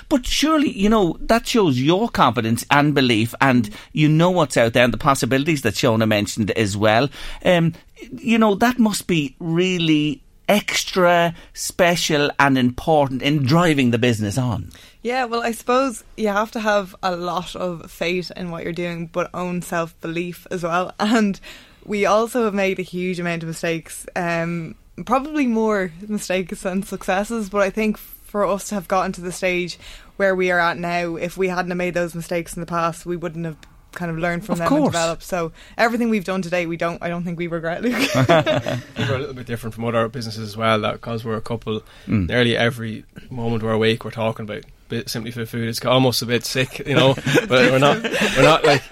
But 0.09 0.25
surely, 0.25 0.71
you 0.71 0.89
know, 0.89 1.17
that 1.21 1.47
shows 1.47 1.79
your 1.79 2.09
confidence 2.09 2.65
and 2.71 2.93
belief, 2.93 3.36
and 3.41 3.69
you 3.93 4.09
know 4.09 4.31
what's 4.31 4.57
out 4.57 4.73
there 4.73 4.83
and 4.83 4.93
the 4.93 4.97
possibilities 4.97 5.61
that 5.63 5.73
Shona 5.73 6.07
mentioned 6.07 6.51
as 6.51 6.77
well. 6.77 7.09
Um, 7.43 7.73
you 8.11 8.38
know, 8.38 8.55
that 8.55 8.79
must 8.79 9.07
be 9.07 9.36
really 9.39 10.21
extra 10.47 11.33
special 11.53 12.29
and 12.39 12.57
important 12.57 13.21
in 13.21 13.43
driving 13.43 13.91
the 13.91 13.97
business 13.97 14.38
on. 14.38 14.69
Yeah, 15.01 15.25
well, 15.25 15.43
I 15.43 15.51
suppose 15.51 16.03
you 16.17 16.29
have 16.29 16.51
to 16.51 16.59
have 16.59 16.95
a 17.03 17.15
lot 17.15 17.55
of 17.55 17.91
faith 17.91 18.31
in 18.36 18.51
what 18.51 18.63
you're 18.63 18.73
doing, 18.73 19.07
but 19.07 19.29
own 19.33 19.61
self 19.61 19.99
belief 20.01 20.47
as 20.51 20.63
well. 20.63 20.93
And 20.99 21.39
we 21.86 22.05
also 22.05 22.45
have 22.45 22.53
made 22.53 22.79
a 22.79 22.83
huge 22.83 23.19
amount 23.19 23.43
of 23.43 23.47
mistakes. 23.47 24.07
Um, 24.15 24.75
probably 25.03 25.47
more 25.47 25.91
mistakes 26.07 26.61
than 26.61 26.83
successes, 26.83 27.49
but 27.49 27.61
I 27.61 27.69
think 27.69 27.97
for 27.97 28.45
us 28.45 28.69
to 28.69 28.75
have 28.75 28.87
gotten 28.87 29.11
to 29.13 29.21
the 29.21 29.31
stage 29.31 29.77
where 30.17 30.35
we 30.35 30.51
are 30.51 30.59
at 30.59 30.77
now, 30.77 31.15
if 31.15 31.37
we 31.37 31.49
hadn't 31.49 31.75
made 31.75 31.93
those 31.93 32.15
mistakes 32.15 32.55
in 32.55 32.61
the 32.61 32.65
past, 32.65 33.05
we 33.05 33.17
wouldn't 33.17 33.45
have 33.45 33.57
kind 33.91 34.11
of 34.11 34.17
learned 34.17 34.45
from 34.45 34.53
of 34.53 34.59
them 34.59 34.67
course. 34.67 34.81
and 34.83 34.91
developed. 34.91 35.23
So 35.23 35.51
everything 35.77 36.09
we've 36.09 36.25
done 36.25 36.41
today, 36.41 36.65
we 36.65 36.77
don't. 36.77 37.01
I 37.01 37.09
don't 37.09 37.23
think 37.23 37.39
we 37.39 37.47
regret. 37.47 37.81
Luke. 37.81 37.93
we're 38.27 39.15
a 39.15 39.19
little 39.19 39.33
bit 39.33 39.47
different 39.47 39.73
from 39.73 39.85
other 39.85 40.07
businesses 40.07 40.49
as 40.49 40.57
well. 40.57 40.91
Because 40.91 41.25
we're 41.25 41.37
a 41.37 41.41
couple, 41.41 41.81
mm. 42.05 42.27
nearly 42.27 42.55
every 42.55 43.05
moment 43.29 43.63
we're 43.63 43.71
awake, 43.71 44.05
we're 44.05 44.11
talking 44.11 44.43
about 44.43 44.65
bit 44.84 44.84
simply 45.05 45.31
for 45.31 45.45
food. 45.45 45.67
It's 45.67 45.83
almost 45.85 46.21
a 46.21 46.25
bit 46.25 46.45
sick, 46.45 46.79
you 46.85 46.95
know. 46.95 47.13
but 47.13 47.49
we're 47.49 47.79
not. 47.79 48.03
We're 48.03 48.43
not 48.43 48.63
like. 48.63 48.83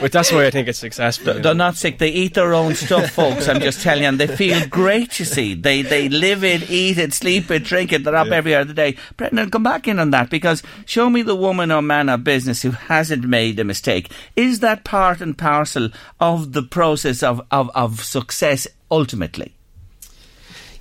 But 0.00 0.12
that's 0.12 0.30
why 0.30 0.46
I 0.46 0.50
think 0.50 0.68
it's 0.68 0.78
successful. 0.78 1.34
They're, 1.34 1.54
not 1.54 1.74
sick. 1.74 1.98
They 1.98 2.10
eat 2.10 2.34
their 2.34 2.54
own 2.54 2.74
stuff, 2.74 3.10
folks. 3.10 3.48
I'm 3.48 3.60
just 3.60 3.80
telling 3.82 4.02
you, 4.02 4.08
and 4.08 4.20
they 4.20 4.28
feel 4.28 4.66
great. 4.68 5.18
You 5.18 5.24
see, 5.24 5.54
they 5.54 5.82
they 5.82 6.08
live 6.08 6.44
it, 6.44 6.70
eat 6.70 6.98
it, 6.98 7.12
sleep 7.12 7.50
it, 7.50 7.64
drink 7.64 7.92
it. 7.92 8.04
They're 8.04 8.14
up 8.14 8.28
yeah. 8.28 8.36
every 8.36 8.54
other 8.54 8.72
day. 8.72 8.96
Brendan, 9.16 9.50
come 9.50 9.64
back 9.64 9.88
in 9.88 9.98
on 9.98 10.10
that 10.10 10.30
because 10.30 10.62
show 10.86 11.10
me 11.10 11.22
the 11.22 11.34
woman 11.34 11.72
or 11.72 11.82
man 11.82 12.08
of 12.08 12.22
business 12.22 12.62
who 12.62 12.70
hasn't 12.70 13.24
made 13.24 13.58
a 13.58 13.64
mistake. 13.64 14.12
Is 14.36 14.60
that 14.60 14.84
part 14.84 15.20
and 15.20 15.36
parcel 15.36 15.90
of 16.20 16.52
the 16.52 16.62
process 16.62 17.22
of 17.22 17.40
of, 17.50 17.70
of 17.74 18.04
success 18.04 18.68
ultimately? 18.90 19.57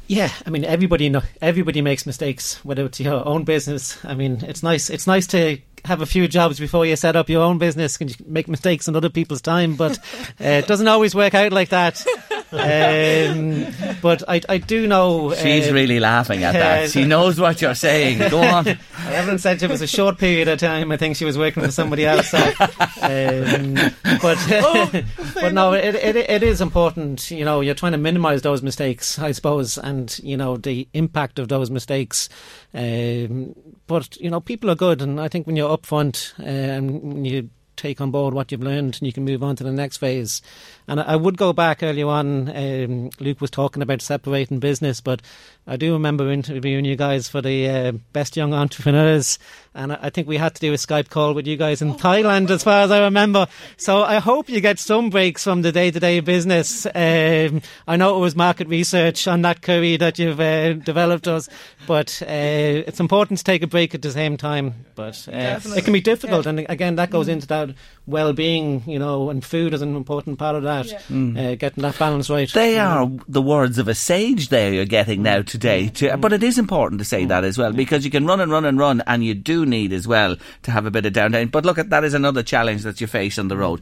Yeah, 0.08 0.32
I 0.46 0.50
mean 0.50 0.64
everybody 0.64 1.14
everybody 1.42 1.82
makes 1.82 2.06
mistakes, 2.06 2.64
whether 2.64 2.86
it's 2.86 3.00
your 3.00 3.28
own 3.28 3.44
business. 3.44 4.04
I 4.06 4.16
mean, 4.16 4.44
it's 4.44 4.64
nice 4.64 4.90
it's 4.90 5.06
nice 5.06 5.28
to 5.28 5.58
have 5.88 6.02
a 6.02 6.06
few 6.06 6.28
jobs 6.28 6.60
before 6.60 6.86
you 6.86 6.96
set 6.96 7.16
up 7.16 7.30
your 7.30 7.42
own 7.42 7.58
business 7.58 7.98
and 7.98 8.10
you 8.10 8.26
make 8.28 8.48
mistakes 8.48 8.88
in 8.88 8.96
other 8.96 9.10
people's 9.10 9.42
time, 9.42 9.76
but 9.76 9.98
uh, 10.42 10.44
it 10.44 10.68
doesn't 10.68 10.88
always 10.88 11.16
work 11.16 11.34
out 11.34 11.52
like 11.52 11.70
that. 11.70 12.06
Um, 12.50 13.68
but 14.02 14.24
I, 14.28 14.42
I 14.48 14.58
do 14.58 14.88
know. 14.88 15.34
She's 15.34 15.70
uh, 15.70 15.74
really 15.74 16.00
laughing 16.00 16.44
at 16.44 16.54
that. 16.54 16.84
Uh, 16.84 16.88
she 16.88 17.04
knows 17.04 17.40
what 17.40 17.62
you're 17.62 17.76
saying. 17.76 18.30
Go 18.30 18.42
on. 18.42 18.68
Evelyn 19.08 19.38
said 19.38 19.62
it 19.62 19.70
was 19.70 19.82
a 19.82 19.88
short 19.88 20.18
period 20.18 20.48
of 20.48 20.60
time. 20.60 20.92
I 20.92 20.98
think 20.98 21.18
she 21.18 21.26
was 21.26 21.38
working 21.38 21.64
for 21.64 21.72
somebody 21.72 22.06
else. 22.06 22.30
So, 22.30 22.38
um, 22.38 23.74
but 24.22 24.38
oh, 24.50 25.04
but 25.34 25.54
no, 25.54 25.74
it, 25.74 25.96
it 25.96 26.16
it 26.16 26.44
is 26.44 26.62
important. 26.62 27.30
You 27.32 27.44
know, 27.44 27.60
you're 27.60 27.76
trying 27.76 27.92
to 27.92 27.98
minimise 27.98 28.44
those 28.44 28.62
mistakes, 28.62 29.20
I 29.20 29.32
suppose, 29.32 29.78
and 29.78 30.18
you 30.20 30.38
know 30.38 30.56
the 30.56 30.88
impact 30.94 31.40
of 31.40 31.50
those 31.50 31.70
mistakes. 31.70 32.30
Um, 32.74 33.56
but 33.88 34.18
you 34.18 34.30
know, 34.30 34.40
people 34.40 34.70
are 34.70 34.76
good, 34.76 35.02
and 35.02 35.20
I 35.20 35.28
think 35.28 35.48
when 35.48 35.56
you're 35.56 35.76
upfront 35.76 36.34
and 36.38 37.16
um, 37.16 37.26
you 37.26 37.50
take 37.78 38.02
on 38.02 38.12
board 38.12 38.34
what 38.34 38.52
you've 38.52 38.64
learned 38.64 38.98
and 39.00 39.08
you 39.08 39.14
can 39.14 39.24
move 39.24 39.44
on 39.44 39.56
to 39.56 39.64
the 39.64 39.72
next 39.72 39.98
phase. 39.98 40.42
And 40.88 41.00
I, 41.00 41.16
would 41.16 41.38
go 41.38 41.54
back 41.54 41.84
earlier 41.84 42.08
on. 42.08 42.50
Um, 42.56 43.10
Luke 43.20 43.42
was 43.42 43.52
talking 43.52 43.82
about 43.82 44.02
separating 44.02 44.60
business, 44.60 45.02
but 45.02 45.22
I 45.70 45.76
do 45.76 45.92
remember 45.92 46.32
interviewing 46.32 46.86
you 46.86 46.96
guys 46.96 47.28
for 47.28 47.42
the 47.42 47.70
uh, 47.70 47.92
best 48.14 48.38
young 48.38 48.54
entrepreneurs, 48.54 49.38
and 49.76 49.92
I 49.92 50.10
think 50.10 50.26
we 50.26 50.38
had 50.38 50.56
to 50.56 50.62
do 50.62 50.72
a 50.72 50.78
Skype 50.78 51.10
call 51.10 51.34
with 51.34 51.46
you 51.46 51.58
guys 51.58 51.82
in 51.82 51.96
Thailand, 51.96 52.50
as 52.50 52.64
far 52.64 52.84
as 52.84 52.92
I 52.92 53.04
remember. 53.04 53.48
So 53.76 54.02
I 54.02 54.20
hope 54.20 54.48
you 54.48 54.62
get 54.62 54.80
some 54.80 55.10
breaks 55.10 55.44
from 55.44 55.64
the 55.64 55.74
day-to-day 55.74 56.22
business. 56.22 56.86
Um, 56.86 57.62
I 57.86 57.98
know 57.98 58.16
it 58.16 58.22
was 58.22 58.34
market 58.34 58.70
research 58.70 59.28
on 59.28 59.42
that 59.42 59.62
curry 59.62 59.98
that 59.98 60.18
you've 60.18 60.40
uh, 60.40 60.74
developed 60.74 61.28
us, 61.28 61.50
but 61.86 62.22
uh, 62.22 62.28
it's 62.28 63.02
important 63.02 63.40
to 63.40 63.44
take 63.44 63.62
a 63.62 63.68
break 63.68 63.94
at 63.94 64.02
the 64.02 64.12
same 64.12 64.38
time. 64.38 64.86
But 64.96 65.28
uh, 65.28 65.60
it 65.66 65.84
can 65.84 65.92
be 65.92 66.02
difficult, 66.02 66.46
and 66.46 66.66
again, 66.70 66.96
that 66.96 67.10
goes 67.10 67.28
into 67.28 67.46
that 67.48 67.67
well-being, 68.06 68.84
you 68.88 69.00
know, 69.00 69.30
and 69.30 69.44
food 69.44 69.74
is 69.74 69.82
an 69.82 69.96
important 69.96 70.40
part 70.40 70.56
of 70.56 70.64
that. 70.64 70.86
Yeah. 70.88 71.00
Mm. 71.10 71.38
Uh, 71.38 71.56
getting 71.56 71.82
that 71.82 72.00
balance 72.00 72.30
right. 72.30 72.52
They 72.52 72.80
are 72.80 73.10
the 73.28 73.42
words 73.42 73.78
of 73.78 73.88
a 73.88 73.96
sage. 73.96 74.50
There, 74.50 74.74
you're 74.74 74.86
getting 74.86 75.24
now 75.24 75.42
today. 75.42 75.90
To, 75.90 76.10
mm. 76.10 76.22
but 76.22 76.34
it 76.34 76.44
is 76.44 76.58
important 76.58 77.00
to 77.00 77.06
say 77.06 77.26
that 77.26 77.44
as 77.44 77.58
well 77.58 77.74
because 77.74 78.06
you 78.06 78.12
can 78.12 78.26
run 78.26 78.40
and 78.40 78.52
run 78.52 78.66
and 78.66 78.80
run, 78.80 79.02
and 79.08 79.24
you 79.24 79.34
do 79.34 79.66
need 79.66 79.94
as 79.94 80.08
well 80.08 80.38
to 80.64 80.72
have 80.72 80.86
a 80.86 80.92
bit 80.92 81.06
of 81.06 81.14
downtime. 81.14 81.52
But 81.52 81.66
look, 81.66 81.78
at 81.78 81.90
that 81.90 82.04
is 82.04 82.14
another 82.14 82.44
challenge 82.44 82.84
that 82.84 83.02
you 83.02 83.08
face 83.08 83.38
on 83.38 83.48
the 83.48 83.58
road. 83.58 83.82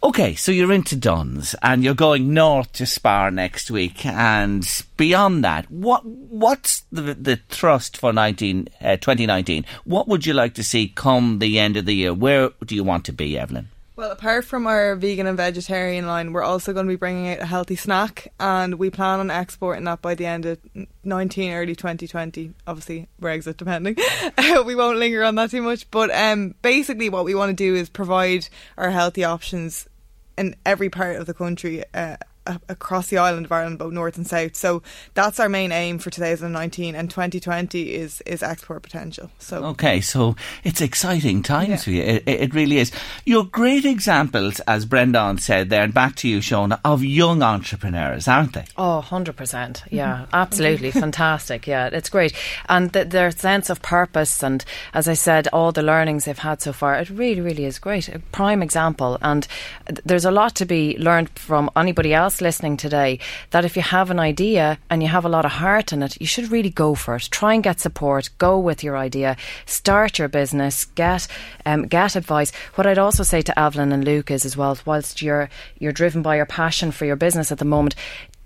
Okay, 0.00 0.36
so 0.36 0.52
you're 0.52 0.72
into 0.72 0.94
Dunnes 0.94 1.56
and 1.60 1.82
you're 1.82 1.92
going 1.92 2.32
north 2.32 2.72
to 2.74 2.86
Spar 2.86 3.32
next 3.32 3.68
week, 3.68 4.06
and 4.06 4.64
beyond 4.96 5.42
that, 5.42 5.68
what 5.70 6.04
what's 6.04 6.84
the 6.92 7.14
the 7.14 7.40
thrust 7.48 7.96
for 7.96 8.12
19, 8.12 8.68
uh, 8.80 8.96
2019? 8.96 9.64
What 9.84 10.06
would 10.06 10.24
you 10.24 10.34
like 10.34 10.54
to 10.54 10.62
see 10.62 10.88
come 10.88 11.40
the 11.40 11.58
end 11.58 11.76
of 11.76 11.84
the 11.84 11.94
year? 11.94 12.14
Where 12.14 12.50
do 12.64 12.76
you 12.76 12.84
want 12.84 13.06
to 13.06 13.12
be, 13.12 13.36
Evelyn? 13.36 13.70
Well, 13.98 14.12
apart 14.12 14.44
from 14.44 14.68
our 14.68 14.94
vegan 14.94 15.26
and 15.26 15.36
vegetarian 15.36 16.06
line, 16.06 16.32
we're 16.32 16.44
also 16.44 16.72
going 16.72 16.86
to 16.86 16.92
be 16.92 16.94
bringing 16.94 17.32
out 17.32 17.40
a 17.40 17.46
healthy 17.46 17.74
snack, 17.74 18.32
and 18.38 18.76
we 18.76 18.90
plan 18.90 19.18
on 19.18 19.28
exporting 19.28 19.82
that 19.86 20.00
by 20.00 20.14
the 20.14 20.24
end 20.24 20.46
of 20.46 20.60
19, 21.02 21.52
early 21.52 21.74
2020. 21.74 22.54
Obviously, 22.64 23.08
Brexit 23.20 23.56
depending. 23.56 23.96
we 24.64 24.76
won't 24.76 24.98
linger 24.98 25.24
on 25.24 25.34
that 25.34 25.50
too 25.50 25.62
much, 25.62 25.90
but 25.90 26.14
um, 26.14 26.54
basically, 26.62 27.08
what 27.08 27.24
we 27.24 27.34
want 27.34 27.50
to 27.50 27.54
do 27.56 27.74
is 27.74 27.88
provide 27.88 28.48
our 28.76 28.90
healthy 28.90 29.24
options 29.24 29.88
in 30.36 30.54
every 30.64 30.90
part 30.90 31.16
of 31.16 31.26
the 31.26 31.34
country. 31.34 31.82
Uh, 31.92 32.18
across 32.68 33.08
the 33.08 33.18
island 33.18 33.46
of 33.46 33.52
Ireland, 33.52 33.78
both 33.78 33.92
north 33.92 34.16
and 34.16 34.26
south. 34.26 34.56
So 34.56 34.82
that's 35.14 35.38
our 35.40 35.48
main 35.48 35.72
aim 35.72 35.98
for 35.98 36.10
2019, 36.10 36.94
and 36.94 37.10
2020 37.10 37.94
is 37.94 38.20
is 38.22 38.42
export 38.42 38.82
potential. 38.82 39.30
So 39.38 39.64
okay, 39.64 40.00
so 40.00 40.36
it's 40.64 40.80
exciting 40.80 41.42
times 41.42 41.68
yeah. 41.68 41.76
for 41.76 41.90
you. 41.90 42.02
It, 42.02 42.22
it, 42.26 42.54
really 42.54 42.78
is. 42.78 42.90
You're 43.24 43.44
great 43.44 43.84
examples, 43.84 44.60
as 44.60 44.84
Brendan 44.84 45.38
said 45.38 45.70
there, 45.70 45.82
and 45.82 45.92
back 45.94 46.16
to 46.16 46.28
you, 46.28 46.38
Shona, 46.38 46.80
of 46.84 47.04
young 47.04 47.42
entrepreneurs, 47.42 48.26
aren't 48.26 48.54
they? 48.54 48.64
Oh, 48.76 48.96
100 48.96 49.36
percent. 49.36 49.82
Yeah, 49.90 50.26
absolutely 50.32 50.90
fantastic. 50.90 51.66
Yeah, 51.66 51.90
it's 51.92 52.08
great, 52.08 52.32
and 52.68 52.92
th- 52.92 53.08
their 53.08 53.30
sense 53.30 53.70
of 53.70 53.82
purpose, 53.82 54.42
and 54.42 54.64
as 54.94 55.08
I 55.08 55.14
said, 55.14 55.48
all 55.52 55.72
the 55.72 55.82
learnings 55.82 56.24
they've 56.24 56.38
had 56.38 56.62
so 56.62 56.72
far, 56.72 56.94
it 56.94 57.10
really, 57.10 57.40
really 57.40 57.64
is 57.64 57.78
great. 57.78 58.08
A 58.08 58.18
prime 58.18 58.62
example, 58.62 59.18
and 59.20 59.46
th- 59.86 60.00
there's 60.04 60.24
a 60.24 60.30
lot 60.30 60.54
to 60.56 60.64
be 60.64 60.96
learned 60.98 61.30
from 61.30 61.70
anybody 61.76 62.14
else 62.14 62.37
listening 62.40 62.76
today 62.76 63.18
that 63.50 63.64
if 63.64 63.76
you 63.76 63.82
have 63.82 64.10
an 64.10 64.18
idea 64.18 64.78
and 64.90 65.02
you 65.02 65.08
have 65.08 65.24
a 65.24 65.28
lot 65.28 65.44
of 65.44 65.52
heart 65.52 65.92
in 65.92 66.02
it, 66.02 66.20
you 66.20 66.26
should 66.26 66.50
really 66.50 66.70
go 66.70 66.94
for 66.94 67.16
it. 67.16 67.28
Try 67.30 67.54
and 67.54 67.62
get 67.62 67.80
support. 67.80 68.30
Go 68.38 68.58
with 68.58 68.82
your 68.82 68.96
idea. 68.96 69.36
Start 69.66 70.18
your 70.18 70.28
business. 70.28 70.84
Get 70.84 71.26
um, 71.66 71.86
get 71.86 72.16
advice. 72.16 72.52
What 72.74 72.86
I'd 72.86 72.98
also 72.98 73.22
say 73.22 73.42
to 73.42 73.58
Evelyn 73.58 73.92
and 73.92 74.04
Luke 74.04 74.30
is 74.30 74.44
as 74.44 74.56
well, 74.56 74.78
whilst 74.84 75.22
you're 75.22 75.48
you're 75.78 75.92
driven 75.92 76.22
by 76.22 76.36
your 76.36 76.46
passion 76.46 76.90
for 76.90 77.04
your 77.04 77.16
business 77.16 77.52
at 77.52 77.58
the 77.58 77.64
moment, 77.64 77.94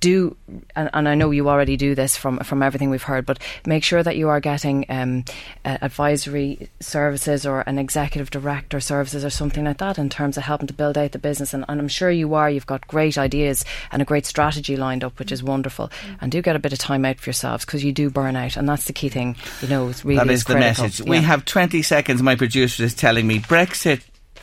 do, 0.02 0.36
and, 0.74 0.90
and, 0.92 1.08
I 1.08 1.14
know 1.14 1.30
you 1.30 1.48
already 1.48 1.76
do 1.76 1.94
this 1.94 2.16
from 2.16 2.40
from 2.40 2.60
everything 2.60 2.90
we've 2.90 3.02
heard, 3.04 3.24
but 3.24 3.38
make 3.64 3.84
sure 3.84 4.02
that 4.02 4.16
you 4.16 4.28
are 4.28 4.40
getting 4.40 4.84
um, 4.88 5.24
uh, 5.64 5.78
advisory 5.80 6.68
services 6.80 7.46
or 7.46 7.60
an 7.62 7.78
executive 7.78 8.28
director 8.28 8.80
services 8.80 9.24
or 9.24 9.30
something 9.30 9.64
like 9.64 9.78
that 9.78 9.98
in 9.98 10.10
terms 10.10 10.36
of 10.36 10.42
helping 10.42 10.66
to 10.66 10.74
build 10.74 10.98
out 10.98 11.12
the 11.12 11.20
business. 11.20 11.54
And, 11.54 11.64
and 11.68 11.80
I'm 11.80 11.88
sure 11.88 12.10
you 12.10 12.34
are. 12.34 12.50
You've 12.50 12.66
got 12.66 12.86
great 12.88 13.16
ideas 13.16 13.64
and 13.92 14.02
a 14.02 14.04
great 14.04 14.26
strategy 14.26 14.76
lined 14.76 15.04
up, 15.04 15.20
which 15.20 15.30
is 15.30 15.42
wonderful. 15.42 15.90
And 16.20 16.32
do 16.32 16.42
get 16.42 16.56
a 16.56 16.58
bit 16.58 16.72
of 16.72 16.80
time 16.80 17.04
out 17.04 17.20
for 17.20 17.30
yourselves 17.30 17.64
because 17.64 17.84
you 17.84 17.92
do 17.92 18.10
burn 18.10 18.34
out, 18.34 18.56
and 18.56 18.68
that's 18.68 18.86
the 18.86 18.92
key 18.92 19.08
thing. 19.08 19.36
You 19.62 19.68
know, 19.68 19.88
it's 19.88 20.04
really 20.04 20.18
that 20.18 20.32
is, 20.32 20.40
is 20.40 20.46
the 20.46 20.56
message. 20.56 21.00
Yeah. 21.00 21.10
We 21.10 21.18
have 21.18 21.44
20 21.44 21.80
seconds. 21.82 22.20
My 22.22 22.34
producer 22.34 22.82
is 22.82 22.94
telling 22.94 23.26
me 23.26 23.38
Brexit 23.38 24.02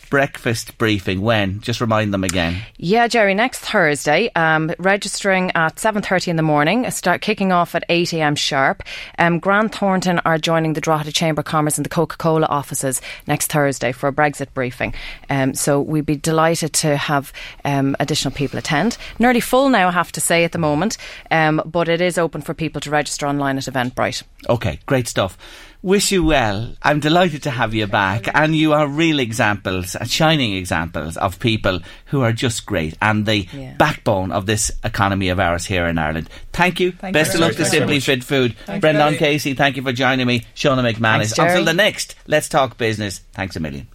breakfast 0.09 0.77
briefing 0.77 1.21
when? 1.21 1.59
Just 1.61 1.81
remind 1.81 2.13
them 2.13 2.23
again. 2.23 2.61
Yeah, 2.77 3.07
Jerry, 3.07 3.33
next 3.33 3.59
Thursday, 3.59 4.31
um, 4.35 4.73
registering 4.79 5.51
at 5.55 5.75
7.30 5.75 6.29
in 6.29 6.35
the 6.35 6.43
morning, 6.43 6.89
start 6.91 7.21
kicking 7.21 7.51
off 7.51 7.75
at 7.75 7.87
8am 7.89 8.37
sharp. 8.37 8.83
Um, 9.17 9.39
Grant 9.39 9.73
Thornton 9.73 10.19
are 10.25 10.37
joining 10.37 10.73
the 10.73 10.81
Drogheda 10.81 11.11
Chamber 11.11 11.41
of 11.41 11.45
Commerce 11.45 11.77
and 11.77 11.85
the 11.85 11.89
Coca-Cola 11.89 12.47
offices 12.47 13.01
next 13.27 13.51
Thursday 13.51 13.91
for 13.91 14.07
a 14.07 14.13
Brexit 14.13 14.53
briefing. 14.53 14.93
Um, 15.29 15.53
so 15.53 15.81
we'd 15.81 16.05
be 16.05 16.15
delighted 16.15 16.73
to 16.73 16.97
have 16.97 17.31
um, 17.65 17.95
additional 17.99 18.33
people 18.33 18.59
attend. 18.59 18.97
Nearly 19.19 19.39
full 19.39 19.69
now, 19.69 19.89
I 19.89 19.91
have 19.91 20.11
to 20.13 20.21
say, 20.21 20.43
at 20.43 20.51
the 20.51 20.57
moment, 20.57 20.97
um, 21.31 21.61
but 21.65 21.87
it 21.87 22.01
is 22.01 22.17
open 22.17 22.41
for 22.41 22.53
people 22.53 22.81
to 22.81 22.89
register 22.89 23.27
online 23.27 23.57
at 23.57 23.65
Eventbrite. 23.65 24.23
Okay, 24.49 24.79
great 24.85 25.07
stuff 25.07 25.37
wish 25.81 26.11
you 26.11 26.23
well. 26.23 26.75
I'm 26.81 26.99
delighted 26.99 27.43
to 27.43 27.51
have 27.51 27.73
you 27.73 27.87
back. 27.87 28.27
And 28.33 28.55
you 28.55 28.73
are 28.73 28.87
real 28.87 29.19
examples, 29.19 29.95
uh, 29.95 30.05
shining 30.05 30.53
examples 30.55 31.17
of 31.17 31.39
people 31.39 31.79
who 32.05 32.21
are 32.21 32.33
just 32.33 32.65
great 32.65 32.97
and 33.01 33.25
the 33.25 33.47
yeah. 33.53 33.75
backbone 33.77 34.31
of 34.31 34.45
this 34.45 34.71
economy 34.83 35.29
of 35.29 35.39
ours 35.39 35.65
here 35.65 35.85
in 35.85 35.97
Ireland. 35.97 36.29
Thank 36.53 36.79
you. 36.79 36.91
Thank 36.91 37.13
Best 37.13 37.33
you 37.33 37.39
of 37.39 37.47
luck 37.47 37.55
to 37.55 37.65
Simply 37.65 37.99
Fit 37.99 38.23
Food. 38.23 38.55
Thanks, 38.65 38.81
Brendan 38.81 39.15
Casey, 39.15 39.53
thank 39.53 39.77
you 39.77 39.83
for 39.83 39.93
joining 39.93 40.27
me. 40.27 40.45
Shona 40.55 40.89
McManus. 40.89 41.35
Thanks, 41.35 41.39
Until 41.39 41.65
the 41.65 41.73
next, 41.73 42.15
let's 42.27 42.49
talk 42.49 42.77
business. 42.77 43.19
Thanks 43.33 43.55
a 43.55 43.59
million. 43.59 43.87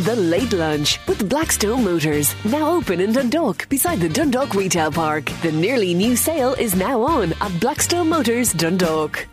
The 0.00 0.16
Late 0.16 0.54
Lunch 0.54 0.98
with 1.06 1.28
Blackstone 1.28 1.84
Motors. 1.84 2.34
Now 2.46 2.70
open 2.70 3.00
in 3.00 3.12
Dundalk 3.12 3.68
beside 3.68 4.00
the 4.00 4.08
Dundalk 4.08 4.54
Retail 4.54 4.90
Park. 4.90 5.26
The 5.42 5.52
nearly 5.52 5.92
new 5.92 6.16
sale 6.16 6.54
is 6.54 6.74
now 6.74 7.02
on 7.02 7.34
at 7.34 7.60
Blackstone 7.60 8.08
Motors 8.08 8.54
Dundalk. 8.54 9.26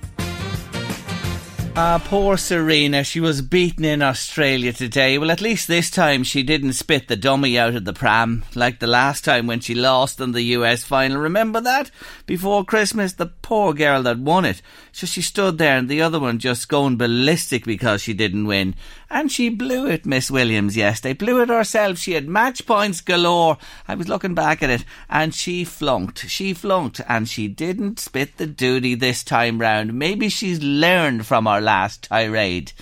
Ah, 1.79 2.01
poor 2.03 2.37
Serena. 2.37 3.03
She 3.03 3.19
was 3.19 3.43
beaten 3.43 3.85
in 3.85 4.01
Australia 4.01 4.73
today. 4.73 5.19
Well, 5.19 5.29
at 5.29 5.41
least 5.41 5.67
this 5.67 5.91
time 5.91 6.23
she 6.23 6.41
didn't 6.41 6.73
spit 6.73 7.07
the 7.07 7.15
dummy 7.15 7.59
out 7.59 7.75
of 7.75 7.85
the 7.85 7.93
pram, 7.93 8.43
like 8.55 8.79
the 8.79 8.87
last 8.87 9.23
time 9.23 9.45
when 9.45 9.59
she 9.59 9.75
lost 9.75 10.19
in 10.19 10.31
the 10.31 10.41
US 10.41 10.83
final. 10.83 11.21
Remember 11.21 11.61
that? 11.61 11.91
Before 12.25 12.65
Christmas, 12.65 13.13
the 13.13 13.27
poor 13.27 13.75
girl 13.75 14.01
that 14.01 14.17
won 14.17 14.43
it. 14.43 14.63
So 14.91 15.05
she 15.05 15.21
stood 15.21 15.59
there 15.59 15.77
and 15.77 15.87
the 15.87 16.01
other 16.01 16.19
one 16.19 16.39
just 16.39 16.67
going 16.67 16.97
ballistic 16.97 17.63
because 17.63 18.01
she 18.01 18.15
didn't 18.15 18.47
win. 18.47 18.73
And 19.09 19.31
she 19.31 19.49
blew 19.49 19.87
it, 19.87 20.05
Miss 20.05 20.29
Williams, 20.29 20.75
yesterday. 20.75 21.13
Blew 21.13 21.41
it 21.41 21.49
herself. 21.49 21.97
She 21.97 22.11
had 22.11 22.27
match 22.27 22.65
points 22.65 22.99
galore. 22.99 23.57
I 23.87 23.95
was 23.95 24.09
looking 24.09 24.35
back 24.35 24.61
at 24.61 24.69
it 24.69 24.83
and 25.09 25.33
she 25.33 25.63
flunked. 25.63 26.29
She 26.29 26.53
flunked 26.53 26.99
and 27.07 27.27
she 27.27 27.47
didn't 27.47 27.99
spit 27.99 28.35
the 28.37 28.47
duty 28.47 28.95
this 28.95 29.23
time 29.23 29.59
round. 29.59 29.93
Maybe 29.93 30.27
she's 30.27 30.61
learned 30.61 31.25
from 31.25 31.45
her 31.45 31.61
last 31.61 32.03
tirade. 32.03 32.73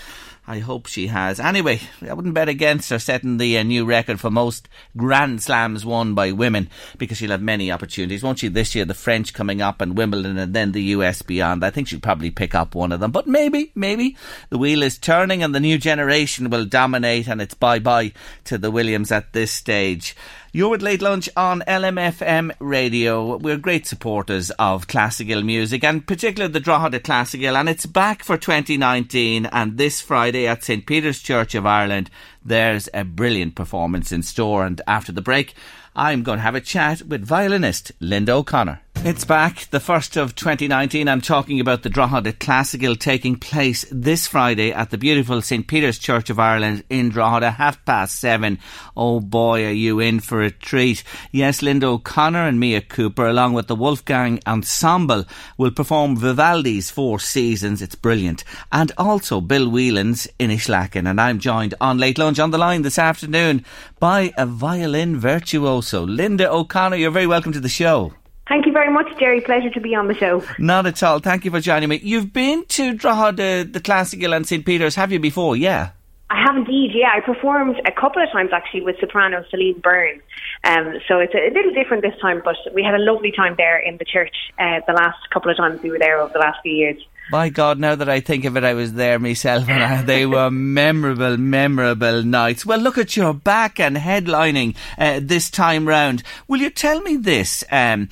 I 0.47 0.59
hope 0.59 0.85
she 0.85 1.07
has. 1.07 1.39
Anyway, 1.39 1.81
I 2.07 2.13
wouldn't 2.13 2.35
bet 2.35 2.49
against 2.49 2.91
her 2.91 2.99
setting 2.99 3.37
the 3.37 3.57
uh, 3.57 3.63
new 3.63 3.83
record 3.83 4.19
for 4.19 4.29
most 4.29 4.69
Grand 4.95 5.41
Slams 5.41 5.83
won 5.83 6.13
by 6.13 6.33
women 6.33 6.69
because 6.99 7.17
she'll 7.17 7.31
have 7.31 7.41
many 7.41 7.71
opportunities, 7.71 8.21
won't 8.21 8.39
she? 8.39 8.47
This 8.47 8.75
year, 8.75 8.85
the 8.85 8.93
French 8.93 9.33
coming 9.33 9.59
up 9.61 9.81
and 9.81 9.97
Wimbledon 9.97 10.37
and 10.37 10.53
then 10.53 10.71
the 10.71 10.83
US 10.83 11.23
beyond. 11.23 11.65
I 11.65 11.71
think 11.71 11.87
she'll 11.87 11.99
probably 11.99 12.29
pick 12.29 12.53
up 12.53 12.75
one 12.75 12.91
of 12.91 12.99
them. 12.99 13.11
But 13.11 13.25
maybe, 13.25 13.71
maybe 13.73 14.17
the 14.49 14.59
wheel 14.59 14.83
is 14.83 14.99
turning 14.99 15.41
and 15.41 15.55
the 15.55 15.59
new 15.59 15.79
generation 15.79 16.51
will 16.51 16.65
dominate 16.65 17.27
and 17.27 17.41
it's 17.41 17.55
bye 17.55 17.79
bye 17.79 18.11
to 18.43 18.59
the 18.59 18.69
Williams 18.69 19.11
at 19.11 19.33
this 19.33 19.51
stage. 19.51 20.15
You're 20.55 20.69
with 20.69 20.81
Late 20.81 21.01
Lunch 21.01 21.27
on 21.35 21.63
LMFM 21.67 22.53
Radio. 22.59 23.35
We're 23.35 23.57
great 23.57 23.85
supporters 23.85 24.51
of 24.51 24.87
classical 24.87 25.43
music 25.43 25.83
and 25.83 26.07
particularly 26.07 26.53
the 26.53 26.61
Drogheda 26.61 27.01
Classical 27.01 27.57
and 27.57 27.67
it's 27.67 27.85
back 27.85 28.23
for 28.23 28.37
2019 28.37 29.47
and 29.47 29.77
this 29.77 29.99
Friday 29.99 30.47
at 30.47 30.63
St 30.63 30.85
Peter's 30.85 31.21
Church 31.21 31.55
of 31.55 31.65
Ireland 31.65 32.09
there's 32.41 32.87
a 32.93 33.03
brilliant 33.03 33.55
performance 33.55 34.13
in 34.13 34.23
store 34.23 34.65
and 34.65 34.81
after 34.87 35.11
the 35.11 35.21
break 35.21 35.55
I'm 35.93 36.23
going 36.23 36.37
to 36.37 36.43
have 36.43 36.55
a 36.55 36.61
chat 36.61 37.01
with 37.01 37.25
violinist 37.25 37.91
Linda 37.99 38.31
O'Connor. 38.31 38.84
It's 39.05 39.23
back, 39.23 39.69
the 39.69 39.79
first 39.79 40.17
of 40.17 40.33
2019. 40.33 41.07
I'm 41.07 41.21
talking 41.21 41.59
about 41.59 41.83
the 41.83 41.91
Drogheda 41.91 42.33
Classical 42.33 42.95
taking 42.95 43.35
place 43.35 43.85
this 43.91 44.25
Friday 44.25 44.71
at 44.71 44.89
the 44.89 44.97
beautiful 44.97 45.43
St 45.43 45.67
Peter's 45.67 45.99
Church 45.99 46.31
of 46.31 46.39
Ireland 46.39 46.83
in 46.89 47.09
Drogheda, 47.09 47.51
half 47.51 47.85
past 47.85 48.19
seven. 48.19 48.57
Oh 48.97 49.19
boy, 49.19 49.63
are 49.67 49.71
you 49.71 49.99
in 49.99 50.21
for 50.21 50.41
a 50.41 50.49
treat. 50.49 51.03
Yes, 51.31 51.61
Linda 51.61 51.85
O'Connor 51.85 52.47
and 52.47 52.59
Mia 52.59 52.81
Cooper, 52.81 53.27
along 53.27 53.53
with 53.53 53.67
the 53.67 53.75
Wolfgang 53.75 54.39
Ensemble, 54.47 55.25
will 55.55 55.69
perform 55.69 56.17
Vivaldi's 56.17 56.89
Four 56.89 57.19
Seasons. 57.19 57.83
It's 57.83 57.93
brilliant. 57.93 58.43
And 58.71 58.91
also 58.97 59.39
Bill 59.39 59.69
Whelan's 59.69 60.27
Inishlacken. 60.39 61.07
And 61.07 61.21
I'm 61.21 61.37
joined 61.37 61.75
on 61.79 61.99
Late 61.99 62.17
Lunch 62.17 62.39
on 62.39 62.49
the 62.49 62.57
line 62.57 62.81
this 62.81 62.97
afternoon 62.97 63.65
by 63.99 64.33
a 64.35 64.47
violin 64.47 65.19
virtuoso. 65.19 66.03
Linda 66.03 66.51
O'Connor, 66.51 66.95
you're 66.95 67.11
very 67.11 67.27
welcome 67.27 67.51
to 67.51 67.59
the 67.59 67.69
show. 67.69 68.11
Thank 68.47 68.67
you 68.67 68.71
very 68.71 68.91
much, 68.91 69.07
Jerry. 69.19 69.41
Pleasure 69.41 69.71
to 69.71 69.81
be 69.81 69.95
on 69.95 70.07
the 70.07 70.13
show. 70.13 70.43
Not 70.59 70.85
at 70.85 71.01
all. 71.01 71.19
Thank 71.19 71.45
you 71.45 71.51
for 71.51 71.59
joining 71.59 71.89
me. 71.89 71.99
You've 72.03 72.31
been 72.31 72.65
to 72.65 72.93
Drogheda, 72.93 73.65
the 73.65 73.79
Classical 73.79 74.33
and 74.33 74.47
St. 74.47 74.63
Peter's, 74.63 74.95
have 74.95 75.11
you 75.11 75.19
before? 75.19 75.55
Yeah. 75.55 75.91
I 76.29 76.41
have 76.43 76.55
indeed, 76.55 76.91
yeah. 76.93 77.09
I 77.15 77.21
performed 77.21 77.79
a 77.85 77.91
couple 77.91 78.21
of 78.21 78.31
times 78.31 78.49
actually 78.51 78.81
with 78.81 78.99
soprano 78.99 79.43
Celine 79.51 79.79
Byrne. 79.79 80.21
Um, 80.63 80.95
so 81.07 81.19
it's 81.19 81.33
a, 81.35 81.37
a, 81.37 81.51
little 81.53 81.73
different 81.73 82.01
this 82.01 82.19
time, 82.19 82.41
but 82.43 82.55
we 82.73 82.83
had 82.83 82.95
a 82.95 82.99
lovely 82.99 83.31
time 83.31 83.55
there 83.57 83.77
in 83.77 83.97
the 83.97 84.05
church 84.05 84.35
uh, 84.57 84.79
the 84.87 84.93
last 84.93 85.29
couple 85.31 85.51
of 85.51 85.57
times 85.57 85.81
we 85.83 85.91
were 85.91 85.99
there 85.99 86.19
over 86.19 86.33
the 86.33 86.39
last 86.39 86.59
few 86.63 86.73
years. 86.73 86.97
My 87.31 87.49
God, 87.49 87.79
now 87.79 87.95
that 87.95 88.07
I 88.07 88.19
think 88.19 88.45
of 88.45 88.55
it, 88.55 88.63
I 88.63 88.75
was 88.75 88.93
there 88.93 89.17
myself 89.17 89.67
and 89.67 89.83
I, 89.83 90.01
they 90.03 90.27
were 90.27 90.51
memorable, 90.51 91.37
memorable 91.37 92.21
nights. 92.21 92.65
Well, 92.65 92.79
look 92.79 92.99
at 92.99 93.17
your 93.17 93.33
back 93.33 93.79
and 93.79 93.97
headlining 93.97 94.75
uh, 94.97 95.21
this 95.23 95.49
time 95.49 95.87
round. 95.87 96.21
Will 96.47 96.59
you 96.59 96.69
tell 96.69 97.01
me 97.01 97.17
this? 97.17 97.63
Um, 97.71 98.09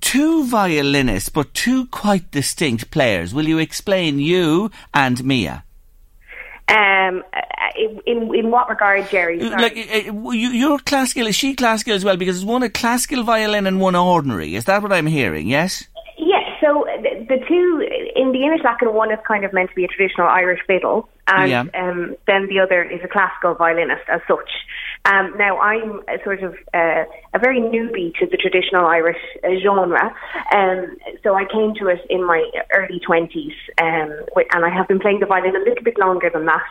two 0.00 0.46
violinists, 0.46 1.28
but 1.28 1.54
two 1.54 1.86
quite 1.86 2.30
distinct 2.30 2.90
players. 2.90 3.32
Will 3.34 3.48
you 3.48 3.58
explain 3.58 4.18
you 4.18 4.70
and 4.92 5.24
Mia? 5.24 5.64
Um, 6.68 7.22
in 7.76 8.34
in 8.34 8.50
what 8.50 8.68
regard, 8.68 9.08
Jerry? 9.08 9.38
Sorry. 9.40 9.62
Like 9.62 9.76
uh, 9.76 10.30
you, 10.30 10.72
are 10.72 10.78
classical. 10.80 11.28
Is 11.28 11.36
she 11.36 11.54
classical 11.54 11.94
as 11.94 12.04
well? 12.04 12.16
Because 12.16 12.36
it's 12.36 12.44
one 12.44 12.64
a 12.64 12.70
classical 12.70 13.22
violin 13.22 13.66
and 13.66 13.80
one 13.80 13.94
ordinary. 13.94 14.56
Is 14.56 14.64
that 14.64 14.82
what 14.82 14.92
I'm 14.92 15.06
hearing? 15.06 15.46
Yes. 15.46 15.84
Yes. 16.18 16.42
So 16.60 16.84
the, 17.02 17.24
the 17.28 17.38
two 17.46 17.86
in 18.16 18.32
the 18.32 18.38
Inishlacken, 18.38 18.92
one 18.92 19.12
is 19.12 19.18
kind 19.28 19.44
of 19.44 19.52
meant 19.52 19.70
to 19.70 19.76
be 19.76 19.84
a 19.84 19.88
traditional 19.88 20.26
Irish 20.26 20.60
fiddle, 20.66 21.08
and 21.28 21.50
Yeah. 21.50 21.64
um, 21.74 22.16
then 22.26 22.48
the 22.48 22.58
other 22.58 22.82
is 22.82 23.00
a 23.04 23.08
classical 23.08 23.54
violinist 23.54 24.02
as 24.08 24.20
such. 24.26 24.50
Um, 25.06 25.34
now, 25.38 25.58
I'm 25.58 26.00
a 26.08 26.22
sort 26.24 26.42
of 26.42 26.54
uh, 26.74 27.04
a 27.32 27.38
very 27.38 27.60
newbie 27.60 28.12
to 28.18 28.26
the 28.26 28.36
traditional 28.36 28.86
Irish 28.86 29.20
uh, 29.44 29.50
genre, 29.62 30.12
um, 30.52 30.96
so 31.22 31.34
I 31.34 31.44
came 31.44 31.74
to 31.80 31.88
it 31.88 32.00
in 32.10 32.26
my 32.26 32.42
early 32.74 33.00
20s, 33.08 33.54
um, 33.80 34.26
and 34.52 34.64
I 34.64 34.70
have 34.70 34.88
been 34.88 34.98
playing 34.98 35.20
the 35.20 35.26
violin 35.26 35.54
a 35.54 35.60
little 35.60 35.84
bit 35.84 35.98
longer 35.98 36.28
than 36.32 36.46
that. 36.46 36.66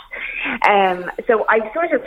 Um, 0.68 1.12
so 1.28 1.46
I 1.48 1.72
sort 1.74 1.94
of 1.94 2.02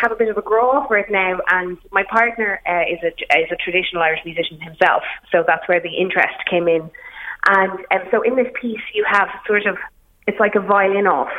have 0.00 0.10
a 0.10 0.16
bit 0.16 0.28
of 0.28 0.36
a 0.36 0.42
grow 0.42 0.84
for 0.88 0.98
it 0.98 1.10
now, 1.10 1.38
and 1.50 1.78
my 1.92 2.02
partner 2.10 2.60
uh, 2.66 2.82
is 2.90 2.98
a 3.04 3.14
is 3.38 3.48
a 3.52 3.56
traditional 3.56 4.02
Irish 4.02 4.20
musician 4.24 4.60
himself, 4.60 5.02
so 5.30 5.44
that's 5.46 5.66
where 5.68 5.80
the 5.80 5.94
interest 5.94 6.36
came 6.50 6.66
in. 6.66 6.90
And 7.46 7.72
um, 7.92 8.08
so 8.10 8.22
in 8.22 8.34
this 8.34 8.48
piece, 8.60 8.82
you 8.94 9.06
have 9.08 9.28
sort 9.46 9.66
of 9.66 9.76
it's 10.28 10.38
like 10.38 10.54
a 10.54 10.60
violin 10.60 11.06
off. 11.06 11.32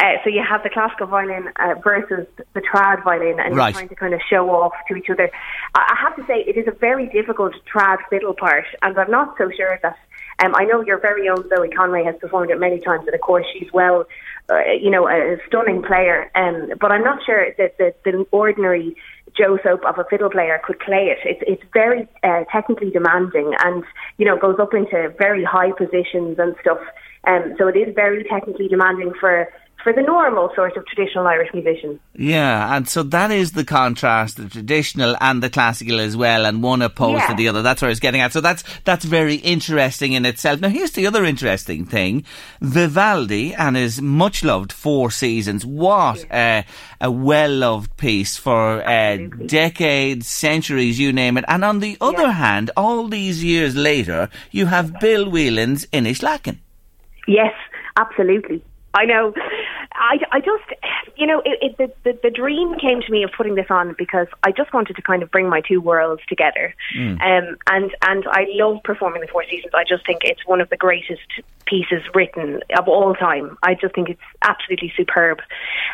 Uh, 0.00 0.16
so 0.24 0.30
you 0.30 0.42
have 0.42 0.62
the 0.62 0.70
classical 0.70 1.06
violin 1.06 1.50
uh, 1.56 1.74
versus 1.84 2.26
the 2.54 2.60
trad 2.60 3.04
violin, 3.04 3.38
and 3.38 3.54
Right. 3.54 3.66
you're 3.66 3.80
trying 3.80 3.88
to 3.90 3.94
kind 3.94 4.14
of 4.14 4.20
show 4.30 4.48
off 4.50 4.72
to 4.88 4.94
each 4.96 5.10
other. 5.10 5.30
I 5.74 5.94
have 6.00 6.16
to 6.16 6.24
say, 6.26 6.40
it 6.46 6.56
is 6.56 6.66
a 6.66 6.70
very 6.70 7.06
difficult 7.08 7.52
trad 7.72 7.98
fiddle 8.08 8.32
part, 8.34 8.64
and 8.82 8.98
I'm 8.98 9.10
not 9.10 9.36
so 9.36 9.50
sure 9.50 9.78
that. 9.82 9.96
Um, 10.42 10.54
I 10.56 10.64
know 10.64 10.80
your 10.80 10.98
very 10.98 11.28
own 11.28 11.46
Zoe 11.50 11.68
Conway 11.68 12.02
has 12.04 12.14
performed 12.18 12.50
it 12.50 12.58
many 12.58 12.80
times, 12.80 13.04
and 13.06 13.14
of 13.14 13.20
course 13.20 13.44
she's 13.52 13.70
well, 13.74 14.06
uh, 14.48 14.72
you 14.72 14.90
know, 14.90 15.06
a 15.06 15.36
stunning 15.46 15.82
player. 15.82 16.30
Um, 16.34 16.72
but 16.80 16.90
I'm 16.90 17.04
not 17.04 17.18
sure 17.26 17.48
that 17.58 17.76
the, 17.76 17.92
the 18.04 18.24
ordinary 18.30 18.96
Joe 19.36 19.58
Soap 19.62 19.84
of 19.84 19.98
a 19.98 20.04
fiddle 20.04 20.30
player 20.30 20.58
could 20.64 20.78
play 20.80 21.14
it. 21.14 21.18
It's 21.24 21.42
it's 21.46 21.62
very 21.74 22.08
uh, 22.22 22.44
technically 22.50 22.90
demanding, 22.90 23.52
and 23.62 23.84
you 24.16 24.24
know 24.24 24.38
goes 24.38 24.56
up 24.58 24.72
into 24.72 25.12
very 25.18 25.44
high 25.44 25.72
positions 25.72 26.38
and 26.38 26.56
stuff. 26.62 26.80
Um, 27.24 27.54
so 27.58 27.68
it 27.68 27.76
is 27.76 27.94
very 27.94 28.24
technically 28.24 28.68
demanding 28.68 29.12
for 29.20 29.46
for 29.82 29.92
the 29.92 30.02
normal 30.02 30.50
sort 30.54 30.76
of 30.76 30.86
traditional 30.86 31.26
Irish 31.26 31.52
musician. 31.52 32.00
Yeah, 32.14 32.76
and 32.76 32.88
so 32.88 33.02
that 33.04 33.30
is 33.30 33.52
the 33.52 33.64
contrast, 33.64 34.36
the 34.36 34.48
traditional 34.48 35.16
and 35.20 35.42
the 35.42 35.50
classical 35.50 36.00
as 36.00 36.16
well, 36.16 36.44
and 36.46 36.62
one 36.62 36.82
opposed 36.82 37.26
to 37.26 37.34
the 37.34 37.48
other. 37.48 37.62
That's 37.62 37.82
where 37.82 37.88
I 37.88 37.90
was 37.90 38.00
getting 38.00 38.20
at. 38.20 38.32
So 38.32 38.40
that's 38.40 38.64
that's 38.84 39.04
very 39.04 39.36
interesting 39.36 40.12
in 40.12 40.26
itself. 40.26 40.60
Now 40.60 40.68
here's 40.68 40.92
the 40.92 41.06
other 41.06 41.24
interesting 41.24 41.86
thing: 41.86 42.24
Vivaldi 42.60 43.54
and 43.54 43.76
his 43.76 44.00
much 44.02 44.44
loved 44.44 44.72
Four 44.72 45.10
Seasons. 45.10 45.64
What 45.64 46.30
uh, 46.30 46.62
a 47.00 47.10
well 47.10 47.50
loved 47.50 47.96
piece 47.96 48.36
for 48.36 48.86
uh, 48.86 49.16
decades, 49.46 50.26
centuries, 50.26 50.98
you 50.98 51.12
name 51.12 51.36
it. 51.36 51.44
And 51.48 51.64
on 51.64 51.80
the 51.80 51.96
other 52.00 52.30
hand, 52.32 52.70
all 52.76 53.08
these 53.08 53.42
years 53.42 53.74
later, 53.74 54.28
you 54.50 54.66
have 54.66 55.00
Bill 55.00 55.30
Whelan's 55.30 55.86
Inishlacken. 55.86 56.58
Yes, 57.26 57.54
absolutely. 57.96 58.62
I 58.92 59.04
know. 59.04 59.32
I, 59.92 60.18
I 60.32 60.40
just, 60.40 60.80
you 61.16 61.26
know, 61.26 61.40
it, 61.44 61.58
it, 61.62 61.78
the, 61.78 61.92
the 62.04 62.18
the 62.24 62.30
dream 62.30 62.76
came 62.78 63.00
to 63.00 63.12
me 63.12 63.22
of 63.22 63.30
putting 63.36 63.54
this 63.54 63.66
on 63.70 63.94
because 63.96 64.26
I 64.42 64.50
just 64.50 64.72
wanted 64.72 64.96
to 64.96 65.02
kind 65.02 65.22
of 65.22 65.30
bring 65.30 65.48
my 65.48 65.60
two 65.60 65.80
worlds 65.80 66.22
together. 66.28 66.74
Mm. 66.96 67.20
Um, 67.20 67.56
and 67.68 67.90
and 68.02 68.24
I 68.28 68.46
love 68.48 68.78
performing 68.82 69.20
the 69.20 69.28
Four 69.28 69.44
Seasons. 69.48 69.72
I 69.74 69.84
just 69.84 70.06
think 70.06 70.20
it's 70.24 70.44
one 70.46 70.60
of 70.60 70.70
the 70.70 70.76
greatest 70.76 71.20
pieces 71.66 72.02
written 72.14 72.60
of 72.76 72.88
all 72.88 73.14
time. 73.14 73.56
I 73.62 73.74
just 73.74 73.94
think 73.94 74.08
it's 74.08 74.20
absolutely 74.42 74.92
superb. 74.96 75.40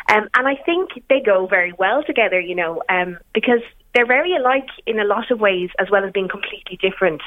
Um, 0.09 0.27
and 0.35 0.47
I 0.47 0.55
think 0.55 1.03
they 1.09 1.19
go 1.19 1.45
very 1.47 1.73
well 1.73 2.03
together. 2.03 2.39
You 2.39 2.55
know, 2.55 2.81
um, 2.89 3.19
because 3.33 3.61
they're 3.93 4.07
very 4.07 4.35
alike 4.35 4.69
in 4.85 4.99
a 4.99 5.05
lot 5.05 5.31
of 5.31 5.39
ways, 5.39 5.69
as 5.79 5.89
well 5.91 6.03
as 6.03 6.11
being 6.11 6.29
completely 6.29 6.77
different. 6.81 7.21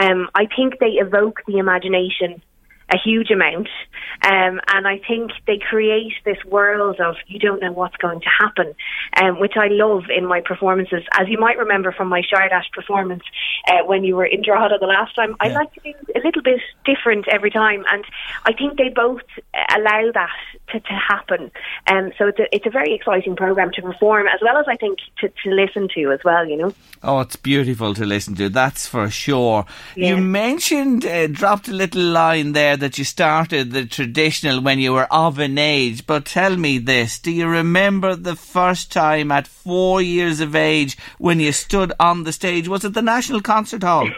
Um, 0.00 0.28
I 0.34 0.46
think 0.54 0.78
they 0.78 0.98
evoke 0.98 1.40
the 1.46 1.58
imagination 1.58 2.42
a 2.90 2.98
huge 2.98 3.30
amount. 3.30 3.68
Um, 4.22 4.60
and 4.68 4.86
I 4.86 5.00
think 5.06 5.30
they 5.46 5.58
create 5.58 6.12
this 6.24 6.36
world 6.44 7.00
of 7.00 7.16
you 7.26 7.38
don't 7.38 7.60
know 7.62 7.72
what's 7.72 7.96
going 7.96 8.20
to 8.20 8.28
happen, 8.28 8.74
um, 9.16 9.40
which 9.40 9.54
I 9.56 9.68
love 9.68 10.04
in 10.14 10.26
my 10.26 10.40
performances. 10.40 11.02
As 11.18 11.28
you 11.28 11.38
might 11.38 11.58
remember 11.58 11.92
from 11.92 12.08
my 12.08 12.22
Csárdás 12.22 12.70
performance 12.72 13.22
uh, 13.68 13.84
when 13.86 14.04
you 14.04 14.16
were 14.16 14.26
in 14.26 14.42
Drogheda 14.42 14.78
the 14.78 14.86
last 14.86 15.14
time, 15.14 15.36
I 15.40 15.48
like 15.48 15.72
to 15.74 15.80
do 15.80 15.92
a 16.14 16.20
little 16.24 16.42
bit 16.42 16.60
different 16.84 17.28
every 17.28 17.50
time. 17.50 17.84
And 17.90 18.04
I 18.44 18.52
think 18.52 18.76
they 18.76 18.88
both 18.88 19.22
allow 19.74 20.10
that 20.12 20.36
to, 20.72 20.80
to 20.80 20.92
happen. 20.92 21.50
Um, 21.86 22.12
so 22.18 22.28
it's 22.28 22.38
a, 22.38 22.54
it's 22.54 22.66
a 22.66 22.70
very 22.70 22.94
exciting 22.94 23.36
program 23.36 23.70
to 23.72 23.82
perform, 23.82 24.26
as 24.26 24.40
well 24.42 24.56
as 24.58 24.66
I 24.68 24.76
think 24.76 24.98
to, 25.20 25.28
to 25.28 25.50
listen 25.50 25.88
to 25.94 26.12
as 26.12 26.20
well, 26.24 26.46
you 26.46 26.56
know. 26.56 26.74
Oh, 27.02 27.20
it's 27.20 27.36
beautiful 27.36 27.94
to 27.94 28.04
listen 28.04 28.34
to. 28.36 28.48
That's 28.48 28.86
for 28.86 29.08
sure. 29.08 29.64
You 29.96 30.18
mentioned, 30.18 31.06
uh, 31.06 31.28
dropped 31.28 31.68
a 31.68 31.72
little 31.72 32.02
line 32.02 32.52
there 32.52 32.76
that 32.80 32.98
you 32.98 33.04
started 33.04 33.70
the 33.70 33.86
traditional 33.86 34.60
when 34.60 34.78
you 34.78 34.92
were 34.92 35.12
of 35.12 35.38
an 35.38 35.58
age. 35.58 36.06
But 36.06 36.24
tell 36.24 36.56
me 36.56 36.78
this: 36.78 37.18
Do 37.18 37.30
you 37.30 37.46
remember 37.46 38.16
the 38.16 38.36
first 38.36 38.90
time 38.92 39.30
at 39.30 39.46
four 39.46 40.02
years 40.02 40.40
of 40.40 40.54
age 40.56 40.98
when 41.18 41.40
you 41.40 41.52
stood 41.52 41.92
on 42.00 42.24
the 42.24 42.32
stage? 42.32 42.68
Was 42.68 42.84
it 42.84 42.94
the 42.94 43.02
National 43.02 43.40
Concert 43.40 43.82
Hall? 43.82 44.08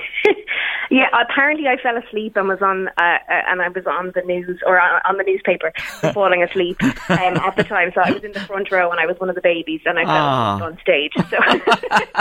Yeah, 0.95 1.09
apparently 1.19 1.69
I 1.69 1.79
fell 1.83 1.97
asleep 1.97 2.37
and 2.37 2.49
was 2.49 2.61
on, 2.61 2.89
uh, 2.89 2.93
uh, 3.01 3.17
and 3.49 3.63
I 3.63 3.69
was 3.69 3.87
on 3.87 4.13
the 4.15 4.21
news 4.23 4.61
or 4.67 4.79
on, 4.79 5.01
on 5.09 5.17
the 5.17 5.25
newspaper 5.25 5.73
falling 6.13 6.43
asleep 6.43 6.77
um, 7.09 7.39
at 7.39 7.57
the 7.57 7.65
time. 7.65 7.93
So 7.95 8.03
I 8.05 8.11
was 8.13 8.23
in 8.23 8.33
the 8.33 8.41
front 8.41 8.71
row 8.71 8.91
and 8.91 9.01
I 9.01 9.07
was 9.07 9.19
one 9.19 9.31
of 9.31 9.35
the 9.35 9.41
babies 9.41 9.81
and 9.87 9.99
I 9.99 10.05
fell 10.05 10.13
Ah. 10.13 10.57
asleep 10.57 10.67
on 10.69 10.79
stage. 10.83 11.13
So, 11.31 11.39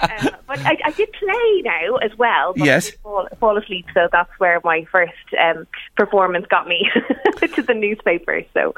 um, 0.00 0.36
but 0.46 0.58
I, 0.60 0.76
I 0.86 0.90
did 0.92 1.12
play 1.12 1.62
now 1.64 1.96
as 1.96 2.16
well. 2.16 2.54
But 2.56 2.64
Yes. 2.64 2.86
I 2.86 2.90
did 2.92 3.00
fall, 3.00 3.28
fall 3.40 3.58
asleep, 3.58 3.86
so 3.92 4.08
that's 4.10 4.30
where 4.38 4.58
my 4.64 4.86
first 4.90 5.12
um, 5.38 5.66
performance 5.96 6.46
got 6.48 6.66
me 6.66 6.88
to 7.54 7.62
the 7.62 7.74
newspaper. 7.74 8.40
So 8.54 8.72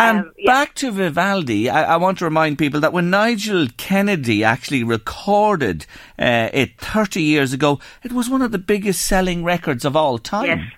And 0.00 0.18
Um, 0.26 0.32
back 0.44 0.74
to 0.76 0.90
Vivaldi, 0.90 1.70
I, 1.70 1.94
I 1.94 1.96
want 1.98 2.18
to 2.18 2.24
remind 2.24 2.58
people 2.58 2.80
that 2.80 2.92
when 2.92 3.10
Nigel 3.10 3.68
Kennedy 3.76 4.42
actually 4.42 4.82
recorded 4.82 5.86
uh, 6.18 6.48
it 6.52 6.78
30 6.80 7.22
years 7.22 7.52
ago, 7.52 7.78
it 8.02 8.12
was 8.12 8.28
one 8.28 8.42
of 8.42 8.50
the 8.50 8.58
biggest 8.74 9.06
selling 9.06 9.44
records 9.44 9.84
of 9.84 9.94
all 9.94 10.16
time. 10.16 10.46
Yes. 10.46 10.72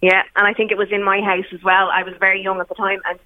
Yeah, 0.00 0.22
and 0.36 0.46
I 0.46 0.52
think 0.52 0.70
it 0.70 0.78
was 0.78 0.90
in 0.90 1.02
my 1.02 1.20
house 1.20 1.50
as 1.52 1.62
well. 1.62 1.86
I 1.90 2.02
was 2.02 2.14
very 2.18 2.42
young 2.42 2.58
at 2.60 2.68
the 2.68 2.74
time, 2.74 3.00
and 3.08 3.18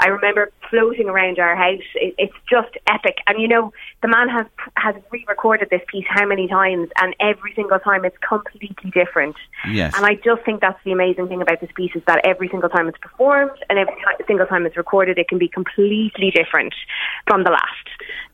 I 0.00 0.08
remember 0.08 0.50
floating 0.70 1.08
around 1.08 1.38
our 1.38 1.56
house. 1.56 1.88
It, 1.94 2.14
it's 2.18 2.38
just 2.48 2.72
epic, 2.86 3.16
and 3.26 3.40
you 3.40 3.48
know, 3.48 3.72
the 4.02 4.08
man 4.08 4.28
has 4.28 4.46
has 4.76 4.94
re-recorded 5.10 5.68
this 5.70 5.80
piece 5.92 6.04
how 6.08 6.26
many 6.26 6.46
times, 6.48 6.88
and 7.00 7.14
every 7.20 7.52
single 7.54 7.78
time 7.78 8.04
it's 8.04 8.16
completely 8.26 8.90
different. 8.90 9.36
Yes. 9.70 9.94
And 9.96 10.04
I 10.04 10.14
just 10.28 10.42
think 10.46 10.60
that's 10.60 10.82
the 10.84 10.92
amazing 10.92 11.28
thing 11.28 11.42
about 11.42 11.60
this 11.60 11.70
piece 11.74 11.94
is 11.94 12.02
that 12.06 12.20
every 12.24 12.48
single 12.48 12.68
time 12.68 12.86
it's 12.88 12.98
performed 12.98 13.58
and 13.68 13.78
every 13.78 13.94
single 14.26 14.46
time 14.46 14.66
it's 14.66 14.76
recorded, 14.76 15.18
it 15.18 15.28
can 15.28 15.38
be 15.38 15.48
completely 15.48 16.30
different 16.30 16.74
from 17.26 17.44
the 17.44 17.50
last. 17.50 17.86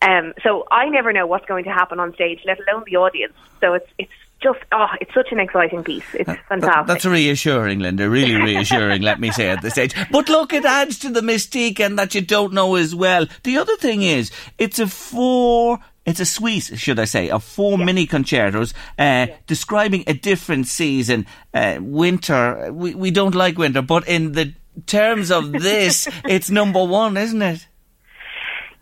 Um, 0.09 0.35
so 0.45 0.67
I 0.71 0.89
never 0.89 1.13
know 1.13 1.27
what's 1.27 1.47
going 1.47 1.65
to 1.65 1.71
happen 1.71 2.01
on 2.01 2.15
stage, 2.15 2.41
let 2.45 2.59
alone 2.65 2.85
the 2.91 2.97
audience. 2.97 3.35
So 3.61 3.75
it's 3.75 3.91
it's 3.99 4.19
just 4.43 4.59
oh, 4.73 4.87
it's 5.01 5.15
such 5.15 5.33
an 5.33 5.41
exciting 5.41 5.85
piece. 5.85 6.05
It's 6.15 6.31
fantastic. 6.49 6.87
That's 6.87 7.05
reassuring, 7.05 7.81
Linda. 7.81 8.09
Really 8.09 8.35
reassuring, 8.35 9.03
let 9.03 9.21
me 9.21 9.31
say 9.31 9.51
at 9.51 9.63
this 9.63 9.75
stage. 9.75 9.95
But 10.11 10.29
look, 10.29 10.53
it 10.53 10.65
adds 10.65 10.99
to 11.01 11.11
the 11.11 11.21
mystique 11.21 11.81
and 11.81 11.99
that 11.99 12.15
you 12.15 12.21
don't 12.21 12.53
know 12.53 12.75
as 12.77 12.95
well. 12.95 13.27
The 13.45 13.57
other 13.57 13.77
thing 13.77 14.03
is, 14.03 14.31
it's 14.59 14.79
a 14.79 14.87
four. 14.87 15.79
It's 16.05 16.19
a 16.19 16.25
suite, 16.25 16.73
should 16.75 16.99
I 16.99 17.05
say, 17.05 17.31
of 17.31 17.45
four 17.45 17.79
mini 17.79 18.07
concertos 18.07 18.75
uh, 18.99 19.29
describing 19.47 20.03
a 20.09 20.15
different 20.15 20.67
season. 20.67 21.27
Uh, 21.55 21.79
winter, 21.81 22.73
we, 22.73 22.93
we 22.97 23.13
don't 23.13 23.37
like 23.37 23.57
winter, 23.57 23.83
but 23.83 24.09
in 24.09 24.33
the 24.33 24.53
terms 24.87 25.31
of 25.31 25.53
this, 25.53 26.09
it's 26.25 26.51
number 26.51 26.85
one, 26.85 27.17
isn't 27.17 27.41
it? 27.41 27.69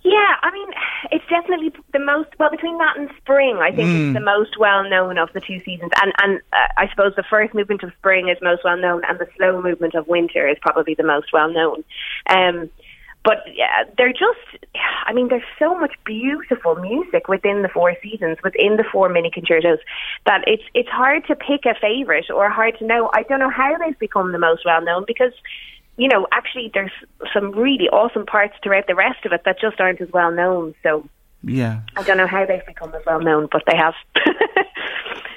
Yeah, 0.03 0.35
I 0.43 0.51
mean, 0.51 0.69
it's 1.13 1.25
definitely 1.29 1.73
the 1.93 1.99
most 1.99 2.29
well 2.39 2.51
between 2.51 2.79
that 2.79 2.97
and 2.97 3.11
spring. 3.19 3.59
I 3.59 3.71
think 3.71 3.91
Mm. 3.91 3.97
it's 4.07 4.15
the 4.15 4.21
most 4.21 4.57
well 4.59 4.89
known 4.89 5.19
of 5.19 5.31
the 5.35 5.41
two 5.41 5.61
seasons, 5.61 5.91
and 6.03 6.13
and 6.23 6.41
uh, 6.53 6.69
I 6.79 6.89
suppose 6.89 7.15
the 7.17 7.23
first 7.23 7.53
movement 7.53 7.83
of 7.83 7.93
spring 7.99 8.29
is 8.29 8.39
most 8.41 8.65
well 8.65 8.79
known, 8.79 9.03
and 9.07 9.19
the 9.19 9.29
slow 9.37 9.61
movement 9.61 9.95
of 9.95 10.09
winter 10.09 10.49
is 10.49 10.57
probably 10.63 10.95
the 10.95 11.03
most 11.05 11.33
well 11.35 11.51
known. 11.53 11.85
Um, 12.29 12.71
but 13.23 13.45
yeah, 13.55 13.85
they're 13.99 14.15
just, 14.15 14.65
I 15.07 15.13
mean, 15.13 15.29
there's 15.29 15.43
so 15.59 15.79
much 15.79 15.93
beautiful 16.05 16.77
music 16.77 17.29
within 17.29 17.61
the 17.61 17.69
four 17.69 17.95
seasons, 18.03 18.39
within 18.43 18.77
the 18.79 18.85
four 18.91 19.11
mini 19.11 19.31
concertos, 19.31 19.79
that 20.25 20.43
it's 20.47 20.63
it's 20.73 20.89
hard 20.89 21.27
to 21.27 21.37
pick 21.37 21.67
a 21.67 21.75
favorite 21.79 22.31
or 22.31 22.49
hard 22.49 22.79
to 22.79 22.87
know. 22.87 23.11
I 23.13 23.25
don't 23.25 23.39
know 23.41 23.51
how 23.51 23.77
they've 23.77 23.99
become 23.99 24.33
the 24.33 24.39
most 24.39 24.65
well 24.65 24.81
known 24.83 25.05
because 25.07 25.35
you 26.01 26.09
know, 26.09 26.27
actually, 26.33 26.71
there's 26.73 26.97
some 27.35 27.53
really 27.53 27.89
awesome 27.91 28.25
parts 28.27 28.55
throughout 28.63 28.87
the 28.87 28.95
rest 28.95 29.25
of 29.27 29.33
it 29.33 29.43
that 29.45 29.61
just 29.61 29.79
aren't 29.81 30.01
as 30.01 30.11
well 30.13 30.33
known. 30.33 30.75
So 30.83 30.91
Yeah. 31.43 31.81
I 31.97 32.03
don't 32.03 32.17
know 32.17 32.27
how 32.27 32.45
they've 32.47 32.65
become 32.67 32.95
as 32.95 33.05
well 33.07 33.21
known, 33.21 33.49
but 33.53 33.63
they 33.67 33.77
have. 33.77 33.95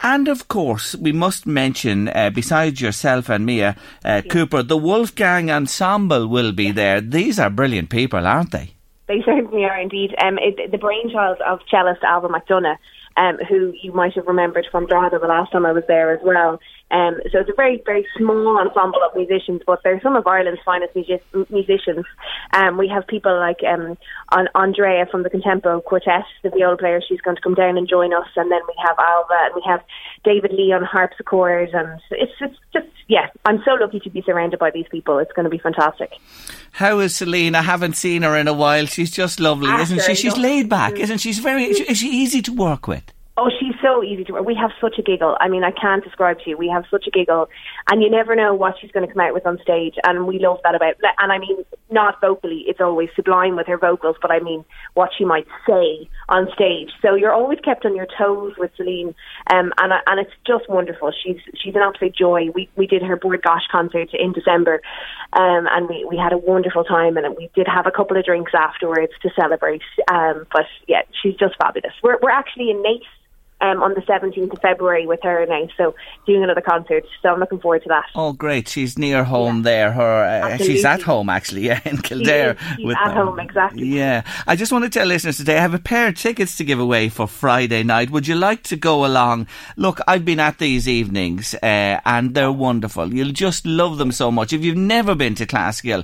And 0.05 0.27
of 0.27 0.49
course, 0.49 0.95
we 0.95 1.13
must 1.13 1.47
mention, 1.47 2.09
uh, 2.09 2.29
besides 2.29 2.81
yourself 2.81 3.29
and 3.29 3.45
Mia 3.45 3.77
uh, 4.03 4.21
Cooper, 4.29 4.61
the 4.61 4.75
Wolfgang 4.75 5.49
Ensemble 5.49 6.27
will 6.27 6.51
be 6.51 6.71
there. 6.71 6.99
These 6.99 7.39
are 7.39 7.49
brilliant 7.49 7.89
people, 7.89 8.27
aren't 8.27 8.51
they? 8.51 8.73
They 9.07 9.21
certainly 9.23 9.63
are 9.63 9.79
indeed. 9.79 10.13
Um, 10.21 10.37
it, 10.39 10.71
the 10.71 10.77
brainchild 10.77 11.37
of 11.47 11.59
cellist 11.71 12.03
Alva 12.03 12.27
McDonough. 12.27 12.77
um, 13.15 13.37
who 13.47 13.73
you 13.81 13.93
might 13.93 14.13
have 14.15 14.27
remembered 14.27 14.67
from 14.71 14.87
Drogheda 14.87 15.19
the 15.19 15.27
last 15.27 15.51
time 15.53 15.65
I 15.65 15.71
was 15.71 15.83
there 15.87 16.11
as 16.13 16.19
well. 16.23 16.59
Um, 16.93 17.15
so 17.31 17.39
it's 17.39 17.49
a 17.49 17.55
very, 17.57 17.81
very 17.85 18.05
small 18.15 18.59
ensemble 18.59 19.01
of 19.03 19.15
musicians, 19.15 19.61
but 19.65 19.81
they're 19.83 19.99
some 20.01 20.15
of 20.15 20.27
Ireland's 20.27 20.61
finest 20.63 20.95
music- 20.95 21.25
musicians. 21.49 22.05
Um, 22.53 22.77
we 22.77 22.87
have 22.87 23.07
people 23.07 23.35
like 23.37 23.61
um, 23.63 23.97
Andrea 24.53 25.07
from 25.09 25.23
the 25.23 25.31
Contempo 25.31 25.83
Quartet, 25.83 26.23
the 26.43 26.51
viola 26.51 26.77
player. 26.77 27.01
She's 27.01 27.19
going 27.21 27.35
to 27.35 27.41
come 27.41 27.55
down 27.55 27.79
and 27.79 27.89
join 27.89 28.13
us, 28.13 28.27
and 28.35 28.51
then 28.51 28.61
we 28.67 28.75
have 28.85 28.95
Alva, 28.99 29.39
and 29.45 29.55
we 29.55 29.63
have 29.65 29.81
David 30.23 30.53
Lee 30.53 30.71
on 30.71 30.83
harpsichord, 30.83 31.69
and 31.73 31.99
it's, 32.11 32.33
it's 32.39 32.55
just 32.71 32.85
yeah. 33.07 33.27
I'm 33.45 33.61
so 33.65 33.73
lucky 33.73 33.99
to 34.01 34.09
be 34.11 34.21
surrounded 34.21 34.59
by 34.59 34.69
these 34.69 34.85
people. 34.89 35.17
It's 35.17 35.31
going 35.33 35.45
to 35.45 35.49
be 35.49 35.57
fantastic. 35.57 36.13
How 36.73 36.99
is 36.99 37.15
Celine? 37.15 37.55
I 37.55 37.63
haven't 37.63 37.97
seen 37.97 38.21
her 38.21 38.37
in 38.37 38.47
a 38.47 38.53
while. 38.53 38.85
She's 38.85 39.11
just 39.11 39.39
lovely, 39.39 39.71
isn't 39.81 40.01
she? 40.03 40.15
She's 40.15 40.37
laid 40.37 40.69
back, 40.69 40.93
isn't 40.93 41.17
she? 41.17 41.33
She's 41.33 41.43
very. 41.43 41.65
Is 41.65 41.97
she 41.97 42.09
easy 42.09 42.41
to 42.43 42.53
work 42.53 42.87
with? 42.87 43.03
Oh, 43.35 43.49
she's 43.59 43.73
so 43.81 44.03
easy 44.03 44.23
to. 44.25 44.33
We 44.43 44.53
have 44.53 44.69
such 44.79 44.99
a 44.99 45.01
giggle. 45.01 45.35
I 45.41 45.49
mean, 45.49 45.63
I 45.63 45.71
can't 45.71 46.03
describe 46.03 46.37
to 46.41 46.51
you. 46.51 46.57
We 46.57 46.69
have 46.69 46.83
such 46.91 47.07
a 47.07 47.09
giggle, 47.09 47.49
and 47.89 48.03
you 48.03 48.09
never 48.09 48.35
know 48.35 48.53
what 48.53 48.75
she's 48.79 48.91
going 48.91 49.07
to 49.07 49.11
come 49.11 49.21
out 49.21 49.33
with 49.33 49.47
on 49.47 49.57
stage, 49.63 49.95
and 50.03 50.27
we 50.27 50.37
love 50.37 50.59
that 50.63 50.75
about. 50.75 50.93
And 51.17 51.31
I 51.31 51.39
mean, 51.39 51.65
not 51.89 52.21
vocally, 52.21 52.63
it's 52.67 52.79
always 52.79 53.09
sublime 53.15 53.55
with 53.55 53.65
her 53.65 53.77
vocals, 53.79 54.17
but 54.21 54.29
I 54.29 54.39
mean, 54.39 54.63
what 54.93 55.09
she 55.17 55.25
might 55.25 55.47
say 55.67 56.07
on 56.29 56.47
stage. 56.53 56.91
So 57.01 57.15
you're 57.15 57.33
always 57.33 57.57
kept 57.59 57.87
on 57.87 57.95
your 57.95 58.05
toes 58.05 58.53
with 58.59 58.69
Celine, 58.77 59.15
um, 59.51 59.73
and 59.79 59.93
and 60.05 60.19
it's 60.19 60.33
just 60.45 60.69
wonderful. 60.69 61.11
She's 61.11 61.41
she's 61.59 61.73
an 61.73 61.81
absolute 61.81 62.15
joy. 62.15 62.49
We 62.53 62.69
we 62.75 62.85
did 62.85 63.01
her 63.01 63.15
Bord 63.15 63.41
Gáis 63.41 63.67
concert 63.71 64.09
in 64.13 64.33
December, 64.33 64.79
um, 65.33 65.65
and 65.71 65.89
we 65.89 66.05
we 66.07 66.17
had 66.17 66.33
a 66.33 66.37
wonderful 66.37 66.83
time, 66.83 67.17
and 67.17 67.35
we 67.35 67.49
did 67.55 67.67
have 67.67 67.87
a 67.87 67.91
couple 67.91 68.15
of 68.15 68.25
drinks 68.25 68.51
afterwards 68.53 69.13
to 69.23 69.31
celebrate. 69.35 69.81
Um, 70.07 70.45
but 70.53 70.65
yeah, 70.87 71.01
she's 71.19 71.33
just 71.33 71.55
fabulous. 71.59 71.93
We're 72.03 72.19
we're 72.21 72.29
actually 72.29 72.69
in 72.69 72.83
Naas 72.83 73.01
um, 73.63 73.81
on 73.81 73.93
the 73.93 74.01
17th 74.01 74.51
of 74.51 74.59
February 74.61 75.07
with 75.07 75.21
her 75.23 75.41
and 75.41 75.49
now. 75.49 75.67
So 75.77 75.95
doing 76.27 76.43
another 76.43 76.61
concert. 76.61 77.05
So 77.21 77.29
I'm 77.29 77.39
looking 77.39 77.59
forward 77.59 77.83
to 77.83 77.89
that. 77.89 78.05
Oh, 78.13 78.33
great! 78.33 78.67
She's 78.67 78.99
near 78.99 79.23
home 79.23 79.57
yeah. 79.57 79.63
there. 79.63 79.91
Her 79.93 80.43
uh, 80.43 80.57
she's 80.57 80.85
at 80.85 81.01
home 81.01 81.29
actually. 81.29 81.63
Yeah, 81.63 81.79
in 81.85 81.97
Kildare. 81.97 82.57
She 82.57 82.75
she's 82.75 82.85
with 82.85 82.97
at 82.97 83.13
home 83.13 83.39
exactly. 83.39 83.87
Yeah, 83.87 84.23
I 84.45 84.55
just 84.55 84.71
want 84.71 84.83
to 84.83 84.89
tell 84.89 85.07
listeners 85.07 85.37
today 85.37 85.57
I 85.57 85.61
have 85.61 85.73
a 85.73 85.79
pair 85.79 86.09
of 86.09 86.15
tickets 86.15 86.57
to 86.57 86.65
give 86.65 86.79
away 86.79 87.07
for 87.07 87.27
Friday 87.27 87.83
night. 87.83 88.09
Would 88.09 88.27
you 88.27 88.35
like 88.35 88.63
to 88.63 88.75
go 88.75 89.05
along? 89.05 89.47
Look, 89.77 89.99
I've 90.07 90.25
been 90.25 90.41
at 90.41 90.57
these 90.57 90.89
evenings 90.89 91.55
uh, 91.55 92.01
and 92.05 92.33
they're 92.35 92.51
wonderful. 92.51 93.13
You'll 93.13 93.31
just 93.31 93.65
love 93.65 93.97
them 93.97 94.11
so 94.11 94.29
much. 94.29 94.51
If 94.51 94.63
you've 94.63 94.75
never 94.75 95.15
been 95.15 95.35
to 95.35 95.45
Classical, 95.45 96.03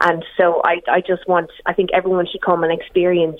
And 0.01 0.25
so 0.37 0.61
I, 0.65 0.81
I 0.89 1.01
just 1.01 1.27
want, 1.27 1.51
I 1.65 1.73
think 1.73 1.91
everyone 1.93 2.25
should 2.31 2.41
come 2.41 2.63
and 2.63 2.73
experience 2.73 3.39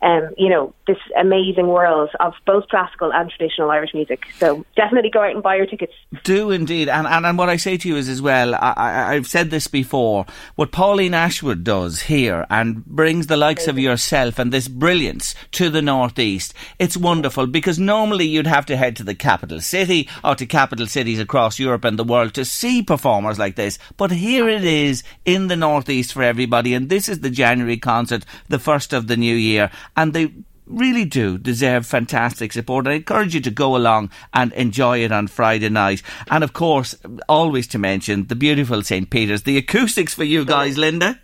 um, 0.00 0.30
you 0.36 0.48
know, 0.48 0.74
this 0.86 0.98
amazing 1.18 1.66
world 1.66 2.10
of 2.20 2.34
both 2.46 2.68
classical 2.68 3.12
and 3.12 3.30
traditional 3.30 3.70
Irish 3.70 3.92
music. 3.94 4.26
So 4.38 4.64
definitely 4.76 5.10
go 5.10 5.22
out 5.22 5.34
and 5.34 5.42
buy 5.42 5.56
your 5.56 5.66
tickets. 5.66 5.92
Do 6.24 6.50
indeed. 6.50 6.88
And, 6.88 7.06
and, 7.06 7.26
and 7.26 7.36
what 7.36 7.48
I 7.48 7.56
say 7.56 7.76
to 7.76 7.88
you 7.88 7.96
is 7.96 8.08
as 8.08 8.22
well, 8.22 8.54
I, 8.54 8.74
I, 8.76 9.14
I've 9.14 9.26
said 9.26 9.50
this 9.50 9.66
before, 9.66 10.24
what 10.54 10.72
Pauline 10.72 11.14
Ashwood 11.14 11.64
does 11.64 12.02
here 12.02 12.46
and 12.48 12.84
brings 12.86 13.26
the 13.26 13.36
likes 13.36 13.66
of 13.66 13.78
yourself 13.78 14.38
and 14.38 14.52
this 14.52 14.68
brilliance 14.68 15.34
to 15.52 15.68
the 15.68 15.82
Northeast, 15.82 16.54
it's 16.78 16.96
wonderful 16.96 17.46
because 17.46 17.78
normally 17.78 18.26
you'd 18.26 18.46
have 18.46 18.66
to 18.66 18.76
head 18.76 18.96
to 18.96 19.04
the 19.04 19.14
capital 19.14 19.60
city 19.60 20.08
or 20.22 20.34
to 20.36 20.46
capital 20.46 20.86
cities 20.86 21.18
across 21.18 21.58
Europe 21.58 21.84
and 21.84 21.98
the 21.98 22.04
world 22.04 22.34
to 22.34 22.44
see 22.44 22.82
performers 22.82 23.38
like 23.38 23.56
this. 23.56 23.78
But 23.96 24.12
here 24.12 24.48
it 24.48 24.64
is 24.64 25.02
in 25.24 25.48
the 25.48 25.56
Northeast 25.56 26.12
for 26.12 26.22
everybody. 26.22 26.72
And 26.72 26.88
this 26.88 27.08
is 27.08 27.20
the 27.20 27.30
January 27.30 27.78
concert, 27.78 28.24
the 28.48 28.58
first 28.58 28.92
of 28.92 29.08
the 29.08 29.16
new 29.16 29.34
year 29.34 29.70
and 29.98 30.12
they 30.12 30.32
really 30.66 31.04
do 31.04 31.38
deserve 31.38 31.84
fantastic 31.84 32.52
support. 32.52 32.86
I 32.86 32.92
encourage 32.92 33.34
you 33.34 33.40
to 33.40 33.50
go 33.50 33.76
along 33.76 34.10
and 34.32 34.52
enjoy 34.52 35.02
it 35.02 35.10
on 35.10 35.26
Friday 35.26 35.68
night. 35.68 36.02
And 36.30 36.44
of 36.44 36.52
course, 36.52 36.94
always 37.28 37.66
to 37.68 37.78
mention 37.78 38.28
the 38.28 38.36
beautiful 38.36 38.82
St. 38.82 39.10
Peter's. 39.10 39.42
The 39.42 39.58
acoustics 39.58 40.14
for 40.14 40.24
you 40.24 40.44
guys, 40.44 40.78
Linda. 40.78 41.20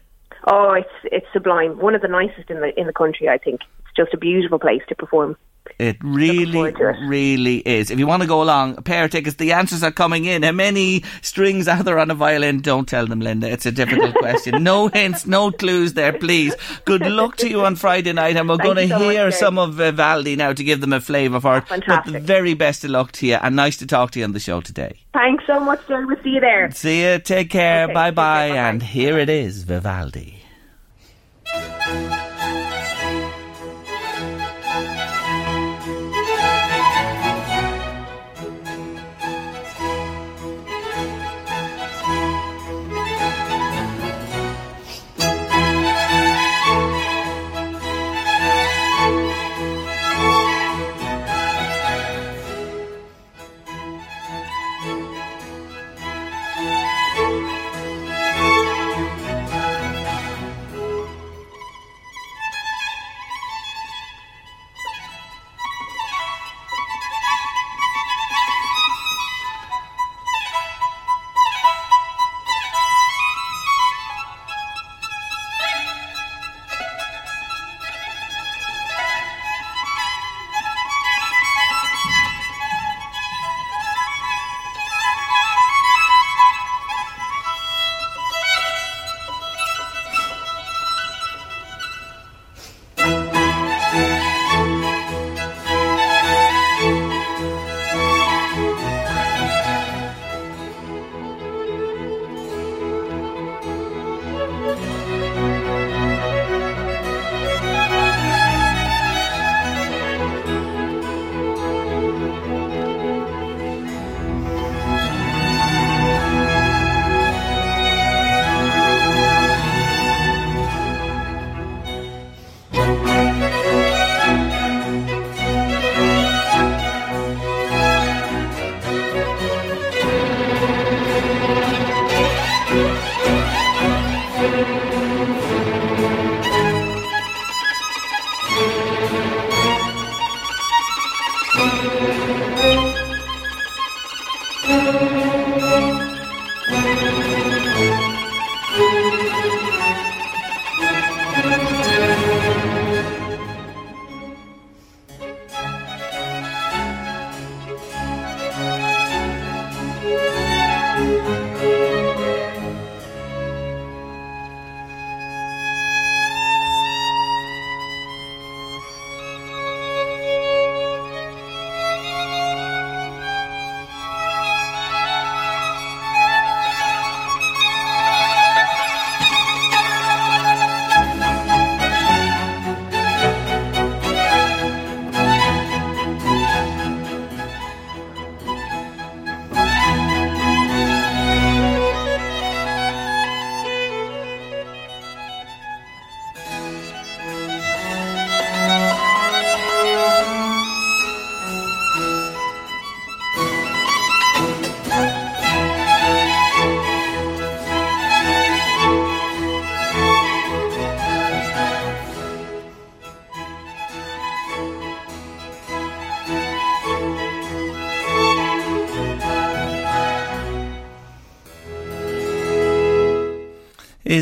Oh, 0.48 0.72
it's 0.72 0.90
it's 1.05 1.26
sublime. 1.32 1.78
One 1.78 1.94
of 1.94 2.02
the 2.02 2.09
nicest 2.09 2.51
in 2.51 2.60
the 2.60 2.78
in 2.78 2.86
the 2.86 2.92
country, 2.92 3.28
I 3.28 3.38
think. 3.38 3.60
Just 3.97 4.12
a 4.15 4.19
beautiful 4.19 4.59
place 4.59 4.83
to 4.89 4.95
perform. 4.95 5.37
It 5.79 5.97
really, 6.03 6.69
it. 6.69 6.79
really 7.09 7.59
is. 7.59 7.91
If 7.91 7.99
you 7.99 8.07
want 8.07 8.23
to 8.23 8.29
go 8.29 8.43
along, 8.43 8.77
a 8.77 8.83
pair 8.83 9.05
of 9.05 9.11
tickets, 9.11 9.37
the 9.37 9.53
answers 9.53 9.83
are 9.83 9.91
coming 9.91 10.25
in. 10.25 10.43
How 10.43 10.53
many 10.53 11.03
strings 11.23 11.66
are 11.66 11.83
there 11.83 11.99
on 11.99 12.11
a 12.11 12.15
violin? 12.15 12.61
Don't 12.61 12.89
tell 12.89 13.07
them, 13.07 13.21
Linda. 13.21 13.51
It's 13.51 13.66
a 13.66 13.73
difficult 13.73 14.15
question. 14.19 14.62
No 14.62 14.89
hints, 14.89 15.27
no 15.27 15.51
clues 15.51 15.95
there, 15.95 16.12
please. 16.12 16.55
Good 16.85 17.05
luck 17.07 17.37
to 17.37 17.49
you 17.49 17.65
on 17.65 17.77
Friday 17.77 18.12
night, 18.12 18.37
and 18.37 18.49
we're 18.49 18.59
going 18.59 18.77
to 18.77 18.89
so 18.89 18.99
hear 18.99 19.31
some 19.31 19.59
of 19.59 19.81
uh, 19.81 19.91
Vivaldi 19.91 20.37
now 20.37 20.53
to 20.53 20.62
give 20.62 20.81
them 20.81 20.93
a 20.93 21.01
flavour 21.01 21.41
for 21.41 21.59
it. 21.59 21.69
Fantastic. 21.69 22.12
But 22.12 22.12
the 22.12 22.21
very 22.21 22.55
best 22.55 22.85
of 22.85 22.91
luck 22.91 23.12
to 23.12 23.27
you, 23.27 23.35
and 23.35 23.57
nice 23.57 23.77
to 23.79 23.87
talk 23.87 24.12
to 24.12 24.21
you 24.21 24.25
on 24.27 24.33
the 24.33 24.41
show 24.41 24.61
today. 24.61 25.01
Thanks 25.12 25.45
so 25.47 25.59
much, 25.59 25.81
Jerry. 25.89 26.05
We'll 26.05 26.23
see 26.23 26.31
you 26.31 26.41
there. 26.41 26.71
See 26.73 27.03
you. 27.03 27.19
Take 27.19 27.51
care. 27.51 27.85
Okay, 27.85 27.95
bye 27.95 28.11
bye. 28.11 28.49
And 28.49 28.83
here 28.83 29.19
it 29.19 29.29
is, 29.29 29.65
Vivaldi. 29.65 30.43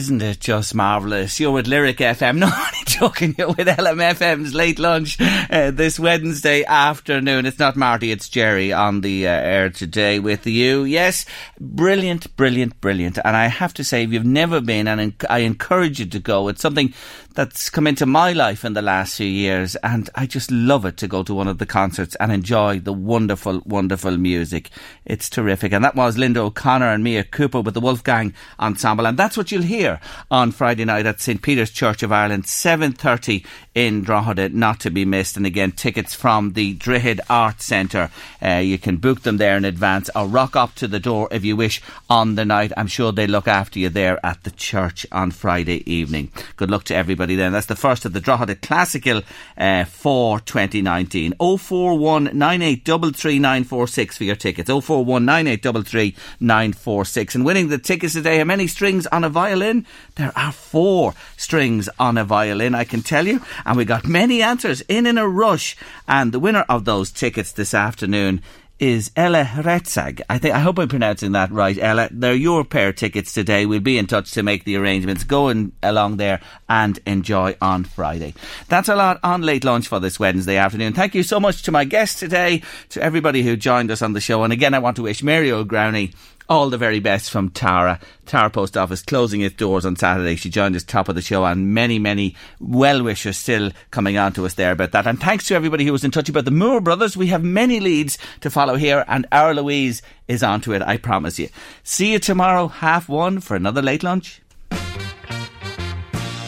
Isn't 0.03 0.21
it 0.21 0.41
just 0.41 0.75
marvellous? 0.75 1.39
You're 1.39 1.53
with 1.53 1.69
Lyric 1.69 1.99
FM, 1.99 2.39
not 2.39 2.53
only 2.53 2.85
joking, 2.87 3.37
you're 3.39 3.53
with 3.53 3.69
LMFM's 3.69 4.53
late 4.53 4.81
lunch 4.81 5.17
uh, 5.21 5.71
this 5.71 5.97
Wednesday 5.97 6.65
afternoon. 6.65 7.47
It's 7.47 7.61
not 7.61 7.77
Marty, 7.77 8.11
it's 8.11 8.29
Jerry 8.29 8.73
on 8.73 9.03
the 9.03 9.29
uh, 9.29 9.31
air 9.31 9.71
today 9.71 10.19
with 10.19 10.45
you. 10.45 10.83
Yes, 10.83 11.25
brilliant, 11.61 12.35
brilliant, 12.35 12.81
brilliant. 12.81 13.17
And 13.25 13.37
I 13.37 13.47
have 13.47 13.75
to 13.75 13.85
say, 13.85 14.03
if 14.03 14.11
you've 14.11 14.25
never 14.25 14.61
been, 14.61 14.89
and 14.89 15.15
I 15.31 15.39
encourage 15.39 16.01
you 16.01 16.07
to 16.07 16.19
go, 16.19 16.49
it's 16.49 16.63
something 16.63 16.93
that's 17.35 17.71
come 17.71 17.87
into 17.87 18.05
my 18.05 18.33
life 18.33 18.65
in 18.65 18.75
the 18.75 18.83
last 18.83 19.17
few 19.17 19.27
years, 19.27 19.77
and 19.77 20.11
I 20.15 20.27
just 20.27 20.51
love 20.51 20.85
it 20.85 20.97
to 20.99 21.09
go 21.09 21.23
to 21.23 21.35
one 21.35 21.49
of 21.49 21.59
the 21.59 21.67
concerts 21.67 22.15
and 22.17 22.31
enjoy 22.31 22.81
the 22.81 22.93
wonderful, 22.93 23.63
wonderful 23.65 24.17
music. 24.19 24.71
It's 25.07 25.31
terrific. 25.31 25.73
And 25.73 25.85
that 25.85 25.95
was 25.95 26.19
Linda 26.19 26.41
O'Connor 26.41 26.89
and 26.89 27.03
Mia 27.03 27.25
Cooper 27.25 27.61
with 27.61 27.75
the 27.75 27.81
Wolfgang 27.81 28.35
Ensemble, 28.61 29.07
and 29.07 29.19
that's 29.19 29.37
what 29.37 29.51
you'll 29.51 29.63
hear 29.63 30.01
on 30.31 30.53
Friday 30.53 30.85
night 30.85 31.07
at 31.07 31.21
St 31.21 31.41
Peter's 31.41 31.71
Church 31.71 32.03
of 32.03 32.13
Ireland, 32.13 32.45
7.30 32.45 33.45
in 33.75 34.03
Drogheda, 34.03 34.51
not 34.51 34.81
to 34.81 34.91
be 34.91 35.05
missed. 35.05 35.37
And 35.37 35.47
again, 35.47 35.73
tickets 35.73 36.15
from 36.15 36.53
the 36.53 36.75
Drogheda 36.75 37.23
Arts 37.31 37.65
Centre. 37.65 38.11
Uh, 38.45 38.57
you 38.57 38.79
can 38.79 38.99
book 38.99 39.23
them 39.23 39.39
there 39.39 39.57
in 39.57 39.65
advance 39.65 40.11
or 40.15 40.27
rock 40.27 40.57
up 40.57 40.75
to 40.75 40.87
the 40.87 41.01
door 41.01 41.29
if 41.31 41.45
you 41.45 41.57
wish 41.57 41.81
on 42.11 42.35
the 42.35 42.45
night. 42.45 42.73
I'm 42.77 42.87
sure 42.87 43.13
they 43.13 43.27
look 43.27 43.49
after 43.49 43.79
you 43.79 43.89
there 43.89 44.25
at 44.25 44.45
the 44.45 44.51
church 44.51 45.07
on 45.11 45.31
Friday 45.31 45.91
evening. 45.91 46.31
Good 46.57 46.71
luck 46.71 46.85
to 46.85 46.95
everybody 46.95 47.22
then. 47.27 47.53
That's 47.53 47.67
the 47.67 47.77
first 47.77 48.05
of 48.05 48.13
the 48.13 48.21
Drogheda 48.21 48.57
Classical 48.57 49.23
uh, 49.57 49.85
for 49.85 50.41
2019. 50.41 51.35
041 51.39 52.31
946 52.35 54.19
for 54.19 54.25
your 54.25 54.37
tickets. 54.37 54.71
041 54.71 55.25
946. 55.25 57.35
And 57.35 57.45
winning 57.45 57.69
the 57.69 57.79
tickets 57.79 58.15
today, 58.15 58.39
how 58.39 58.45
many 58.45 58.67
strings 58.67 59.07
on 59.07 59.25
a 59.25 59.29
violin? 59.29 59.87
There 60.17 60.33
are 60.37 60.53
four 60.53 61.15
strings 61.37 61.89
on 61.99 62.19
a 62.19 62.25
violin, 62.25 62.75
I 62.75 62.85
can 62.85 63.03
tell 63.03 63.27
you. 63.27 63.41
And 63.65 63.77
we 63.77 63.85
got 63.85 64.07
many 64.07 64.43
answers 64.43 64.81
in 64.83 65.07
in 65.07 65.19
a 65.19 65.29
rush. 65.29 65.77
And 66.09 66.33
the 66.33 66.41
winner 66.41 66.65
of 66.69 66.85
those 66.85 67.11
tickets 67.11 67.53
this 67.53 67.75
afternoon 67.75 68.43
is 68.83 69.13
Ella 69.15 69.45
Retzag. 69.45 70.23
I 70.29 70.39
think 70.39 70.57
I 70.57 70.59
hope 70.59 70.77
I'm 70.77 70.89
pronouncing 70.89 71.31
that 71.33 71.53
right, 71.53 71.79
Ella. 71.79 72.09
They're 72.11 72.35
your 72.35 72.65
pair 72.65 72.93
tickets 72.93 73.33
today. 73.33 73.65
We'll 73.65 73.79
be 73.79 73.97
in 73.97 74.09
touch 74.09 74.33
to 74.33 74.43
make 74.43 74.65
the 74.65 74.75
arrangements. 74.75 75.23
Go 75.23 75.51
in, 75.51 75.71
along 75.85 76.17
there 76.17 76.41
and 76.69 76.99
enjoy 77.07 77.57
on 77.63 77.85
Friday. 77.85 78.35
That's 78.69 78.89
a 78.89 78.97
lot 78.97 79.21
on 79.23 79.43
late 79.43 79.63
lunch 79.63 79.87
for 79.87 80.01
this 80.01 80.19
Wednesday 80.19 80.57
afternoon. 80.57 80.95
Thank 80.95 81.15
you 81.15 81.23
so 81.23 81.39
much 81.39 81.63
to 81.63 81.71
my 81.71 81.85
guests 81.85 82.19
today, 82.19 82.63
to 82.89 83.01
everybody 83.01 83.45
who 83.45 83.57
joined 83.57 83.93
us 83.93 84.03
on 84.03 84.15
the 84.15 84.21
show. 84.21 84.43
And 84.43 84.53
again, 84.53 84.75
I 84.75 84.81
want 84.81 84.97
to 84.97 85.03
wish 85.03 85.23
Mary 85.23 85.53
O'Growney 85.53 86.13
all 86.49 86.71
the 86.71 86.79
very 86.79 87.01
best 87.01 87.31
from 87.31 87.51
Tara. 87.51 88.01
Tara 88.27 88.51
Post 88.51 88.77
Office 88.77 89.03
closing 89.03 89.41
its 89.41 89.57
doors 89.57 89.85
on 89.85 89.97
Saturday. 89.97 90.37
She 90.37 90.51
joined 90.51 90.77
us 90.77 90.85
top 90.85 91.09
of 91.09 91.15
the 91.15 91.23
show, 91.23 91.45
and 91.45 91.75
many, 91.75 91.99
many 91.99 92.37
well 92.61 93.03
wishers 93.03 93.37
still 93.37 93.71
coming 93.91 94.17
on 94.17 94.33
to 94.35 94.47
us 94.47 94.55
there 94.55 94.73
about 94.73 94.93
that. 94.93 95.07
And 95.07 95.21
thanks 95.21 95.47
to 95.49 95.55
everybody 95.55 95.85
who 95.85 95.93
was 95.93 96.05
in 96.05 96.11
touch 96.11 96.29
about 96.29 96.45
the 96.45 96.51
Moore 96.51 96.81
brothers. 96.81 97.17
We 97.17 97.29
have 97.29 97.43
many 97.43 97.81
leads 97.81 98.19
to 98.41 98.51
follow 98.51 98.77
here, 98.77 99.05
and 99.09 99.27
our 99.33 99.55
Louise 99.55 100.03
is 100.29 100.43
on 100.43 100.61
to 100.63 100.73
it, 100.73 100.83
I 100.83 100.97
promise 100.97 101.39
you. 101.39 101.49
See 101.83 102.13
you 102.13 102.19
tomorrow, 102.19 102.69
half 102.69 103.09
one, 103.09 103.41
for 103.41 103.57
another 103.57 103.83
late 103.83 104.03
lunch. 104.03 104.43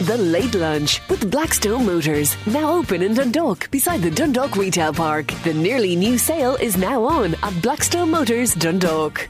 The 0.01 0.17
Late 0.17 0.53
Lunch 0.53 1.01
with 1.09 1.31
Blackstone 1.31 1.85
Motors. 1.85 2.35
Now 2.45 2.73
open 2.73 3.01
in 3.01 3.13
Dundalk 3.13 3.71
beside 3.71 4.01
the 4.01 4.11
Dundalk 4.11 4.55
Retail 4.55 4.93
Park. 4.93 5.27
The 5.43 5.53
nearly 5.53 5.95
new 5.95 6.17
sale 6.17 6.55
is 6.57 6.77
now 6.77 7.03
on 7.05 7.33
at 7.41 7.61
Blackstone 7.61 8.11
Motors 8.11 8.53
Dundalk. 8.53 9.29